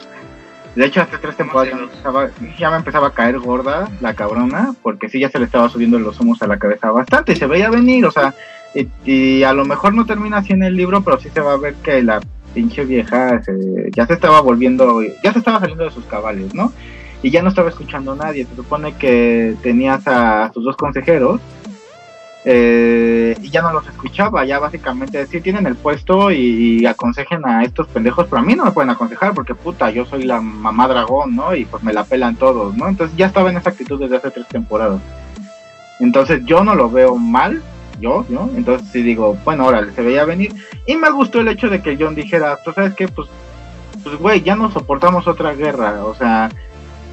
De 0.77 0.87
hecho, 0.87 1.03
hace 1.03 1.19
tres 1.19 1.37
temporadas 1.37 1.71
ya 1.71 1.77
me, 1.77 1.83
empezaba, 1.83 2.31
ya 2.59 2.71
me 2.71 2.77
empezaba 2.77 3.07
a 3.09 3.13
caer 3.13 3.39
gorda 3.41 3.91
la 4.01 4.15
cabrona, 4.15 4.75
porque 4.83 5.09
sí 5.09 5.19
ya 5.19 5.29
se 5.29 5.39
le 5.39 5.45
estaba 5.45 5.69
subiendo 5.69 5.99
los 5.99 6.19
humos 6.21 6.41
a 6.43 6.47
la 6.47 6.59
cabeza 6.59 6.91
bastante 6.91 7.33
y 7.33 7.37
se 7.37 7.47
veía 7.47 7.69
venir, 7.69 8.07
o 8.07 8.11
sea, 8.11 8.33
y, 8.75 8.89
y 9.05 9.43
a 9.43 9.53
lo 9.53 9.67
mejor 9.67 9.93
no 9.93 10.07
termina 10.07 10.39
así 10.39 10.55
en 10.55 10.63
el 10.63 10.77
libro, 10.77 11.03
pero 11.03 11.21
sí 11.21 11.29
se 11.29 11.41
va 11.41 11.53
a 11.53 11.59
ver 11.59 11.75
que 11.75 12.03
la 12.03 12.23
pinche 12.53 12.85
vieja 12.85 13.43
se- 13.43 13.91
ya 13.95 14.07
se 14.07 14.15
estaba 14.15 14.41
volviendo, 14.41 15.01
ya 15.23 15.33
se 15.33 15.39
estaba 15.41 15.61
saliendo 15.61 15.85
de 15.85 15.91
sus 15.91 16.07
cabales, 16.07 16.53
¿no? 16.55 16.73
Y 17.23 17.31
ya 17.31 17.43
no 17.43 17.49
estaba 17.49 17.69
escuchando 17.69 18.13
a 18.13 18.17
nadie. 18.17 18.47
Se 18.47 18.55
supone 18.57 18.95
que 18.97 19.57
tenías 19.63 20.03
a, 20.07 20.51
sus 20.53 20.65
dos 20.65 20.77
consejeros 20.77 21.41
eh, 22.45 23.37
y 23.41 23.51
ya 23.51 23.63
no 23.63 23.73
los 23.73 23.87
escuchaba. 23.89 24.45
Ya 24.45 24.59
básicamente 24.59 25.27
sí 25.27 25.41
tienen 25.41 25.67
el 25.67 25.77
puesto 25.77 26.31
y, 26.33 26.81
y 26.81 26.87
aconsejen 26.87 27.47
a 27.47 27.63
estos 27.63 27.89
pendejos, 27.89 28.27
pero 28.29 28.43
a 28.43 28.45
mí 28.45 28.55
no 28.55 28.65
me 28.65 28.73
pueden 28.73 28.91
aconsejar 28.91 29.35
porque 29.35 29.55
puta, 29.55 29.91
yo 29.91 30.05
soy 30.05 30.25
la 30.25 30.41
mamá 30.41 30.89
dragón, 30.89 31.37
¿no? 31.37 31.55
Y 31.55 31.65
pues 31.67 31.83
me 31.83 31.93
la 31.93 32.05
pelan 32.05 32.37
todos, 32.37 32.75
¿no? 32.77 32.89
Entonces 32.89 33.17
ya 33.17 33.27
estaba 33.27 33.51
en 33.51 33.59
esa 33.59 33.71
actitud 33.71 34.01
desde 34.01 34.17
hace 34.17 34.31
tres 34.33 34.47
temporadas. 34.49 35.01
Entonces 36.01 36.43
yo 36.45 36.65
no 36.65 36.75
lo 36.75 36.91
veo 36.91 37.17
mal, 37.17 37.63
yo, 38.01 38.25
¿no? 38.29 38.51
Entonces 38.57 38.89
sí 38.93 39.03
digo, 39.03 39.37
bueno, 39.45 39.67
órale, 39.67 39.93
se 39.93 40.03
veía 40.03 40.25
venir. 40.25 40.53
Y 40.87 40.97
me 40.97 41.11
gustó 41.11 41.41
el 41.41 41.49
hecho 41.49 41.69
de 41.69 41.83
que 41.83 41.97
John 41.99 42.15
dijera, 42.15 42.59
tú 42.65 42.73
sabes 42.73 42.95
qué, 42.95 43.09
pues, 43.09 43.29
pues, 44.03 44.17
güey, 44.17 44.43
ya 44.43 44.57
no 44.57 44.71
soportamos 44.71 45.27
otra 45.27 45.55
guerra, 45.55 46.05
o 46.05 46.15
sea, 46.15 46.51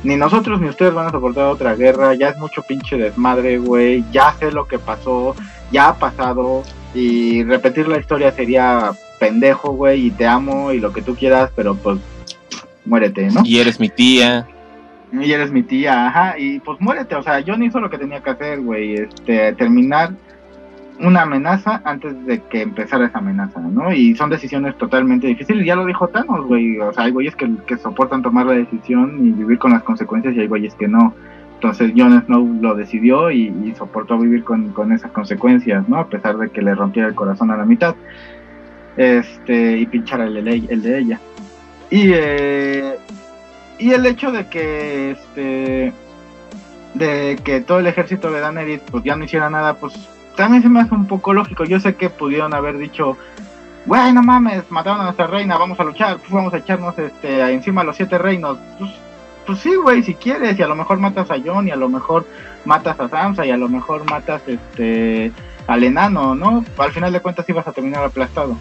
ni 0.04 0.16
nosotros 0.16 0.60
ni 0.62 0.70
ustedes 0.70 0.94
van 0.94 1.08
a 1.08 1.12
soportar 1.12 1.46
otra 1.46 1.76
guerra, 1.76 2.16
ya 2.16 2.30
es 2.30 2.38
mucho 2.38 2.62
pinche 2.64 2.98
desmadre, 2.98 3.58
güey, 3.58 4.04
ya 4.12 4.34
sé 4.40 4.52
lo 4.52 4.66
que 4.66 4.80
pasó, 4.80 5.36
ya 5.72 5.90
ha 5.90 5.96
pasado, 5.96 6.64
y 6.94 7.44
repetir 7.44 7.88
la 7.88 8.00
historia 8.00 8.32
sería 8.32 8.92
pendejo, 9.20 9.74
güey, 9.74 10.08
y 10.08 10.12
te 10.12 10.26
amo 10.26 10.72
y 10.72 10.80
lo 10.80 10.94
que 10.94 11.02
tú 11.02 11.16
quieras, 11.16 11.52
pero 11.56 11.76
pues, 11.76 12.00
muérete, 12.86 13.30
¿no? 13.30 13.42
Y 13.44 13.60
eres 13.60 13.80
mi 13.80 13.90
tía. 13.90 14.48
Y 15.12 15.32
eres 15.32 15.52
mi 15.52 15.64
tía, 15.64 16.08
ajá, 16.08 16.38
y 16.38 16.60
pues 16.60 16.80
muérete, 16.80 17.16
o 17.16 17.24
sea, 17.24 17.44
John 17.46 17.64
hizo 17.64 17.80
lo 17.80 17.90
que 17.90 17.98
tenía 17.98 18.22
que 18.22 18.30
hacer, 18.30 18.62
güey, 18.62 18.96
este, 18.96 19.54
terminar 19.54 20.14
una 21.00 21.22
amenaza 21.22 21.82
antes 21.86 22.26
de 22.26 22.42
que 22.44 22.62
empezara 22.62 23.06
esa 23.06 23.20
amenaza, 23.20 23.60
¿no? 23.60 23.94
Y 23.94 24.16
son 24.16 24.30
decisiones 24.30 24.78
totalmente 24.78 25.28
difíciles, 25.28 25.66
ya 25.66 25.76
lo 25.76 25.86
dijo 25.86 26.08
Thanos, 26.10 26.46
güey, 26.46 26.80
o 26.80 26.92
sea, 26.94 27.06
hay 27.06 27.12
güeyes 27.12 27.36
que, 27.36 27.50
que 27.66 27.78
soportan 27.78 28.22
tomar 28.22 28.46
la 28.46 28.54
decisión 28.54 29.26
y 29.26 29.32
vivir 29.32 29.58
con 29.60 29.72
las 29.72 29.84
consecuencias 29.84 30.36
y 30.36 30.42
hay 30.42 30.48
güeyes 30.48 30.76
que 30.76 30.88
no. 30.88 31.14
Entonces 31.56 31.92
Jon 31.96 32.24
Snow 32.26 32.58
lo 32.62 32.76
decidió 32.76 33.32
y, 33.32 33.74
soportó 33.78 34.18
vivir 34.18 34.44
con, 34.44 34.70
con 34.70 34.94
esas 34.94 35.12
consecuencias, 35.12 35.88
¿no? 35.90 35.98
A 35.98 36.08
pesar 36.08 36.38
de 36.38 36.50
que 36.50 36.62
le 36.62 36.74
rompiera 36.74 37.08
el 37.08 37.16
corazón 37.16 37.52
a 37.52 37.58
la 37.58 37.66
mitad. 37.66 37.96
Este, 38.96 39.78
y 39.78 39.86
pinchara 39.86 40.26
el, 40.26 40.48
el 40.48 40.82
de 40.82 40.98
ella. 40.98 41.20
Y, 41.90 42.12
eh, 42.14 42.96
y 43.78 43.92
el 43.92 44.06
hecho 44.06 44.32
de 44.32 44.48
que 44.48 45.12
este 45.12 45.94
de 46.94 47.40
que 47.44 47.62
todo 47.62 47.80
el 47.80 47.88
ejército 47.88 48.32
de 48.32 48.40
Daenerys 48.40 48.82
pues 48.92 49.04
ya 49.04 49.16
no 49.16 49.24
hiciera 49.24 49.50
nada, 49.50 49.76
pues 49.76 49.94
también 50.40 50.64
se 50.64 50.70
me 50.70 50.80
hace 50.80 50.95
un 50.95 51.06
poco 51.06 51.34
lógico. 51.34 51.66
Yo 51.66 51.80
sé 51.82 51.95
que 51.95 52.10
pudieron 52.10 52.53
haber 52.53 52.78
dicho, 52.78 53.18
güey, 53.86 54.14
no 54.14 54.24
mames, 54.24 54.64
mataron 54.72 55.02
a 55.02 55.03
nuestra 55.03 55.28
reina, 55.28 55.57
vamos 55.57 55.78
a 55.80 55.84
luchar, 55.84 56.18
pues 56.18 56.32
vamos 56.32 56.53
a 56.53 56.57
echarnos 56.57 56.98
este 56.98 57.41
encima 57.52 57.82
a 57.82 57.84
los 57.84 57.98
siete 57.98 58.18
reinos. 58.18 58.57
Pues, 58.78 58.90
pues 59.45 59.60
sí, 59.60 59.76
güey, 59.76 60.02
si 60.02 60.14
quieres, 60.16 60.57
y 60.57 60.64
a 60.64 60.68
lo 60.68 60.76
mejor 60.76 60.98
matas 60.99 61.30
a 61.30 61.36
Jon, 61.44 61.68
y 61.68 61.72
a 61.72 61.76
lo 61.76 61.90
mejor 61.90 62.26
matas 62.64 62.98
a 63.02 63.10
Sansa, 63.10 63.45
y 63.45 63.52
a 63.52 63.57
lo 63.57 63.68
mejor 63.68 64.10
matas 64.10 64.41
este 64.48 65.32
al 65.68 65.84
enano, 65.84 66.36
¿no? 66.36 66.64
Al 66.78 66.91
final 66.94 67.11
de 67.11 67.20
cuentas 67.20 67.48
ibas 67.49 67.68
a 67.68 67.74
terminar 67.74 68.03
aplastado. 68.03 68.56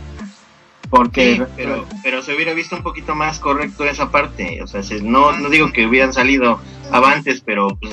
Porque 0.91 1.37
Sí, 1.37 1.43
pero, 1.57 1.85
pero 2.03 2.23
se 2.23 2.35
hubiera 2.35 2.55
visto 2.55 2.75
un 2.75 2.83
poquito 2.83 3.15
más 3.15 3.39
correcto 3.39 3.85
esa 3.85 4.11
parte. 4.11 4.63
O 4.63 4.67
sea, 4.67 4.83
se- 4.83 5.03
no, 5.03 5.33
no 5.33 5.49
digo 5.49 5.71
que 5.73 5.87
hubieran 5.87 6.13
salido 6.13 6.61
avantes, 6.91 7.41
pero 7.45 7.69
pues, 7.81 7.93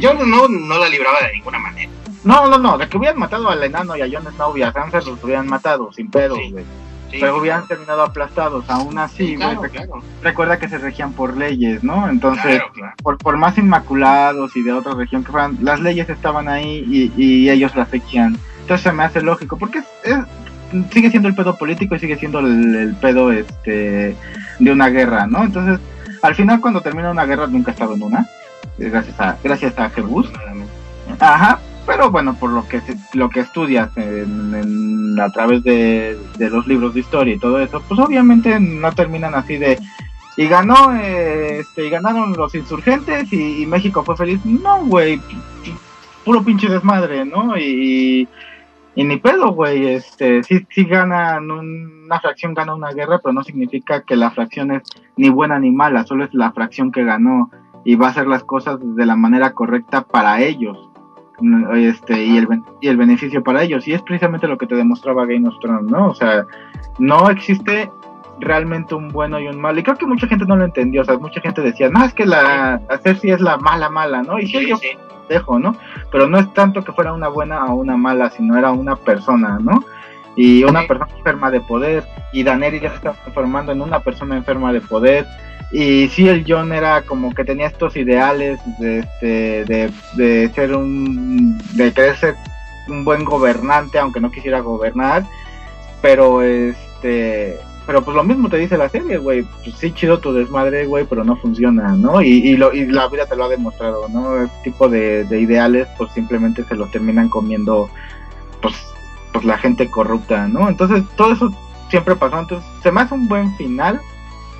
yo 0.00 0.14
no, 0.14 0.48
no 0.48 0.78
la 0.78 0.88
libraba 0.88 1.20
de 1.20 1.32
ninguna 1.34 1.58
manera. 1.58 1.90
No, 2.26 2.46
no, 2.48 2.58
no, 2.58 2.76
de 2.76 2.88
que 2.88 2.98
hubieran 2.98 3.18
matado 3.18 3.48
al 3.48 3.62
enano 3.62 3.96
y 3.96 4.02
a 4.02 4.06
Jon 4.10 4.30
Snow 4.34 4.56
y 4.56 4.62
a 4.62 4.72
Sansa 4.72 4.98
los 4.98 5.22
hubieran 5.24 5.46
matado, 5.46 5.92
sin 5.92 6.10
pedo, 6.10 6.34
güey. 6.50 6.64
Sí, 7.10 7.18
Pero 7.20 7.38
hubieran 7.38 7.64
terminado 7.68 8.02
aplastados, 8.02 8.68
aún 8.68 8.98
así, 8.98 9.16
sí, 9.18 9.24
güey. 9.36 9.38
claro, 9.38 9.62
rec- 9.62 9.70
claro, 9.70 10.02
Recuerda 10.22 10.58
que 10.58 10.68
se 10.68 10.76
regían 10.78 11.12
por 11.12 11.36
leyes, 11.36 11.84
¿no? 11.84 12.08
Entonces, 12.08 12.60
por, 13.02 13.16
por 13.16 13.36
más 13.36 13.56
inmaculados 13.58 14.56
y 14.56 14.62
de 14.64 14.72
otra 14.72 14.92
región 14.94 15.22
que 15.22 15.30
fueran, 15.30 15.56
las 15.62 15.78
leyes 15.80 16.08
estaban 16.08 16.48
ahí 16.48 16.84
y, 16.88 17.12
y 17.22 17.48
ellos 17.48 17.76
las 17.76 17.88
seguían. 17.90 18.36
Entonces 18.62 18.82
se 18.82 18.90
me 18.92 19.04
hace 19.04 19.22
lógico, 19.22 19.56
porque 19.56 19.78
es, 19.78 19.84
es- 20.02 20.24
sigue 20.92 21.10
siendo 21.10 21.28
el 21.28 21.36
pedo 21.36 21.56
político 21.56 21.94
y 21.94 22.00
sigue 22.00 22.16
siendo 22.18 22.40
el, 22.40 22.74
el 22.74 22.94
pedo 22.96 23.30
este 23.30 24.16
de 24.58 24.72
una 24.72 24.88
guerra, 24.88 25.28
¿no? 25.28 25.44
Entonces, 25.44 25.78
al 26.22 26.34
final 26.34 26.60
cuando 26.60 26.80
termina 26.80 27.08
una 27.12 27.24
guerra 27.24 27.46
nunca 27.46 27.70
he 27.70 27.74
estado 27.74 27.94
en 27.94 28.02
una, 28.02 28.26
gracias 28.78 29.20
a 29.20 29.36
gracias 29.44 29.78
a 29.78 29.88
Jebus. 29.90 30.28
Ajá, 31.20 31.60
pero 31.86 32.10
bueno, 32.10 32.34
por 32.34 32.50
lo 32.50 32.66
que 32.68 32.80
lo 33.14 33.28
que 33.30 33.40
estudias 33.40 33.96
en- 33.96 35.18
a 35.20 35.30
través 35.30 35.62
de, 35.62 36.18
de 36.36 36.50
los 36.50 36.66
libros 36.66 36.92
de 36.94 37.00
historia 37.00 37.34
y 37.34 37.38
todo 37.38 37.58
eso, 37.60 37.82
pues 37.88 37.98
obviamente 38.00 38.58
no 38.60 38.92
terminan 38.92 39.34
así 39.34 39.56
de 39.56 39.78
y 40.36 40.46
ganó 40.46 40.94
eh, 40.94 41.60
este 41.60 41.86
y 41.86 41.90
ganaron 41.90 42.34
los 42.34 42.54
insurgentes 42.54 43.32
y, 43.32 43.64
México 43.66 44.02
fue 44.04 44.16
feliz. 44.16 44.44
No, 44.44 44.84
güey, 44.84 45.18
puro 46.24 46.42
pinche 46.44 46.68
desmadre, 46.68 47.24
¿no? 47.24 47.56
Y, 47.56 48.28
y 48.94 49.04
ni 49.04 49.16
pedo, 49.16 49.52
güey, 49.52 49.86
este 49.88 50.42
sí 50.42 50.66
sí 50.70 50.84
ganan 50.84 51.50
un- 51.50 52.02
una 52.04 52.20
fracción 52.20 52.52
gana 52.54 52.74
una 52.74 52.92
guerra, 52.92 53.18
pero 53.22 53.32
no 53.32 53.42
significa 53.42 54.02
que 54.02 54.16
la 54.16 54.30
fracción 54.30 54.70
es 54.72 54.82
ni 55.16 55.28
buena 55.30 55.58
ni 55.58 55.70
mala, 55.70 56.04
solo 56.04 56.24
es 56.24 56.34
la 56.34 56.52
fracción 56.52 56.92
que 56.92 57.04
ganó 57.04 57.50
y 57.84 57.94
va 57.94 58.08
a 58.08 58.10
hacer 58.10 58.26
las 58.26 58.44
cosas 58.44 58.78
de 58.82 59.06
la 59.06 59.16
manera 59.16 59.52
correcta 59.52 60.02
para 60.02 60.42
ellos 60.42 60.76
este 61.74 62.24
y 62.24 62.36
el 62.38 62.48
y 62.80 62.88
el 62.88 62.96
beneficio 62.96 63.42
para 63.42 63.62
ellos. 63.62 63.86
Y 63.86 63.92
es 63.92 64.02
precisamente 64.02 64.48
lo 64.48 64.58
que 64.58 64.66
te 64.66 64.74
demostraba 64.74 65.26
Game 65.26 65.46
of 65.48 65.58
Thrones 65.60 65.90
no 65.90 66.08
o 66.08 66.14
sea 66.14 66.46
no 66.98 67.28
existe 67.30 67.90
realmente 68.40 68.94
un 68.94 69.08
bueno 69.08 69.38
y 69.40 69.48
un 69.48 69.58
malo. 69.60 69.78
Y 69.80 69.82
creo 69.82 69.96
que 69.96 70.06
mucha 70.06 70.26
gente 70.26 70.44
no 70.46 70.56
lo 70.56 70.64
entendió. 70.64 71.02
O 71.02 71.04
sea 71.04 71.18
mucha 71.18 71.40
gente 71.40 71.62
decía 71.62 71.88
no 71.90 72.04
es 72.04 72.14
que 72.14 72.26
la 72.26 72.80
la 72.88 72.98
Cersei 72.98 73.30
es 73.30 73.40
la 73.40 73.56
mala 73.58 73.88
mala 73.90 74.22
no 74.22 74.38
y 74.38 74.46
sí, 74.46 74.58
Sí, 74.58 74.68
yo 74.68 74.76
sí. 74.76 74.88
dejo 75.28 75.58
no 75.58 75.74
pero 76.12 76.28
no 76.28 76.38
es 76.38 76.52
tanto 76.54 76.82
que 76.84 76.92
fuera 76.92 77.12
una 77.12 77.28
buena 77.28 77.64
o 77.66 77.74
una 77.76 77.96
mala 77.96 78.30
sino 78.30 78.56
era 78.56 78.70
una 78.72 78.96
persona 78.96 79.58
no 79.60 79.84
y 80.36 80.64
una 80.64 80.86
persona 80.86 81.10
enferma 81.16 81.50
de 81.50 81.60
poder. 81.62 82.04
Y 82.32 82.42
Daenerys 82.42 82.82
ya 82.82 82.90
se 82.90 82.96
estaba 82.96 83.16
transformando 83.16 83.72
en 83.72 83.80
una 83.80 84.00
persona 84.00 84.36
enferma 84.36 84.72
de 84.72 84.82
poder 84.82 85.26
y 85.72 86.08
sí 86.08 86.28
el 86.28 86.44
John 86.46 86.72
era 86.72 87.02
como 87.02 87.34
que 87.34 87.44
tenía 87.44 87.66
estos 87.66 87.96
ideales 87.96 88.60
de 88.78 88.98
este 89.00 89.64
de, 90.16 90.50
ser 90.54 90.76
un 90.76 91.58
de 91.74 91.92
querer 91.92 92.16
ser 92.16 92.36
un 92.88 93.04
buen 93.04 93.24
gobernante 93.24 93.98
aunque 93.98 94.20
no 94.20 94.30
quisiera 94.30 94.60
gobernar. 94.60 95.24
Pero 96.02 96.42
este 96.42 97.58
pero 97.84 98.02
pues 98.02 98.16
lo 98.16 98.24
mismo 98.24 98.48
te 98.48 98.58
dice 98.58 98.78
la 98.78 98.88
serie 98.88 99.18
güey. 99.18 99.42
Pues 99.42 99.76
sí 99.76 99.92
chido 99.92 100.18
tu 100.18 100.32
desmadre 100.32 100.86
güey 100.86 101.04
pero 101.04 101.24
no 101.24 101.36
funciona 101.36 101.88
no 101.96 102.22
y, 102.22 102.28
y, 102.28 102.56
lo, 102.56 102.72
y 102.72 102.86
la 102.86 103.08
vida 103.08 103.26
te 103.26 103.36
lo 103.36 103.44
ha 103.44 103.48
demostrado 103.48 104.08
no 104.08 104.44
este 104.44 104.70
tipo 104.70 104.88
de, 104.88 105.24
de 105.24 105.40
ideales 105.40 105.88
pues 105.98 106.12
simplemente 106.12 106.64
se 106.64 106.76
los 106.76 106.90
terminan 106.92 107.28
comiendo 107.28 107.90
pues 108.62 108.74
pues 109.32 109.44
la 109.44 109.58
gente 109.58 109.90
corrupta 109.90 110.46
no 110.46 110.68
entonces 110.68 111.02
todo 111.16 111.32
eso 111.32 111.50
siempre 111.88 112.16
pasó. 112.16 112.38
Entonces 112.38 112.68
se 112.82 112.92
me 112.92 113.00
hace 113.00 113.14
un 113.14 113.28
buen 113.28 113.54
final 113.56 114.00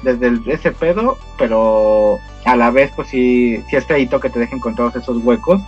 desde 0.03 0.29
el- 0.29 0.43
ese 0.47 0.73
pedo, 0.73 1.19
pero 1.39 2.19
a 2.45 2.57
la 2.57 2.71
vez, 2.71 2.93
pues 2.95 3.09
sí, 3.09 3.63
sí 3.69 3.77
es 3.77 3.87
feito 3.87 4.21
que 4.21 4.31
te 4.31 4.39
dejen 4.39 4.61
con 4.61 4.75
todos 4.75 4.95
esos 4.97 5.25
huecos. 5.25 5.61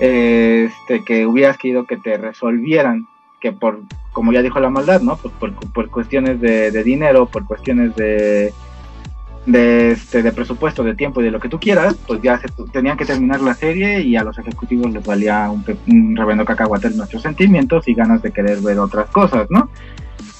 Este, 0.00 1.04
que 1.04 1.24
hubieras 1.26 1.56
querido 1.56 1.84
que 1.84 1.96
te 1.96 2.16
resolvieran, 2.16 3.06
que 3.40 3.52
por, 3.52 3.80
como 4.12 4.32
ya 4.32 4.42
dijo 4.42 4.58
la 4.58 4.70
maldad, 4.70 5.00
¿no? 5.00 5.16
Pues 5.16 5.32
por, 5.38 5.54
por 5.72 5.88
cuestiones 5.90 6.40
de 6.40 6.82
dinero, 6.82 7.26
por 7.26 7.46
cuestiones 7.46 7.94
de, 7.94 8.52
de, 9.46 9.92
este, 9.92 10.22
de 10.22 10.32
presupuesto, 10.32 10.82
de 10.82 10.94
tiempo 10.94 11.20
y 11.20 11.24
de 11.24 11.30
lo 11.30 11.40
que 11.40 11.48
tú 11.48 11.58
quieras, 11.60 11.94
pues 12.06 12.20
ya 12.22 12.38
se, 12.38 12.48
tenían 12.72 12.96
que 12.96 13.04
terminar 13.04 13.40
la 13.40 13.54
serie 13.54 14.00
y 14.00 14.16
a 14.16 14.24
los 14.24 14.38
ejecutivos 14.38 14.90
les 14.90 15.04
valía 15.04 15.50
un, 15.50 15.64
un 15.86 16.16
reverendo 16.16 16.44
cacahuate 16.44 16.90
nuestros 16.90 17.22
sentimientos 17.22 17.86
y 17.88 17.94
ganas 17.94 18.22
de 18.22 18.30
querer 18.30 18.60
ver 18.60 18.78
otras 18.78 19.10
cosas, 19.10 19.46
¿no? 19.50 19.68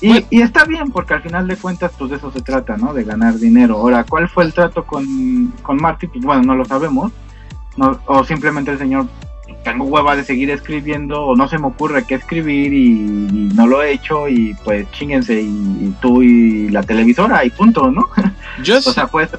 Y, 0.01 0.09
Bueno. 0.09 0.27
y 0.31 0.43
está 0.43 0.65
bien, 0.65 0.91
porque 0.91 1.15
al 1.15 1.23
final 1.23 1.47
de 1.47 1.57
cuentas, 1.57 1.93
pues 1.99 2.11
de 2.11 2.17
eso 2.17 2.31
se 2.31 2.41
trata, 2.43 2.77
¿no? 2.77 2.93
De 2.93 3.05
ganar 3.05 3.35
dinero. 3.37 3.77
Ahora, 3.77 4.05
¿cuál 4.05 4.29
fue 4.29 4.45
el 4.45 4.53
trato 4.53 4.85
con, 4.85 5.53
con 5.63 5.77
Marty? 5.77 6.09
Pues 6.09 6.25
bueno, 6.25 6.43
no 6.43 6.57
lo 6.57 6.65
sabemos. 6.65 7.13
No, 7.77 7.99
o 8.07 8.23
simplemente 8.25 8.71
el 8.71 8.79
señor, 8.79 9.07
tengo 9.65 9.85
hueva 9.87 10.15
de 10.15 10.25
seguir 10.25 10.51
escribiendo, 10.51 11.23
o 11.25 11.35
no 11.35 11.49
se 11.49 11.59
me 11.59 11.67
ocurre 11.67 12.05
qué 12.07 12.15
escribir 12.15 12.73
y, 12.73 13.01
y 13.01 13.51
no 13.55 13.67
lo 13.67 13.83
he 13.83 13.93
hecho, 13.93 14.29
y 14.29 14.55
pues 14.63 14.89
chinguense, 14.93 15.41
y, 15.41 15.47
y 15.47 15.95
tú 16.01 16.23
y 16.23 16.69
la 16.69 16.83
televisora, 16.83 17.45
y 17.45 17.51
punto, 17.51 17.91
¿no? 17.91 18.09
Yo, 18.63 18.79
o 18.79 18.81
sea, 18.81 19.07
pues, 19.09 19.31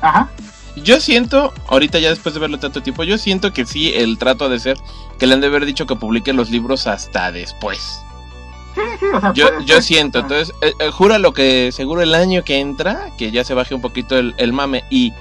ajá. 0.00 0.30
yo 0.76 1.00
siento, 1.00 1.52
ahorita 1.68 1.98
ya 1.98 2.08
después 2.10 2.34
de 2.34 2.40
verlo 2.40 2.58
tanto 2.58 2.82
tiempo, 2.82 3.04
yo 3.04 3.18
siento 3.18 3.52
que 3.52 3.66
sí, 3.66 3.92
el 3.94 4.16
trato 4.16 4.46
ha 4.46 4.48
de 4.48 4.60
ser 4.60 4.78
que 5.18 5.26
le 5.26 5.34
han 5.34 5.40
de 5.40 5.48
haber 5.48 5.66
dicho 5.66 5.86
que 5.86 5.96
publique 5.96 6.32
los 6.32 6.50
libros 6.50 6.86
hasta 6.86 7.32
después. 7.32 8.00
Sí, 8.74 8.82
sí, 9.00 9.06
o 9.12 9.20
sea, 9.20 9.32
Yo, 9.32 9.60
yo 9.60 9.82
siento, 9.82 10.20
entonces, 10.20 10.54
eh, 10.60 10.72
eh, 10.78 10.90
jura 10.90 11.18
lo 11.18 11.32
que 11.32 11.72
seguro 11.72 12.02
el 12.02 12.14
año 12.14 12.44
que 12.44 12.60
entra, 12.60 13.10
que 13.18 13.30
ya 13.30 13.42
se 13.42 13.54
baje 13.54 13.74
un 13.74 13.80
poquito 13.80 14.16
el, 14.16 14.34
el 14.36 14.52
mame 14.52 14.84
y 14.90 15.12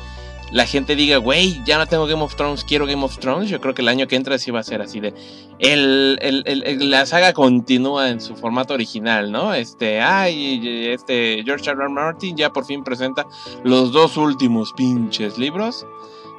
la 0.52 0.66
gente 0.66 0.96
diga, 0.96 1.18
güey, 1.18 1.62
ya 1.66 1.78
no 1.78 1.86
tengo 1.88 2.06
Game 2.06 2.22
of 2.22 2.36
Thrones, 2.36 2.64
quiero 2.64 2.86
Game 2.86 3.04
of 3.04 3.18
Thrones, 3.18 3.50
yo 3.50 3.60
creo 3.60 3.74
que 3.74 3.82
el 3.82 3.88
año 3.88 4.08
que 4.08 4.16
entra 4.16 4.38
sí 4.38 4.52
va 4.52 4.60
a 4.60 4.64
ser 4.64 4.82
así 4.82 5.00
de... 5.00 5.14
El, 5.60 6.18
el- 6.22 6.44
el- 6.46 6.90
la 6.92 7.06
saga 7.06 7.34
continúa 7.34 8.10
en 8.10 8.20
su 8.22 8.36
formato 8.36 8.74
original, 8.74 9.32
¿no? 9.32 9.54
Este, 9.54 10.02
ay, 10.02 10.88
este, 10.90 11.42
George 11.46 11.70
R. 11.70 11.80
R. 11.84 11.90
Martin 11.90 12.36
ya 12.38 12.50
por 12.52 12.66
fin 12.66 12.84
presenta 12.84 13.26
los 13.64 13.92
dos 13.92 14.18
últimos 14.18 14.72
pinches 14.74 15.38
libros 15.38 15.86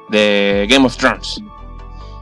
de 0.09 0.67
Game 0.69 0.85
of 0.85 0.95
Thrones. 0.97 1.41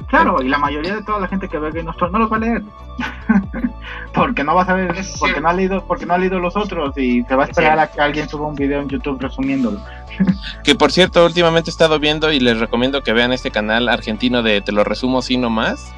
Claro, 0.07 0.41
y 0.41 0.47
la 0.47 0.57
mayoría 0.59 0.95
de 0.95 1.03
toda 1.03 1.19
la 1.19 1.27
gente 1.27 1.49
que 1.49 1.57
ve 1.57 1.71
Game 1.71 1.89
of 1.89 1.97
Thrones 1.97 2.13
no 2.13 2.19
los 2.19 2.31
va 2.31 2.37
a 2.37 2.39
leer. 2.39 2.61
porque 4.13 4.43
no 4.43 4.55
va 4.55 4.61
a 4.63 4.65
saber, 4.65 4.91
Es 4.95 5.17
porque 5.19 5.33
cierto. 5.33 5.41
no 5.41 5.49
ha 5.49 5.53
leído, 5.53 5.85
porque 5.85 6.05
no 6.05 6.13
ha 6.13 6.17
leído 6.17 6.39
los 6.39 6.55
otros 6.55 6.97
y 6.97 7.23
se 7.23 7.35
va 7.35 7.43
a 7.43 7.45
Es 7.45 7.51
esperar 7.51 7.79
a 7.79 7.91
que 7.91 7.99
alguien 8.01 8.29
suba 8.29 8.47
un 8.47 8.55
video 8.55 8.81
en 8.81 8.89
YouTube 8.89 9.19
resumiéndolo. 9.19 9.79
Que 10.63 10.75
por 10.75 10.91
cierto, 10.93 11.25
últimamente 11.25 11.69
he 11.69 11.73
estado 11.73 11.99
viendo 11.99 12.31
y 12.31 12.39
les 12.39 12.57
recomiendo 12.59 13.03
que 13.03 13.11
vean 13.11 13.33
este 13.33 13.51
canal 13.51 13.89
argentino 13.89 14.43
de 14.43 14.61
Te 14.61 14.71
lo 14.71 14.83
resumo 14.85 15.19
así 15.19 15.35
nomás. 15.37 15.91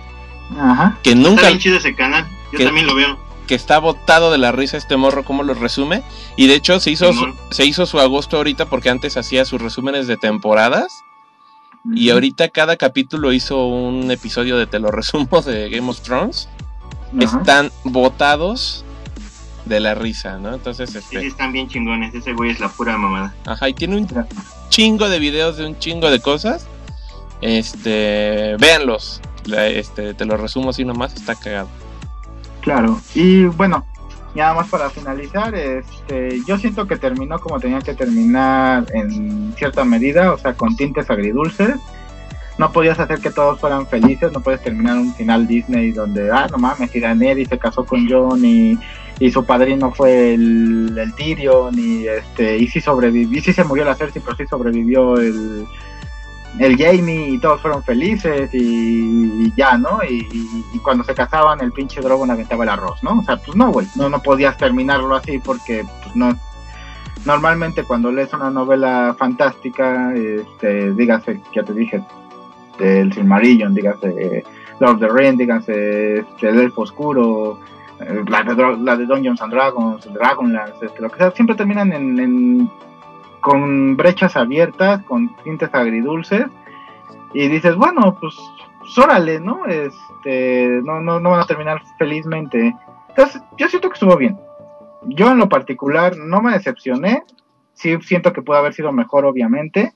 Ajá. 0.59 0.97
Que 1.03 1.11
Está 1.11 1.29
nunca, 1.29 1.47
bien 1.47 1.59
chido 1.59 1.77
ese 1.77 1.93
canal. 1.93 2.25
Yo 2.51 2.57
¿Qué? 2.57 2.65
también 2.65 2.87
lo 2.87 2.95
veo. 2.95 3.17
que 3.45 3.53
está 3.53 3.77
botado 3.77 4.31
de 4.31 4.39
la 4.39 4.51
risa 4.51 4.75
este 4.77 4.97
morro, 4.97 5.23
cómo 5.23 5.43
lo 5.43 5.53
resume. 5.53 6.01
Y 6.35 6.47
de 6.47 6.55
hecho 6.55 6.79
se 6.79 6.89
hizo, 6.91 7.13
su, 7.13 7.35
se 7.51 7.65
hizo 7.65 7.85
su 7.85 7.99
agosto 7.99 8.37
ahorita 8.37 8.65
porque 8.65 8.89
antes 8.89 9.17
hacía 9.17 9.45
sus 9.45 9.61
resúmenes 9.61 10.07
de 10.07 10.17
temporadas. 10.17 11.03
Y 11.93 12.09
ahorita 12.09 12.49
cada 12.49 12.75
capítulo 12.75 13.31
hizo 13.33 13.65
un 13.67 14.09
episodio 14.11 14.57
de 14.57 14.67
Te 14.67 14.79
lo 14.79 14.91
resumo 14.91 15.41
de 15.41 15.69
Game 15.69 15.89
of 15.89 16.01
Thrones. 16.01 16.49
Ajá. 17.23 17.37
Están 17.39 17.71
botados 17.83 18.83
de 19.65 19.79
la 19.79 19.95
risa, 19.95 20.37
¿no? 20.37 20.53
Entonces, 20.53 20.89
Sí, 20.89 20.99
sí, 20.99 21.15
este, 21.15 21.27
están 21.27 21.51
bien 21.53 21.67
chingones. 21.67 22.13
Ese 22.13 22.33
güey 22.33 22.51
es 22.51 22.59
la 22.59 22.69
pura 22.69 22.97
mamada. 22.97 23.33
ajá, 23.45 23.69
y 23.69 23.73
tiene 23.73 23.97
un 23.97 24.07
chingo 24.69 25.07
de 25.09 25.19
videos 25.19 25.57
de 25.57 25.65
un 25.65 25.77
chingo 25.79 26.09
de 26.09 26.19
cosas. 26.21 26.65
Este, 27.41 28.55
véanlos. 28.59 29.21
La- 29.45 29.67
Este, 29.67 30.13
te 30.13 30.25
lo 30.25 30.35
resumo 30.37 30.71
así 30.71 30.83
nomás, 30.83 31.13
está 31.13 31.35
cagado. 31.35 31.69
Claro, 32.61 32.99
y 33.15 33.45
bueno, 33.45 33.85
ya 34.37 34.53
más 34.53 34.69
para 34.69 34.91
finalizar, 34.91 35.55
este, 35.55 36.41
yo 36.45 36.59
siento 36.59 36.85
que 36.85 36.95
terminó 36.95 37.39
como 37.39 37.59
tenía 37.59 37.81
que 37.81 37.95
terminar 37.95 38.85
en 38.93 39.51
cierta 39.57 39.83
medida, 39.83 40.31
o 40.31 40.37
sea, 40.37 40.53
con 40.53 40.75
tintes 40.75 41.09
agridulces. 41.09 41.75
No 42.59 42.71
podías 42.71 42.99
hacer 42.99 43.19
que 43.19 43.31
todos 43.31 43.59
fueran 43.59 43.87
felices, 43.87 44.31
no 44.31 44.41
puedes 44.41 44.61
terminar 44.61 44.97
un 44.97 45.13
final 45.15 45.47
Disney 45.47 45.91
donde, 45.91 46.29
ah, 46.31 46.47
no 46.51 46.59
mames, 46.59 46.91
Daenerys 46.93 47.49
se 47.49 47.57
casó 47.57 47.83
con 47.83 48.07
Jon 48.07 48.45
y, 48.45 48.77
y 49.19 49.31
su 49.31 49.43
padrino 49.43 49.91
fue 49.91 50.35
el, 50.35 50.95
el 50.95 51.13
Tyrion 51.15 51.77
y 51.77 52.07
este, 52.07 52.57
y 52.59 52.67
sí 52.67 52.79
sobrevivió, 52.79 53.39
y 53.39 53.41
sí 53.41 53.53
se 53.53 53.63
murió 53.63 53.85
la 53.85 53.95
Cersei, 53.95 54.21
pero 54.23 54.37
sí 54.37 54.45
sobrevivió 54.45 55.17
el, 55.19 55.65
el 56.59 56.77
Jamie 56.77 57.29
y 57.29 57.37
todos 57.39 57.61
fueron 57.61 57.83
felices 57.83 58.49
y, 58.53 59.51
ya, 59.55 59.77
¿no? 59.77 59.99
Y, 60.07 60.27
cuando 60.83 61.03
se 61.03 61.13
casaban 61.13 61.59
el 61.61 61.71
pinche 61.71 62.01
Drogon 62.01 62.31
aventaba 62.31 62.63
el 62.63 62.69
arroz, 62.69 63.03
¿no? 63.03 63.19
O 63.19 63.23
sea, 63.23 63.37
pues 63.37 63.55
no, 63.57 63.71
güey, 63.71 63.87
no, 63.95 64.09
no 64.09 64.21
podías 64.21 64.57
terminarlo 64.57 65.15
así 65.15 65.39
porque 65.39 65.85
pues 66.03 66.15
no... 66.15 66.35
Normalmente 67.25 67.83
cuando 67.83 68.09
lees 68.11 68.31
una 68.33 68.49
novela 68.49 69.13
fantástica, 69.17 70.13
este, 70.15 70.93
dígase, 70.93 71.41
ya 71.53 71.63
te 71.63 71.73
dije, 71.73 72.01
del 72.79 73.11
Silmarillion, 73.11 73.73
dígase 73.73 74.45
Lord 74.79 74.93
of 74.95 74.99
the 75.01 75.09
Rings, 75.09 75.37
dígase 75.37 76.19
este, 76.19 76.47
el 76.49 76.59
Elfo 76.59 76.83
Oscuro, 76.83 77.59
eh, 77.99 78.23
la, 78.29 78.43
de, 78.43 78.77
la 78.77 78.95
de 78.95 79.05
Dungeons 79.05 79.41
and 79.41 79.51
Dragons, 79.51 80.13
Dragonlance, 80.13 80.85
este, 80.85 81.01
lo 81.01 81.09
que 81.09 81.17
sea, 81.17 81.31
siempre 81.31 81.55
terminan 81.55 81.91
en, 81.91 82.19
en- 82.19 82.69
con 83.41 83.97
brechas 83.97 84.35
abiertas, 84.35 85.03
con 85.03 85.35
tintes 85.43 85.69
agridulces, 85.73 86.45
y 87.33 87.47
dices, 87.47 87.75
bueno, 87.75 88.17
pues, 88.19 88.35
órale, 88.97 89.39
¿no? 89.39 89.65
Este, 89.65 90.81
no, 90.83 90.99
no, 91.01 91.19
no 91.19 91.31
van 91.31 91.41
a 91.41 91.47
terminar 91.47 91.81
felizmente. 91.97 92.75
Entonces, 93.09 93.41
yo 93.57 93.67
siento 93.67 93.89
que 93.89 93.93
estuvo 93.93 94.15
bien. 94.15 94.37
Yo 95.03 95.31
en 95.31 95.37
lo 95.37 95.49
particular 95.49 96.17
no 96.17 96.41
me 96.41 96.53
decepcioné, 96.53 97.23
sí 97.73 97.97
siento 98.01 98.33
que 98.33 98.41
pudo 98.41 98.57
haber 98.57 98.73
sido 98.73 98.91
mejor, 98.91 99.25
obviamente. 99.25 99.93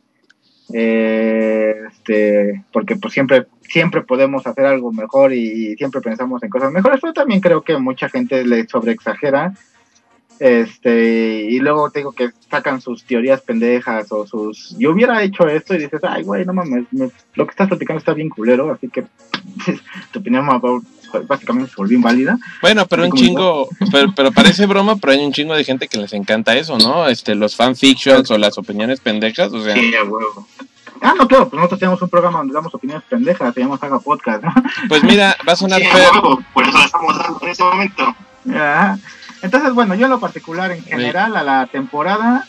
Este, 0.74 2.64
porque 2.72 2.96
pues 2.96 3.14
siempre, 3.14 3.46
siempre 3.62 4.02
podemos 4.02 4.48
hacer 4.48 4.66
algo 4.66 4.92
mejor 4.94 5.34
y, 5.34 5.76
siempre 5.76 6.02
pensamos 6.02 6.42
en 6.44 6.50
cosas 6.50 6.72
mejores, 6.72 7.00
pero 7.02 7.14
también 7.14 7.42
creo 7.42 7.62
que 7.62 7.78
mucha 7.78 8.10
gente 8.10 8.46
le 8.46 8.68
sobreexagera. 8.68 9.54
Este, 10.46 11.46
y 11.52 11.60
luego 11.60 11.92
te 11.92 12.00
digo 12.00 12.14
que 12.14 12.32
sacan 12.50 12.82
sus 12.82 13.04
teorías 13.04 13.42
pendejas 13.42 14.12
o 14.12 14.26
sus. 14.26 14.76
Yo 14.80 14.90
hubiera 14.90 15.22
hecho 15.22 15.48
esto 15.48 15.76
y 15.76 15.78
dices, 15.78 16.02
ay, 16.04 16.24
güey, 16.24 16.46
no 16.46 16.54
mames, 16.54 16.86
me- 16.90 17.12
lo 17.36 17.46
que 17.46 17.52
estás 17.52 17.68
platicando 17.68 18.00
está 18.00 18.16
bien 18.16 18.30
culero, 18.30 18.72
así 18.74 18.88
que 18.90 19.04
tu 20.12 20.18
opinión 20.20 20.48
básicamente 21.28 21.70
se 21.70 21.76
volvió 21.78 21.96
inválida. 21.98 22.40
Bueno, 22.60 22.88
pero 22.88 23.06
un 23.06 23.12
chingo, 23.12 23.70
pero, 23.92 24.14
pero 24.16 24.32
parece 24.32 24.66
broma, 24.66 24.96
pero 24.96 25.14
hay 25.14 25.24
un 25.24 25.32
chingo 25.32 25.54
de 25.54 25.64
gente 25.64 25.88
que 25.88 26.00
les 26.00 26.12
encanta 26.14 26.56
eso, 26.56 26.76
¿no? 26.80 27.08
Este, 27.08 27.36
los 27.36 27.56
fanfictions 27.56 28.32
o 28.32 28.38
las 28.40 28.58
opiniones 28.58 29.00
pendejas, 29.00 29.54
o 29.54 29.64
sea, 29.64 29.76
Sí, 29.76 29.94
a 29.94 30.04
huevo. 30.04 30.48
Ah, 31.04 31.14
no, 31.16 31.28
claro, 31.28 31.50
pues 31.50 31.58
nosotros 31.58 31.80
tenemos 31.80 32.02
un 32.02 32.10
programa 32.10 32.40
donde 32.40 32.54
damos 32.56 32.74
opiniones 32.74 33.04
pendejas, 33.08 33.54
se 33.54 33.60
llama 33.60 33.78
Saga 33.78 34.00
Podcast, 34.00 34.44
¿no? 34.44 34.54
pues 34.90 35.04
mira, 35.04 35.36
va 35.48 35.54
a 35.54 35.56
sonar 35.56 35.82
Sí, 35.82 35.88
feo. 35.88 36.40
Por 36.52 36.68
eso 36.68 36.78
estamos 36.84 37.16
dando 37.20 37.40
en 37.44 37.50
este 37.50 37.64
momento. 37.64 38.16
Ajá. 38.50 38.98
Entonces, 39.42 39.74
bueno, 39.74 39.96
yo 39.96 40.06
en 40.06 40.12
lo 40.12 40.20
particular, 40.20 40.72
en 40.72 40.84
general, 40.84 41.36
a 41.36 41.44
la 41.44 41.68
temporada 41.68 42.48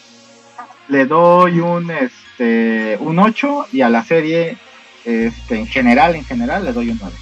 le 0.88 1.06
doy 1.06 1.60
un 1.60 1.90
este 1.90 2.96
un 3.00 3.18
8 3.18 3.66
y 3.72 3.80
a 3.82 3.88
la 3.88 4.04
serie 4.04 4.58
este 5.04 5.58
en 5.58 5.66
general, 5.66 6.14
en 6.16 6.24
general 6.24 6.64
le 6.64 6.72
doy 6.72 6.90
un 6.90 6.98
9. 7.00 7.16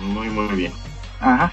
Muy, 0.00 0.28
muy 0.30 0.54
bien. 0.56 0.72
Ajá. 1.20 1.52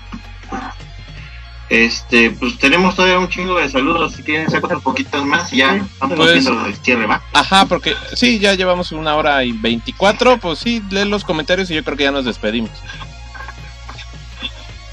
Este, 1.67 2.29
pues 2.29 2.59
tenemos 2.59 2.95
todavía 2.95 3.17
un 3.17 3.27
chingo 3.27 3.57
de 3.59 3.67
saludos. 3.67 4.13
Si 4.13 4.21
quieren, 4.23 4.49
saco 4.51 4.67
otros 4.67 4.83
poquitos 4.83 5.25
más 5.25 5.51
y 5.51 5.57
ya 5.57 5.73
Sí. 5.73 5.81
vamos 5.99 6.17
Pues- 6.17 6.29
haciendo 6.37 6.65
el 6.67 6.75
cierre, 6.75 7.07
¿va? 7.07 7.23
Ajá, 7.33 7.65
porque 7.65 7.95
sí, 8.13 8.37
ya 8.37 8.53
llevamos 8.53 8.91
una 8.91 9.15
hora 9.15 9.43
y 9.43 9.51
24, 9.51 10.37
pues 10.37 10.59
sí, 10.59 10.83
lee 10.91 11.05
los 11.05 11.23
comentarios 11.23 11.69
y 11.71 11.75
yo 11.75 11.83
creo 11.83 11.97
que 11.97 12.03
ya 12.03 12.11
nos 12.11 12.25
despedimos. 12.25 12.69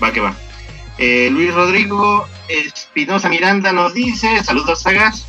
Va 0.02 0.10
que 0.12 0.20
va. 0.20 0.34
Eh, 0.98 1.28
Luis 1.32 1.52
Rodrigo 1.54 2.26
Espinosa 2.48 3.28
Miranda 3.28 3.72
nos 3.72 3.94
dice: 3.94 4.42
Saludos, 4.44 4.82
sagas. 4.82 5.26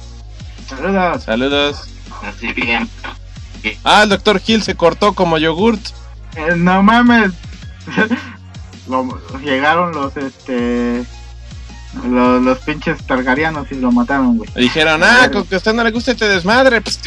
Saludos. 0.68 1.23
Saludos. 1.23 1.90
Así 2.23 2.53
bien. 2.53 2.90
Ah, 3.84 4.03
el 4.03 4.10
doctor 4.10 4.40
Gil 4.40 4.61
se 4.64 4.76
cortó 4.76 5.14
como 5.14 5.38
yogurt. 5.38 5.81
Eh, 6.35 6.56
no 6.57 6.84
mames. 6.84 7.31
Lo- 8.88 9.19
llegaron 9.40 9.94
los 9.94 10.15
este 10.18 11.03
los, 12.07 12.41
los 12.41 12.60
pinches 12.60 13.03
targarianos 13.06 13.72
y 13.72 13.76
lo 13.76 13.91
mataron, 13.91 14.38
güey. 14.38 14.49
Dijeron, 14.56 15.02
ah, 15.03 15.30
con 15.32 15.45
que 15.45 15.56
a 15.56 15.57
usted 15.60 15.74
no 15.74 15.84
le 15.84 15.91
gusta 15.91 16.11
este 16.11 16.28
desmadre. 16.28 16.82
Pues, 16.82 16.99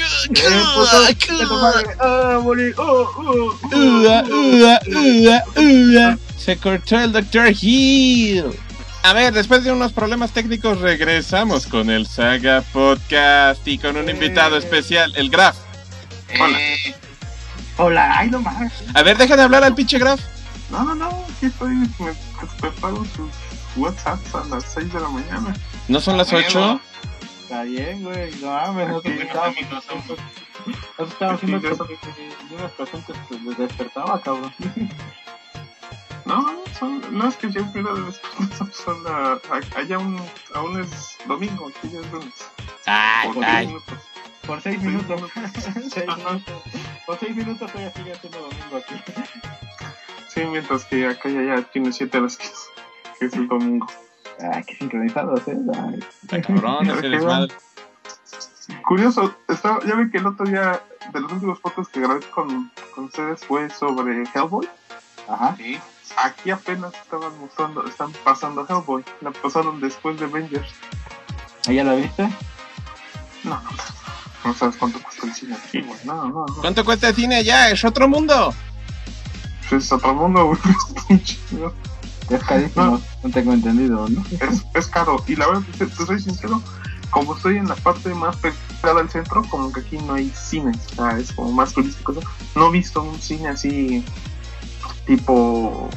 Eh. 5.57 6.17
Se 6.37 6.57
cortó 6.59 6.99
el 6.99 7.13
Dr. 7.13 7.53
Hill. 7.61 8.45
A 9.03 9.13
ver, 9.13 9.33
después 9.33 9.63
de 9.65 9.73
unos 9.73 9.93
problemas 9.93 10.33
técnicos 10.33 10.81
regresamos 10.81 11.67
con 11.67 11.91
el 11.91 12.07
Saga 12.07 12.63
Podcast 12.73 13.67
y 13.67 13.79
con 13.79 13.97
un 13.97 14.09
invitado 14.09 14.57
especial, 14.57 15.13
el 15.17 15.31
Graf. 15.31 15.57
Hola. 16.41 16.61
Eh, 16.61 16.95
Hola, 17.79 18.19
ay, 18.19 18.31
no 18.31 18.41
mames. 18.41 18.73
A 18.95 19.03
ver, 19.03 19.17
deja 19.19 19.37
de 19.37 19.43
hablar 19.43 19.63
al 19.63 19.75
pinche 19.75 19.99
Graf. 19.99 20.21
No, 20.71 20.83
no, 20.83 20.95
no, 20.95 21.09
aquí 21.37 21.47
estoy. 21.47 21.69
Me 21.75 21.89
despertaron 22.41 23.07
sus 23.15 23.31
WhatsApps 23.77 24.35
a 24.35 24.45
las 24.45 24.65
6 24.73 24.93
de 24.93 25.01
la 25.01 25.09
mañana. 25.09 25.55
¿No 25.89 26.01
son 26.01 26.17
las 26.17 26.33
8? 26.33 26.81
Está 27.43 27.63
bien, 27.63 28.03
güey. 28.03 28.35
No 28.41 28.49
mames, 28.51 28.89
no, 28.89 28.95
no, 28.95 29.03
no. 29.03 29.75
nosotros 29.75 30.19
estábamos 30.99 31.43
haciendo 31.43 31.61
que 31.61 31.69
unas 32.55 32.73
pues, 32.73 33.43
les 33.43 33.59
despertaba, 33.59 34.21
cabrón. 34.21 34.53
No, 36.25 36.41
no, 36.43 36.59
son, 36.79 37.03
no 37.17 37.29
es 37.29 37.37
que 37.37 37.53
yo 37.53 37.63
de 37.63 37.83
despertar, 38.03 38.73
son 38.75 39.05
la, 39.05 39.33
a- 39.35 39.79
allá 39.79 39.99
un, 39.99 40.21
aún 40.55 40.81
es 40.81 41.17
domingo, 41.29 41.69
aquí 41.69 41.89
ya 41.93 42.01
es 42.01 42.11
lunes. 42.11 42.35
Ay, 42.87 43.31
Por 43.33 43.45
ay. 43.45 43.67
10 43.67 43.69
minutos. 43.83 43.99
Por 44.47 44.61
seis 44.63 44.81
minutos. 44.81 45.21
seis 45.93 46.07
minutos. 46.07 46.43
Por 47.07 47.19
seis 47.19 47.37
minutos 47.37 47.71
todavía 47.73 47.93
sigue 47.95 48.13
haciendo 48.13 48.39
domingo 48.41 48.77
aquí. 48.77 48.95
Sí, 50.29 50.41
mientras 50.45 50.85
que 50.85 51.07
acá 51.07 51.29
ya, 51.29 51.43
ya 51.43 51.63
tiene 51.63 51.93
7 51.93 52.19
horas 52.19 52.37
que 52.37 52.45
es, 52.47 52.53
que 53.19 53.27
es 53.27 53.33
el 53.35 53.49
domingo. 53.49 53.87
Ah, 54.41 54.63
qué 54.67 54.77
sincronizados, 54.77 55.47
eh. 55.49 55.57
Ay. 56.31 56.43
Cabrón 56.43 56.91
ese 56.91 57.09
desmadre. 57.09 57.55
Curioso, 58.87 59.35
estaba, 59.49 59.81
ya 59.85 59.95
ven 59.95 60.11
que 60.11 60.19
el 60.19 60.27
otro 60.27 60.45
día 60.45 60.83
de 61.13 61.21
los 61.21 61.33
últimos 61.33 61.61
fotos 61.61 61.89
que 61.89 62.01
grabé 62.01 62.21
con, 62.31 62.71
con 62.95 63.05
ustedes 63.05 63.45
fue 63.45 63.71
sobre 63.71 64.25
Hellboy. 64.35 64.69
Ajá. 65.29 65.57
sí. 65.57 65.79
Aquí 66.17 66.51
apenas 66.51 66.95
estaban 66.95 67.39
mostrando, 67.41 67.85
están 67.87 68.13
pasando 68.25 68.67
Hellboy. 68.69 69.05
La 69.21 69.31
pasaron 69.33 69.81
después 69.81 70.19
de 70.19 70.27
Avengers. 70.27 70.69
¿Ahí 71.67 71.77
ya 71.77 71.85
la 71.85 71.95
viste? 71.95 72.23
No, 73.45 73.61
no. 73.61 73.71
No 74.45 74.55
sabes 74.55 74.77
cuánto 74.77 75.03
cuesta 75.03 75.27
el 75.27 75.35
cine 75.35 75.57
aquí, 75.57 75.83
güey. 75.83 75.99
No, 76.05 76.29
no, 76.29 76.47
no. 76.47 76.55
¿Cuánto 76.61 76.85
cuesta 76.85 77.09
el 77.09 77.15
cine 77.17 77.37
allá? 77.37 77.71
Es 77.71 77.85
otro 77.85 78.09
mundo. 78.09 78.55
Es 79.73 79.91
otro 79.91 80.15
mundo, 80.15 80.47
güey. 80.47 80.59
Es 82.29 82.43
carísimo, 82.43 83.01
no 83.23 83.31
tengo 83.31 83.53
entendido, 83.53 84.09
¿no? 84.09 84.25
es, 84.41 84.65
es 84.75 84.87
caro. 84.89 85.23
Y 85.27 85.37
la 85.37 85.47
verdad, 85.47 85.63
te, 85.79 85.87
te 85.87 86.07
soy 86.07 86.21
sincero, 86.21 86.61
como 87.11 87.37
estoy 87.37 87.57
en 87.57 87.69
la 87.69 87.77
parte 87.77 88.13
más 88.15 88.37
pegada 88.37 89.01
al 89.01 89.09
centro, 89.09 89.43
como 89.49 89.73
que 89.73 89.81
aquí 89.81 89.99
no 89.99 90.15
hay 90.15 90.31
cine, 90.31 90.73
o 90.93 90.95
sea, 90.97 91.19
es 91.19 91.33
como 91.33 91.53
más 91.53 91.73
turístico. 91.73 92.13
¿no? 92.13 92.21
No 92.55 92.69
he 92.69 92.73
visto 92.73 93.03
un 93.03 93.21
cine 93.21 93.49
así, 93.49 94.05
tipo, 95.07 95.89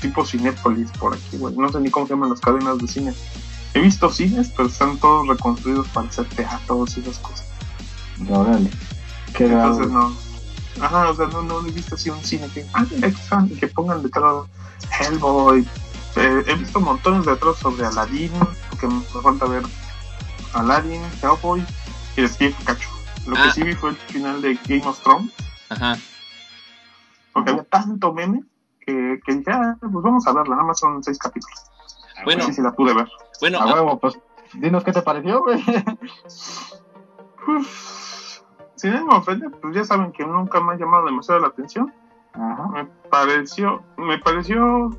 tipo 0.00 0.24
Cinépolis 0.24 0.90
por 0.92 1.14
aquí, 1.14 1.36
güey. 1.38 1.54
No 1.56 1.68
sé 1.70 1.80
ni 1.80 1.90
cómo 1.90 2.06
se 2.06 2.14
llaman 2.14 2.30
las 2.30 2.40
cadenas 2.40 2.78
de 2.78 2.88
cine. 2.88 3.14
He 3.74 3.80
visto 3.80 4.10
cines, 4.10 4.50
pero 4.56 4.68
están 4.68 4.96
todos 4.98 5.28
reconstruidos 5.28 5.86
para 5.88 6.08
hacer 6.08 6.26
teatros 6.30 6.96
y 6.96 7.00
esas 7.00 7.18
cosas. 7.18 7.46
Órale. 8.28 8.70
Qué 9.34 9.44
Entonces 9.44 9.88
no. 9.88 10.12
Ajá, 10.80 11.10
o 11.10 11.16
sea, 11.16 11.26
no, 11.26 11.42
no 11.42 11.66
he 11.66 11.70
visto 11.70 11.94
así 11.94 12.10
un 12.10 12.22
cine 12.22 12.48
que, 12.52 12.66
ah, 12.74 12.84
mira, 12.90 13.08
y 13.08 13.54
que 13.54 13.68
pongan 13.68 14.02
detrás 14.02 14.44
Hellboy. 15.00 15.66
Eh, 16.16 16.44
he 16.46 16.54
visto 16.54 16.80
montones 16.80 17.26
de 17.26 17.32
otros 17.32 17.58
sobre 17.58 17.84
Aladdin, 17.86 18.32
porque 18.70 18.86
me 18.86 19.00
falta 19.22 19.44
ver 19.46 19.62
Aladdin, 20.54 21.02
Hellboy 21.22 21.64
y 22.16 22.26
Steve 22.26 22.54
Pikachu. 22.58 22.88
Lo 23.26 23.36
Ah. 23.36 23.42
que 23.44 23.50
sí 23.52 23.62
vi 23.62 23.74
fue 23.74 23.90
el 23.90 23.96
final 23.96 24.40
de 24.40 24.54
Game 24.66 24.86
of 24.86 24.98
Thrones, 25.02 25.30
Ajá. 25.68 25.96
porque 27.32 27.50
había 27.50 27.64
tanto 27.64 28.12
meme 28.12 28.42
que, 28.80 29.20
que 29.26 29.34
dije, 29.34 29.50
ah, 29.50 29.76
pues 29.80 29.92
vamos 29.92 30.26
a 30.26 30.32
verla, 30.32 30.54
nada 30.54 30.66
más 30.68 30.78
son 30.78 31.02
seis 31.02 31.18
capítulos. 31.18 31.58
Bueno, 32.24 32.44
Sí, 32.44 32.52
sí, 32.54 32.62
la 32.62 32.72
pude 32.72 32.94
ver. 32.94 33.08
bueno, 33.40 33.58
A 33.58 33.64
ah, 33.64 33.74
huevo, 33.74 33.98
pues 33.98 34.16
dinos 34.54 34.84
qué 34.84 34.92
te 34.92 35.02
pareció, 35.02 35.42
güey. 35.42 35.62
Uf, 37.48 38.40
si 38.76 38.88
nadie 38.88 39.04
me 39.04 39.14
ofende, 39.16 39.50
pues 39.50 39.74
ya 39.74 39.84
saben 39.84 40.12
que 40.12 40.24
nunca 40.24 40.60
me 40.60 40.72
ha 40.72 40.76
llamado 40.76 41.04
demasiado 41.04 41.40
la 41.40 41.48
atención. 41.48 41.92
Ajá. 42.38 42.68
me 42.68 42.84
pareció 43.10 43.80
me 43.96 44.18
pareció 44.18 44.90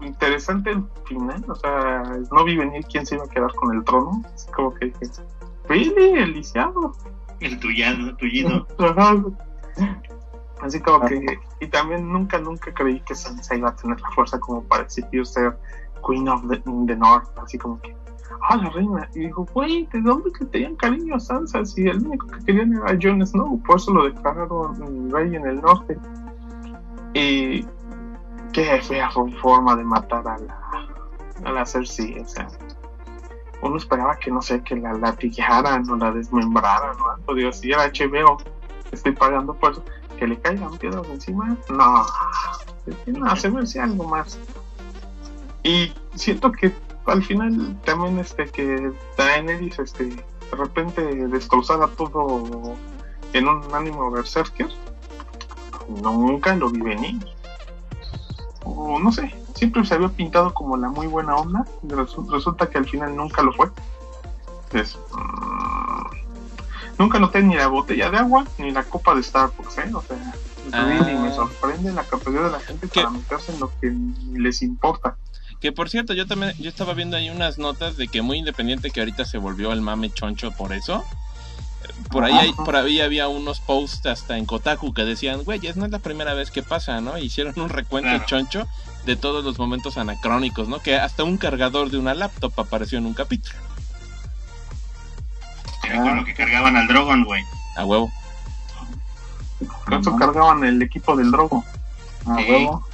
interesante 0.00 0.70
el 0.70 0.82
final 1.06 1.42
o 1.48 1.54
sea 1.54 2.02
no 2.30 2.44
vi 2.44 2.56
venir 2.56 2.84
quién 2.90 3.04
se 3.06 3.14
iba 3.14 3.24
a 3.24 3.28
quedar 3.28 3.52
con 3.54 3.74
el 3.74 3.82
trono 3.84 4.22
así 4.34 4.50
como 4.52 4.70
que 4.74 4.86
dije 4.86 5.22
really 5.68 6.18
el 6.18 6.32
lisiado 6.34 6.92
El 7.40 7.58
tuyano, 7.58 8.14
tullido. 8.16 8.66
Ajá. 8.78 9.14
así 10.60 10.80
como 10.80 11.00
que 11.06 11.38
y 11.60 11.66
también 11.68 12.12
nunca 12.12 12.38
nunca 12.38 12.72
creí 12.72 13.00
que 13.00 13.14
Sansa 13.14 13.56
iba 13.56 13.68
a 13.68 13.76
tener 13.76 14.00
la 14.00 14.10
fuerza 14.10 14.38
como 14.38 14.62
para 14.62 14.82
exigir 14.82 15.24
ser 15.26 15.56
Queen 16.06 16.28
of 16.28 16.42
the, 16.48 16.58
the 16.86 16.96
North 16.96 17.26
así 17.42 17.56
como 17.58 17.80
que 17.80 17.96
ah 18.48 18.56
la 18.56 18.68
reina 18.70 19.08
y 19.14 19.20
dijo 19.20 19.46
güey 19.54 19.86
de 19.92 20.00
dónde 20.02 20.30
que 20.32 20.44
tenían 20.44 20.76
cariño 20.76 21.16
a 21.16 21.20
Sansa 21.20 21.64
si 21.64 21.86
el 21.88 22.04
único 22.06 22.26
que 22.26 22.44
querían 22.44 22.72
era 22.74 22.98
Jon 23.00 23.26
Snow 23.26 23.60
por 23.62 23.76
eso 23.76 23.92
lo 23.92 24.04
declararon 24.04 25.10
rey 25.10 25.34
en 25.34 25.46
el 25.46 25.60
norte 25.60 25.96
y 27.16 27.66
qué 28.52 28.78
fea 28.82 29.10
forma 29.10 29.74
de 29.74 29.84
matar 29.84 30.28
a 30.28 30.38
la, 30.38 30.86
a 31.44 31.52
la 31.52 31.64
Cersei, 31.64 32.20
o 32.20 32.28
sea, 32.28 32.46
uno 33.62 33.78
esperaba 33.78 34.16
que 34.16 34.30
no 34.30 34.42
sé, 34.42 34.62
que 34.62 34.76
la 34.76 34.92
latigaran 34.92 35.88
o 35.88 35.96
la 35.96 36.12
desmembraran 36.12 36.94
o 37.00 37.10
algo, 37.10 37.34
digo, 37.34 37.52
si 37.52 37.72
era 37.72 37.86
HBO, 37.86 38.36
estoy 38.92 39.12
pagando 39.12 39.54
por 39.54 39.72
eso, 39.72 39.84
que 40.18 40.26
le 40.26 40.38
caigan 40.38 40.76
piedras 40.76 41.08
encima, 41.08 41.56
no, 41.70 42.04
no, 43.06 43.66
se 43.66 43.80
algo 43.80 44.04
más. 44.04 44.38
Y 45.62 45.94
siento 46.16 46.52
que 46.52 46.70
al 47.06 47.24
final 47.24 47.80
también 47.86 48.18
este 48.18 48.46
que 48.46 48.92
Daenerys 49.16 49.78
este 49.78 50.04
de 50.04 50.56
repente 50.56 51.02
destrozara 51.28 51.88
todo 51.88 52.74
en 53.32 53.48
un 53.48 53.74
ánimo 53.74 54.10
berserker 54.10 54.68
nunca 55.88 56.54
lo 56.56 56.70
vi 56.70 56.80
venir. 56.80 57.22
O 58.64 58.98
no 58.98 59.12
sé, 59.12 59.34
siempre 59.54 59.84
se 59.84 59.94
había 59.94 60.08
pintado 60.08 60.52
como 60.52 60.76
la 60.76 60.88
muy 60.88 61.06
buena 61.06 61.36
onda, 61.36 61.64
y 61.82 61.86
resu- 61.88 62.28
resulta 62.30 62.68
que 62.68 62.78
al 62.78 62.88
final 62.88 63.14
nunca 63.16 63.42
lo 63.42 63.52
fue. 63.52 63.68
Entonces, 64.70 64.98
mm, 65.12 66.98
nunca 66.98 67.18
noté 67.18 67.42
ni 67.42 67.54
la 67.54 67.68
botella 67.68 68.10
de 68.10 68.18
agua 68.18 68.44
ni 68.58 68.70
la 68.72 68.82
copa 68.84 69.14
de 69.14 69.22
Starbucks, 69.22 69.78
¿eh? 69.78 69.90
O 69.94 70.02
sea, 70.02 70.34
Ah. 70.72 70.84
really 70.84 71.16
me 71.16 71.32
sorprende 71.32 71.92
la 71.92 72.02
capacidad 72.02 72.44
de 72.46 72.50
la 72.50 72.60
gente 72.60 72.88
¿Qué? 72.88 73.02
para 73.02 73.10
meterse 73.10 73.52
en 73.52 73.60
lo 73.60 73.70
que 73.80 73.94
les 74.32 74.62
importa. 74.62 75.16
que 75.60 75.72
por 75.72 75.88
cierto, 75.88 76.12
yo 76.12 76.26
también, 76.26 76.52
yo 76.58 76.68
estaba 76.68 76.92
viendo 76.92 77.16
ahí 77.16 77.30
unas 77.30 77.56
notas 77.56 77.96
de 77.96 78.08
que 78.08 78.20
muy 78.20 78.36
independiente 78.38 78.90
que 78.90 79.00
ahorita 79.00 79.24
se 79.24 79.38
volvió 79.38 79.72
el 79.72 79.80
mame 79.80 80.10
choncho 80.10 80.50
por 80.52 80.72
eso. 80.74 81.02
Por 82.10 82.24
ahí, 82.24 82.32
hay- 82.34 82.52
por 82.52 82.76
ahí 82.76 83.00
había 83.00 83.28
unos 83.28 83.60
posts 83.60 84.06
hasta 84.06 84.36
en 84.38 84.46
Kotaku 84.46 84.92
que 84.94 85.04
decían, 85.04 85.42
güeyes, 85.44 85.76
no 85.76 85.84
es 85.84 85.90
la 85.92 85.98
primera 85.98 86.34
vez 86.34 86.50
que 86.50 86.62
pasa, 86.62 87.00
¿no? 87.00 87.18
Hicieron 87.18 87.54
un 87.58 87.68
recuento 87.68 88.08
Claro. 88.10 88.24
choncho 88.26 88.68
de 89.04 89.16
todos 89.16 89.44
los 89.44 89.58
momentos 89.58 89.96
anacrónicos, 89.98 90.68
¿no? 90.68 90.80
Que 90.80 90.96
hasta 90.96 91.24
un 91.24 91.36
cargador 91.36 91.90
de 91.90 91.98
una 91.98 92.14
laptop 92.14 92.52
apareció 92.58 92.98
en 92.98 93.06
un 93.06 93.14
capítulo. 93.14 93.56
Era 95.84 96.02
con 96.02 96.16
lo 96.16 96.24
que 96.24 96.34
cargaban 96.34 96.76
al 96.76 96.88
Drogon, 96.88 97.24
güey. 97.24 97.42
A 97.76 97.84
huevo. 97.84 98.10
Con 99.84 99.94
eso 100.00 100.16
cargaban 100.16 100.64
el 100.64 100.82
equipo 100.82 101.16
del 101.16 101.30
drogo. 101.30 101.64
A 102.26 102.36
Sí. 102.36 102.44
huevo. 102.50 102.84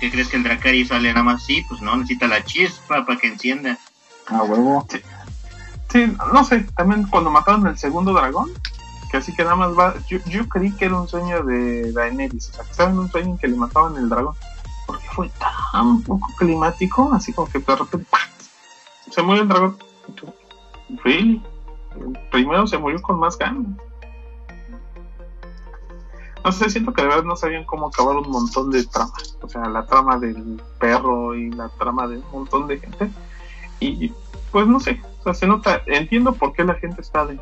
¿Qué 0.00 0.10
crees 0.10 0.28
que 0.28 0.36
el 0.36 0.42
Dracari 0.42 0.84
sale 0.86 1.08
nada 1.12 1.22
más 1.24 1.42
así? 1.42 1.62
Pues 1.68 1.80
no, 1.80 1.96
necesita 1.96 2.28
la 2.28 2.44
chispa 2.44 3.06
para 3.06 3.18
que 3.18 3.28
encienda. 3.28 3.78
A 4.26 4.42
huevo. 4.42 4.86
Sí, 4.90 4.98
no 6.32 6.44
sé, 6.44 6.60
también 6.76 7.06
cuando 7.08 7.30
mataron 7.30 7.66
el 7.66 7.78
segundo 7.78 8.12
dragón, 8.12 8.50
que 9.10 9.18
así 9.18 9.34
que 9.34 9.44
nada 9.44 9.56
más 9.56 9.78
va, 9.78 9.94
yo, 10.08 10.18
yo 10.26 10.48
creí 10.48 10.72
que 10.72 10.86
era 10.86 10.98
un 11.00 11.08
sueño 11.08 11.42
de 11.44 11.92
Daenerys, 11.92 12.50
o 12.50 12.52
sea, 12.52 12.64
que 12.64 12.70
estaba 12.70 12.90
un 12.90 13.10
sueño 13.10 13.30
en 13.30 13.38
que 13.38 13.48
le 13.48 13.56
mataban 13.56 13.96
el 13.96 14.08
dragón, 14.08 14.34
porque 14.86 15.06
fue 15.12 15.30
tan 15.38 16.02
poco 16.02 16.28
climático, 16.36 17.10
así 17.12 17.32
como 17.32 17.48
que 17.48 17.58
de 17.58 17.76
repente 17.76 18.06
se 19.10 19.22
murió 19.22 19.42
el 19.42 19.48
dragón. 19.48 19.78
Really? 21.04 21.42
Primero 22.30 22.66
se 22.66 22.78
murió 22.78 23.00
con 23.00 23.18
más 23.18 23.38
ganas. 23.38 23.66
No 26.44 26.52
sé, 26.52 26.70
siento 26.70 26.92
que 26.92 27.02
de 27.02 27.08
verdad 27.08 27.24
no 27.24 27.34
sabían 27.34 27.64
cómo 27.64 27.88
acabar 27.88 28.16
un 28.16 28.30
montón 28.30 28.70
de 28.70 28.84
tramas. 28.84 29.36
O 29.40 29.48
sea, 29.48 29.68
la 29.68 29.84
trama 29.84 30.16
del 30.16 30.62
perro 30.78 31.34
y 31.34 31.50
la 31.50 31.68
trama 31.70 32.06
de 32.06 32.18
un 32.18 32.30
montón 32.30 32.68
de 32.68 32.78
gente. 32.78 33.10
Y 33.80 34.12
pues 34.52 34.66
no 34.66 34.80
sé, 34.80 35.00
o 35.20 35.22
sea, 35.24 35.34
se 35.34 35.46
nota, 35.46 35.82
entiendo 35.86 36.32
por 36.32 36.52
qué 36.52 36.64
la 36.64 36.74
gente 36.74 37.00
está 37.00 37.26
de 37.26 37.38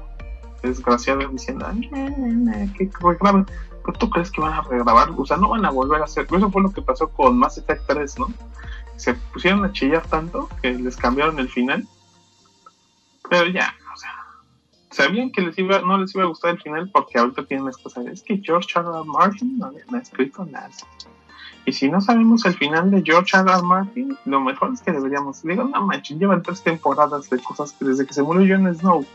desgraciada 0.64 1.26
diciendo, 1.28 1.66
"Ay, 1.68 1.90
eh, 1.94 2.70
que 2.76 2.90
regraben. 3.00 3.46
Pero 3.84 3.98
tú 3.98 4.08
crees 4.08 4.30
que 4.30 4.40
van 4.40 4.54
a 4.54 4.62
regrabar, 4.62 5.10
o 5.14 5.26
sea, 5.26 5.36
no 5.36 5.50
van 5.50 5.64
a 5.66 5.70
volver 5.70 6.00
a 6.00 6.04
hacer. 6.04 6.26
Eso 6.30 6.50
fue 6.50 6.62
lo 6.62 6.72
que 6.72 6.80
pasó 6.80 7.08
con 7.08 7.36
Mass 7.36 7.58
Effect 7.58 7.86
3, 7.86 8.18
¿no? 8.18 8.28
Se 8.96 9.12
pusieron 9.14 9.62
a 9.64 9.72
chillar 9.72 10.06
tanto 10.06 10.48
que 10.62 10.72
les 10.72 10.96
cambiaron 10.96 11.38
el 11.38 11.50
final. 11.50 11.86
Pero 13.28 13.46
ya, 13.50 13.74
o 13.92 13.96
sea, 13.96 14.10
sabían 14.90 15.30
que 15.30 15.42
les 15.42 15.58
iba, 15.58 15.80
no 15.80 15.98
les 15.98 16.14
iba 16.14 16.24
a 16.24 16.28
gustar 16.28 16.52
el 16.52 16.62
final 16.62 16.90
porque 16.92 17.18
ahorita 17.18 17.44
tienen 17.44 17.66
las 17.66 17.76
cosas. 17.76 18.06
Es 18.06 18.22
que 18.22 18.40
George 18.42 18.68
R. 18.74 18.86
Martin 19.04 19.58
no, 19.58 19.70
no 19.90 19.98
ha 19.98 20.00
escrito 20.00 20.46
nada. 20.46 20.70
Y 21.66 21.72
si 21.72 21.88
no 21.88 22.00
sabemos 22.00 22.44
el 22.44 22.54
final 22.54 22.90
de 22.90 23.02
George 23.02 23.36
R. 23.36 23.50
R. 23.50 23.62
Martin, 23.62 24.18
lo 24.26 24.40
mejor 24.40 24.72
es 24.74 24.82
que 24.82 24.92
deberíamos. 24.92 25.42
Digo, 25.42 25.64
no 25.64 25.86
manches, 25.86 26.18
llevan 26.18 26.42
tres 26.42 26.62
temporadas 26.62 27.30
de 27.30 27.38
cosas 27.38 27.72
que 27.72 27.84
desde 27.86 28.06
que 28.06 28.12
se 28.12 28.22
murió 28.22 28.56
Jon 28.56 28.74
Snow, 28.74 29.06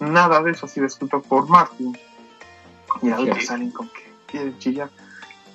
nada 0.00 0.42
de 0.42 0.52
eso 0.52 0.66
ha 0.66 0.68
sido 0.68 0.86
escrito 0.86 1.20
por 1.20 1.48
Martin. 1.48 1.96
Y 3.02 3.10
ahorita 3.10 3.40
Sí. 3.40 3.46
salen 3.46 3.70
con 3.70 3.88
que 3.88 4.12
quieren 4.26 4.58
chillar. 4.58 4.90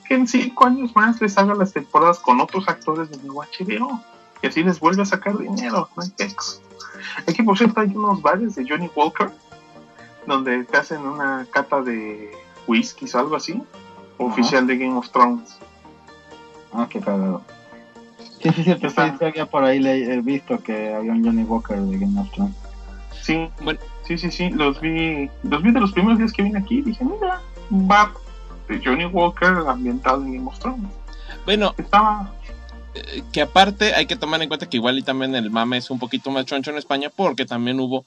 Que 0.06 0.16
en 0.16 0.28
cinco 0.28 0.66
años 0.66 0.94
más 0.96 1.22
les 1.22 1.38
haga 1.38 1.56
las 1.56 1.72
temporadas 1.72 2.20
con 2.20 2.42
otros 2.42 2.68
actores 2.68 3.10
de 3.10 3.18
nuevo 3.18 3.42
HBO. 3.44 4.02
Y 4.42 4.48
así 4.48 4.62
les 4.64 4.80
vuelve 4.82 5.04
a 5.04 5.06
sacar 5.06 5.38
dinero, 5.38 5.88
no 5.96 6.04
hay. 6.04 6.14
Aquí, 7.26 7.42
por 7.44 7.58
cierto, 7.58 7.80
hay 7.80 7.96
unos 7.96 8.22
bares 8.22 8.56
de 8.56 8.66
Johnny 8.68 8.90
Walker 8.94 9.32
donde 10.28 10.66
te 10.66 10.78
hacen 10.78 11.06
una 11.06 11.46
cata 11.50 11.82
de 11.82 12.32
whisky 12.68 13.06
o 13.14 13.18
algo 13.20 13.36
así, 13.38 13.62
oficial 14.18 14.68
de 14.68 14.78
Game 14.78 14.98
of 14.98 15.10
Thrones. 15.10 15.58
Ah, 16.74 16.88
qué 16.90 17.00
cagado. 17.00 17.42
Sí, 18.42 18.50
sí, 18.56 18.64
cierto. 18.64 18.90
Sí, 18.90 18.96
sí, 19.20 19.26
había 19.26 19.46
por 19.46 19.64
ahí 19.64 19.80
le- 19.80 20.14
he 20.16 20.22
visto 20.22 20.62
que 20.62 20.94
había 20.94 21.12
un 21.14 21.24
Johnny 21.24 21.44
Walker 21.44 21.78
de 21.80 21.98
Game 21.98 22.20
of 22.20 22.30
Thrones. 22.32 22.56
Sí, 23.22 23.48
Bueno. 23.62 23.80
sí, 24.06 24.18
sí, 24.18 24.32
sí, 24.32 24.50
los 24.50 24.82
vi, 24.82 25.30
los 25.44 25.62
vi 25.64 25.72
de 25.72 25.80
los 25.80 25.92
primeros 25.94 26.18
días 26.20 26.34
que 26.34 26.44
vine 26.44 26.60
aquí. 26.60 26.82
Dije, 26.82 27.04
mira, 27.06 27.42
un 27.70 27.88
bar 27.88 28.10
de 28.68 28.82
Johnny 28.84 29.06
Walker 29.06 29.54
ambientado 29.68 30.24
en 30.24 30.34
Game 30.36 30.48
of 30.50 30.60
Thrones. 30.60 30.92
Bueno, 31.46 31.74
Estaba, 31.78 32.32
eh, 32.96 33.24
que 33.32 33.42
aparte 33.42 33.94
hay 33.94 34.06
que 34.08 34.16
tomar 34.16 34.42
en 34.42 34.50
cuenta 34.50 34.68
que 34.68 34.78
igual 34.78 34.98
y 34.98 35.04
también 35.04 35.36
el 35.36 35.50
mame 35.50 35.78
es 35.78 35.90
un 35.90 36.00
poquito 36.00 36.30
más 36.32 36.46
choncho 36.46 36.72
en 36.72 36.78
España 36.78 37.10
porque 37.16 37.46
también 37.46 37.80
hubo 37.80 38.06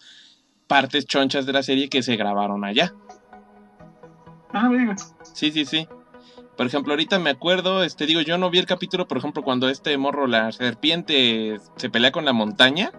partes 0.67 1.07
chonchas 1.07 1.47
de 1.47 1.53
la 1.53 1.63
serie 1.63 1.89
que 1.89 2.03
se 2.03 2.17
grabaron 2.17 2.65
allá. 2.65 2.93
ah, 4.53 4.69
mira, 4.69 4.97
Sí, 5.33 5.51
sí, 5.53 5.65
sí. 5.65 5.89
Por 6.57 6.67
ejemplo, 6.67 6.93
ahorita 6.93 7.19
me 7.19 7.31
acuerdo, 7.31 7.83
este 7.83 8.07
digo, 8.07 8.23
yo 8.23 8.39
no 8.39 8.49
vi 8.51 8.59
el 8.59 8.67
capítulo, 8.67 9.07
por 9.07 9.19
ejemplo, 9.19 9.43
cuando 9.43 9.69
este 9.69 9.97
morro, 9.99 10.27
la 10.27 10.51
serpiente, 10.53 11.59
se 11.77 11.91
pelea 11.91 12.13
con 12.13 12.25
la 12.25 12.33
montaña. 12.33 12.91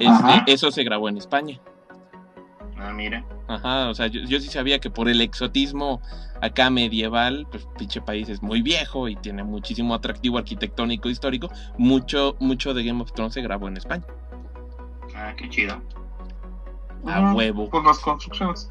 Este, 0.00 0.52
eso 0.52 0.70
se 0.70 0.82
grabó 0.84 1.08
en 1.08 1.18
España. 1.18 1.60
Ah, 2.78 2.92
mira. 2.92 3.24
Ajá, 3.46 3.88
o 3.88 3.94
sea, 3.94 4.06
yo, 4.06 4.20
yo 4.22 4.40
sí 4.40 4.48
sabía 4.48 4.78
que 4.78 4.90
por 4.90 5.08
el 5.08 5.20
exotismo 5.20 6.00
acá 6.40 6.70
medieval, 6.70 7.46
pues 7.50 7.66
pinche 7.78 8.00
país 8.00 8.28
es 8.28 8.42
muy 8.42 8.62
viejo 8.62 9.08
y 9.08 9.16
tiene 9.16 9.44
muchísimo 9.44 9.94
atractivo 9.94 10.38
arquitectónico 10.38 11.08
histórico. 11.08 11.50
Mucho, 11.78 12.36
mucho 12.40 12.74
de 12.74 12.84
Game 12.84 13.02
of 13.02 13.12
Thrones 13.12 13.34
se 13.34 13.42
grabó 13.42 13.68
en 13.68 13.76
España. 13.76 14.04
Ah, 15.14 15.34
qué 15.36 15.48
chido. 15.48 15.80
A 17.06 17.18
Ajá, 17.18 17.34
huevo. 17.34 17.68
Por 17.70 17.84
las 17.84 17.98
construcciones. 17.98 18.70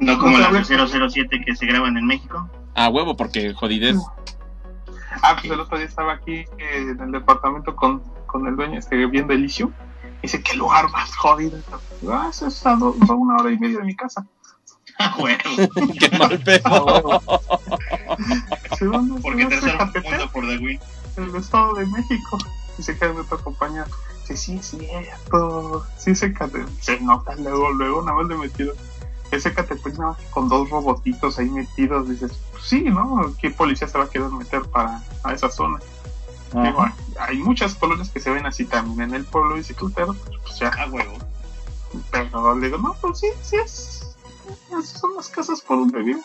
No 0.00 0.18
como 0.18 0.36
Otra 0.36 0.50
las 0.50 0.68
vez. 0.68 0.92
de 0.92 1.08
007 1.08 1.42
que 1.44 1.54
se 1.54 1.66
graban 1.66 1.96
en 1.96 2.06
México. 2.06 2.50
A 2.74 2.88
huevo, 2.88 3.16
porque 3.16 3.52
jodidez. 3.54 3.96
Ah, 5.22 5.36
pues 5.38 5.52
el 5.52 5.60
otro 5.60 5.76
día 5.76 5.86
estaba 5.86 6.14
aquí 6.14 6.36
eh, 6.36 6.46
en 6.90 7.00
el 7.00 7.12
departamento 7.12 7.76
con, 7.76 8.02
con 8.26 8.46
el 8.46 8.56
dueño, 8.56 8.78
este, 8.78 9.04
viendo 9.06 9.32
el 9.34 9.44
issue. 9.44 9.70
Dice, 10.22 10.42
¿qué 10.42 10.56
lugar 10.56 10.88
más 10.90 11.14
jodido? 11.16 11.58
Ah, 12.08 12.28
eso 12.30 12.46
es 12.46 12.64
a, 12.64 12.74
una 12.74 13.36
hora 13.36 13.50
y 13.50 13.58
media 13.58 13.78
de 13.78 13.84
mi 13.84 13.96
casa. 13.96 14.24
Ah, 14.98 15.14
bueno. 15.18 15.38
Qué 15.98 16.16
mal 16.16 16.38
pedo. 16.40 17.22
Dice, 18.70 18.84
¿dónde 18.84 19.20
Porque 19.20 19.42
se 19.44 19.60
tercer 19.60 20.02
mundo 20.04 20.30
por 20.32 20.46
The 20.46 20.58
Win. 20.58 20.80
el 21.16 21.34
Estado 21.34 21.74
de 21.74 21.86
México. 21.86 22.38
Y 22.78 22.82
se 22.82 22.96
queda 22.96 23.12
de 23.12 23.20
otra 23.20 23.38
compañía. 23.38 23.84
Dice, 24.20 24.36
sí, 24.36 24.56
es 24.58 24.66
cierto. 24.66 25.84
Sí, 25.98 26.12
Ecatepec. 26.12 26.68
Se 26.80 27.00
nota 27.00 27.34
luego, 27.36 27.70
luego, 27.72 28.02
nada 28.02 28.18
más 28.18 28.28
le 28.28 28.36
metieron. 28.36 28.76
Ese 29.36 29.50
nada 29.50 30.12
más 30.12 30.16
con 30.30 30.48
dos 30.48 30.68
robotitos 30.70 31.38
ahí 31.38 31.48
metidos. 31.48 32.08
Dices, 32.08 32.32
pues 32.52 32.64
sí, 32.64 32.82
¿no? 32.82 33.34
¿Qué 33.40 33.50
policía 33.50 33.88
se 33.88 33.98
va 33.98 34.04
a 34.04 34.10
querer 34.10 34.28
meter 34.30 34.62
para 34.64 35.02
a 35.24 35.32
esa 35.32 35.50
zona? 35.50 35.78
Digo, 36.54 36.84
hay 37.18 37.38
muchas 37.38 37.74
colonias 37.74 38.10
que 38.10 38.20
se 38.20 38.30
ven 38.30 38.44
así 38.44 38.66
también 38.66 39.08
en 39.08 39.14
el 39.14 39.24
pueblo 39.24 39.54
bicicletero, 39.54 40.14
pues 40.42 40.58
ya. 40.58 40.68
A 40.68 40.86
huevo. 40.86 41.16
Pero 42.10 42.54
le 42.58 42.66
digo, 42.66 42.76
no, 42.78 42.94
pues 43.00 43.20
sí, 43.20 43.28
sí 43.42 43.56
es. 43.56 44.14
Esas 44.68 44.88
son 45.00 45.14
las 45.16 45.28
casas 45.28 45.60
por 45.62 45.78
donde 45.78 46.02
vivo. 46.02 46.20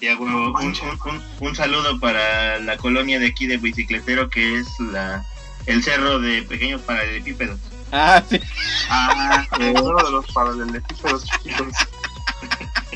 Y 0.00 0.08
a 0.08 0.16
huevo. 0.18 0.52
Un, 0.52 0.56
un- 0.56 0.74
un- 1.14 1.48
un 1.48 1.54
saludo 1.54 2.00
para 2.00 2.58
la 2.60 2.78
colonia 2.78 3.18
de 3.18 3.26
aquí 3.26 3.46
de 3.46 3.58
Bicicletero 3.58 4.30
que 4.30 4.58
es 4.58 4.68
la 4.80 5.24
el 5.66 5.82
cerro 5.84 6.18
de 6.18 6.42
pequeños 6.42 6.80
paralelepípedos. 6.82 7.58
Ah, 7.92 8.22
sí. 8.28 8.40
Ah, 8.88 9.44
el 9.58 9.80
uno 9.80 10.04
de 10.04 10.10
los 10.10 10.26
paralelepípedos 10.32 11.24
chiquitos. 11.24 11.68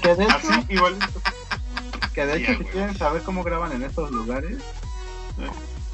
Que 0.01 0.15
de 0.15 0.25
hecho, 0.25 0.35
Así, 0.37 0.67
igual. 0.69 0.97
que 2.15 2.27
de 2.27 2.37
Sí, 2.37 2.43
hecho 2.43 2.53
a 2.53 2.57
si 2.59 2.65
quieren 2.65 2.97
saber 2.99 3.23
cómo 3.23 3.43
graban 3.43 3.73
en 3.73 3.83
estos 3.83 4.11
lugares, 4.11 4.59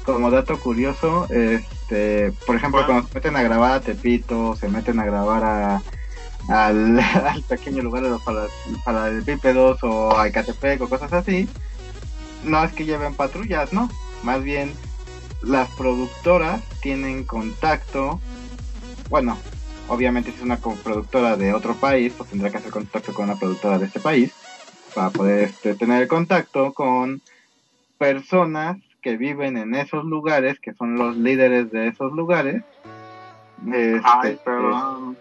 como 0.03 0.29
dato 0.31 0.59
curioso, 0.59 1.27
este, 1.29 2.31
por 2.45 2.55
ejemplo, 2.55 2.85
cuando 2.85 3.07
se 3.07 3.13
meten 3.15 3.35
a 3.35 3.43
grabar 3.43 3.73
a 3.73 3.81
Tepito, 3.81 4.55
se 4.55 4.67
meten 4.67 4.99
a 4.99 5.05
grabar 5.05 5.43
a, 5.43 5.83
al, 6.49 6.99
al 7.25 7.43
pequeño 7.43 7.83
lugar 7.83 8.03
de 8.03 8.09
los 8.09 8.21
para- 8.23 8.47
paralelepípedos 8.83 9.79
o 9.83 10.17
a 10.17 10.27
Ecatepec 10.27 10.81
o 10.81 10.89
cosas 10.89 11.13
así, 11.13 11.47
no 12.43 12.63
es 12.63 12.73
que 12.73 12.85
lleven 12.85 13.15
patrullas, 13.15 13.71
no, 13.73 13.89
más 14.23 14.43
bien 14.43 14.75
las 15.43 15.69
productoras 15.75 16.61
tienen 16.81 17.23
contacto, 17.23 18.19
bueno, 19.11 19.41
obviamente 19.87 20.31
si 20.31 20.37
es 20.37 20.43
una 20.43 20.57
productora 20.57 21.35
de 21.35 21.53
otro 21.53 21.77
país, 21.77 22.13
pues 22.17 22.29
tendrá 22.29 22.49
que 22.49 22.57
hacer 22.57 22.71
contacto 22.71 23.13
con 23.13 23.25
una 23.25 23.35
productora 23.35 23.77
de 23.77 23.85
este 23.87 23.99
país 23.99 24.33
para 24.95 25.09
poder 25.09 25.49
este, 25.49 25.75
tener 25.75 26.07
contacto 26.07 26.73
con 26.73 27.21
personas 27.97 28.77
que 29.01 29.17
viven 29.17 29.57
en 29.57 29.75
esos 29.75 30.05
lugares, 30.05 30.59
que 30.61 30.73
son 30.73 30.95
los 30.95 31.17
líderes 31.17 31.69
de 31.71 31.89
esos 31.89 32.13
lugares. 32.13 32.63
Este, 33.67 34.01
Ay, 34.03 34.39
perdón. 34.43 35.17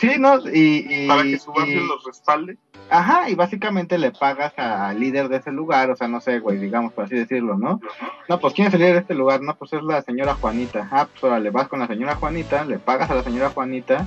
Sí, 0.00 0.12
¿no? 0.18 0.38
Y, 0.48 0.86
y- 1.04 1.08
Para 1.08 1.22
que 1.22 1.38
su 1.38 1.52
barrio 1.52 1.82
los 1.84 2.04
respalde. 2.04 2.56
Ajá, 2.90 3.28
y 3.28 3.34
básicamente 3.34 3.98
le 3.98 4.12
pagas 4.12 4.52
al 4.58 4.98
líder 4.98 5.28
de 5.28 5.36
ese 5.38 5.52
lugar, 5.52 5.90
o 5.90 5.96
sea, 5.96 6.08
no 6.08 6.20
sé, 6.22 6.38
güey, 6.38 6.56
digamos, 6.58 6.92
por 6.94 7.04
así 7.04 7.16
decirlo, 7.16 7.58
¿no? 7.58 7.80
No, 8.28 8.40
pues 8.40 8.54
¿quién 8.54 8.68
es 8.68 8.74
el 8.74 8.80
líder 8.80 8.94
de 8.94 9.00
este 9.00 9.14
lugar? 9.14 9.42
No, 9.42 9.54
pues 9.56 9.74
es 9.74 9.82
la 9.82 10.00
señora 10.02 10.34
Juanita. 10.34 10.88
Ah, 10.90 11.06
pues 11.10 11.22
órale, 11.24 11.50
vas 11.50 11.68
con 11.68 11.80
la 11.80 11.86
señora 11.86 12.14
Juanita, 12.14 12.64
le 12.64 12.78
pagas 12.78 13.10
a 13.10 13.14
la 13.14 13.22
señora 13.24 13.50
Juanita, 13.50 14.06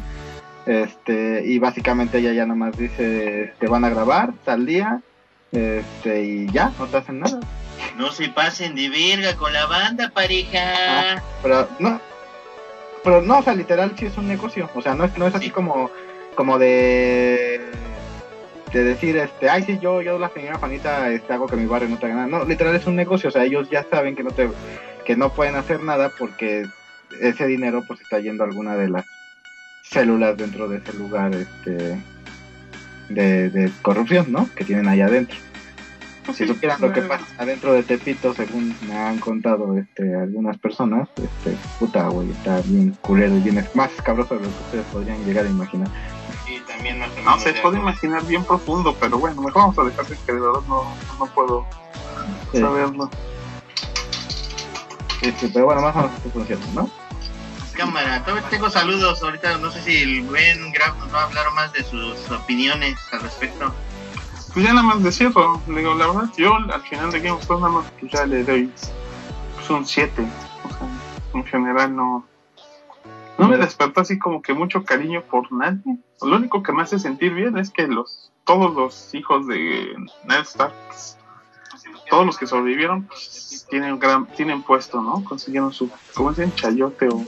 este, 0.66 1.44
y 1.46 1.60
básicamente 1.60 2.20
ella 2.20 2.34
ya 2.34 2.46
nomás 2.46 2.78
dice, 2.78 3.54
te 3.60 3.68
van 3.68 3.86
a 3.86 3.90
grabar 3.90 4.34
tal 4.46 4.66
día, 4.66 5.02
este, 5.52 6.24
y 6.24 6.48
ya, 6.52 6.72
no 6.80 6.88
te 6.88 6.98
hacen 6.98 7.20
nada. 7.20 7.40
No 7.98 8.12
se 8.12 8.30
pasen 8.30 8.74
de 8.76 8.90
verga 8.90 9.36
con 9.36 9.54
la 9.54 9.66
banda, 9.66 10.10
pareja. 10.10 11.22
Pero 11.44 11.68
no, 11.80 12.00
pero 13.04 13.22
no, 13.22 13.40
o 13.40 13.44
sea, 13.44 13.54
literal 13.54 13.94
sí 13.98 14.06
es 14.06 14.18
un 14.18 14.28
negocio, 14.28 14.70
o 14.74 14.82
sea, 14.82 14.96
no 14.96 15.06
es, 15.06 15.18
no 15.18 15.28
es 15.28 15.36
así 15.36 15.46
Sí. 15.46 15.52
como, 15.52 15.90
como 16.36 16.58
de, 16.60 17.62
de 18.74 18.84
decir, 18.84 19.18
este, 19.18 19.50
ay, 19.50 19.64
sí, 19.64 19.80
yo, 19.82 20.02
yo 20.02 20.18
la 20.20 20.30
señora 20.30 20.58
Juanita, 20.58 21.10
este, 21.10 21.34
hago 21.34 21.48
que 21.48 21.56
mi 21.56 21.66
barrio 21.66 21.90
no 21.90 21.98
te 21.98 22.06
haga 22.06 22.16
nada. 22.16 22.28
No, 22.28 22.46
literal 22.46 22.76
es 22.76 22.86
un 22.88 22.96
negocio, 22.96 23.30
o 23.30 23.32
sea, 23.32 23.44
ellos 23.44 23.70
ya 23.70 23.86
saben 23.90 24.16
que 24.16 24.24
no 24.24 24.32
te, 24.32 24.50
que 25.06 25.16
no 25.16 25.34
pueden 25.34 25.56
hacer 25.56 25.82
nada 25.84 26.12
porque 26.18 26.66
ese 27.20 27.46
dinero 27.48 27.84
pues 27.88 28.00
está 28.02 28.20
yendo 28.20 28.44
a 28.44 28.48
alguna 28.48 28.76
de 28.78 28.90
las 28.90 29.06
células 29.84 30.38
dentro 30.38 30.70
de 30.70 30.78
ese 30.78 30.94
lugar, 30.94 31.34
este, 31.36 31.98
de, 33.10 33.50
de 33.50 33.72
corrupción, 33.82 34.28
¿no? 34.32 34.48
Que 34.56 34.64
tienen 34.64 34.88
allá 34.88 35.08
adentro. 35.08 35.38
Si 36.38 36.48
supieran 36.48 36.80
lo 36.82 36.92
que 36.94 37.02
pasa 37.02 37.26
adentro 37.38 37.74
de 37.74 37.84
Tepito, 37.84 38.34
según 38.34 38.76
me 38.88 38.96
han 38.98 39.20
contado 39.20 39.78
este, 39.78 40.16
algunas 40.16 40.58
personas, 40.58 41.10
este, 41.18 41.58
puta, 41.80 42.08
güey, 42.08 42.32
está 42.32 42.62
bien 42.66 42.98
culero 43.02 43.36
y 43.36 43.40
bien 43.42 43.58
es 43.58 43.76
más 43.76 43.92
cabroso 44.04 44.36
de 44.36 44.42
lo 44.42 44.48
que 44.48 44.64
ustedes 44.64 44.86
podrían 44.92 45.24
llegar 45.26 45.46
a 45.46 45.50
imaginar. 45.50 45.88
Sí, 46.46 46.62
también 46.68 47.00
más 47.00 47.10
o 47.18 47.22
No 47.22 47.40
se 47.40 47.54
de 47.54 47.62
puede 47.62 47.78
imaginar 47.78 48.26
bien 48.26 48.44
profundo, 48.44 48.96
pero 49.00 49.18
bueno, 49.20 49.42
mejor 49.42 49.62
vamos 49.62 49.80
a 49.80 49.84
dejar 49.84 50.06
de 50.08 50.18
que 50.26 50.34
de 50.34 50.40
verdad 50.40 50.62
no, 50.68 50.84
no 51.20 51.26
puedo 51.28 51.66
Sí, 52.52 52.60
saberlo. 52.60 53.10
este, 55.22 55.48
pero 55.50 55.66
bueno, 55.66 55.82
más 55.82 55.96
o 55.96 56.00
menos 56.00 56.16
esto 56.18 56.30
funciona, 56.32 56.66
¿no? 56.74 56.90
Cámara, 57.74 58.24
todavía 58.24 58.48
tengo 58.50 58.70
saludos. 58.70 59.24
Ahorita 59.24 59.58
no 59.58 59.72
sé 59.72 59.82
si 59.82 59.98
el 60.02 60.22
buen 60.24 60.72
Graf 60.74 60.98
nos 60.98 61.14
va 61.14 61.22
a 61.22 61.24
hablar 61.26 61.46
más 61.54 61.72
de 61.74 61.84
sus 61.84 62.30
opiniones 62.30 62.96
al 63.12 63.22
respecto. 63.22 63.74
Pues 64.54 64.66
ya 64.66 64.74
nada 64.74 64.86
más 64.86 65.02
de 65.02 65.12
cierro, 65.12 65.62
le 65.68 65.80
digo, 65.80 65.96
la 65.96 66.08
verdad, 66.08 66.30
yo 66.38 66.56
al 66.56 66.82
final 66.82 67.10
de 67.12 67.20
Game 67.20 67.32
of 67.32 67.46
Thrones 67.46 67.62
nada 67.64 67.74
más 67.74 67.92
pues 68.00 68.12
ya 68.12 68.26
le 68.26 68.44
doy 68.44 68.70
pues, 69.56 69.70
un 69.70 69.86
7. 69.86 70.22
O 70.66 70.70
sea, 70.70 70.90
en 71.34 71.46
general 71.46 71.96
no, 71.96 72.26
no 73.38 73.48
me 73.48 73.58
despertó 73.58 74.02
así 74.02 74.20
como 74.20 74.42
que 74.42 74.54
mucho 74.54 74.84
cariño 74.84 75.24
por 75.24 75.52
nadie. 75.54 75.98
Lo 76.22 76.36
único 76.36 76.64
que 76.64 76.74
me 76.74 76.82
hace 76.84 77.00
sentir 77.00 77.34
bien 77.34 77.58
es 77.58 77.70
que 77.70 77.88
los 77.88 78.32
todos 78.44 78.74
los 78.76 79.14
hijos 79.14 79.48
de 79.48 79.96
Ned 80.26 80.46
pues, 80.88 81.18
todos 82.10 82.26
los 82.26 82.38
que 82.38 82.46
sobrevivieron, 82.46 83.04
pues, 83.04 83.66
tienen 83.70 83.98
gran, 84.00 84.26
tienen 84.26 84.64
puesto, 84.64 85.02
¿no? 85.02 85.24
Consiguieron 85.24 85.72
su, 85.72 85.90
¿cómo 86.14 86.32
dicen? 86.32 86.54
Chayote 86.56 87.08
o 87.08 87.26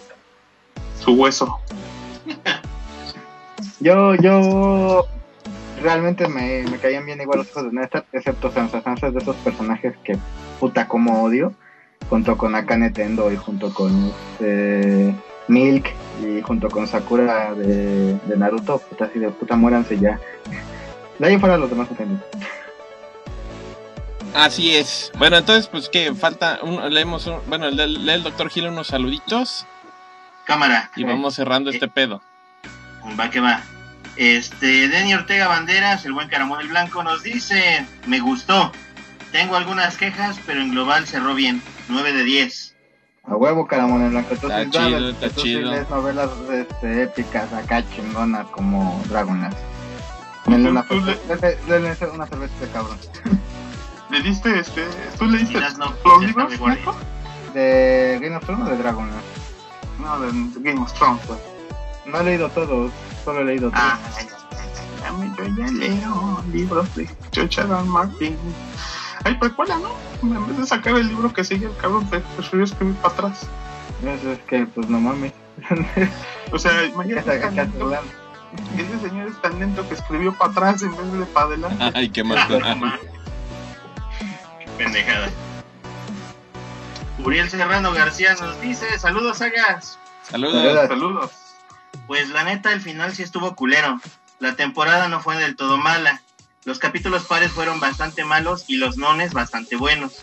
su 0.99 1.13
hueso. 1.13 1.59
Yo, 3.79 4.15
yo 4.15 5.05
realmente 5.83 6.27
me, 6.27 6.63
me 6.63 6.77
caían 6.79 7.05
bien 7.05 7.21
igual 7.21 7.39
los 7.39 7.47
hijos 7.49 7.65
de 7.65 7.71
Ned 7.73 7.83
Stark, 7.83 8.05
excepto 8.13 8.51
Sansa. 8.51 8.81
Sansa 8.81 9.07
es 9.07 9.13
de 9.13 9.19
esos 9.19 9.35
personajes 9.37 9.93
que 10.03 10.17
puta 10.59 10.87
como 10.87 11.23
odio, 11.23 11.53
junto 12.09 12.37
con 12.37 12.55
Akane 12.55 12.89
Tendo 12.89 13.31
y 13.31 13.37
junto 13.37 13.73
con 13.73 14.11
este, 14.33 15.13
Milk 15.47 15.89
y 16.25 16.41
junto 16.41 16.69
con 16.69 16.87
Sakura 16.87 17.53
de, 17.53 18.17
de 18.17 18.37
Naruto, 18.37 18.79
puta 18.79 19.05
así 19.05 19.19
de 19.19 19.29
puta 19.29 19.55
muéranse 19.55 19.99
ya. 19.99 20.19
De 21.19 21.27
ahí 21.27 21.37
fuera 21.37 21.57
los 21.57 21.69
demás 21.69 21.87
entienden. 21.91 22.19
Así 24.35 24.75
es. 24.75 25.11
Bueno, 25.19 25.37
entonces, 25.37 25.67
pues 25.67 25.89
que 25.89 26.15
falta, 26.15 26.59
un, 26.63 26.91
leemos, 26.91 27.27
un- 27.27 27.39
bueno, 27.47 27.69
lee, 27.69 27.85
lee 27.99 28.13
el 28.13 28.23
doctor 28.23 28.49
Gil 28.49 28.67
unos 28.67 28.87
saluditos 28.87 29.67
Cámara, 30.45 30.89
y 30.95 31.03
vamos 31.03 31.35
cerrando 31.35 31.69
este 31.69 31.87
pedo. 31.87 32.21
va 33.17 33.29
que 33.29 33.39
va. 33.39 33.61
Este, 34.15 34.87
Denny 34.89 35.13
Ortega 35.15 35.47
Banderas, 35.47 36.05
el 36.05 36.13
buen 36.13 36.29
Caramón 36.29 36.61
el 36.61 36.67
Blanco, 36.67 37.03
nos 37.03 37.23
dice: 37.23 37.85
Me 38.07 38.19
gustó. 38.19 38.71
Tengo 39.31 39.55
algunas 39.55 39.97
quejas, 39.97 40.39
pero 40.45 40.61
en 40.61 40.71
global 40.71 41.07
cerró 41.07 41.33
bien. 41.33 41.61
9 41.89 42.13
de 42.13 42.23
10. 42.23 42.75
A 43.25 43.35
huevo, 43.35 43.65
caramón 43.67 44.01
en 44.03 44.11
blanco. 44.11 44.35
Tú 44.35 44.47
Está 44.47 44.69
chido, 44.69 44.73
sabes, 44.99 45.15
está 45.21 45.41
chido. 45.41 45.71
lees 45.71 45.89
novelas 45.89 46.29
este, 46.51 47.03
épicas 47.03 47.51
acá 47.53 47.83
chingonas 47.95 48.45
como 48.47 49.01
Dragonlance. 49.09 49.57
Denle 50.45 50.69
una, 50.71 50.83
le- 50.83 51.15
cerveza 52.27 52.59
de 52.59 52.67
cabrón. 52.73 52.97
¿Le 54.11 54.21
diste 54.21 54.59
este? 54.59 54.83
¿Tú 55.17 55.25
leíste 55.25 55.57
Y 55.57 55.61
las 55.61 55.77
no- 55.77 55.95
los 56.05 56.21
libros? 56.25 56.51
de 57.53 58.19
Game 58.21 58.35
of 58.35 58.45
Thrones 58.45 58.67
o 58.67 58.71
de 58.71 58.77
Dragonlance? 58.77 59.25
No, 59.99 60.19
de, 60.19 60.31
de 60.59 60.69
Game 60.71 60.81
of 60.81 60.93
Thrones, 60.93 61.21
pues. 61.25 61.39
No 62.05 62.19
he 62.19 62.23
leído 62.25 62.49
todos, 62.49 62.91
solo 63.23 63.41
he 63.41 63.45
leído 63.45 63.69
tres. 63.69 63.81
Ah, 63.83 63.99
yo 65.37 65.43
ya 65.55 65.71
leo 65.71 66.43
libros 66.51 66.95
de. 66.95 67.09
R. 67.35 67.67
Martin. 67.85 68.37
Ay, 69.23 69.35
precuela, 69.35 69.77
¿no? 69.77 69.89
En 70.21 70.47
vez 70.47 70.57
de 70.57 70.65
sacar 70.65 70.95
el 70.95 71.07
libro 71.07 71.31
que 71.33 71.43
sigue 71.43 71.67
el 71.67 71.75
cabrón, 71.77 72.09
te 72.09 72.19
prefirió 72.19 72.65
escribir 72.65 72.95
para 72.95 73.13
atrás. 73.13 73.47
Eso 74.03 74.31
es 74.31 74.39
que, 74.47 74.65
pues 74.65 74.89
no 74.89 74.99
mames. 74.99 75.31
O 76.51 76.59
sea, 76.59 76.71
¿Qué 76.79 76.87
imagínate. 76.87 77.39
qué? 77.39 78.81
Ese 78.81 79.09
señor 79.09 79.27
es 79.27 79.41
tan 79.41 79.59
lento 79.59 79.87
que 79.87 79.95
escribió 79.95 80.33
para 80.33 80.51
atrás 80.51 80.83
en 80.83 80.95
vez 80.95 81.11
de 81.13 81.25
para 81.25 81.47
adelante. 81.47 81.91
Ay, 81.95 82.09
qué 82.09 82.23
mal. 82.23 82.99
Pendejada. 84.77 85.29
Uriel 87.23 87.49
Serrano 87.49 87.93
García 87.93 88.35
nos 88.35 88.59
dice, 88.61 88.99
saludos 88.99 89.37
sagas. 89.37 89.97
Saludos. 90.23 90.87
Saludos. 90.87 91.31
Pues 92.07 92.29
la 92.29 92.43
neta, 92.43 92.73
el 92.73 92.81
final 92.81 93.13
sí 93.13 93.23
estuvo 93.23 93.55
culero. 93.55 93.99
La 94.39 94.55
temporada 94.55 95.07
no 95.07 95.21
fue 95.21 95.37
del 95.37 95.55
todo 95.55 95.77
mala. 95.77 96.21
Los 96.65 96.79
capítulos 96.79 97.25
pares 97.25 97.51
fueron 97.51 97.79
bastante 97.79 98.23
malos 98.23 98.65
y 98.67 98.77
los 98.77 98.97
nones 98.97 99.33
bastante 99.33 99.75
buenos. 99.75 100.13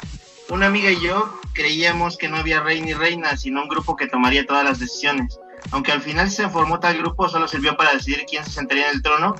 Una 0.48 0.66
amiga 0.66 0.90
y 0.90 1.00
yo 1.00 1.38
creíamos 1.52 2.16
que 2.16 2.28
no 2.28 2.36
había 2.36 2.60
rey 2.60 2.80
ni 2.80 2.92
reina, 2.92 3.36
sino 3.36 3.62
un 3.62 3.68
grupo 3.68 3.96
que 3.96 4.08
tomaría 4.08 4.46
todas 4.46 4.64
las 4.64 4.78
decisiones. 4.78 5.38
Aunque 5.70 5.92
al 5.92 6.00
final 6.00 6.30
se 6.30 6.48
formó 6.48 6.80
tal 6.80 6.98
grupo, 6.98 7.28
solo 7.28 7.46
sirvió 7.46 7.76
para 7.76 7.92
decidir 7.92 8.24
quién 8.28 8.44
se 8.44 8.50
sentaría 8.50 8.88
en 8.88 8.96
el 8.96 9.02
trono 9.02 9.36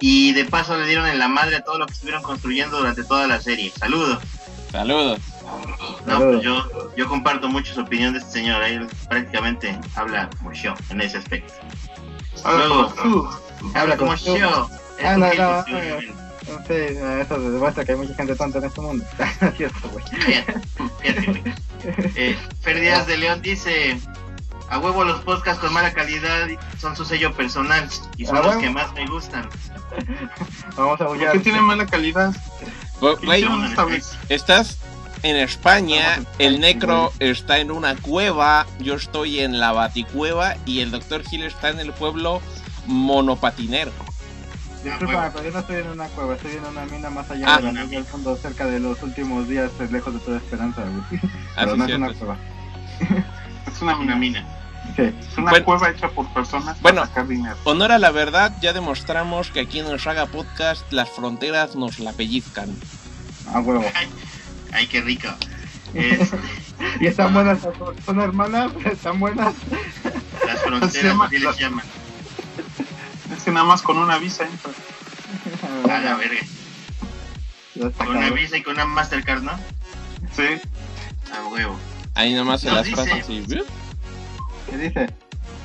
y 0.00 0.32
de 0.32 0.44
paso 0.44 0.76
le 0.76 0.86
dieron 0.86 1.06
en 1.06 1.18
la 1.18 1.28
madre 1.28 1.56
a 1.56 1.64
todo 1.64 1.78
lo 1.78 1.86
que 1.86 1.92
estuvieron 1.92 2.22
construyendo 2.22 2.78
durante 2.78 3.04
toda 3.04 3.26
la 3.26 3.40
serie. 3.40 3.70
Saludos. 3.70 4.22
Saludos. 4.70 5.18
No, 6.06 6.18
pues 6.18 6.42
yo, 6.42 6.94
yo 6.96 7.08
comparto 7.08 7.48
mucho 7.48 7.74
su 7.74 7.80
opinión 7.80 8.12
de 8.12 8.18
este 8.18 8.32
señor. 8.32 8.62
Él 8.64 8.86
prácticamente 9.08 9.78
habla 9.94 10.30
como 10.38 10.52
yo 10.52 10.74
en 10.90 11.00
ese 11.00 11.18
aspecto. 11.18 11.52
Ahora, 12.44 12.66
Luego, 12.66 12.94
tú. 13.02 13.28
habla 13.74 13.96
como 13.96 14.14
yo. 14.14 14.68
Ah, 15.02 15.16
no, 15.16 15.32
no, 15.34 15.56
no. 15.56 15.64
Sí, 16.68 16.74
eso 17.20 17.40
demuestra 17.40 17.84
que 17.84 17.92
hay 17.92 17.98
mucha 17.98 18.14
gente 18.14 18.36
tonta 18.36 18.58
en 18.58 18.64
este 18.64 18.80
mundo. 18.80 19.04
es 19.18 19.54
cierto, 19.56 19.88
güey. 19.90 20.04
Eh, 22.16 22.34
Fer 22.62 22.80
Díaz 22.80 23.06
de 23.06 23.18
León 23.18 23.42
dice: 23.42 23.98
A 24.70 24.78
huevo, 24.78 25.04
los 25.04 25.20
podcasts 25.20 25.60
con 25.60 25.70
mala 25.72 25.92
calidad 25.92 26.48
son 26.80 26.96
su 26.96 27.04
sello 27.04 27.34
personal 27.34 27.86
y 28.16 28.24
son 28.24 28.36
¿A 28.36 28.40
los 28.40 28.48
huevo? 28.48 28.60
que 28.62 28.70
más 28.70 28.90
me 28.94 29.06
gustan. 29.06 29.46
Vamos 30.76 30.98
a 31.02 31.06
¿Por 31.06 31.18
qué 31.32 31.38
tiene 31.40 31.60
mala 31.60 31.84
calidad? 31.86 32.34
Estás 34.30 34.78
en 35.24 35.36
España, 35.36 36.22
el 36.38 36.60
necro 36.60 37.12
está 37.18 37.58
en 37.58 37.70
una 37.72 37.96
cueva, 37.96 38.66
yo 38.78 38.94
estoy 38.94 39.40
en 39.40 39.58
la 39.58 39.72
baticueva 39.72 40.54
y 40.66 40.80
el 40.80 40.90
doctor 40.92 41.22
Hill 41.28 41.42
está 41.44 41.70
en 41.70 41.80
el 41.80 41.92
pueblo 41.92 42.40
monopatinero. 42.86 43.90
Disculpa, 44.84 45.30
pero 45.32 45.44
yo 45.46 45.50
no 45.52 45.58
estoy 45.60 45.76
en 45.76 45.88
una 45.88 46.06
cueva, 46.08 46.34
estoy 46.34 46.52
en 46.52 46.64
una 46.66 46.84
mina 46.84 47.08
más 47.08 47.30
allá 47.30 47.46
Ah. 47.54 47.56
de 47.56 47.72
la 47.72 47.80
luz 47.82 47.90
del 47.90 48.04
fondo, 48.04 48.36
cerca 48.36 48.66
de 48.66 48.78
los 48.80 49.02
últimos 49.02 49.48
días, 49.48 49.70
lejos 49.90 50.12
de 50.12 50.20
toda 50.20 50.36
esperanza, 50.36 50.82
güey. 50.82 51.20
Pero 51.56 51.70
Así 51.70 51.78
no 51.78 51.84
es 51.86 51.94
una 51.94 52.06
cierto. 52.12 52.18
cueva. 52.18 52.36
Es 53.72 53.80
una 53.82 53.96
Una 53.96 54.16
mina. 54.16 54.46
Sí. 54.94 55.02
Es 55.02 55.38
una 55.38 55.50
Bueno. 55.50 55.64
cueva 55.64 55.88
hecha 55.88 56.08
por 56.10 56.28
personas 56.34 56.78
Bueno. 56.82 56.96
para 57.00 57.08
sacar 57.08 57.26
dinero. 57.26 57.56
Honor 57.64 57.92
a 57.92 57.98
la 57.98 58.10
verdad, 58.10 58.52
ya 58.60 58.74
demostramos 58.74 59.50
que 59.50 59.60
aquí 59.60 59.78
en 59.78 59.86
el 59.86 59.98
Saga 59.98 60.26
Podcast 60.26 60.92
las 60.92 61.08
fronteras 61.08 61.74
nos 61.76 61.98
la 61.98 62.12
pellizcan. 62.12 62.68
A 63.54 63.60
huevo. 63.60 63.84
Ay, 64.74 64.86
qué 64.86 65.00
rico. 65.00 65.28
Este, 65.94 66.36
Y 66.98 67.06
están 67.06 67.32
buenas, 67.32 67.60
son 68.04 68.20
hermanas, 68.20 68.72
están 68.84 69.20
buenas. 69.20 69.54
las 70.44 70.60
fronteras 70.62 71.16
así 71.22 71.38
les 71.38 71.56
llaman. 71.56 71.84
Es 73.36 73.44
que 73.44 73.52
nada 73.52 73.64
más 73.64 73.80
con 73.80 73.98
una 73.98 74.18
visa 74.18 74.44
entra. 74.44 74.72
A 75.94 76.00
la 76.00 76.16
verga. 76.16 76.40
Con 77.96 78.08
una. 78.16 78.30
Visa 78.30 78.56
y 78.56 78.62
con 78.64 78.74
una 78.74 78.86
Mastercard, 78.86 79.42
¿no? 79.42 79.52
Sí. 80.34 80.42
A 81.32 81.46
huevo. 81.46 81.78
Ahí 82.14 82.34
nomás 82.34 82.62
se 82.62 82.72
las 82.72 82.84
dice- 82.84 82.96
pasan 82.96 83.20
así. 83.20 83.44
¿ves? 83.46 83.64
¿Qué 84.68 84.76
dice? 84.76 85.10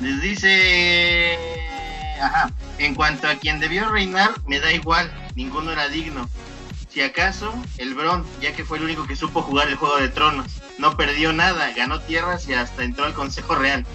Les 0.01 0.21
dice. 0.21 1.37
Ajá. 2.21 2.51
En 2.77 2.93
cuanto 2.93 3.27
a 3.27 3.33
quien 3.35 3.59
debió 3.59 3.89
reinar, 3.89 4.31
me 4.45 4.59
da 4.59 4.71
igual. 4.71 5.11
Ninguno 5.33 5.71
era 5.71 5.87
digno. 5.89 6.29
Si 6.89 7.01
acaso, 7.01 7.53
el 7.77 7.93
Bron, 7.93 8.25
ya 8.41 8.53
que 8.53 8.65
fue 8.65 8.77
el 8.79 8.83
único 8.85 9.05
que 9.05 9.15
supo 9.15 9.41
jugar 9.43 9.67
el 9.69 9.75
Juego 9.75 9.97
de 9.97 10.09
Tronos. 10.09 10.47
No 10.79 10.97
perdió 10.97 11.31
nada, 11.33 11.71
ganó 11.75 12.01
tierras 12.01 12.47
y 12.47 12.53
hasta 12.53 12.83
entró 12.83 13.05
al 13.05 13.13
Consejo 13.13 13.55
Real. 13.55 13.85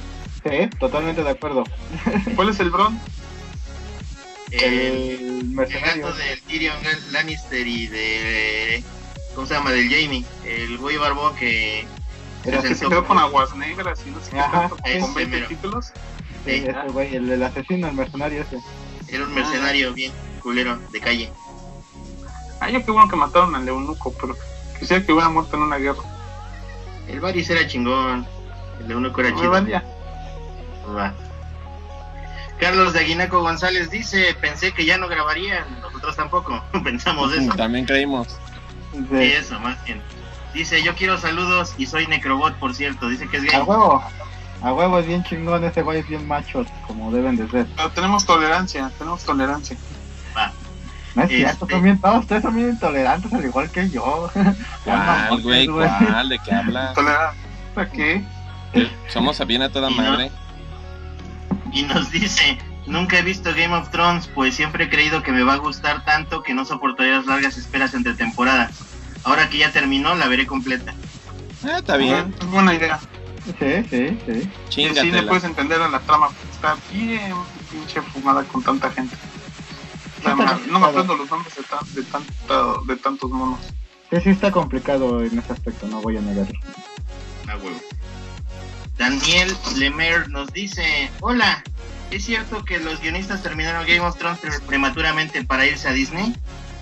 Sí, 0.45 0.69
totalmente 0.79 1.23
de 1.25 1.31
acuerdo. 1.31 1.65
¿Cuál 2.37 2.51
es 2.51 2.61
el 2.61 2.71
Bron? 2.71 3.01
El 4.51 4.62
el 4.62 5.45
mercenario. 5.47 6.07
gato 6.07 6.16
del 6.16 6.41
Tyrion 6.43 6.77
Lannister 7.12 7.66
y 7.66 7.87
de. 7.89 8.85
¿Cómo 9.35 9.47
se 9.47 9.55
llama? 9.55 9.73
Del 9.73 9.89
Jamie. 9.89 10.25
El 10.45 10.79
güey 10.79 10.97
barbón 10.97 11.35
que. 11.35 11.87
Era 12.45 12.61
se 12.61 12.69
Que 12.69 12.75
se 12.75 12.81
sentó 12.81 12.91
quedó 12.91 13.07
con 13.07 13.19
aguas 13.19 13.55
negras 13.57 14.01
y 14.07 14.11
no 14.11 14.21
sé 14.21 14.31
qué 14.85 15.01
con 15.01 15.15
20 15.15 15.27
mero. 15.37 15.49
títulos. 15.49 15.87
Sí, 16.45 16.61
Sí, 16.61 16.65
ese 16.69 16.89
güey, 16.93 17.16
el, 17.16 17.31
el 17.31 17.43
asesino, 17.43 17.89
el 17.89 17.95
mercenario 17.95 18.43
ese. 18.43 18.59
Era 19.09 19.25
un 19.25 19.35
mercenario 19.35 19.93
bien 19.95 20.12
culero 20.41 20.79
de 20.93 21.01
calle. 21.01 21.33
Ah, 22.60 22.70
ya 22.70 22.82
qué 22.82 22.90
bueno 22.90 23.09
que 23.09 23.16
mataron 23.16 23.55
al 23.55 23.68
eunuco, 23.68 24.14
pero 24.20 24.36
quisiera 24.78 25.05
que 25.05 25.12
hubiera 25.12 25.28
muerto 25.28 25.56
en 25.56 25.62
una 25.62 25.76
guerra. 25.76 26.02
El 27.09 27.20
Varys 27.20 27.51
era 27.51 27.66
chingón. 27.66 28.26
El 28.81 28.89
de 28.89 28.97
uno 28.97 29.12
que 29.12 29.20
era 29.20 29.48
valía. 29.48 29.85
Va. 30.97 31.14
Carlos 32.59 32.93
de 32.93 33.01
Aguinaco 33.01 33.40
González 33.40 33.90
dice, 33.90 34.35
pensé 34.40 34.72
que 34.72 34.85
ya 34.85 34.97
no 34.97 35.09
grabarían, 35.09 35.64
nosotros 35.81 36.16
tampoco 36.16 36.62
pensamos 36.85 37.32
eso. 37.32 37.55
También 37.55 37.85
creímos. 37.85 38.28
Sí, 38.93 39.22
eso, 39.22 39.59
más 39.60 39.82
bien. 39.85 40.01
Dice, 40.55 40.82
yo 40.82 40.94
quiero 40.94 41.18
saludos 41.18 41.74
y 41.78 41.86
soy 41.86 42.06
Necrobot, 42.06 42.55
por 42.55 42.74
cierto, 42.74 43.09
dice 43.09 43.28
que 43.28 43.39
es 43.39 43.43
gay. 43.44 43.55
A 43.55 43.64
huevo. 43.64 44.02
A 44.62 44.72
huevo 44.72 44.98
es 45.01 45.06
bien 45.06 45.24
chingón, 45.24 45.64
ese 45.64 45.82
güey 45.82 45.98
es 45.98 46.09
bien 46.09 46.26
macho, 46.28 46.64
como 46.86 47.10
deben 47.10 47.36
de 47.36 47.48
ser. 47.48 47.66
Pero 47.76 47.90
tenemos 47.90 48.24
tolerancia, 48.24 48.90
tenemos 48.98 49.24
tolerancia. 49.24 49.76
No 51.15 51.23
es 51.23 51.28
cierto, 51.28 51.65
Este- 51.65 51.74
son 51.74 51.82
bien, 51.85 52.01
todos 52.01 52.20
ustedes 52.20 52.43
son 52.43 52.57
bien 52.57 52.70
intolerantes, 52.70 53.32
al 53.32 53.45
igual 53.45 53.70
que 53.70 53.89
yo. 53.91 54.31
¿Cuál, 54.85 55.43
güey? 55.43 55.66
¿Cuál? 55.66 56.28
¿De 56.28 56.39
qué 56.41 56.53
hablas? 56.53 56.95
¿Para 57.74 57.91
qué? 57.91 58.24
Somos 59.09 59.45
bien 59.47 59.62
a 59.62 59.69
toda 59.70 59.91
Y 59.91 59.95
no- 59.97 60.03
madre. 60.03 60.31
Y 61.73 61.82
nos 61.82 62.11
dice, 62.11 62.59
nunca 62.86 63.19
he 63.19 63.23
visto 63.23 63.51
Game 63.55 63.74
of 63.74 63.91
Thrones, 63.91 64.28
pues 64.35 64.55
siempre 64.55 64.85
he 64.85 64.89
creído 64.91 65.23
que 65.23 65.32
me 65.32 65.43
va 65.43 65.55
a 65.55 65.57
gustar 65.57 66.05
tanto 66.05 66.43
que 66.43 66.55
no 66.55 66.65
soportaría 66.65 67.16
las 67.16 67.27
largas 67.27 67.57
esperas 67.57 67.95
entre 67.95 68.15
temporadas. 68.15 68.73
Ahora 69.24 69.49
que 69.49 69.59
ya 69.59 69.73
terminó, 69.73 70.15
la 70.15 70.28
veré 70.28 70.47
completa. 70.47 70.95
Ah, 71.65 71.78
está 71.78 71.97
bien. 71.97 72.35
Es 72.41 72.47
buena 72.47 72.74
idea. 72.74 72.99
Sí, 73.59 73.85
sí, 73.91 74.19
sí. 74.27 74.32
Y 74.32 74.36
así 74.36 74.82
le 74.82 74.95
Chingatela. 74.95 75.28
puedes 75.28 75.45
entender 75.45 75.81
a 75.81 75.89
la 75.89 76.01
trama. 76.01 76.28
porque 76.28 76.51
Está 76.53 76.77
bien 76.93 77.35
pinche 77.70 78.03
fumada 78.03 78.43
con 78.45 78.62
tanta 78.62 78.91
gente. 78.91 79.16
No, 80.24 80.36
me- 80.36 80.44
no 80.44 80.51
me 80.51 80.56
complicado. 80.56 80.86
aprendo 80.86 81.16
los 81.16 81.30
nombres 81.30 81.55
de, 81.56 81.62
tan- 81.64 81.94
de, 81.94 82.02
tanta- 82.05 82.74
de 82.86 82.96
tantos 82.96 83.30
monos. 83.30 83.60
Sí, 84.10 84.16
sí 84.22 84.30
está 84.30 84.51
complicado 84.52 85.22
en 85.24 85.38
ese 85.38 85.52
aspecto, 85.52 85.86
no 85.86 86.01
voy 86.01 86.16
a 86.16 86.20
negarlo. 86.20 86.59
A 87.48 87.56
huevo. 87.56 87.80
Daniel 88.96 89.55
Lemer 89.76 90.28
nos 90.30 90.52
dice, 90.52 91.10
hola, 91.20 91.62
¿es 92.10 92.24
cierto 92.24 92.64
que 92.64 92.78
los 92.78 93.01
guionistas 93.01 93.42
terminaron 93.42 93.86
Game 93.86 94.01
of 94.01 94.16
Thrones 94.16 94.38
pre- 94.38 94.60
prematuramente 94.66 95.44
para 95.44 95.66
irse 95.66 95.88
a 95.88 95.92
Disney? 95.92 96.32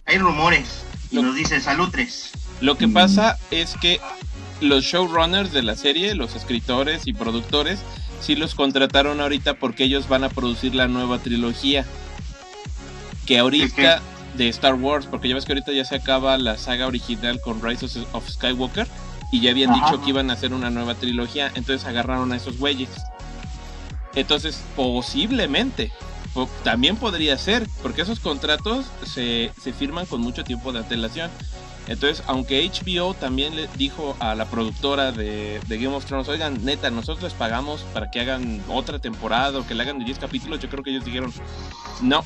Hay 0.06 0.18
rumores. 0.18 0.84
Y 1.10 1.20
nos 1.22 1.34
dice, 1.34 1.60
salutres. 1.60 2.32
Lo 2.60 2.76
que 2.76 2.88
pasa 2.88 3.38
es 3.50 3.74
que 3.80 4.00
los 4.60 4.84
showrunners 4.84 5.52
de 5.52 5.62
la 5.62 5.76
serie, 5.76 6.14
los 6.14 6.36
escritores 6.36 7.06
y 7.06 7.12
productores, 7.12 7.80
sí 8.20 8.36
los 8.36 8.54
contrataron 8.54 9.20
ahorita 9.20 9.54
porque 9.54 9.84
ellos 9.84 10.08
van 10.08 10.24
a 10.24 10.28
producir 10.28 10.74
la 10.74 10.86
nueva 10.88 11.18
trilogía. 11.18 11.86
Que 13.26 13.38
ahorita 13.38 14.00
de 14.34 14.48
Star 14.48 14.74
Wars, 14.74 15.06
porque 15.06 15.28
ya 15.28 15.34
ves 15.34 15.44
que 15.44 15.52
ahorita 15.52 15.72
ya 15.72 15.84
se 15.84 15.94
acaba 15.96 16.38
la 16.38 16.56
saga 16.56 16.86
original 16.86 17.40
con 17.40 17.62
Rise 17.62 17.86
of- 18.12 18.28
Skywalker 18.30 18.86
y 19.30 19.40
ya 19.40 19.50
habían 19.50 19.70
Ajá. 19.70 19.84
dicho 19.90 20.02
que 20.02 20.10
iban 20.10 20.30
a 20.30 20.34
hacer 20.34 20.52
una 20.54 20.70
nueva 20.70 20.94
trilogía, 20.94 21.50
entonces 21.54 21.86
agarraron 21.86 22.32
a 22.32 22.36
esos 22.36 22.58
güeyes. 22.58 22.88
Entonces, 24.14 24.62
posiblemente, 24.76 25.90
po- 26.34 26.48
también 26.64 26.96
podría 26.96 27.36
ser, 27.38 27.66
porque 27.82 28.02
esos 28.02 28.20
contratos 28.20 28.86
se, 29.04 29.52
se 29.60 29.72
firman 29.72 30.06
con 30.06 30.20
mucho 30.20 30.44
tiempo 30.44 30.72
de 30.72 30.80
antelación. 30.80 31.30
Entonces, 31.88 32.22
aunque 32.28 32.64
HBO 32.70 33.14
también 33.14 33.56
le 33.56 33.68
dijo 33.76 34.16
a 34.20 34.34
la 34.34 34.44
productora 34.46 35.10
de, 35.12 35.60
de 35.66 35.78
Game 35.78 35.96
of 35.96 36.04
Thrones, 36.04 36.28
oigan, 36.28 36.64
neta, 36.64 36.90
nosotros 36.90 37.22
les 37.24 37.32
pagamos 37.34 37.82
para 37.94 38.10
que 38.10 38.20
hagan 38.20 38.62
otra 38.68 38.98
temporada 38.98 39.58
o 39.58 39.66
que 39.66 39.74
le 39.74 39.82
hagan 39.82 39.98
de 39.98 40.04
10 40.04 40.18
capítulos, 40.18 40.60
yo 40.60 40.68
creo 40.68 40.84
que 40.84 40.90
ellos 40.90 41.04
dijeron, 41.04 41.32
no, 42.00 42.22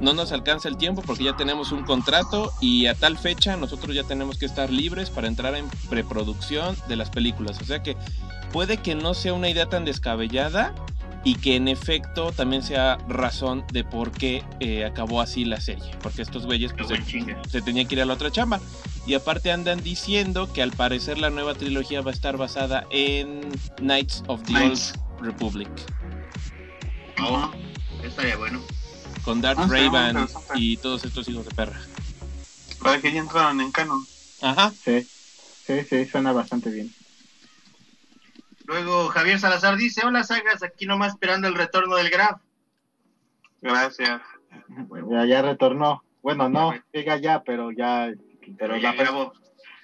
no 0.00 0.14
nos 0.14 0.32
alcanza 0.32 0.68
el 0.68 0.76
tiempo 0.76 1.02
porque 1.02 1.24
ya 1.24 1.36
tenemos 1.36 1.72
un 1.72 1.84
contrato 1.84 2.52
y 2.60 2.86
a 2.86 2.94
tal 2.94 3.18
fecha 3.18 3.56
nosotros 3.56 3.94
ya 3.94 4.04
tenemos 4.04 4.38
que 4.38 4.46
estar 4.46 4.70
libres 4.70 5.10
para 5.10 5.28
entrar 5.28 5.54
en 5.54 5.68
preproducción 5.88 6.76
de 6.88 6.96
las 6.96 7.10
películas. 7.10 7.60
O 7.60 7.64
sea 7.64 7.82
que 7.82 7.96
puede 8.52 8.78
que 8.78 8.94
no 8.94 9.14
sea 9.14 9.34
una 9.34 9.48
idea 9.48 9.66
tan 9.66 9.84
descabellada 9.84 10.74
y 11.22 11.34
que 11.34 11.56
en 11.56 11.68
efecto 11.68 12.32
también 12.32 12.62
sea 12.62 12.96
razón 13.08 13.64
de 13.72 13.84
por 13.84 14.10
qué 14.10 14.42
eh, 14.58 14.84
acabó 14.84 15.20
así 15.20 15.44
la 15.44 15.60
serie. 15.60 15.90
Porque 16.02 16.22
estos 16.22 16.46
güeyes 16.46 16.72
pues, 16.72 16.88
se, 16.88 17.36
se 17.48 17.62
tenía 17.62 17.84
que 17.84 17.94
ir 17.96 18.00
a 18.00 18.06
la 18.06 18.14
otra 18.14 18.30
chamba. 18.30 18.60
Y 19.06 19.14
aparte 19.14 19.52
andan 19.52 19.82
diciendo 19.82 20.50
que 20.52 20.62
al 20.62 20.72
parecer 20.72 21.18
la 21.18 21.30
nueva 21.30 21.54
trilogía 21.54 22.00
va 22.00 22.10
a 22.10 22.14
estar 22.14 22.36
basada 22.36 22.86
en 22.90 23.40
Knights 23.76 24.22
of 24.28 24.42
the 24.44 24.52
Knights. 24.52 24.94
Old 24.94 25.26
Republic. 25.26 25.68
Oh, 27.22 27.50
estaría 28.02 28.36
bueno. 28.36 28.60
Con 29.24 29.40
Darth 29.40 29.58
Ah, 29.60 29.66
Raven 29.68 30.26
y 30.54 30.76
todos 30.76 31.04
estos 31.04 31.28
hijos 31.28 31.44
de 31.46 31.54
perra. 31.54 31.78
Para 32.82 33.00
que 33.00 33.12
ya 33.12 33.20
entraran 33.20 33.60
en 33.60 33.70
canon. 33.72 34.04
Ajá. 34.40 34.72
Sí, 34.84 35.06
sí, 35.66 35.84
sí, 35.88 36.06
suena 36.06 36.32
bastante 36.32 36.70
bien. 36.70 36.94
Luego 38.66 39.08
Javier 39.08 39.38
Salazar 39.38 39.76
dice, 39.76 40.06
hola 40.06 40.22
sagas, 40.22 40.62
aquí 40.62 40.86
nomás 40.86 41.12
esperando 41.14 41.48
el 41.48 41.54
retorno 41.54 41.96
del 41.96 42.08
Graf. 42.10 42.40
Gracias. 43.60 44.22
Ya, 45.10 45.26
ya 45.26 45.42
retornó. 45.42 46.02
Bueno, 46.22 46.48
no, 46.48 46.72
llega 46.92 47.16
ya, 47.16 47.42
pero 47.42 47.70
ya. 47.72 48.12
Pero, 48.40 48.56
Pero 48.58 48.76
ya 48.76 48.92
la, 48.94 49.02
grabó. 49.02 49.32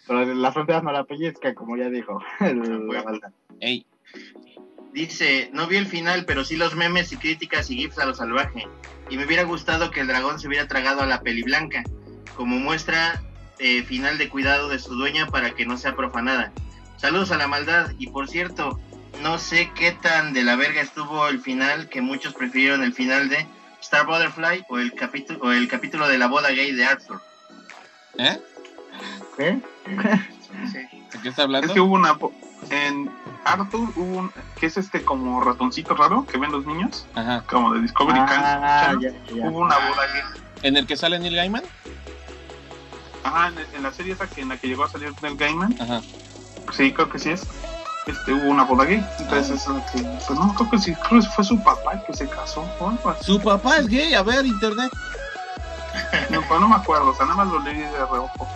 pero 0.06 0.34
las 0.34 0.54
fronteras 0.54 0.82
no 0.82 0.92
la 0.92 1.04
pellizca, 1.04 1.54
como 1.54 1.76
ya 1.76 1.88
dijo. 1.90 2.20
el- 2.40 2.86
la. 2.88 3.32
Ey, 3.60 3.84
Dice, 4.96 5.50
no 5.52 5.66
vi 5.66 5.76
el 5.76 5.86
final, 5.86 6.24
pero 6.24 6.42
sí 6.42 6.56
los 6.56 6.74
memes 6.74 7.12
y 7.12 7.18
críticas 7.18 7.70
y 7.70 7.76
gifs 7.76 7.98
a 7.98 8.06
lo 8.06 8.14
salvaje. 8.14 8.66
Y 9.10 9.18
me 9.18 9.26
hubiera 9.26 9.42
gustado 9.42 9.90
que 9.90 10.00
el 10.00 10.06
dragón 10.06 10.40
se 10.40 10.48
hubiera 10.48 10.66
tragado 10.66 11.02
a 11.02 11.06
la 11.06 11.20
peli 11.20 11.42
blanca, 11.42 11.84
como 12.34 12.56
muestra 12.56 13.22
eh, 13.58 13.82
final 13.82 14.16
de 14.16 14.30
cuidado 14.30 14.70
de 14.70 14.78
su 14.78 14.94
dueña 14.94 15.26
para 15.26 15.50
que 15.54 15.66
no 15.66 15.76
sea 15.76 15.94
profanada. 15.94 16.50
Saludos 16.96 17.30
a 17.30 17.36
la 17.36 17.46
maldad. 17.46 17.90
Y 17.98 18.06
por 18.06 18.26
cierto, 18.26 18.80
no 19.20 19.38
sé 19.38 19.70
qué 19.76 19.92
tan 19.92 20.32
de 20.32 20.42
la 20.44 20.56
verga 20.56 20.80
estuvo 20.80 21.28
el 21.28 21.40
final, 21.42 21.90
que 21.90 22.00
muchos 22.00 22.32
prefirieron 22.32 22.82
el 22.82 22.94
final 22.94 23.28
de 23.28 23.46
Star 23.82 24.06
Butterfly 24.06 24.64
o 24.70 24.78
el 24.78 24.94
capítulo, 24.94 25.40
o 25.42 25.52
el 25.52 25.68
capítulo 25.68 26.08
de 26.08 26.16
la 26.16 26.26
boda 26.26 26.48
gay 26.52 26.72
de 26.72 26.86
Arthur. 26.86 27.20
¿eh? 28.16 28.40
¿Qué? 29.36 29.58
Sí. 30.72 30.78
¿De 31.12 31.20
qué 31.22 31.28
está 31.28 31.42
hablando? 31.42 31.66
Es 31.66 31.74
que 31.74 31.80
hubo 31.80 31.94
una. 31.94 32.16
po- 32.16 32.32
En 32.70 33.10
Arthur 33.46 33.88
hubo 33.96 34.18
un. 34.18 34.32
que 34.58 34.66
es 34.66 34.76
este 34.76 35.02
como 35.04 35.40
ratoncito 35.40 35.94
raro 35.94 36.26
que 36.26 36.36
ven 36.38 36.50
los 36.52 36.66
niños, 36.66 37.06
Ajá. 37.14 37.42
como 37.48 37.72
de 37.74 37.80
Discovery 37.80 38.18
Ah, 38.18 38.86
Channel. 38.86 39.00
ya, 39.28 39.34
ya. 39.34 39.48
Hubo 39.48 39.58
una 39.60 39.76
boda 39.76 40.06
gay. 40.12 40.42
¿En 40.62 40.76
el 40.76 40.86
que 40.86 40.96
sale 40.96 41.18
Neil 41.18 41.36
Gaiman? 41.36 41.62
Ajá, 43.22 43.48
en, 43.48 43.58
en 43.76 43.82
la 43.82 43.92
serie 43.92 44.12
esa 44.14 44.26
que 44.28 44.40
en 44.42 44.48
la 44.48 44.56
que 44.56 44.66
llegó 44.68 44.84
a 44.84 44.88
salir 44.88 45.12
Neil 45.22 45.36
Gaiman, 45.36 45.76
Ajá. 45.80 46.00
sí, 46.72 46.92
creo 46.92 47.08
que 47.08 47.18
sí 47.18 47.30
es. 47.30 47.46
Este, 48.06 48.32
hubo 48.32 48.48
una 48.50 48.62
boda 48.64 48.84
gay. 48.84 49.04
Entonces, 49.18 49.62
es 49.62 49.66
lo 49.68 49.84
que, 49.92 50.00
pues 50.02 50.30
no, 50.38 50.54
creo 50.54 50.70
que 50.70 50.78
sí, 50.78 50.94
creo 50.94 51.20
que 51.20 51.26
fue 51.28 51.44
su 51.44 51.60
papá 51.62 51.92
el 51.94 52.04
que 52.04 52.14
se 52.14 52.28
casó 52.28 52.64
o 52.80 52.88
algo 52.90 53.10
así. 53.10 53.24
Su 53.24 53.40
papá 53.40 53.78
es 53.78 53.88
gay, 53.88 54.14
a 54.14 54.22
ver, 54.22 54.44
internet. 54.46 54.90
No, 56.30 56.40
pero 56.42 56.60
no 56.60 56.68
me 56.68 56.76
acuerdo, 56.76 57.10
o 57.10 57.14
sea, 57.16 57.26
nada 57.26 57.44
más 57.44 57.48
lo 57.52 57.58
leí 57.60 57.78
de 57.78 57.90
reojo. 57.90 58.48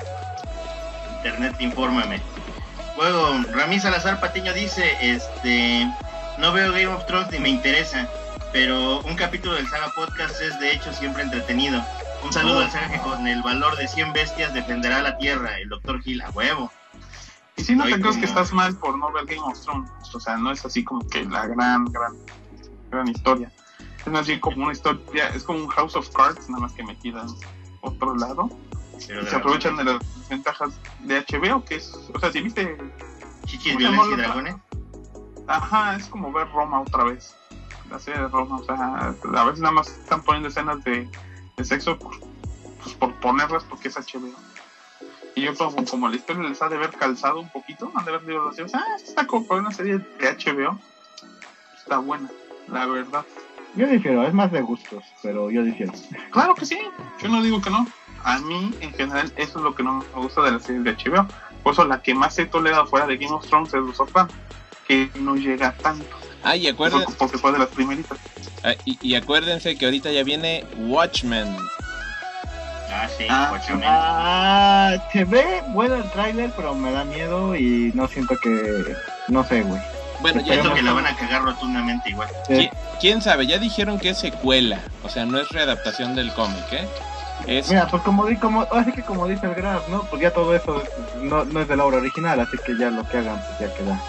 Internet, 1.17 1.57
infórmame. 1.59 2.23
Luego, 3.01 3.33
Ramí 3.55 3.81
Salazar 3.81 4.21
Patiño 4.21 4.53
dice, 4.53 4.95
este, 5.01 5.91
no 6.37 6.53
veo 6.53 6.71
Game 6.71 6.89
of 6.89 7.07
Thrones 7.07 7.31
ni 7.31 7.39
me 7.39 7.49
interesa, 7.49 8.07
pero 8.53 9.01
un 9.01 9.17
capítulo 9.17 9.55
del 9.55 9.67
Saga 9.69 9.91
Podcast 9.97 10.39
es 10.43 10.61
de 10.61 10.75
hecho 10.75 10.93
siempre 10.93 11.23
entretenido. 11.23 11.83
Un 12.23 12.31
saludo 12.31 12.59
Oh. 12.59 12.61
al 12.61 12.71
Saga 12.71 12.91
que 12.91 12.99
con 12.99 13.27
el 13.27 13.43
valor 13.43 13.75
de 13.79 13.89
100 13.89 14.13
bestias 14.13 14.53
defenderá 14.53 15.01
la 15.01 15.17
tierra, 15.17 15.59
el 15.59 15.71
Dr. 15.71 16.03
Gil, 16.03 16.21
a 16.21 16.29
huevo. 16.33 16.71
Y 17.57 17.65
si 17.65 17.75
no 17.75 17.85
Ay, 17.85 17.95
te 17.95 18.03
crees 18.03 18.19
que 18.19 18.27
estás 18.27 18.53
mal 18.53 18.77
por 18.77 18.99
no 18.99 19.11
ver 19.13 19.25
Game 19.25 19.41
of 19.41 19.59
Thrones, 19.59 19.91
o 20.13 20.21
sea, 20.21 20.37
no 20.37 20.53
es 20.53 20.63
así 20.67 20.85
como 20.85 21.01
que 21.09 21.25
la 21.25 21.47
gran, 21.47 21.87
gran, 21.87 22.15
gran 22.91 23.09
historia. 23.09 23.51
Es 24.05 24.27
bien 24.27 24.41
como 24.41 24.65
una 24.65 24.73
historia, 24.73 25.29
es 25.29 25.43
como 25.45 25.61
un 25.61 25.69
House 25.69 25.97
of 25.97 26.11
Cards, 26.11 26.51
nada 26.51 26.65
más 26.65 26.73
que 26.73 26.83
metida 26.83 27.23
en 27.23 27.29
otro 27.81 28.15
lado. 28.15 28.51
Pero 29.07 29.27
Se 29.27 29.37
aprovechan 29.37 29.77
de 29.77 29.85
las 29.85 30.29
ventajas 30.29 30.71
de 31.01 31.21
HBO, 31.21 31.65
que 31.65 31.77
es, 31.77 31.93
o 32.13 32.19
sea, 32.19 32.33
si 32.33 32.41
viste, 32.41 32.77
Chichis, 33.47 33.75
¿Cómo 33.75 33.79
se 33.81 33.89
violencia 33.89 34.13
y 34.13 34.17
dragones. 34.17 34.57
ajá, 35.47 35.97
es 35.97 36.07
como 36.07 36.33
ver 36.33 36.51
Roma 36.53 36.81
otra 36.81 37.05
vez. 37.05 37.35
La 37.91 37.99
serie 37.99 38.21
de 38.21 38.29
Roma, 38.29 38.59
o 38.59 38.65
sea, 38.65 39.15
a 39.35 39.45
veces 39.45 39.61
nada 39.61 39.73
más 39.73 39.89
están 39.89 40.23
poniendo 40.23 40.49
escenas 40.49 40.83
de, 40.85 41.09
de 41.57 41.65
sexo 41.65 41.99
por, 41.99 42.21
pues, 42.83 42.95
por 42.95 43.15
ponerlas 43.17 43.65
porque 43.65 43.89
es 43.89 43.97
HBO. 43.97 44.33
Y 45.35 45.43
yo 45.43 45.55
como, 45.57 45.85
como 45.85 46.09
la 46.09 46.17
historia 46.17 46.49
les 46.49 46.61
ha 46.63 46.69
de 46.69 46.77
haber 46.77 46.91
calzado 46.91 47.41
un 47.41 47.49
poquito, 47.49 47.91
han 47.95 48.05
de 48.05 48.13
haber 48.13 48.27
dicho, 48.27 48.67
ah, 48.75 48.97
esta 48.97 49.09
está 49.09 49.27
como 49.27 49.47
para 49.47 49.61
una 49.61 49.73
serie 49.73 49.99
de 49.99 50.37
HBO. 50.37 50.79
Está 51.77 51.99
buena, 51.99 52.31
la 52.69 52.87
verdad. 52.87 53.25
Yo 53.75 53.87
difiero, 53.87 54.25
es 54.27 54.35
más 54.35 54.51
de 54.51 54.61
gustos, 54.63 55.05
pero 55.23 55.51
yo 55.51 55.63
difiero. 55.63 55.93
Claro 56.31 56.55
que 56.55 56.67
sí, 56.67 56.79
yo 57.23 57.29
no 57.29 57.43
digo 57.43 57.61
que 57.61 57.71
no. 57.71 57.87
A 58.25 58.39
mí, 58.41 58.75
en 58.81 58.93
general, 58.95 59.33
eso 59.37 59.59
es 59.59 59.65
lo 59.65 59.75
que 59.75 59.83
no 59.83 59.95
me 60.15 60.23
gusta 60.23 60.43
de 60.43 60.53
las 60.53 60.65
series 60.65 60.85
de 60.85 60.93
HBO. 60.93 61.27
Por 61.63 61.73
eso 61.73 61.85
la 61.85 62.01
que 62.03 62.15
más 62.15 62.39
he 62.39 62.47
tolerado 62.47 62.87
fuera 62.87 63.07
de 63.07 63.17
Game 63.17 63.35
of 63.35 63.47
Thrones 63.47 63.73
es 63.75 63.81
Los 63.81 63.97
Sopranos, 63.97 64.33
que 64.87 65.11
no 65.15 65.37
llega 65.37 65.73
tanto, 65.83 66.17
Ah, 66.43 66.57
y, 66.57 66.67
acuérden- 66.69 67.03
porque, 67.05 67.19
porque 67.19 67.39
fue 67.39 67.53
de 67.53 67.59
las 67.59 67.69
primeritas. 67.69 68.19
ah, 68.65 68.75
y, 68.85 68.99
y 69.03 69.15
acuérdense 69.15 69.77
que 69.77 69.85
ahorita 69.85 70.11
ya 70.11 70.23
viene 70.25 70.65
Watchmen. 70.77 71.55
Ah, 72.93 73.09
sí, 73.17 73.27
Ah, 73.29 73.49
Watchmen. 73.53 73.81
Ah, 73.85 74.97
se 75.13 75.25
ve 75.25 75.63
bueno 75.69 75.97
el 75.97 76.11
tráiler, 76.11 76.51
pero 76.57 76.75
me 76.75 76.91
da 76.93 77.05
miedo 77.05 77.55
y 77.55 77.93
no 77.95 78.09
siento 78.09 78.37
que... 78.43 78.95
No 79.29 79.45
sé, 79.45 79.63
güey. 79.63 79.81
Bueno, 80.21 80.41
ya 80.41 80.55
Siento 80.55 80.75
que 80.75 80.83
la 80.83 80.93
van 80.93 81.07
a 81.07 81.17
cagar 81.17 81.43
rotundamente 81.43 82.11
igual. 82.11 82.29
¿Qui- 82.49 82.71
¿Quién 83.01 83.23
sabe? 83.23 83.47
Ya 83.47 83.59
dijeron 83.59 83.99
que 83.99 84.11
es 84.11 84.19
secuela, 84.19 84.83
o 85.03 85.09
sea, 85.09 85.25
no 85.25 85.39
es 85.39 85.51
readaptación 85.51 86.15
del 86.15 86.33
cómic, 86.35 86.73
¿eh? 86.73 86.89
Es, 87.47 87.69
Mira, 87.69 87.87
pues 87.89 88.03
como, 88.03 88.27
como 88.41 88.63
así 88.63 88.93
que 88.93 89.03
como 89.03 89.27
dice 89.27 89.47
el 89.47 89.55
Graf, 89.55 89.89
¿no? 89.89 90.03
Pues 90.05 90.23
ya 90.23 90.33
todo 90.33 90.55
eso 90.55 90.83
no, 91.23 91.45
no 91.45 91.61
es 91.61 91.69
de 91.69 91.77
la 91.77 91.85
obra 91.85 91.99
original, 91.99 92.39
así 92.41 92.57
que 92.65 92.77
ya 92.77 92.91
lo 92.91 93.07
que 93.09 93.19
hagan, 93.19 93.41
pues 93.59 93.71
ya 93.71 93.77
queda. 93.77 94.03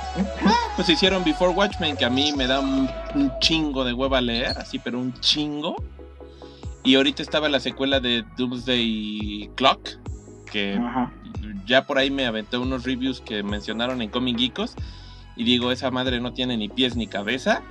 pues 0.75 0.89
hicieron 0.89 1.23
Before 1.23 1.53
Watchmen, 1.53 1.97
que 1.97 2.05
a 2.05 2.09
mí 2.09 2.33
me 2.33 2.47
da 2.47 2.59
un, 2.59 2.89
un 3.15 3.31
chingo 3.39 3.83
de 3.83 3.93
hueva 3.93 4.21
leer, 4.21 4.57
así, 4.57 4.79
pero 4.79 4.99
un 4.99 5.13
chingo. 5.19 5.75
Y 6.83 6.95
ahorita 6.95 7.21
estaba 7.21 7.47
la 7.49 7.59
secuela 7.59 7.99
de 7.99 8.23
Doomsday 8.37 9.51
Clock, 9.55 9.89
que 10.51 10.75
Ajá. 10.75 11.11
ya 11.65 11.85
por 11.85 11.97
ahí 11.97 12.09
me 12.09 12.25
aventé 12.25 12.57
unos 12.57 12.83
reviews 12.83 13.21
que 13.21 13.43
mencionaron 13.43 14.01
en 14.01 14.09
Comic 14.09 14.37
Geekos 14.37 14.75
y 15.35 15.43
digo, 15.43 15.71
esa 15.71 15.91
madre 15.91 16.19
no 16.19 16.33
tiene 16.33 16.57
ni 16.57 16.69
pies 16.69 16.95
ni 16.95 17.07
cabeza. 17.07 17.61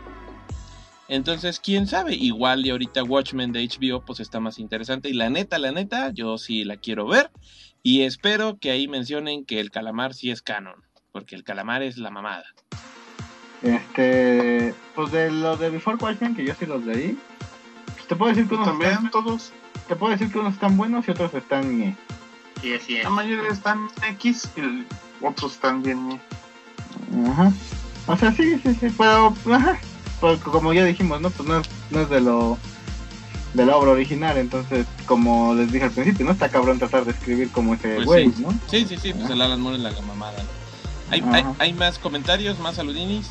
Entonces, 1.10 1.58
quién 1.58 1.88
sabe, 1.88 2.14
igual 2.14 2.64
y 2.64 2.70
ahorita 2.70 3.02
Watchmen 3.02 3.50
de 3.50 3.66
HBO 3.66 4.04
pues 4.04 4.20
está 4.20 4.38
más 4.38 4.60
interesante 4.60 5.08
y 5.08 5.12
la 5.12 5.28
neta, 5.28 5.58
la 5.58 5.72
neta, 5.72 6.10
yo 6.12 6.38
sí 6.38 6.62
la 6.62 6.76
quiero 6.76 7.08
ver 7.08 7.32
y 7.82 8.02
espero 8.02 8.58
que 8.60 8.70
ahí 8.70 8.86
mencionen 8.86 9.44
que 9.44 9.58
el 9.58 9.72
calamar 9.72 10.14
sí 10.14 10.30
es 10.30 10.40
canon, 10.40 10.76
porque 11.10 11.34
el 11.34 11.42
calamar 11.42 11.82
es 11.82 11.98
la 11.98 12.12
mamada. 12.12 12.44
Este, 13.60 14.72
pues 14.94 15.10
de 15.10 15.32
los 15.32 15.58
de 15.58 15.70
Before 15.70 15.96
Watchmen, 16.00 16.36
que 16.36 16.44
yo 16.44 16.54
sí 16.54 16.64
los 16.64 16.86
leí, 16.86 17.18
pues 17.86 18.06
te 18.06 18.14
puedo 18.14 18.30
decir 18.32 18.48
que 18.48 18.54
unos 18.54 18.68
También 18.68 18.92
están, 18.92 19.10
todos, 19.10 19.52
te 19.88 19.96
puedo 19.96 20.12
decir 20.12 20.30
que 20.30 20.38
unos 20.38 20.54
están 20.54 20.76
buenos 20.76 21.08
y 21.08 21.10
otros 21.10 21.34
están 21.34 21.76
ñe. 21.76 21.96
Sí, 22.62 22.72
es. 22.72 23.02
la 23.02 23.10
mayoría 23.10 23.50
están 23.50 23.88
X 24.10 24.48
y 24.56 24.86
otros 25.24 25.54
están 25.54 25.82
bien. 25.82 26.12
eh. 26.12 26.20
Ajá. 27.32 27.52
O 28.06 28.16
sea, 28.16 28.30
sí, 28.30 28.60
sí, 28.62 28.74
sí, 28.74 28.94
pero, 28.96 29.34
ajá. 29.52 29.76
Pues 30.20 30.38
como 30.40 30.72
ya 30.72 30.84
dijimos, 30.84 31.20
¿no? 31.20 31.30
Pues 31.30 31.48
no 31.48 31.60
es, 31.60 31.68
no 31.90 32.00
es 32.00 32.10
de 32.10 32.20
lo 32.20 32.58
de 33.54 33.66
la 33.66 33.76
obra 33.76 33.90
original, 33.90 34.38
entonces, 34.38 34.86
como 35.06 35.54
les 35.54 35.72
dije 35.72 35.86
al 35.86 35.90
principio, 35.90 36.24
no 36.24 36.32
está 36.32 36.48
cabrón 36.48 36.78
tratar 36.78 37.04
de 37.04 37.10
escribir 37.10 37.50
como 37.50 37.74
ese 37.74 37.96
Pues 37.96 38.06
güey, 38.06 38.30
sí. 38.30 38.42
¿no? 38.42 38.52
Sí, 38.70 38.86
sí, 38.88 38.96
sí, 38.96 39.12
pues 39.12 39.28
el 39.30 39.42
Alan 39.42 39.60
Moore 39.60 39.76
es 39.76 39.82
la 39.82 39.90
mamada. 40.02 40.38
¿no? 40.40 40.60
¿Hay, 41.10 41.44
hay, 41.58 41.72
más 41.72 41.98
comentarios, 41.98 42.60
más 42.60 42.76
saludinis? 42.76 43.30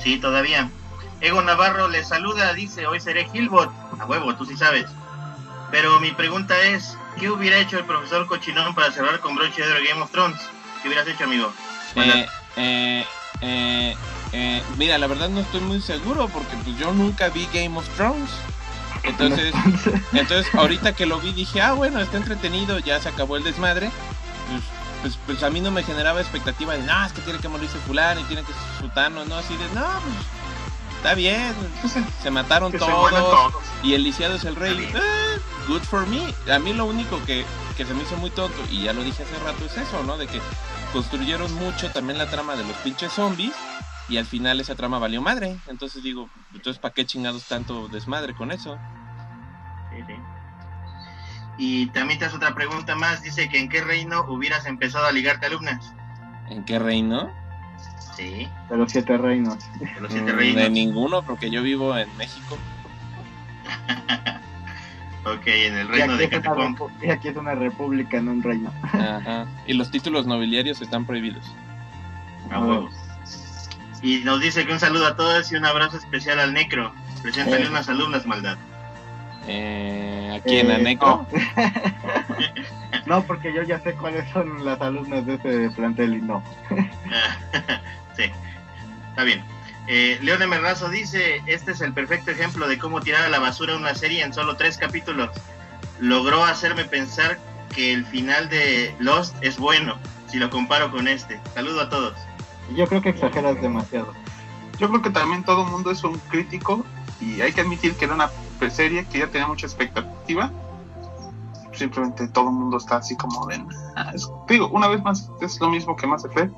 Sí, 0.00 0.18
todavía. 0.18 0.70
Ego 1.20 1.42
Navarro 1.42 1.88
les 1.88 2.06
saluda, 2.06 2.54
dice, 2.54 2.86
hoy 2.86 3.00
seré 3.00 3.28
Gilbot. 3.30 3.70
A 3.98 4.06
huevo, 4.06 4.36
tú 4.36 4.44
sí 4.44 4.56
sabes. 4.56 4.86
Pero 5.72 5.98
mi 6.00 6.12
pregunta 6.12 6.54
es, 6.62 6.96
¿qué 7.18 7.28
hubiera 7.28 7.58
hecho 7.58 7.78
el 7.78 7.84
profesor 7.84 8.26
Cochinón 8.26 8.74
para 8.74 8.92
cerrar 8.92 9.18
con 9.18 9.34
broche 9.34 9.66
de 9.66 9.88
Game 9.88 10.00
of 10.00 10.10
Thrones? 10.12 10.40
¿Qué 10.80 10.88
hubieras 10.88 11.08
hecho, 11.08 11.24
amigo? 11.24 11.52
Eh, 11.96 12.26
eh, 12.56 13.06
eh, 13.40 13.96
eh, 14.32 14.62
mira, 14.76 14.98
la 14.98 15.06
verdad 15.06 15.28
no 15.28 15.40
estoy 15.40 15.60
muy 15.60 15.80
seguro 15.80 16.28
porque 16.28 16.56
pues 16.64 16.76
yo 16.78 16.92
nunca 16.92 17.28
vi 17.28 17.48
Game 17.52 17.76
of 17.78 17.88
Thrones. 17.96 18.30
Entonces, 19.04 19.54
entonces 20.12 20.54
ahorita 20.54 20.92
que 20.92 21.06
lo 21.06 21.20
vi 21.20 21.32
dije, 21.32 21.60
ah, 21.60 21.72
bueno, 21.72 22.00
está 22.00 22.16
entretenido, 22.16 22.78
ya 22.78 23.00
se 23.00 23.08
acabó 23.08 23.36
el 23.36 23.44
desmadre. 23.44 23.90
Pues, 24.50 24.62
pues, 25.02 25.18
pues 25.26 25.42
a 25.42 25.50
mí 25.50 25.60
no 25.60 25.70
me 25.70 25.82
generaba 25.82 26.20
expectativa 26.20 26.74
de, 26.74 26.82
no, 26.82 27.04
es 27.04 27.12
que 27.12 27.20
tiene 27.22 27.38
que 27.38 27.48
morirse 27.48 27.78
fulano 27.86 28.20
y 28.20 28.24
tiene 28.24 28.42
que 28.42 28.52
ser 28.52 28.62
sutano, 28.80 29.24
no, 29.24 29.36
así 29.36 29.56
de, 29.56 29.64
no, 29.68 29.86
pues 30.02 30.16
está 30.96 31.14
bien, 31.14 31.54
se 32.22 32.30
mataron 32.30 32.72
se 32.72 32.78
todos 32.78 33.54
y 33.84 33.94
el 33.94 34.02
lisiado 34.02 34.34
es 34.34 34.44
el 34.44 34.56
rey. 34.56 34.76
Eh, 34.92 35.40
good 35.68 35.82
for 35.82 36.06
me. 36.06 36.34
A 36.52 36.58
mí 36.58 36.72
lo 36.72 36.86
único 36.86 37.24
que, 37.24 37.44
que 37.76 37.86
se 37.86 37.94
me 37.94 38.02
hizo 38.02 38.16
muy 38.16 38.30
tonto, 38.30 38.58
y 38.70 38.82
ya 38.82 38.92
lo 38.92 39.04
dije 39.04 39.22
hace 39.22 39.38
rato, 39.44 39.64
es 39.64 39.76
eso, 39.76 40.02
¿no? 40.02 40.16
De 40.18 40.26
que 40.26 40.40
construyeron 40.92 41.52
mucho 41.54 41.90
también 41.90 42.18
la 42.18 42.26
trama 42.26 42.56
de 42.56 42.64
los 42.64 42.76
pinches 42.78 43.12
zombies 43.12 43.54
y 44.08 44.16
al 44.16 44.24
final 44.26 44.60
esa 44.60 44.74
trama 44.74 44.98
valió 44.98 45.20
madre. 45.22 45.58
Entonces 45.68 46.02
digo, 46.02 46.30
entonces 46.52 46.78
¿para 46.80 46.94
qué 46.94 47.04
chingados 47.06 47.44
tanto 47.46 47.88
desmadre 47.88 48.34
con 48.34 48.50
eso? 48.50 48.78
Sí, 49.90 50.02
sí. 50.06 50.14
Y 51.58 51.86
también 51.88 52.18
te 52.18 52.24
hace 52.26 52.36
otra 52.36 52.54
pregunta 52.54 52.94
más. 52.94 53.22
Dice 53.22 53.48
que 53.48 53.58
en 53.58 53.68
qué 53.68 53.82
reino 53.82 54.24
hubieras 54.28 54.66
empezado 54.66 55.06
a 55.06 55.12
ligarte 55.12 55.46
alumnas. 55.46 55.92
¿En 56.50 56.64
qué 56.64 56.78
reino? 56.78 57.30
Sí, 58.16 58.48
de 58.70 58.76
los 58.76 58.90
siete 58.90 59.16
reinos. 59.18 59.58
de 59.78 60.00
los 60.00 60.12
siete 60.12 60.32
Mm, 60.32 60.36
reinos. 60.36 60.62
De 60.62 60.70
ninguno, 60.70 61.22
porque 61.22 61.50
yo 61.50 61.62
vivo 61.62 61.96
en 61.96 62.14
México. 62.16 62.56
Ok, 65.24 65.46
en 65.46 65.74
el 65.76 65.88
reino 65.88 66.16
de 66.16 66.24
es 66.24 66.30
una 66.32 66.40
Catacomb. 66.40 66.78
repu- 66.78 66.90
y 67.06 67.10
aquí 67.10 67.28
es 67.28 67.36
una 67.36 67.54
república, 67.54 68.18
no 68.22 68.30
un 68.30 68.42
reino. 68.42 68.72
Ajá. 68.94 69.46
Y 69.66 69.74
los 69.74 69.90
títulos 69.90 70.26
nobiliarios 70.26 70.80
están 70.80 71.04
prohibidos. 71.04 71.44
A. 72.50 72.88
Y 74.02 74.18
nos 74.18 74.40
dice 74.40 74.66
que 74.66 74.72
un 74.72 74.80
saludo 74.80 75.06
a 75.06 75.16
todos 75.16 75.50
y 75.52 75.56
un 75.56 75.64
abrazo 75.64 75.96
especial 75.96 76.38
al 76.40 76.52
Necro. 76.52 76.92
Preséntale 77.22 77.64
Eh. 77.64 77.68
unas 77.68 77.88
alumnas, 77.88 78.26
maldad. 78.26 78.56
Eh, 79.46 80.38
aquí 80.40 80.58
en 80.58 80.70
Eh, 80.70 80.74
Anecro. 80.74 81.26
No. 81.32 81.38
No, 83.06 83.22
porque 83.24 83.52
yo 83.54 83.62
ya 83.62 83.80
sé 83.80 83.94
cuáles 83.94 84.28
son 84.32 84.64
las 84.66 84.80
alumnas 84.82 85.24
de 85.24 85.34
ese 85.36 85.70
plantel 85.74 86.14
y 86.14 86.20
no. 86.20 86.42
sí, 88.16 88.24
está 89.10 89.24
bien. 89.24 89.42
Eh, 89.86 90.18
León 90.20 90.42
Emerrazo 90.42 90.90
dice, 90.90 91.40
este 91.46 91.72
es 91.72 91.80
el 91.80 91.94
perfecto 91.94 92.30
ejemplo 92.30 92.68
de 92.68 92.76
cómo 92.78 93.00
tirar 93.00 93.22
a 93.24 93.28
la 93.30 93.38
basura 93.38 93.76
una 93.76 93.94
serie 93.94 94.22
en 94.22 94.34
solo 94.34 94.56
tres 94.56 94.76
capítulos. 94.76 95.30
Logró 96.00 96.44
hacerme 96.44 96.84
pensar 96.84 97.38
que 97.74 97.94
el 97.94 98.04
final 98.04 98.50
de 98.50 98.94
Lost 98.98 99.34
es 99.40 99.56
bueno, 99.58 99.98
si 100.26 100.38
lo 100.38 100.50
comparo 100.50 100.90
con 100.90 101.08
este. 101.08 101.40
Saludo 101.54 101.82
a 101.82 101.88
todos. 101.88 102.14
Yo 102.74 102.86
creo 102.86 103.00
que 103.02 103.10
exageras 103.10 103.60
demasiado. 103.60 104.12
Yo 104.78 104.88
creo 104.88 105.02
que 105.02 105.10
también 105.10 105.42
todo 105.44 105.64
el 105.64 105.70
mundo 105.70 105.90
es 105.90 106.04
un 106.04 106.18
crítico 106.28 106.84
y 107.20 107.40
hay 107.40 107.52
que 107.52 107.62
admitir 107.62 107.96
que 107.96 108.04
era 108.04 108.14
una 108.14 108.30
serie 108.70 109.06
que 109.06 109.18
ya 109.20 109.26
tenía 109.28 109.46
mucha 109.48 109.66
expectativa. 109.66 110.50
Simplemente 111.72 112.26
todo 112.28 112.46
el 112.48 112.54
mundo 112.56 112.76
está 112.76 112.96
así 112.96 113.16
como 113.16 113.46
de... 113.46 113.64
"Ah, 113.96 114.10
es-". 114.14 114.28
digo, 114.48 114.68
una 114.68 114.88
vez 114.88 115.02
más, 115.02 115.30
es 115.40 115.60
lo 115.60 115.70
mismo 115.70 115.96
que 115.96 116.06
Mass 116.06 116.24
Effect. 116.24 116.52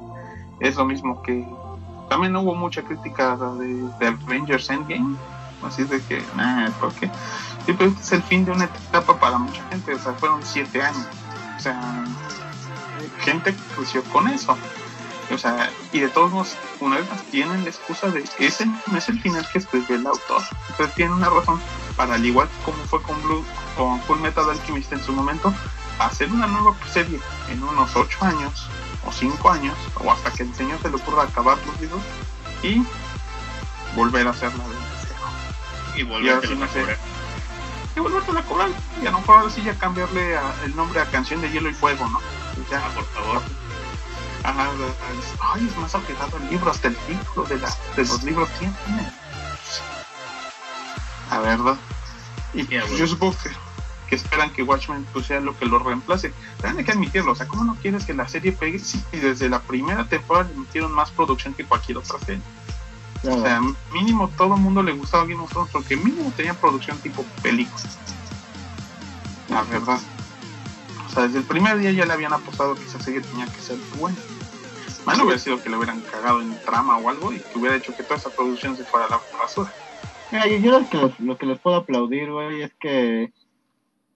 Es 0.61 0.77
lo 0.77 0.85
mismo 0.85 1.23
que... 1.23 1.47
También 2.09 2.35
hubo 2.37 2.55
mucha 2.55 2.83
crítica 2.83 3.37
de, 3.37 3.67
de 3.99 4.07
Avengers 4.09 4.69
Endgame. 4.71 5.17
Así 5.63 5.85
de 5.85 6.03
que, 6.03 6.23
nah, 6.37 6.71
¿por 6.81 6.93
qué? 6.95 7.07
Sí, 7.67 7.75
pero 7.77 7.91
este 7.91 8.01
es 8.03 8.13
el 8.13 8.23
fin 8.23 8.45
de 8.45 8.53
una 8.53 8.65
etapa 8.65 9.19
para 9.19 9.39
mucha 9.39 9.63
gente. 9.69 9.95
O 9.95 9.99
sea, 9.99 10.13
fueron 10.15 10.41
siete 10.43 10.83
años. 10.83 11.07
O 11.57 11.61
sea, 11.61 12.05
gente 13.21 13.55
creció 13.77 14.03
con 14.05 14.27
eso. 14.29 14.57
O 15.33 15.39
sea, 15.39 15.71
y 15.93 16.01
de 16.01 16.09
todos 16.09 16.31
modos, 16.33 16.57
una 16.81 16.97
vez 16.97 17.09
más, 17.09 17.23
tienen 17.31 17.63
la 17.63 17.71
excusa 17.71 18.09
de 18.11 18.25
ese 18.39 18.67
no 18.67 18.99
es 18.99 19.09
el 19.09 19.21
final 19.21 19.47
que 19.53 19.59
escribió 19.59 19.97
el 19.97 20.07
autor. 20.07 20.43
Entonces 20.71 20.95
tienen 20.97 21.15
una 21.15 21.31
razón 21.31 21.61
para, 21.97 22.15
al 22.15 22.25
igual 22.27 22.49
como 22.65 22.83
fue 22.85 23.01
con 23.03 23.21
Blue, 23.23 23.45
con 23.77 24.01
Full 24.03 24.19
Metal 24.19 24.49
Alchemist 24.51 24.93
en 24.93 25.03
su 25.05 25.13
momento, 25.13 25.55
hacer 25.99 26.31
una 26.33 26.47
nueva 26.47 26.75
serie 26.93 27.21
en 27.49 27.63
unos 27.63 27.95
8 27.95 28.25
años, 28.25 28.69
o 29.07 29.13
5 29.13 29.51
años, 29.51 29.77
o 29.95 30.11
hasta 30.11 30.31
que 30.33 30.43
el 30.43 30.55
señor 30.55 30.81
se 30.83 30.89
le 30.89 30.97
ocurra 30.97 31.23
acabar 31.25 31.59
los 31.65 31.81
libros, 31.81 32.03
y 32.63 32.83
volver 33.95 34.27
a 34.27 34.31
hacerla 34.31 34.65
de 34.65 34.75
cero. 35.07 35.15
Y 35.97 36.03
volverte 36.03 36.47
ahora 36.47 36.49
sí, 36.49 36.53
a 36.53 36.57
no 36.57 36.67
sé. 36.73 36.81
cobrar. 36.81 36.99
Y 37.97 38.01
volverse 38.01 38.31
a 38.39 38.43
cobrar. 38.43 38.69
Y 39.03 39.07
a 39.07 39.11
lo 39.11 39.19
mejor 39.21 39.37
ahora 39.39 39.51
sí 39.51 39.63
ya 39.63 39.75
cambiarle 39.79 40.37
a- 40.37 40.55
el 40.65 40.75
nombre 40.77 41.01
a 41.01 41.07
Canción 41.07 41.41
de 41.41 41.51
Hielo 41.51 41.69
y 41.71 41.75
Fuego, 41.75 42.09
¿no? 42.09 42.21
Ya, 42.71 42.83
Ah, 42.85 42.91
por 42.95 43.05
favor. 43.07 43.43
Ajá, 44.43 44.65
la- 44.73 44.87
la- 44.87 45.53
ay, 45.55 45.67
es 45.71 45.77
más 45.77 45.95
apegado 45.95 46.37
al 46.37 46.49
libro, 46.51 46.71
hasta 46.71 46.89
el 46.89 46.97
título 46.97 47.47
de, 47.47 47.59
la, 47.59 47.69
de 47.97 48.05
los 48.07 48.23
libros 48.23 48.49
tiene. 48.59 48.75
A 51.31 51.39
verdad. 51.41 51.77
Y 52.55 52.65
Sí, 52.65 52.77
a 52.77 52.85
huevo. 52.85 52.97
yo 52.97 53.07
supongo 53.07 53.37
que, 53.43 53.51
que 54.09 54.17
esperan 54.17 54.51
que 54.53 54.63
Watchmen 54.63 55.07
pues, 55.13 55.27
sea 55.27 55.41
lo 55.41 55.57
que 55.57 55.67
lo 55.67 55.79
reemplace. 55.79 56.33
Pero 56.61 56.77
hay 56.79 56.85
que 56.85 56.91
admitirlo, 56.93 57.33
o 57.33 57.35
sea, 57.35 57.47
¿cómo 57.47 57.65
no 57.65 57.77
quieres 57.77 58.05
que 58.05 58.15
la 58.15 58.27
serie 58.29 58.53
pegue? 58.53 58.79
Sí, 58.79 59.03
y 59.13 59.19
desde 59.19 59.49
la 59.49 59.61
primera 59.61 60.05
temporada 60.09 60.49
le 60.49 60.59
metieron 60.59 60.93
más 60.93 61.11
producción 61.11 61.55
que 61.55 61.65
cualquier 61.65 61.99
otra 61.99 62.19
serie. 62.21 62.43
O 63.23 63.43
sea, 63.43 63.61
mínimo 63.93 64.29
todo 64.31 64.55
el 64.55 64.61
mundo 64.63 64.83
le 64.83 64.93
gustaba 64.93 65.25
Game 65.25 65.43
of 65.43 65.51
Thrones 65.51 65.71
porque 65.71 65.95
mínimo 65.97 66.33
tenía 66.35 66.55
producción 66.55 66.99
tipo 66.99 67.23
película. 67.43 67.85
La 69.51 69.63
verdad. 69.63 70.01
O 71.07 71.13
sea, 71.13 71.25
desde 71.25 71.39
el 71.39 71.45
primer 71.45 71.77
día 71.79 71.91
ya 71.93 72.07
le 72.07 72.13
habían 72.15 72.33
apostado 72.33 72.75
que 72.77 72.85
esa 72.85 72.99
serie 73.01 73.21
tenía 73.21 73.45
que 73.47 73.61
ser 73.61 73.77
buena. 73.99 74.17
Malo 75.07 75.25
hubiera 75.25 75.39
sido 75.39 75.61
que 75.63 75.71
le 75.71 75.77
hubieran 75.77 76.03
cagado 76.03 76.41
en 76.41 76.61
trama 76.63 76.99
o 76.99 77.09
algo 77.09 77.33
y 77.33 77.41
que 77.41 77.59
hubiera 77.59 77.77
hecho 77.77 77.95
que 77.95 78.03
toda 78.05 78.17
esa 78.19 78.31
producción 78.31 78.77
se 78.77 78.85
fuera 78.85 79.07
a 79.07 79.11
la 79.11 79.23
basura. 79.39 79.75
Mira, 80.31 80.47
yo, 80.47 80.57
yo 80.59 80.79
lo, 80.79 80.89
que 80.89 80.97
les, 80.99 81.21
lo 81.21 81.39
que 81.39 81.47
les 81.47 81.59
puedo 81.59 81.77
aplaudir, 81.77 82.31
güey, 82.31 82.63
es 82.63 82.73
que 82.75 83.33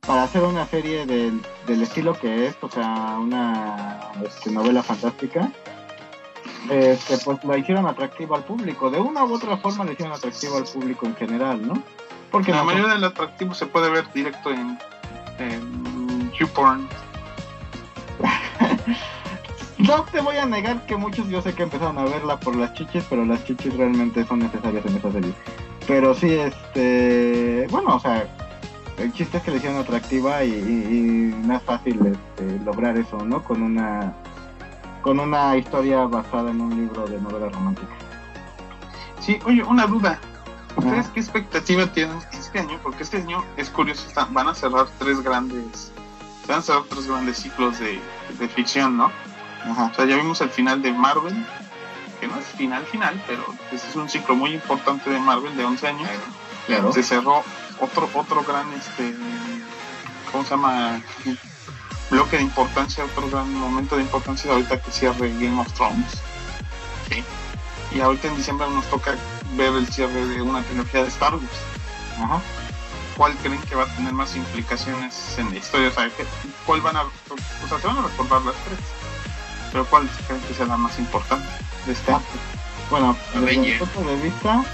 para 0.07 0.25
hacer 0.25 0.43
una 0.43 0.67
serie 0.69 1.07
del, 1.07 1.41
del 1.67 1.83
estilo 1.83 2.17
que 2.19 2.47
es, 2.47 2.57
o 2.61 2.69
sea, 2.69 3.17
una 3.19 4.11
este, 4.25 4.51
novela 4.51 4.83
fantástica, 4.83 5.51
este, 6.71 7.19
pues 7.25 7.43
la 7.45 7.57
hicieron 7.59 7.87
atractiva 7.87 8.37
al 8.37 8.45
público. 8.45 8.91
De 8.91 9.01
una 9.01 9.25
u 9.25 9.33
otra 9.35 9.57
forma 9.57 9.85
la 9.85 9.93
hicieron 9.93 10.15
atractiva 10.15 10.59
al 10.59 10.65
público 10.65 11.07
en 11.07 11.17
general, 11.17 11.67
¿no? 11.67 11.83
Porque 12.31 12.53
La 12.53 12.59
no- 12.59 12.65
mayoría 12.67 12.93
del 12.95 13.05
atractivo 13.05 13.55
se 13.55 13.67
puede 13.67 13.91
ver 13.91 14.13
directo 14.13 14.51
en, 14.51 14.79
en 15.39 16.31
YouPorn. 16.33 16.87
No 19.79 20.05
te 20.05 20.21
voy 20.21 20.37
a 20.37 20.47
negar 20.47 20.87
que 20.87 20.97
muchos 20.97 21.29
yo 21.29 21.43
sé 21.43 21.53
que 21.55 21.65
empezaron 21.65 21.99
a 21.99 22.05
verla 22.05 22.39
por 22.39 22.55
las 22.57 22.75
chichis, 22.75 23.05
pero 23.11 23.25
las 23.25 23.45
chichis 23.45 23.77
realmente 23.77 24.25
son 24.25 24.39
necesarias 24.41 24.85
en 24.87 24.97
esa 24.97 25.11
serie. 25.13 25.33
Pero 25.87 26.15
sí, 26.15 26.33
este, 26.33 27.67
bueno, 27.71 27.97
o 27.97 28.01
sea, 28.01 28.27
el 28.99 29.13
chiste 29.13 29.39
es 29.39 29.43
que 29.43 29.51
le 29.51 29.57
hicieron 29.59 29.79
atractiva 29.81 30.45
y, 30.45 30.51
y- 30.53 31.33
y 31.35 31.47
no 31.47 31.57
es 31.57 31.63
fácil 31.63 31.99
este, 32.07 32.65
lograr 32.65 32.97
eso, 32.97 33.19
¿no? 33.25 33.43
Con 33.43 33.63
una 33.63 34.13
con 35.03 35.21
una 35.21 35.55
historia 35.59 36.05
basada 36.07 36.51
en 36.51 36.63
un 36.63 36.75
libro 36.77 37.07
de 37.07 37.21
novela 37.21 37.51
romántica. 37.51 37.93
Sí, 39.21 39.39
oye, 39.45 39.63
una 39.63 39.87
duda. 39.87 40.19
¿Ustedes 40.77 41.09
qué 41.09 41.21
expectativa 41.21 41.87
tienen 41.89 42.17
este 42.33 42.59
año? 42.61 42.79
Porque 42.83 43.03
este 43.03 43.19
año 43.19 43.45
es 43.59 43.69
curioso, 43.69 44.09
están- 44.09 44.33
van 44.33 44.49
a 44.49 44.55
cerrar 44.55 44.87
tres 44.99 45.21
grandes, 45.23 45.93
van 46.49 46.61
a 46.61 46.63
cerrar 46.63 46.85
tres 46.89 47.07
grandes 47.07 47.37
ciclos 47.37 47.79
de, 47.81 48.01
de 48.39 48.49
ficción, 48.49 48.97
¿no? 48.97 49.11
Ajá. 49.71 49.91
O 49.93 49.95
sea, 49.95 50.05
ya 50.05 50.17
vimos 50.17 50.41
el 50.41 50.51
final 50.51 50.83
de 50.83 50.93
Marvel, 50.93 51.35
que 52.21 52.27
no 52.29 52.39
es 52.39 52.47
final 52.47 52.85
final, 52.87 53.23
pero 53.27 53.45
ese 53.73 53.89
es 53.89 53.97
un 53.97 54.09
ciclo 54.09 54.35
muy 54.35 54.53
importante 54.53 55.11
de 55.11 55.19
Marvel 55.19 55.57
de 55.57 55.65
11 55.65 55.89
años. 55.89 56.09
Claro. 56.67 56.93
Se 56.93 57.03
cerró 57.03 57.43
otro 57.81 58.09
otro 58.15 58.43
gran 58.45 58.73
este 58.73 59.15
¿cómo 60.31 60.45
se 60.45 60.51
llama? 60.51 61.01
bloque 62.11 62.37
de 62.37 62.43
importancia, 62.43 63.05
otro 63.05 63.29
gran 63.31 63.53
momento 63.55 63.97
de 63.97 64.03
importancia 64.03 64.53
ahorita 64.53 64.81
que 64.81 64.91
cierre 64.91 65.31
Game 65.41 65.59
of 65.61 65.73
Thrones. 65.73 66.13
Sí. 67.11 67.25
Y 67.93 68.01
ahorita 68.01 68.29
en 68.29 68.37
diciembre 68.37 68.67
nos 68.71 68.85
toca 68.91 69.15
ver 69.57 69.73
el 69.75 69.87
cierre 69.89 70.27
de 70.27 70.43
una 70.43 70.63
trilogía 70.63 71.03
de 71.03 71.09
Star 71.09 71.35
Wars. 71.35 71.45
Ajá. 72.21 72.41
¿Cuál 73.17 73.33
creen 73.37 73.61
que 73.63 73.75
va 73.77 73.85
a 73.85 73.97
tener 73.97 74.13
más 74.13 74.35
implicaciones 74.37 75.37
en 75.39 75.51
la 75.51 75.57
historia? 75.57 75.89
O 75.89 75.93
sea, 75.93 76.09
¿qué- 76.11 76.27
¿cuál 76.67 76.81
van 76.81 76.97
a, 76.97 77.03
o 77.03 77.69
sea, 77.69 77.79
se 77.79 77.87
van 77.87 77.99
a 77.99 78.03
recordar 78.03 78.43
las 78.43 78.55
tres? 78.65 78.79
Pero 79.75 79.85
¿cuál 79.87 80.09
creen 80.29 80.41
que 80.43 80.55
sea 80.55 80.67
la 80.67 80.77
más 80.77 80.97
importante 81.01 81.49
de 81.85 81.93
este 81.93 82.13
año? 82.13 82.23
Bueno, 82.91 83.17
desde 83.35 83.59
mi 83.59 83.73
punto 83.73 84.05
de 84.09 84.17
vista, 84.23 84.65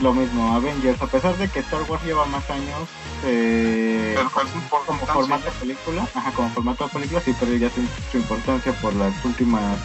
lo 0.00 0.14
mismo, 0.14 0.56
Avengers, 0.56 1.02
a 1.02 1.06
pesar 1.08 1.36
de 1.36 1.46
que 1.48 1.58
Star 1.58 1.82
Wars 1.82 2.02
lleva 2.04 2.24
más 2.24 2.48
años, 2.48 2.88
eh, 3.26 4.14
Pero 4.16 4.30
¿cuál 4.30 4.46
es 4.46 4.52
como 4.86 5.06
formato 5.06 5.44
de 5.44 5.50
película, 5.50 6.08
ajá, 6.14 6.32
como 6.32 6.48
formato 6.50 6.84
de 6.84 6.90
película 6.90 7.20
sí 7.22 7.34
perdió 7.34 7.58
ya 7.58 7.68
su, 7.68 7.82
su 8.10 8.16
importancia 8.16 8.72
por 8.80 8.94
las 8.94 9.12
últimas 9.26 9.76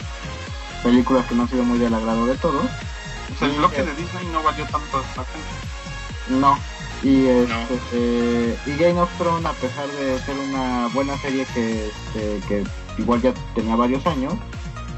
películas 0.81 1.25
que 1.25 1.35
no 1.35 1.41
han 1.41 1.49
sido 1.49 1.63
muy 1.63 1.77
del 1.77 1.93
agrado 1.93 2.25
de 2.25 2.37
todos. 2.37 2.63
O 2.63 3.37
sea, 3.37 3.49
el 3.49 3.55
bloque 3.55 3.83
de 3.83 3.93
Disney 3.95 4.25
no 4.31 4.41
valió 4.41 4.63
tanto 4.67 5.03
la 5.17 5.25
gente. 5.25 6.39
No. 6.39 6.57
Y, 7.03 7.25
este, 7.27 7.53
No. 7.53 7.79
eh, 7.91 8.57
y 8.67 8.77
Game 8.77 9.01
of 9.01 9.09
Thrones, 9.17 9.45
a 9.45 9.51
pesar 9.51 9.89
de 9.89 10.17
ser 10.19 10.37
una 10.37 10.87
buena 10.93 11.17
serie 11.17 11.45
que, 11.53 11.87
este, 11.89 12.39
que 12.47 12.63
igual 12.97 13.21
ya 13.21 13.33
tenía 13.53 13.75
varios 13.75 14.05
años, 14.07 14.33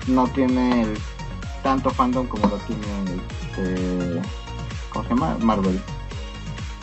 no 0.08 0.28
tiene 0.28 0.84
el 0.84 0.98
tanto 1.64 1.90
fandom 1.90 2.28
como 2.28 2.48
lo 2.48 2.58
tiene 2.60 2.86
este, 3.52 4.22
¿cómo 4.92 5.04
se 5.04 5.10
llama? 5.10 5.38
Marvel 5.40 5.82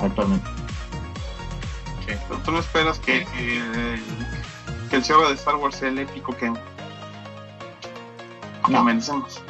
actualmente. 0.01 0.49
Pero 2.07 2.39
tú 2.45 2.53
no 2.53 2.59
esperas 2.59 2.99
que, 2.99 3.25
que, 3.27 3.99
que 4.91 4.97
el 4.97 5.05
cierre 5.05 5.29
de 5.29 5.35
Star 5.35 5.57
Wars 5.57 5.77
sea 5.77 5.89
el 5.89 5.99
épico 5.99 6.37
que, 6.37 6.53
No. 8.69 8.85
merecemos. 8.85 9.41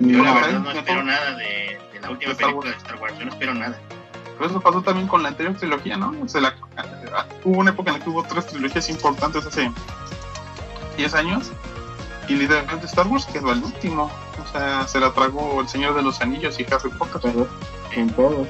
Yo 0.00 0.22
la 0.22 0.34
verdad 0.34 0.60
no 0.60 0.70
espero 0.70 1.02
nada 1.04 1.36
de, 1.36 1.78
de 1.92 2.00
la 2.00 2.10
última 2.10 2.34
película 2.34 2.70
de 2.70 2.76
Star 2.76 3.00
Wars. 3.00 3.14
Yo 3.18 3.24
no 3.24 3.30
espero 3.32 3.54
nada. 3.54 3.78
Pero 4.38 4.50
eso 4.50 4.60
pasó 4.60 4.82
también 4.82 5.06
con 5.08 5.22
la 5.22 5.28
anterior 5.30 5.54
trilogía, 5.56 5.96
¿no? 5.96 6.12
O 6.24 6.28
sea, 6.28 6.40
la- 6.40 6.54
hubo 7.44 7.58
una 7.60 7.70
época 7.70 7.90
en 7.92 7.98
la 7.98 8.04
que 8.04 8.10
hubo 8.10 8.22
tres 8.24 8.46
trilogías 8.46 8.88
importantes 8.90 9.46
hace 9.46 9.70
10 10.96 11.14
años. 11.14 11.50
Y 12.28 12.34
literalmente 12.36 12.86
Star 12.86 13.06
Wars 13.06 13.26
quedó 13.26 13.50
al 13.50 13.62
último. 13.62 14.10
O 14.44 14.52
sea, 14.52 14.86
se 14.88 14.98
la 14.98 15.12
tragó 15.12 15.60
El 15.60 15.68
Señor 15.68 15.94
de 15.94 16.02
los 16.02 16.20
Anillos 16.20 16.58
y 16.58 16.64
Harry 16.72 16.90
Potter. 16.98 17.20
pero, 17.22 17.46
sin 17.92 18.08
pedos. 18.10 18.48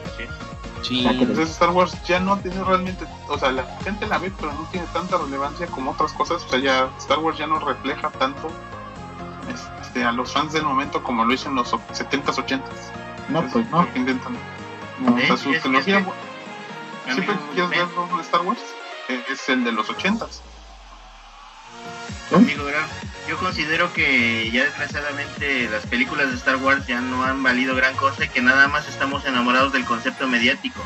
Sí. 0.83 1.03
Que- 1.03 1.09
Entonces 1.09 1.51
Star 1.51 1.71
Wars 1.71 1.97
ya 2.05 2.21
no 2.21 2.37
tiene 2.39 2.63
realmente, 2.63 3.05
o 3.29 3.39
sea, 3.39 3.51
la 3.53 3.65
gente 3.83 4.07
la 4.07 4.19
ve, 4.19 4.31
pero 4.39 4.53
no 4.53 4.67
tiene 4.71 4.87
tanta 4.93 5.17
relevancia 5.19 5.67
como 5.67 5.91
otras 5.93 6.13
cosas. 6.13 6.45
O 6.45 6.49
sea, 6.49 6.59
ya 6.61 6.89
Star 6.99 7.19
Wars 7.19 7.37
ya 7.39 7.47
no 7.47 7.59
refleja 7.59 8.11
tanto 8.11 8.49
este, 9.83 10.05
a 10.05 10.13
los 10.13 10.33
fans 10.33 10.53
del 10.53 10.65
momento 10.65 11.03
como 11.03 11.25
lo 11.25 11.33
hizo 11.35 11.49
en 11.49 11.57
los 11.57 11.73
70s, 11.73 12.39
80s. 12.39 12.63
No, 13.29 13.41
Es 13.41 13.53
pues 13.53 13.69
no. 13.71 13.83
lo 13.83 13.93
que 13.93 13.99
intentan. 13.99 14.37
No. 14.99 15.15
O 15.15 15.19
sea, 15.19 15.37
su 15.37 15.53
Es- 15.53 15.63
trilogía, 15.63 15.99
es 15.99 16.05
que- 16.07 17.13
siempre 17.13 17.35
Amigo, 17.35 17.49
que 17.49 17.55
quieres 17.55 17.71
ven. 17.71 17.79
ver 17.79 17.89
algo 17.99 18.17
de 18.17 18.23
Star 18.23 18.41
Wars, 18.43 18.61
es 19.09 19.49
el 19.49 19.65
de 19.65 19.73
los 19.73 19.89
ochentas. 19.91 20.43
Amigo 22.35 22.65
yo 23.29 23.39
considero 23.39 23.91
que 23.93 24.51
ya 24.51 24.65
desgraciadamente 24.65 25.69
las 25.71 25.87
películas 25.87 26.29
de 26.31 26.37
Star 26.37 26.57
Wars 26.57 26.87
ya 26.87 27.01
no 27.01 27.25
han 27.25 27.43
valido 27.43 27.75
gran 27.75 27.95
cosa 27.97 28.25
y 28.25 28.29
que 28.29 28.43
nada 28.43 28.69
más 28.69 28.87
estamos 28.87 29.25
enamorados 29.25 29.73
del 29.73 29.85
concepto 29.87 30.27
mediático, 30.27 30.85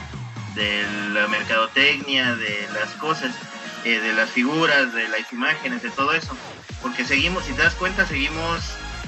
de 0.55 0.85
la 1.13 1.27
mercadotecnia, 1.27 2.37
de 2.37 2.69
las 2.73 2.91
cosas, 2.95 3.35
eh, 3.85 3.99
de 3.99 4.13
las 4.13 4.31
figuras, 4.31 4.93
de 4.95 5.09
las 5.09 5.33
imágenes, 5.33 5.83
de 5.83 5.91
todo 5.91 6.13
eso. 6.13 6.37
Porque 6.81 7.05
seguimos, 7.05 7.45
si 7.45 7.55
te 7.55 7.63
das 7.63 7.75
cuenta, 7.75 8.07
seguimos 8.07 8.63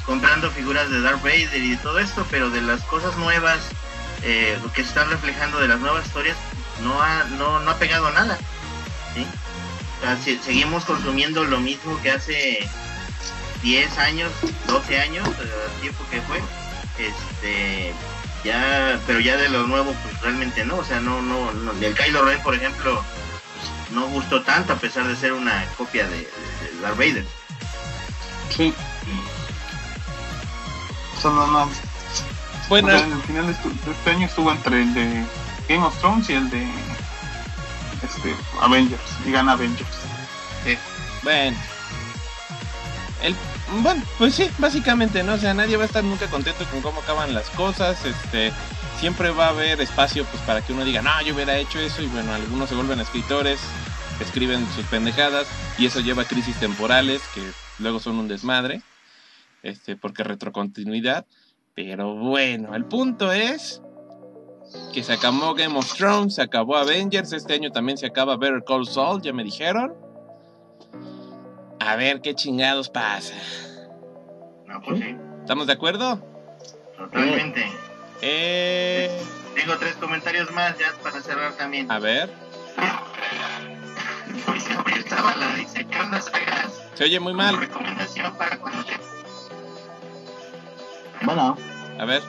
comprando 0.05 0.51
figuras 0.51 0.91
de 0.91 1.01
Darth 1.01 1.23
Vader 1.23 1.57
y 1.63 1.71
de 1.71 1.77
todo 1.77 2.01
esto, 2.01 2.27
pero 2.33 2.51
de 2.51 2.63
las 2.63 2.81
cosas 2.83 3.17
nuevas 3.17 3.61
eh, 4.23 4.59
lo 4.63 4.73
que 4.73 4.83
se 4.83 4.89
están 4.89 5.09
reflejando 5.11 5.59
de 5.61 5.69
las 5.69 5.81
nuevas 5.81 6.07
historias 6.07 6.37
no 6.83 7.01
ha, 7.03 7.25
no, 7.25 7.61
no 7.61 7.71
ha 7.71 7.79
pegado 7.79 8.11
nada. 8.13 8.39
¿sí? 9.15 9.27
O 9.99 10.03
sea, 10.03 10.17
se- 10.23 10.39
seguimos 10.43 10.85
consumiendo 10.85 11.45
lo 11.45 11.61
mismo 11.61 12.01
que 12.03 12.11
hace 12.13 12.69
10 13.63 13.99
años, 13.99 14.31
12 14.67 14.99
años, 15.01 15.29
eh, 15.29 15.53
el 15.75 15.81
tiempo 15.81 16.05
que 16.11 16.21
fue. 16.23 16.41
Este, 16.99 17.93
ya, 18.45 18.99
pero 19.07 19.21
ya 19.21 19.37
de 19.37 19.49
lo 19.49 19.67
nuevo, 19.67 19.95
pues 20.03 20.21
realmente 20.23 20.65
no. 20.65 20.77
O 20.77 20.85
sea, 20.85 21.01
no, 21.01 21.21
no, 21.23 21.53
no. 21.53 21.73
El 21.73 21.95
Kylo 21.95 22.23
Ren, 22.25 22.43
por 22.43 22.55
ejemplo, 22.55 23.03
no 23.93 24.07
gustó 24.09 24.43
tanto 24.43 24.73
a 24.73 24.77
pesar 24.77 25.07
de 25.07 25.17
ser 25.17 25.33
una 25.33 25.67
copia 25.77 26.07
de, 26.07 26.17
de- 26.19 26.81
Darth 26.81 26.97
Vader. 26.97 27.25
Sí. 28.57 28.73
O 31.17 31.21
sea, 31.21 31.31
no, 31.31 31.47
no. 31.47 31.71
Bueno, 32.71 32.89
O 32.89 32.91
sea, 32.93 33.07
el 33.07 33.23
final 33.25 33.47
de, 33.49 33.55
estu- 33.55 33.81
de 33.85 33.93
este 33.93 34.11
año 34.11 34.27
estuvo 34.27 34.53
entre 34.53 34.83
el 34.83 34.95
de 34.95 35.27
Game 35.69 35.85
of 35.85 35.99
Thrones 35.99 36.31
y 36.31 36.35
el 36.35 36.51
de 36.51 36.69
este 38.03 38.35
Avengers. 38.61 39.03
Y 39.27 39.33
gana 39.33 39.53
Avengers. 39.53 39.99
bueno. 41.23 41.59
El, 43.19 43.37
bueno, 43.83 44.03
pues 44.19 44.37
sí, 44.37 44.51
básicamente, 44.59 45.23
¿no? 45.25 45.35
O 45.35 45.39
sea, 45.39 45.53
nadie 45.55 45.77
va 45.77 45.85
a 45.85 45.87
estar 45.87 46.05
nunca 46.05 46.31
contento 46.31 46.69
con 46.71 46.83
cómo 46.83 47.01
acaban 47.03 47.35
las 47.35 47.51
cosas. 47.51 48.05
Este, 48.07 48.57
siempre 48.93 49.31
va 49.31 49.47
a 49.47 49.51
haber 49.51 49.81
espacio 49.81 50.29
pues 50.31 50.43
para 50.43 50.63
que 50.63 50.73
uno 50.73 50.85
diga, 50.85 51.03
no, 51.03 51.11
yo 51.23 51.35
hubiera 51.35 51.59
hecho 51.59 51.81
eso. 51.81 52.03
Y 52.03 52.09
bueno, 52.09 52.33
algunos 52.33 52.69
se 52.69 52.77
vuelven 52.77 53.01
escritores, 53.01 53.79
escriben 54.19 54.71
sus 54.71 54.87
pendejadas. 54.87 55.55
Y 55.77 55.87
eso 55.87 56.01
lleva 56.01 56.23
a 56.23 56.29
crisis 56.29 56.59
temporales 56.59 57.29
que 57.29 57.57
luego 57.79 58.01
son 58.01 58.19
un 58.19 58.29
desmadre. 58.29 58.85
Este, 59.63 59.97
porque 59.97 60.25
retrocontinuidad. 60.25 61.27
Pero 61.75 62.15
bueno, 62.15 62.75
el 62.75 62.85
punto 62.85 63.33
es 63.33 63.81
que 64.93 65.03
se 65.03 65.13
acabó 65.13 65.55
Game 65.55 65.77
of 65.79 65.93
Thrones, 65.95 66.35
se 66.37 66.43
acabó 66.43 66.77
Avengers, 66.77 67.33
este 67.33 67.55
año 67.55 67.71
también 67.71 67.97
se 67.99 68.07
acaba 68.07 68.37
Better 68.37 68.63
Call 68.65 68.87
Saul, 68.87 69.23
ya 69.23 69.33
me 69.33 69.45
dijeron. 69.45 69.95
A 71.81 71.97
ver 71.97 72.21
qué 72.21 72.35
chingados 72.35 72.89
pasa. 72.91 73.35
No, 74.67 74.81
pues 74.83 75.01
sí, 75.01 75.17
¿Estamos 75.41 75.67
de 75.67 75.73
acuerdo? 75.73 76.21
totalmente. 76.97 77.65
Eh, 78.23 79.11
Tengo 79.55 79.79
tres 79.79 79.95
comentarios 79.97 80.51
más 80.53 80.77
ya 80.79 80.93
para 81.03 81.21
cerrar 81.23 81.55
también. 81.55 81.91
a 81.91 81.99
ver, 81.99 82.29
Luis 84.47 84.69
Gabriel 84.69 85.05
Zavala 85.05 85.55
dice, 85.55 85.87
¿qué 85.87 85.99
onda, 85.99 86.21
sagas? 86.21 86.83
se 86.95 87.05
oye 87.05 87.19
muy 87.19 87.33
mal. 87.33 87.57
Recomendación 87.57 88.37
para 88.37 88.59
cuando 88.59 88.83
se 88.83 88.93
Bueno, 91.23 91.57
A 91.99 92.05
ver. 92.05 92.23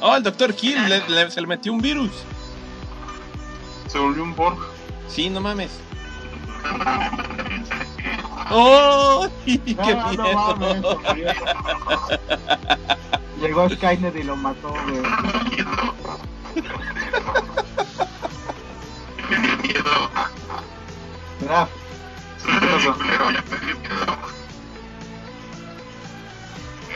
Oh, 0.00 0.16
el 0.16 0.22
doctor 0.22 0.54
Hill 0.60 0.88
le- 0.88 1.08
le- 1.08 1.30
se 1.30 1.40
le 1.40 1.46
metió 1.46 1.72
un 1.72 1.80
virus. 1.80 2.10
Se 3.86 3.98
volvió 3.98 4.22
un 4.22 4.34
Borg. 4.34 4.58
Sí, 5.08 5.28
no 5.30 5.40
mames. 5.40 5.70
¡Oh! 8.50 9.28
¡Qué 9.44 9.60
no, 9.76 10.12
no 10.12 10.22
miedo! 10.56 11.00
mames. 11.04 11.36
Llegó 13.40 13.68
Skynet 13.68 14.16
y 14.16 14.22
lo 14.22 14.36
mató, 14.36 14.68
güey. 14.70 15.02
Graf, 21.40 21.68
¿Qué 22.44 22.56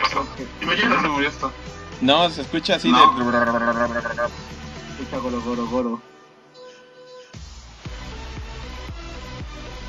pasó? 0.05 0.27
Murió 1.13 1.29
esto. 1.29 1.53
No, 2.01 2.29
se 2.31 2.43
escucha 2.43 2.77
así 2.77 2.91
No. 2.91 2.99
de. 2.99 3.23
escucha 4.91 5.19
goro, 5.19 5.41
goro, 5.43 5.67
goro. 5.69 6.01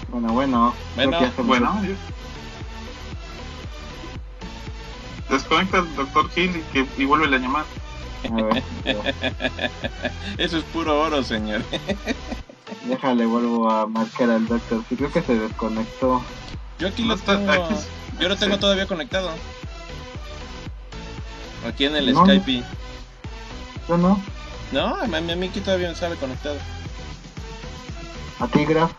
Bueno, 0.10 0.34
bueno. 0.34 0.74
Bueno. 0.96 1.20
Bueno. 1.38 1.82
Desconecta 5.30 5.80
al 5.80 5.96
Dr. 5.96 6.30
Hill 6.36 6.56
y, 6.58 6.62
que, 6.72 6.86
y 7.02 7.06
vuelve 7.06 7.36
a 7.36 7.40
llamar. 7.40 7.66
A 8.32 8.42
ver, 8.42 8.64
Eso 10.38 10.58
es 10.58 10.64
puro 10.66 11.00
oro, 11.00 11.24
señor. 11.24 11.64
déjale, 12.88 13.26
vuelvo 13.26 13.70
a 13.70 13.86
marcar 13.88 14.30
al 14.32 14.48
doctor. 14.48 14.84
Sí, 14.88 14.96
creo 14.96 15.12
que 15.12 15.22
se 15.22 15.36
desconectó. 15.36 16.24
Yo 16.80 16.88
aquí 16.88 17.04
No 17.04 17.10
lo 17.10 17.16
está- 17.16 17.38
tengo. 17.38 17.52
aquí- 17.52 17.76
Yo 18.20 18.30
lo 18.30 18.36
tengo 18.38 18.56
sí. 18.56 18.62
todavía 18.62 18.88
conectado. 18.88 19.32
Aquí 21.68 21.86
en 21.86 21.96
el 21.96 22.14
No. 22.14 22.26
Skype. 22.26 22.64
Yo 23.88 23.98
no. 23.98 24.22
No, 24.72 24.96
a 24.96 25.06
mí, 25.08 25.32
a 25.32 25.36
mí 25.36 25.48
aquí 25.48 25.60
todavía 25.62 25.90
no 25.90 25.96
sale 25.96 26.16
conectado. 26.16 26.58
A 28.40 28.48
ti, 28.48 28.66
Graf. 28.66 28.92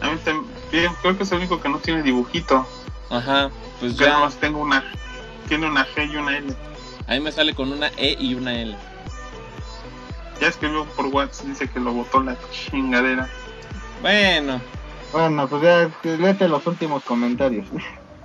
A 0.00 0.10
mí 0.10 0.18
también, 0.24 0.92
creo 1.02 1.16
que 1.16 1.22
es 1.22 1.32
el 1.32 1.38
único 1.38 1.60
que 1.60 1.68
no 1.68 1.78
tiene 1.78 2.02
dibujito. 2.02 2.66
Ajá, 3.10 3.50
pues 3.80 3.96
Yo 3.96 4.06
nada 4.06 4.18
ya. 4.18 4.24
más 4.24 4.34
tengo 4.36 4.60
una. 4.60 4.84
Tiene 5.48 5.66
una 5.68 5.86
G 5.86 6.10
y 6.12 6.16
una 6.16 6.36
L. 6.38 6.54
Ahí 7.06 7.20
me 7.20 7.32
sale 7.32 7.54
con 7.54 7.72
una 7.72 7.88
E 7.96 8.16
y 8.18 8.34
una 8.34 8.54
L. 8.60 8.76
Ya 10.40 10.48
escribió 10.48 10.84
por 10.84 11.06
WhatsApp, 11.06 11.46
dice 11.46 11.68
que 11.68 11.80
lo 11.80 11.92
botó 11.92 12.22
la 12.22 12.36
chingadera. 12.52 13.28
Bueno, 14.02 14.60
Bueno, 15.12 15.48
pues 15.48 15.62
ya 15.62 15.90
léete 16.04 16.48
los 16.48 16.66
últimos 16.66 17.02
comentarios. 17.04 17.66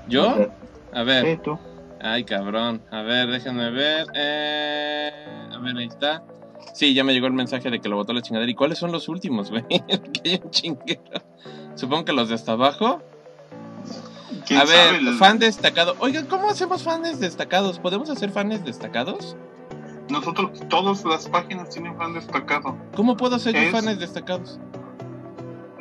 ¿yo? 0.07 0.35
A 0.93 1.03
ver. 1.03 1.25
Sí, 1.25 1.41
tú. 1.43 1.57
Ay, 2.03 2.23
cabrón. 2.25 2.81
A 2.91 3.01
ver, 3.01 3.30
déjenme 3.30 3.71
ver. 3.71 4.05
Eh, 4.13 5.11
a 5.51 5.57
ver, 5.59 5.77
ahí 5.77 5.85
está. 5.88 6.23
Sí, 6.73 6.93
ya 6.93 7.03
me 7.03 7.13
llegó 7.13 7.27
el 7.27 7.34
mensaje 7.34 7.69
de 7.69 7.80
que 7.80 7.88
lo 7.89 7.95
botó 7.95 8.13
la 8.13 8.21
chingadera. 8.21 8.51
¿Y 8.51 8.55
cuáles 8.55 8.77
son 8.77 8.91
los 8.91 9.07
últimos, 9.07 9.49
güey? 9.51 9.63
que 9.67 10.21
hay 10.30 10.41
un 10.43 10.51
chinguero. 10.51 11.01
Supongo 11.75 12.05
que 12.05 12.13
los 12.13 12.30
de 12.30 12.35
hasta 12.35 12.53
abajo. 12.53 13.01
¿Quién 14.45 14.59
A 14.59 14.65
ver? 14.65 14.95
El- 14.95 15.13
fan 15.15 15.39
destacado. 15.39 15.95
Oigan, 15.99 16.25
¿cómo 16.25 16.49
hacemos 16.49 16.84
fans 16.84 17.19
destacados? 17.19 17.80
¿Podemos 17.80 18.09
hacer 18.09 18.31
fans 18.31 18.63
destacados? 18.65 19.35
Nosotros, 20.09 20.59
todas 20.69 21.05
las 21.05 21.30
páginas 21.30 21.69
tienen 21.69 21.95
fan 21.97 22.13
destacado. 22.13 22.77
¿Cómo 22.95 23.15
puedo 23.15 23.38
hacer 23.38 23.53
yo 23.53 23.61
Es- 23.61 23.71
fans 23.71 23.97
destacados? 23.99 24.59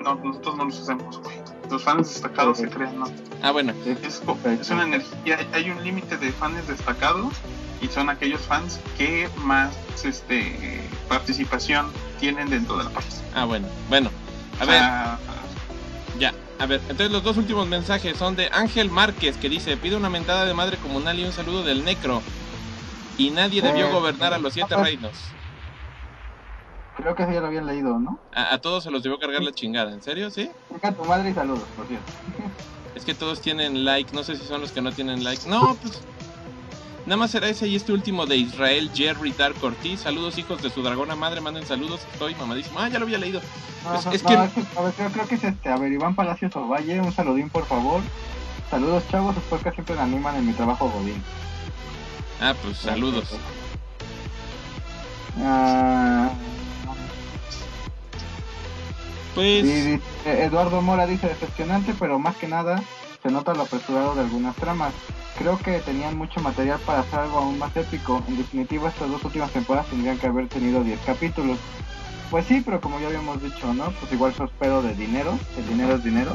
No, 0.02 0.14
nosotros 0.16 0.56
no 0.56 0.64
los 0.64 0.80
hacemos, 0.80 1.18
güey. 1.20 1.36
Los 1.70 1.82
fans 1.82 2.08
destacados 2.08 2.58
se 2.58 2.68
crean, 2.68 2.98
¿no? 2.98 3.06
Ah, 3.42 3.50
bueno. 3.50 3.72
Es, 3.86 4.22
es 4.60 4.70
una 4.70 4.82
energía, 4.84 5.38
hay 5.52 5.70
un 5.70 5.82
límite 5.82 6.16
de 6.18 6.32
fans 6.32 6.66
destacados 6.68 7.32
y 7.80 7.88
son 7.88 8.10
aquellos 8.10 8.40
fans 8.42 8.78
que 8.98 9.28
más 9.38 9.74
este 10.04 10.82
participación 11.08 11.86
tienen 12.20 12.50
dentro 12.50 12.76
de 12.78 12.84
la 12.84 12.90
página. 12.90 13.14
Ah, 13.34 13.44
bueno. 13.44 13.68
Bueno. 13.88 14.10
A 14.60 14.64
ver, 14.64 14.80
ya. 16.18 16.34
A 16.58 16.66
ver, 16.66 16.80
entonces 16.82 17.10
los 17.10 17.24
dos 17.24 17.36
últimos 17.38 17.66
mensajes 17.66 18.16
son 18.16 18.36
de 18.36 18.48
Ángel 18.52 18.90
Márquez 18.90 19.36
que 19.36 19.48
dice, 19.48 19.76
pide 19.76 19.96
una 19.96 20.10
mentada 20.10 20.44
de 20.44 20.54
madre 20.54 20.76
comunal 20.76 21.18
y 21.18 21.24
un 21.24 21.32
saludo 21.32 21.64
del 21.64 21.84
necro. 21.84 22.22
Y 23.18 23.30
nadie 23.30 23.62
debió 23.62 23.88
Eh, 23.88 23.92
gobernar 23.92 24.32
a 24.34 24.38
los 24.38 24.52
siete 24.52 24.76
reinos. 24.76 25.12
Creo 27.02 27.16
que 27.16 27.26
sí 27.26 27.32
ya 27.32 27.40
lo 27.40 27.48
habían 27.48 27.66
leído, 27.66 27.98
¿no? 27.98 28.20
A, 28.32 28.54
a 28.54 28.58
todos 28.60 28.84
se 28.84 28.90
los 28.92 29.02
debió 29.02 29.18
cargar 29.18 29.42
la 29.42 29.50
chingada, 29.52 29.92
¿en 29.92 30.02
serio? 30.02 30.30
¿Sí? 30.30 30.48
Deja 30.70 30.88
a 30.88 30.94
tu 30.94 31.04
madre 31.04 31.30
y 31.30 31.34
saludos, 31.34 31.68
por 31.74 31.86
cierto. 31.88 32.12
Es 32.94 33.04
que 33.04 33.14
todos 33.14 33.40
tienen 33.40 33.84
like, 33.84 34.14
no 34.14 34.22
sé 34.22 34.36
si 34.36 34.44
son 34.46 34.60
los 34.60 34.70
que 34.70 34.82
no 34.82 34.92
tienen 34.92 35.24
like. 35.24 35.48
No, 35.48 35.76
pues... 35.80 36.00
Nada 37.04 37.16
más 37.16 37.32
será 37.32 37.48
ese 37.48 37.66
y 37.66 37.74
este 37.74 37.92
último 37.92 38.26
de 38.26 38.36
Israel 38.36 38.88
Jerry 38.94 39.32
Dark 39.32 39.56
Ortiz. 39.62 40.02
Saludos 40.02 40.38
hijos 40.38 40.62
de 40.62 40.70
su 40.70 40.82
dragona 40.82 41.16
madre, 41.16 41.40
manden 41.40 41.66
saludos. 41.66 42.06
Estoy 42.12 42.36
mamadísimo. 42.36 42.78
Ah, 42.78 42.88
ya 42.88 43.00
lo 43.00 43.06
había 43.06 43.18
leído. 43.18 43.40
No, 43.82 43.90
Pues, 43.94 44.06
no, 44.06 44.12
es 44.12 44.22
no, 44.22 44.28
que- 44.28 44.34
es 44.60 44.66
que- 44.68 44.78
a 44.78 44.82
ver, 44.82 44.92
creo, 44.92 45.10
creo 45.10 45.26
que 45.26 45.34
es 45.34 45.42
este. 45.44 45.68
A 45.70 45.76
ver, 45.78 45.90
Iván 45.90 46.14
Palacios 46.14 46.54
Ovalle, 46.54 47.00
un 47.00 47.12
saludín, 47.12 47.50
por 47.50 47.66
favor. 47.66 48.00
Saludos, 48.70 49.02
chavos. 49.08 49.34
Sus 49.34 49.42
podcasts 49.44 49.74
siempre 49.74 49.96
me 49.96 50.02
animan 50.02 50.36
en 50.36 50.46
mi 50.46 50.52
trabajo, 50.52 50.88
Godín. 50.88 51.24
Ah, 52.40 52.54
pues 52.62 52.76
saludos. 52.78 53.30
Ah, 55.40 56.30
Pues... 59.34 60.00
Eduardo 60.24 60.82
Mora 60.82 61.06
dice 61.06 61.28
decepcionante, 61.28 61.94
pero 61.98 62.18
más 62.18 62.36
que 62.36 62.48
nada 62.48 62.82
se 63.22 63.30
nota 63.30 63.54
lo 63.54 63.62
apresurado 63.62 64.14
de 64.14 64.22
algunas 64.22 64.56
tramas. 64.56 64.92
Creo 65.38 65.58
que 65.58 65.78
tenían 65.80 66.16
mucho 66.16 66.40
material 66.40 66.78
para 66.84 67.00
hacer 67.00 67.20
algo 67.20 67.38
aún 67.38 67.58
más 67.58 67.74
épico. 67.76 68.22
En 68.28 68.36
definitiva, 68.36 68.88
estas 68.88 69.10
dos 69.10 69.24
últimas 69.24 69.50
temporadas 69.52 69.88
tendrían 69.88 70.18
que 70.18 70.26
haber 70.26 70.48
tenido 70.48 70.82
10 70.82 71.00
capítulos. 71.06 71.58
pues 72.30 72.46
sí, 72.46 72.62
pero 72.64 72.80
como 72.80 72.98
ya 73.00 73.08
habíamos 73.08 73.42
dicho, 73.42 73.72
¿no? 73.74 73.92
Pues 74.00 74.12
igual 74.12 74.32
prospero 74.32 74.82
de 74.82 74.94
dinero, 74.94 75.38
el 75.56 75.68
dinero 75.68 75.94
es 75.96 76.04
dinero. 76.04 76.32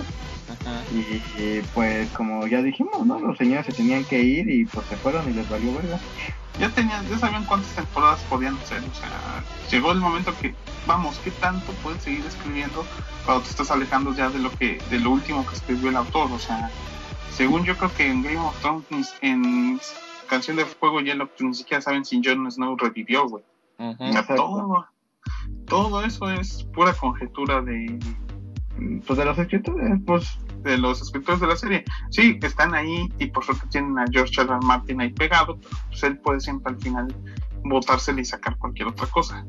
Ajá. 0.49 0.83
Y, 0.93 1.41
y, 1.41 1.61
pues 1.73 2.09
como 2.11 2.47
ya 2.47 2.61
dijimos, 2.61 3.05
¿no? 3.05 3.19
Los 3.19 3.37
señores 3.37 3.65
se 3.65 3.73
tenían 3.73 4.05
que 4.05 4.21
ir 4.21 4.49
y 4.49 4.65
pues 4.65 4.85
se 4.87 4.95
fueron 4.97 5.29
y 5.29 5.33
les 5.33 5.49
valió 5.49 5.73
verga. 5.73 5.99
Ya 6.59 6.69
tenían, 6.69 7.07
ya 7.07 7.19
sabían 7.19 7.45
cuántas 7.45 7.71
temporadas 7.75 8.19
podían 8.29 8.57
ser, 8.65 8.79
o 8.79 8.95
sea, 8.95 9.43
llegó 9.69 9.91
el 9.91 9.99
momento 9.99 10.33
que, 10.41 10.55
vamos, 10.87 11.19
¿qué 11.23 11.29
tanto 11.29 11.71
puedes 11.83 12.01
seguir 12.01 12.25
escribiendo 12.25 12.83
cuando 13.25 13.43
te 13.43 13.51
estás 13.51 13.69
alejando 13.69 14.15
ya 14.15 14.29
de 14.29 14.39
lo 14.39 14.51
que, 14.51 14.81
de 14.89 14.99
lo 14.99 15.11
último 15.11 15.45
que 15.45 15.53
escribió 15.53 15.89
el 15.89 15.97
autor? 15.97 16.31
O 16.31 16.39
sea, 16.39 16.71
según 17.31 17.63
yo 17.63 17.77
creo 17.77 17.93
que 17.93 18.07
en 18.07 18.23
Game 18.23 18.39
of 18.39 18.59
Thrones, 18.61 19.13
en 19.21 19.79
Canción 20.27 20.57
de 20.57 20.65
Fuego 20.65 20.99
y 20.99 21.05
Hielo, 21.05 21.29
ni 21.39 21.53
siquiera 21.53 21.81
saben 21.81 22.03
si 22.03 22.21
Jon 22.23 22.51
Snow 22.51 22.75
revivió, 22.75 23.27
güey. 23.27 23.43
Todo, 24.35 24.87
todo 25.67 26.03
eso 26.03 26.31
es 26.31 26.63
pura 26.73 26.93
conjetura 26.93 27.61
de, 27.61 27.99
Pues 29.05 29.17
de 29.19 29.25
los 29.25 29.37
escritores, 29.37 29.99
pues 30.05 30.37
de 30.63 30.77
los 30.77 31.01
escritores 31.01 31.39
de 31.41 31.47
la 31.47 31.55
serie. 31.55 31.83
Sí, 32.11 32.37
están 32.41 32.73
ahí 32.75 33.07
y 33.19 33.27
por 33.27 33.43
suerte 33.45 33.65
tienen 33.69 33.97
a 33.97 34.05
George 34.11 34.41
R. 34.41 34.49
R. 34.51 34.59
Martin 34.63 35.01
ahí 35.01 35.09
pegado, 35.11 35.57
pero 35.57 35.75
pues 35.89 36.03
él 36.03 36.17
puede 36.19 36.39
siempre 36.39 36.73
al 36.73 36.79
final 36.79 37.15
botársele 37.63 38.21
y 38.21 38.25
sacar 38.25 38.57
cualquier 38.57 38.87
otra 38.89 39.07
cosa. 39.07 39.45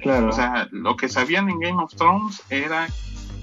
claro. 0.00 0.28
O 0.28 0.32
sea, 0.32 0.68
lo 0.70 0.96
que 0.96 1.08
sabían 1.08 1.48
en 1.50 1.58
Game 1.60 1.82
of 1.82 1.94
Thrones 1.94 2.42
era 2.50 2.86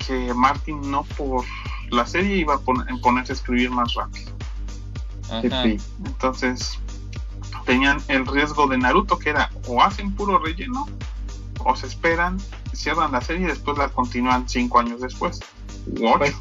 que 0.07 0.33
Martin 0.33 0.79
no 0.91 1.03
por 1.17 1.43
la 1.91 2.05
serie 2.05 2.37
iba 2.37 2.55
a 2.55 2.59
pon- 2.59 2.87
a 2.89 2.97
ponerse 3.01 3.33
a 3.33 3.35
escribir 3.35 3.69
más 3.71 3.93
rápido. 3.93 4.31
Ajá. 5.31 5.63
Entonces, 6.05 6.79
tenían 7.65 7.97
el 8.07 8.25
riesgo 8.27 8.67
de 8.67 8.77
Naruto, 8.77 9.17
que 9.17 9.29
era 9.31 9.49
o 9.67 9.81
hacen 9.81 10.13
puro 10.15 10.37
relleno, 10.39 10.87
o 11.65 11.75
se 11.75 11.87
esperan, 11.87 12.37
cierran 12.73 13.11
la 13.11 13.19
serie 13.21 13.45
y 13.45 13.49
después 13.49 13.77
la 13.77 13.89
continúan 13.89 14.47
cinco 14.47 14.79
años 14.79 15.01
después. 15.01 15.39
Ocho. 15.95 16.13
Pues, 16.19 16.35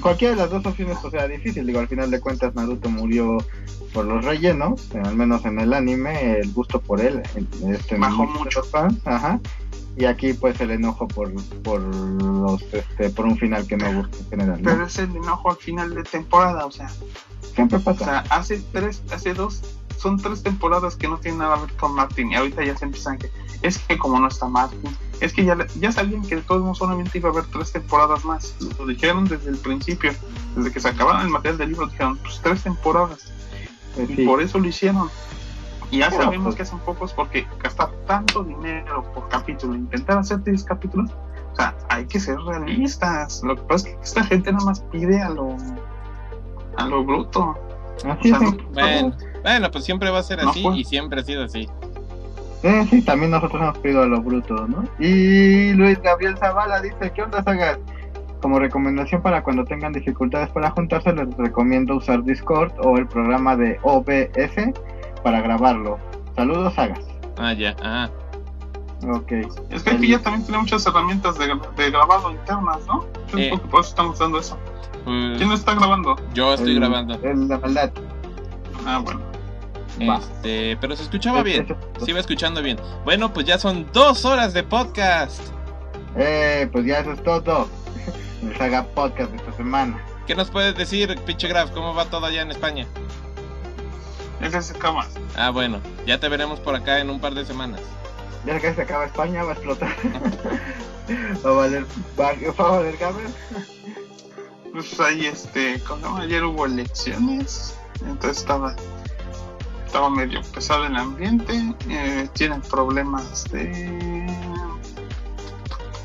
cualquiera 0.00 0.34
de 0.34 0.40
las 0.42 0.50
dos 0.50 0.64
opciones, 0.66 0.98
o 1.02 1.10
sea, 1.10 1.26
difícil. 1.26 1.66
Digo, 1.66 1.80
al 1.80 1.88
final 1.88 2.10
de 2.10 2.20
cuentas, 2.20 2.54
Naruto 2.54 2.88
murió 2.90 3.38
por 3.92 4.04
los 4.04 4.24
rellenos, 4.24 4.88
eh, 4.94 5.00
al 5.02 5.16
menos 5.16 5.44
en 5.46 5.58
el 5.58 5.72
anime, 5.72 6.38
el 6.38 6.52
gusto 6.52 6.80
por 6.80 7.00
él. 7.00 7.22
Este, 7.66 7.96
Bajó 7.96 8.26
mucho. 8.26 8.62
fans, 8.62 9.00
ajá. 9.06 9.40
Y 9.96 10.04
aquí, 10.04 10.34
pues, 10.34 10.60
el 10.60 10.70
enojo 10.70 11.08
por, 11.08 11.32
por 11.62 11.80
los, 11.80 12.62
este, 12.72 13.10
por 13.10 13.24
un 13.24 13.36
final 13.38 13.66
que 13.66 13.76
no 13.78 13.92
gusta 14.02 14.16
en 14.18 14.28
general, 14.30 14.62
¿no? 14.62 14.70
Pero 14.70 14.86
es 14.86 14.98
el 14.98 15.16
enojo 15.16 15.50
al 15.50 15.56
final 15.56 15.94
de 15.94 16.02
temporada, 16.04 16.66
o 16.66 16.70
sea, 16.70 16.88
Siempre 17.54 17.78
o 17.78 17.80
pasa. 17.80 18.04
sea, 18.04 18.18
hace 18.30 18.62
tres, 18.72 19.02
hace 19.10 19.34
dos, 19.34 19.60
son 19.98 20.16
tres 20.18 20.42
temporadas 20.42 20.96
que 20.96 21.08
no 21.08 21.18
tienen 21.18 21.40
nada 21.40 21.56
a 21.56 21.60
ver 21.60 21.72
con 21.76 21.94
Martin 21.94 22.30
y 22.32 22.36
ahorita 22.36 22.64
ya 22.64 22.76
se 22.76 22.84
empiezan 22.84 23.18
que, 23.18 23.30
es 23.62 23.78
que 23.78 23.98
como 23.98 24.18
no 24.20 24.28
está 24.28 24.46
Martin, 24.48 24.80
es 25.20 25.32
que 25.32 25.44
ya, 25.44 25.54
le- 25.56 25.66
ya 25.80 25.90
sabían 25.92 26.22
que 26.22 26.36
de 26.36 26.42
todos 26.42 26.62
modos 26.62 26.78
solamente 26.78 27.18
iba 27.18 27.28
a 27.28 27.32
haber 27.32 27.44
tres 27.46 27.72
temporadas 27.72 28.24
más, 28.24 28.54
lo 28.78 28.86
dijeron 28.86 29.24
desde 29.26 29.50
el 29.50 29.58
principio, 29.58 30.12
desde 30.56 30.72
que 30.72 30.80
se 30.80 30.88
acabaron 30.88 31.22
el 31.22 31.28
material 31.30 31.58
del 31.58 31.68
libro, 31.70 31.86
dijeron, 31.86 32.16
pues 32.18 32.40
tres 32.42 32.62
temporadas, 32.62 33.32
y 34.08 34.24
por 34.24 34.40
eso 34.40 34.58
lo 34.58 34.68
hicieron. 34.68 35.10
Y 35.90 35.98
ya 35.98 36.08
Bueno, 36.10 36.24
sabemos 36.24 36.44
pues- 36.46 36.56
que 36.56 36.62
hacen 36.62 36.78
pocos 36.80 37.12
porque 37.14 37.46
gastar 37.62 37.90
tanto 38.06 38.44
dinero 38.44 39.10
por 39.14 39.28
capítulo, 39.28 39.74
intentar 39.74 40.18
hacer 40.18 40.42
10 40.44 40.62
capítulos, 40.64 41.10
o 41.52 41.56
sea, 41.56 41.74
hay 41.88 42.04
que 42.06 42.20
ser 42.20 42.38
realistas. 42.40 43.42
Lo 43.42 43.56
que 43.56 43.62
pasa 43.62 43.88
es 43.88 43.94
que 43.96 44.02
esta 44.02 44.22
gente 44.24 44.52
nada 44.52 44.64
más 44.66 44.80
pide 44.92 45.20
a 45.20 45.30
lo 45.30 45.56
a 46.76 46.84
lo 46.86 47.02
bruto. 47.04 47.56
Así 48.08 48.30
o 48.30 48.36
es. 48.36 48.40
sea, 48.74 48.98
en- 48.98 49.10
Bueno, 49.10 49.16
bueno, 49.52 49.70
pues 49.70 49.84
siempre 49.84 50.10
va 50.10 50.18
a 50.18 50.22
ser 50.22 50.42
No 50.42 50.50
así 50.50 50.62
fue. 50.62 50.76
y 50.78 50.84
siempre 50.84 51.20
ha 51.20 51.24
sido 51.24 51.44
así. 51.44 51.68
Eh, 52.62 52.86
sí, 52.90 53.02
también 53.02 53.30
nosotros 53.30 53.62
hemos 53.62 53.78
pedido 53.78 54.02
a 54.02 54.06
lo 54.06 54.20
bruto, 54.20 54.66
¿no? 54.66 54.84
Y 54.98 55.72
Luis 55.74 56.00
Gabriel 56.02 56.36
Zavala 56.38 56.80
dice, 56.80 57.12
¿qué 57.14 57.22
onda, 57.22 57.42
sagas? 57.42 57.78
Como 58.42 58.58
recomendación 58.58 59.22
para 59.22 59.42
cuando 59.42 59.64
tengan 59.64 59.92
dificultades 59.92 60.48
para 60.50 60.70
juntarse, 60.70 61.12
les 61.12 61.28
recomiendo 61.36 61.96
usar 61.96 62.22
Discord 62.24 62.72
o 62.80 62.96
el 62.98 63.06
programa 63.06 63.56
de 63.56 63.78
OBS 63.82 64.72
para 65.22 65.40
grabarlo. 65.40 65.98
Saludos, 66.36 66.74
sagas. 66.74 67.00
Ah, 67.36 67.52
ya, 67.52 67.76
ajá. 67.82 68.10
Ok. 69.08 69.32
Es 69.70 69.82
que 69.84 69.90
aquí 69.90 70.08
ya 70.08 70.18
también 70.20 70.44
tiene 70.44 70.58
muchas 70.60 70.84
herramientas 70.86 71.38
de, 71.38 71.46
de 71.76 71.90
grabado 71.90 72.30
internas, 72.32 72.78
¿no? 72.88 73.04
Yo 73.32 73.38
Eh. 73.38 73.48
creo 73.50 73.62
que 73.62 73.68
por 73.68 73.80
eso 73.80 73.90
estamos 73.90 74.14
usando 74.16 74.38
eso. 74.40 74.58
Pues, 75.04 75.38
¿Quién 75.38 75.52
está 75.52 75.74
grabando? 75.74 76.16
yo 76.34 76.54
estoy 76.54 76.72
El- 76.72 76.80
grabando. 76.80 77.14
el- 77.22 77.48
la 77.48 77.58
maldad. 77.58 77.90
Ah, 78.86 79.00
bueno. 79.04 79.20
Este, 80.00 80.76
pero 80.80 80.94
se 80.96 81.02
escuchaba 81.02 81.42
bien. 81.42 81.64
Eso- 81.64 81.76
Se 82.04 82.10
iba 82.10 82.20
escuchando 82.20 82.62
bien. 82.62 82.78
Bueno, 83.04 83.32
pues 83.32 83.46
ya 83.46 83.58
son 83.58 83.86
dos 83.92 84.24
horas 84.24 84.52
de 84.54 84.62
podcast. 84.62 85.40
Eh, 86.16 86.68
pues 86.72 86.84
ya 86.86 87.00
eso 87.00 87.12
es 87.12 87.22
todo. 87.22 87.68
El 88.42 88.56
Saga 88.56 88.84
Podcast 88.94 89.30
de 89.30 89.36
esta 89.38 89.52
semana. 89.52 90.00
¿Qué 90.26 90.34
nos 90.34 90.50
puedes 90.50 90.76
decir, 90.76 91.16
pinche 91.26 91.48
Graf? 91.48 91.70
¿Cómo 91.70 91.94
va 91.94 92.04
todo 92.04 92.26
allá 92.26 92.42
en 92.42 92.50
España? 92.50 92.86
Ese 94.40 94.62
se 94.62 94.76
acaba. 94.76 95.06
Ah, 95.36 95.50
bueno, 95.50 95.80
ya 96.06 96.20
te 96.20 96.28
veremos 96.28 96.60
por 96.60 96.74
acá 96.76 97.00
en 97.00 97.10
un 97.10 97.20
par 97.20 97.34
de 97.34 97.44
semanas. 97.44 97.80
Ya 98.46 98.60
que 98.60 98.72
se 98.74 98.82
acaba 98.82 99.06
España, 99.06 99.42
va 99.42 99.50
a 99.50 99.54
explotar. 99.54 99.88
va 101.44 101.50
a 101.50 101.52
valer, 101.54 101.84
va, 102.18 102.32
va 102.60 102.68
a 102.68 102.70
valer 102.78 102.96
Gabriel. 102.98 103.32
Pues 104.72 105.00
ahí, 105.00 105.26
este, 105.26 105.80
como 105.80 106.18
ayer 106.18 106.44
hubo 106.44 106.66
elecciones, 106.66 107.74
entonces 108.06 108.38
estaba, 108.38 108.76
estaba 109.88 110.10
medio 110.10 110.42
pesado 110.42 110.84
el 110.84 110.94
ambiente, 110.96 111.74
eh, 111.88 112.28
tienen 112.34 112.60
problemas 112.60 113.44
de, 113.50 114.26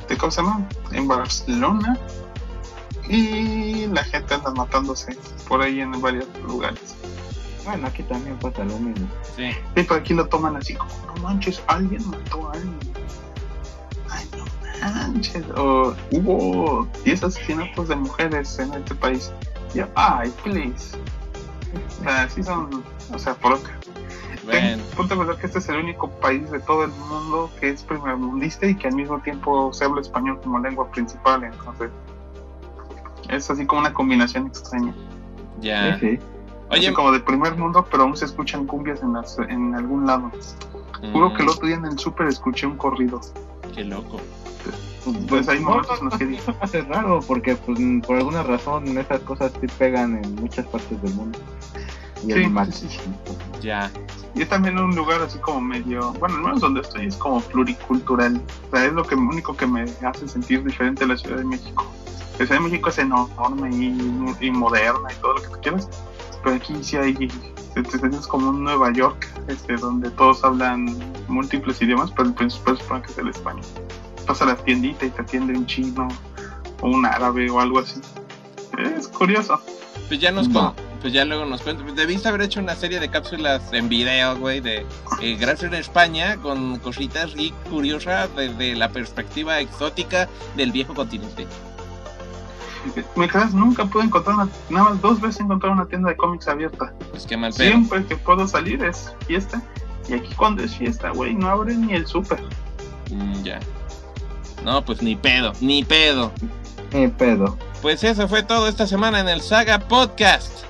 de, 0.08 0.18
¿cómo 0.18 0.32
se 0.32 0.42
llama? 0.42 0.66
En 0.92 1.06
Barcelona, 1.06 2.00
y 3.10 3.88
la 3.88 4.02
gente 4.06 4.36
anda 4.36 4.52
matándose 4.52 5.18
por 5.50 5.62
ahí 5.62 5.82
en 5.82 5.92
varios 6.02 6.28
lugares. 6.48 6.96
Bueno, 7.66 7.88
aquí 7.88 8.04
también 8.04 8.40
pasa 8.40 8.64
lo 8.64 8.80
mismo. 8.80 9.06
Sí. 9.36 9.52
Y 9.76 9.84
por 9.84 9.98
aquí 9.98 10.14
lo 10.14 10.28
toman 10.28 10.56
así 10.56 10.76
como, 10.76 10.92
no 11.08 11.22
manches, 11.22 11.62
alguien 11.68 12.10
mató 12.10 12.48
a 12.48 12.54
alguien. 12.54 12.80
Ay, 14.10 14.30
no 14.38 14.46
manches. 14.94 15.46
O 15.58 15.94
hubo 16.12 16.88
10 17.04 17.22
asesinatos 17.22 17.90
de 17.90 17.98
mujeres 17.98 18.58
en 18.60 18.74
este 18.74 18.96
país. 18.96 19.34
Y 19.74 19.80
yo, 19.80 19.88
ay, 19.96 20.34
please. 20.42 20.98
O 22.00 22.04
sea, 22.04 22.30
sí 22.30 22.44
son, 22.44 22.84
o 23.14 23.20
sea, 23.20 23.36
por 23.36 23.54
acá. 23.54 23.72
Bueno, 24.46 24.84
Ponte 24.98 25.14
a 25.14 25.18
pensar 25.18 25.38
que 25.38 25.46
este 25.48 25.60
es 25.60 25.70
el 25.70 25.78
único 25.78 26.10
país 26.20 26.50
de 26.52 26.60
todo 26.60 26.84
el 26.84 26.92
mundo 26.92 27.50
que 27.60 27.70
es 27.70 27.84
primermundista 27.84 28.66
y 28.68 28.76
que 28.76 28.88
al 28.90 28.96
mismo 28.96 29.20
tiempo 29.22 29.72
se 29.74 29.86
habla 29.86 30.02
español 30.02 30.40
como 30.44 30.60
lengua 30.60 30.90
principal. 30.92 31.44
Entonces, 31.46 31.92
es 33.30 33.50
así 33.50 33.66
como 33.66 33.82
una 33.82 33.94
combinación 33.94 34.48
extraña. 34.48 34.94
ya. 35.62 35.98
Sí, 36.00 36.18
sí. 36.18 36.20
Así 36.70 36.88
Oye, 36.88 36.94
como 36.94 37.12
de 37.12 37.20
primer 37.20 37.56
mundo, 37.56 37.86
pero 37.90 38.04
aún 38.04 38.18
se 38.18 38.26
escuchan 38.26 38.66
cumbias 38.66 39.02
en, 39.04 39.14
las, 39.14 39.38
en 39.40 39.76
algún 39.76 40.06
lado. 40.08 40.32
Juro 41.12 41.30
mm, 41.30 41.34
que 41.36 41.44
el 41.44 41.50
otro 41.50 41.68
día 41.68 41.76
en 41.78 41.86
el 41.86 42.00
súper 42.00 42.28
escuché 42.28 42.66
un 42.68 42.78
corrido. 42.78 43.22
qué 43.74 43.84
loco. 43.86 44.20
Pues 45.28 45.48
hay 45.50 45.60
No, 45.60 45.70
momentos 45.72 46.00
en 46.00 46.06
no, 46.06 46.10
los 46.10 46.18
que 46.18 46.40
hace 46.62 46.82
raro 46.84 47.20
porque 47.28 47.56
pues, 47.58 47.78
por 48.08 48.16
alguna 48.18 48.42
razón 48.44 48.98
esas 48.98 49.20
cosas 49.22 49.52
sí 49.60 49.68
pegan 49.78 50.24
en 50.24 50.36
muchas 50.36 50.66
partes 50.68 51.02
del 51.02 51.14
mundo. 51.14 51.40
Y 52.28 52.32
Sí, 52.34 52.48
mal. 52.48 52.72
sí, 52.74 52.88
sí. 52.90 53.00
Ya. 53.62 53.92
y 54.36 54.44
también 54.46 54.78
un 54.80 54.96
lugar 54.96 55.22
así 55.22 55.38
como 55.40 55.62
medio, 55.62 56.12
bueno, 56.14 56.36
al 56.36 56.42
menos 56.42 56.60
donde 56.62 56.82
estoy 56.82 57.06
es 57.08 57.16
como 57.18 57.40
pluricultural. 57.42 58.42
O 58.72 58.76
sea, 58.76 58.86
es 58.86 58.94
lo 58.94 59.04
que 59.04 59.16
único 59.16 59.56
que 59.56 59.68
me 59.68 59.84
hace 60.06 60.28
sentir 60.28 60.64
diferente 60.64 61.04
a 61.04 61.08
la 61.08 61.18
Ciudad 61.18 61.38
de 61.38 61.46
México. 61.46 61.86
La 62.40 62.46
Ciudad 62.46 62.56
de 62.62 62.68
México 62.68 62.90
es 62.90 62.98
enorme 62.98 63.70
y, 63.76 63.96
y 64.42 64.52
moderna 64.52 65.08
y 65.12 65.16
todo 65.22 65.34
lo 65.36 65.42
que 65.42 65.48
tú 65.50 65.60
quieras, 65.62 65.88
pero 66.44 66.56
aquí 66.56 66.74
sí 66.82 66.98
hay, 66.98 67.16
sientes 67.74 68.26
como 68.28 68.50
un 68.50 68.64
Nueva 68.64 68.92
York, 68.92 69.28
este, 69.48 69.76
donde 69.78 70.10
todos 70.12 70.44
hablan 70.44 70.98
múltiples 71.28 71.82
idiomas, 71.82 72.12
pero 72.12 72.30
el 72.30 72.34
principal 72.34 72.78
supone 72.78 73.02
que 73.04 73.12
es 73.12 73.18
el 73.20 73.28
español. 73.30 73.66
Vas 74.28 74.42
a 74.42 74.46
la 74.46 74.56
tiendita 74.56 75.06
y 75.06 75.10
te 75.12 75.22
atiende 75.22 75.54
un 75.54 75.66
chino 75.68 76.08
o 76.82 76.90
un 76.90 77.06
árabe 77.06 77.50
o 77.52 77.60
algo 77.60 77.80
así. 77.80 78.02
Es 78.98 79.08
curioso. 79.08 79.62
Pues 80.08 80.20
ya 80.20 80.32
nos 80.32 80.50
con- 80.50 80.74
pues 81.04 81.12
ya 81.12 81.26
luego 81.26 81.46
nos 81.46 81.62
cuentas. 81.62 81.84
Pues 81.84 81.96
Debiste 81.98 82.30
haber 82.30 82.44
hecho 82.44 82.62
una 82.62 82.76
serie 82.76 82.98
de 83.02 83.10
cápsulas 83.10 83.74
en 83.74 83.90
video, 83.90 84.38
güey, 84.38 84.62
de 84.62 84.86
eh, 85.22 85.36
Gracias 85.38 85.74
en 85.74 85.78
España, 85.78 86.38
con 86.38 86.80
cositas 86.80 87.34
y 87.36 87.52
curiosas 87.70 88.34
desde 88.38 88.74
la 88.74 88.88
perspectiva 88.90 89.60
exótica 89.60 90.30
del 90.56 90.72
viejo 90.72 90.94
continente. 90.94 91.46
Me 93.18 93.28
creas, 93.28 93.54
nunca 93.54 93.86
pude 93.86 94.06
encontrar 94.06 94.36
una, 94.36 94.50
nada 94.70 94.92
más 94.92 95.02
dos 95.02 95.20
veces 95.20 95.42
encontrar 95.42 95.74
una 95.74 95.86
tienda 95.86 96.10
de 96.10 96.16
cómics 96.16 96.48
abierta. 96.48 96.94
Pues 97.12 97.26
qué 97.26 97.36
mal 97.36 97.54
pedo. 97.54 97.68
Siempre 97.68 98.06
que 98.06 98.16
puedo 98.16 98.48
salir 98.48 98.82
es 98.82 99.14
fiesta. 99.28 99.62
Y 100.08 100.14
aquí 100.14 100.34
cuando 100.36 100.64
es 100.64 100.74
fiesta, 100.74 101.10
güey, 101.10 101.34
no 101.34 101.50
abre 101.50 101.76
ni 101.76 101.94
el 101.94 102.08
súper. 102.08 102.42
Mm, 103.12 103.44
ya. 103.44 103.60
No, 104.64 104.86
pues 104.86 105.02
ni 105.02 105.18
pedo, 105.18 105.52
ni 105.60 105.84
pedo. 105.84 106.32
Ni 106.94 107.10
pedo. 107.10 107.58
Pues 107.82 108.06
eso 108.06 108.30
fue 108.30 108.44
todo 108.44 108.70
esta 108.70 108.88
semana 108.88 109.20
en 109.20 109.28
el 109.28 109.42
Saga 109.42 109.80
Podcast. 109.80 110.64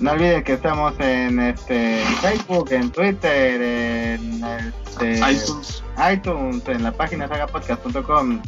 No 0.00 0.12
olviden 0.12 0.42
que 0.42 0.54
estamos 0.54 0.94
en 0.98 1.38
este 1.40 2.02
Facebook, 2.22 2.72
en 2.72 2.90
Twitter, 2.90 3.60
en 3.60 4.42
este, 4.42 5.18
iTunes. 5.18 5.84
iTunes, 6.12 6.66
en 6.68 6.84
la 6.84 6.92
página 6.92 7.28
sagapodcast.com, 7.28 8.40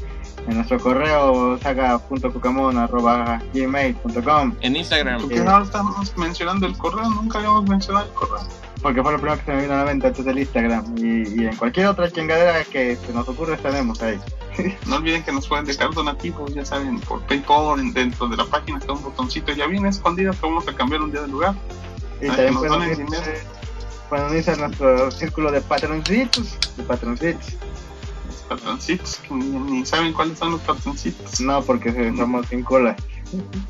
en 0.48 0.54
nuestro 0.54 0.80
correo 0.80 1.58
saga.cucamón.gmail.com 1.58 4.54
En 4.62 4.76
Instagram. 4.76 5.20
¿Por 5.20 5.28
qué 5.28 5.40
no 5.40 5.62
estamos 5.62 6.16
mencionando 6.16 6.66
el 6.66 6.74
correo? 6.78 7.10
Nunca 7.10 7.36
habíamos 7.38 7.68
mencionado 7.68 8.06
el 8.06 8.12
correo. 8.12 8.48
Porque 8.82 9.02
fue 9.02 9.12
lo 9.12 9.18
primero 9.18 9.38
que 9.38 9.44
se 9.46 9.52
me 9.52 9.62
vino 9.62 9.74
a 9.74 9.78
la 9.78 9.84
mente 9.84 10.08
antes 10.08 10.24
del 10.24 10.38
Instagram 10.38 10.94
y, 10.98 11.40
y 11.42 11.46
en 11.46 11.56
cualquier 11.56 11.86
otra 11.86 12.10
chingadera 12.10 12.64
que 12.64 12.96
se 12.96 13.12
nos 13.12 13.28
ocurra 13.28 13.54
estaremos 13.54 14.02
ahí. 14.02 14.18
No 14.86 14.96
olviden 14.96 15.22
que 15.22 15.32
nos 15.32 15.48
pueden 15.48 15.64
dejar 15.64 15.92
donativos, 15.94 16.52
ya 16.54 16.64
saben, 16.64 17.00
por 17.00 17.22
PayPal, 17.22 17.80
en- 17.80 17.92
dentro 17.94 18.28
de 18.28 18.36
la 18.36 18.44
página 18.44 18.78
está 18.78 18.92
un 18.92 19.02
botoncito 19.02 19.52
ya 19.52 19.66
bien 19.66 19.86
escondido 19.86 20.32
que 20.32 20.40
vamos 20.42 20.66
a 20.68 20.74
cambiar 20.74 21.00
un 21.00 21.10
día 21.12 21.22
de 21.22 21.28
lugar. 21.28 21.54
Y 22.20 22.26
también 22.26 22.46
que 22.48 22.52
nos 22.52 22.60
pueden 22.66 22.82
unirse, 22.82 23.02
dinero. 23.04 23.22
pueden 24.10 24.26
unirse 24.26 24.50
a 24.50 24.56
nuestro 24.56 25.10
círculo 25.10 25.50
de 25.52 25.60
patroncitos, 25.62 26.58
de 26.76 26.82
patroncitos. 26.82 27.54
Los 28.26 28.36
patroncitos, 28.48 29.16
que 29.26 29.34
ni, 29.34 29.44
ni 29.46 29.86
saben 29.86 30.12
cuáles 30.12 30.38
son 30.38 30.50
los 30.52 30.60
patroncitos. 30.60 31.40
No, 31.40 31.62
porque 31.62 31.90
somos 32.16 32.46
sin 32.48 32.62
cola. 32.62 32.94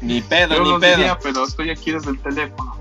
Ni 0.00 0.20
pedo, 0.22 0.56
Yo 0.56 0.64
ni 0.74 0.80
pedo. 0.80 0.96
diría, 0.96 1.18
pero 1.22 1.44
estoy 1.44 1.70
aquí 1.70 1.92
desde 1.92 2.10
el 2.10 2.18
teléfono. 2.18 2.76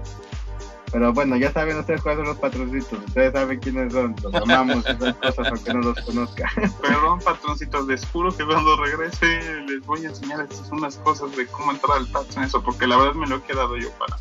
Pero 0.92 1.14
bueno, 1.14 1.38
ya 1.38 1.52
saben 1.54 1.78
ustedes 1.78 2.02
cuáles 2.02 2.20
son 2.20 2.28
los 2.28 2.38
patroncitos. 2.38 3.00
Ustedes 3.08 3.32
saben 3.32 3.60
quiénes 3.60 3.94
son. 3.94 4.14
Los 4.22 4.34
amamos, 4.36 4.86
esas 4.86 5.16
cosas, 5.16 5.48
aunque 5.48 5.74
no 5.74 5.80
los 5.82 6.00
conozca. 6.02 6.52
Perdón, 6.82 7.20
patroncitos, 7.20 7.88
les 7.88 8.06
juro 8.08 8.36
que 8.36 8.46
cuando 8.46 8.76
regrese 8.76 9.40
les 9.68 9.86
voy 9.86 10.06
a 10.06 10.10
enseñar 10.10 10.42
estas 10.42 10.70
unas 10.72 10.98
cosas 10.98 11.34
de 11.38 11.48
cómo 11.48 11.72
entrar 11.72 11.98
al 11.98 12.08
Patreon, 12.08 12.44
eso, 12.44 12.62
porque 12.62 12.88
la 12.88 12.98
verdad 12.98 13.14
me 13.14 13.26
lo 13.28 13.38
he 13.38 13.42
quedado 13.44 13.78
yo 13.78 13.90
para, 13.94 14.18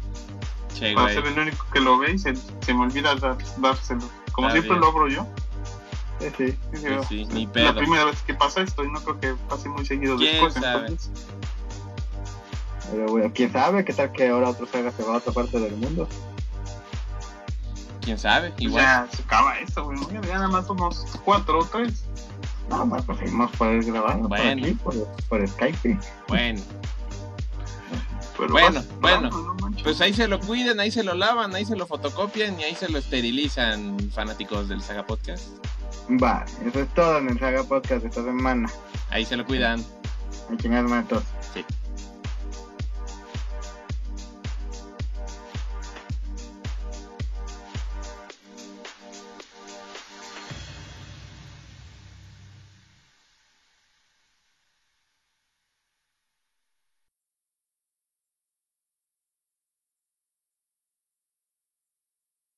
Che, 0.75 0.95
para 0.95 1.13
ser 1.13 1.27
el 1.27 1.39
único 1.39 1.67
que 1.73 1.81
lo 1.81 1.99
ve 1.99 2.13
y 2.13 2.19
se, 2.19 2.35
se 2.37 2.73
me 2.75 2.83
olvida 2.83 3.17
dar- 3.17 3.37
dárselo. 3.59 4.09
Como 4.31 4.47
Está 4.49 4.61
siempre 4.61 4.79
bien. 4.79 4.81
lo 4.81 4.87
abro 4.87 5.09
yo. 5.09 5.27
Sí, 6.21 6.29
sí. 6.37 6.59
Sí, 7.09 7.27
Sí, 7.33 7.49
La 7.55 7.75
primera 7.75 8.05
vez 8.05 8.23
que 8.23 8.35
pasa 8.35 8.61
esto 8.63 8.85
y 8.85 8.93
no 8.93 9.01
creo 9.03 9.19
que 9.19 9.35
pase 9.49 9.69
muy 9.69 9.85
seguido 9.85 10.17
¿Quién 10.19 10.33
después. 10.35 10.55
sabe? 10.55 10.87
Entonces, 10.87 11.11
Pero 12.93 13.07
bueno, 13.07 13.31
quién 13.35 13.53
sabe, 13.53 13.85
qué 13.85 13.93
tal 13.93 14.13
que 14.13 14.29
ahora 14.29 14.51
otro 14.51 14.67
saga 14.67 14.91
se 14.93 15.03
va 15.03 15.15
a 15.15 15.17
otra 15.19 15.33
parte 15.33 15.59
del 15.59 15.77
mundo. 15.77 16.09
¿Quién 18.03 18.19
sabe? 18.19 18.51
pues 18.51 18.63
Igual. 18.63 18.83
ya 18.85 19.07
se 19.15 19.23
acaba 19.23 19.59
esto, 19.59 19.85
güey. 19.85 19.99
Ya, 20.13 20.21
nada 20.21 20.49
más 20.49 20.67
somos 20.67 21.05
cuatro 21.25 21.61
o 21.61 21.65
tres. 21.65 22.05
No, 22.69 22.87
más 22.87 23.05
pues 23.05 23.19
seguimos 23.19 23.51
por 23.57 23.73
ir 23.73 23.85
grabando 23.85 24.29
Bueno. 24.29 24.45
por 24.45 24.69
aquí, 24.69 24.75
por, 25.29 25.39
por 25.41 25.49
Skype. 25.49 25.99
Bueno, 26.29 26.61
Pero 28.39 28.53
Bueno, 28.53 28.75
vas- 28.81 29.01
bueno. 29.01 29.31
no, 29.31 29.43
no 29.43 29.55
manches. 29.55 29.83
pues 29.83 30.01
ahí 30.01 30.15
se 30.15 30.27
lo 30.29 30.41
cuiden, 30.41 30.81
ahí 30.81 30.91
se 30.91 31.03
lo 31.03 31.15
lavan, 31.15 31.55
ahí 31.55 31.65
se 31.65 31.77
lo 31.77 31.87
fotocopian 31.87 32.59
y 32.59 32.65
ahí 32.65 32.75
se 32.75 32.89
lo 32.89 32.99
esterilizan, 32.99 33.99
fanáticos 34.15 34.69
del 34.69 34.81
Saga 34.83 35.05
Podcast. 35.05 35.49
Va, 36.23 36.45
eso 36.65 36.81
es 36.81 36.89
todo 36.95 37.19
en 37.19 37.29
el 37.29 37.39
Saga 37.39 37.63
Podcast 37.65 38.03
de 38.03 38.09
esta 38.09 38.25
semana. 38.25 38.71
Ahí 39.11 39.25
se 39.25 39.37
lo 39.37 39.45
cuidan. 39.45 39.85
A 40.53 40.57
chingar 40.57 40.85
matos. 40.85 41.23
Sí. 41.53 41.65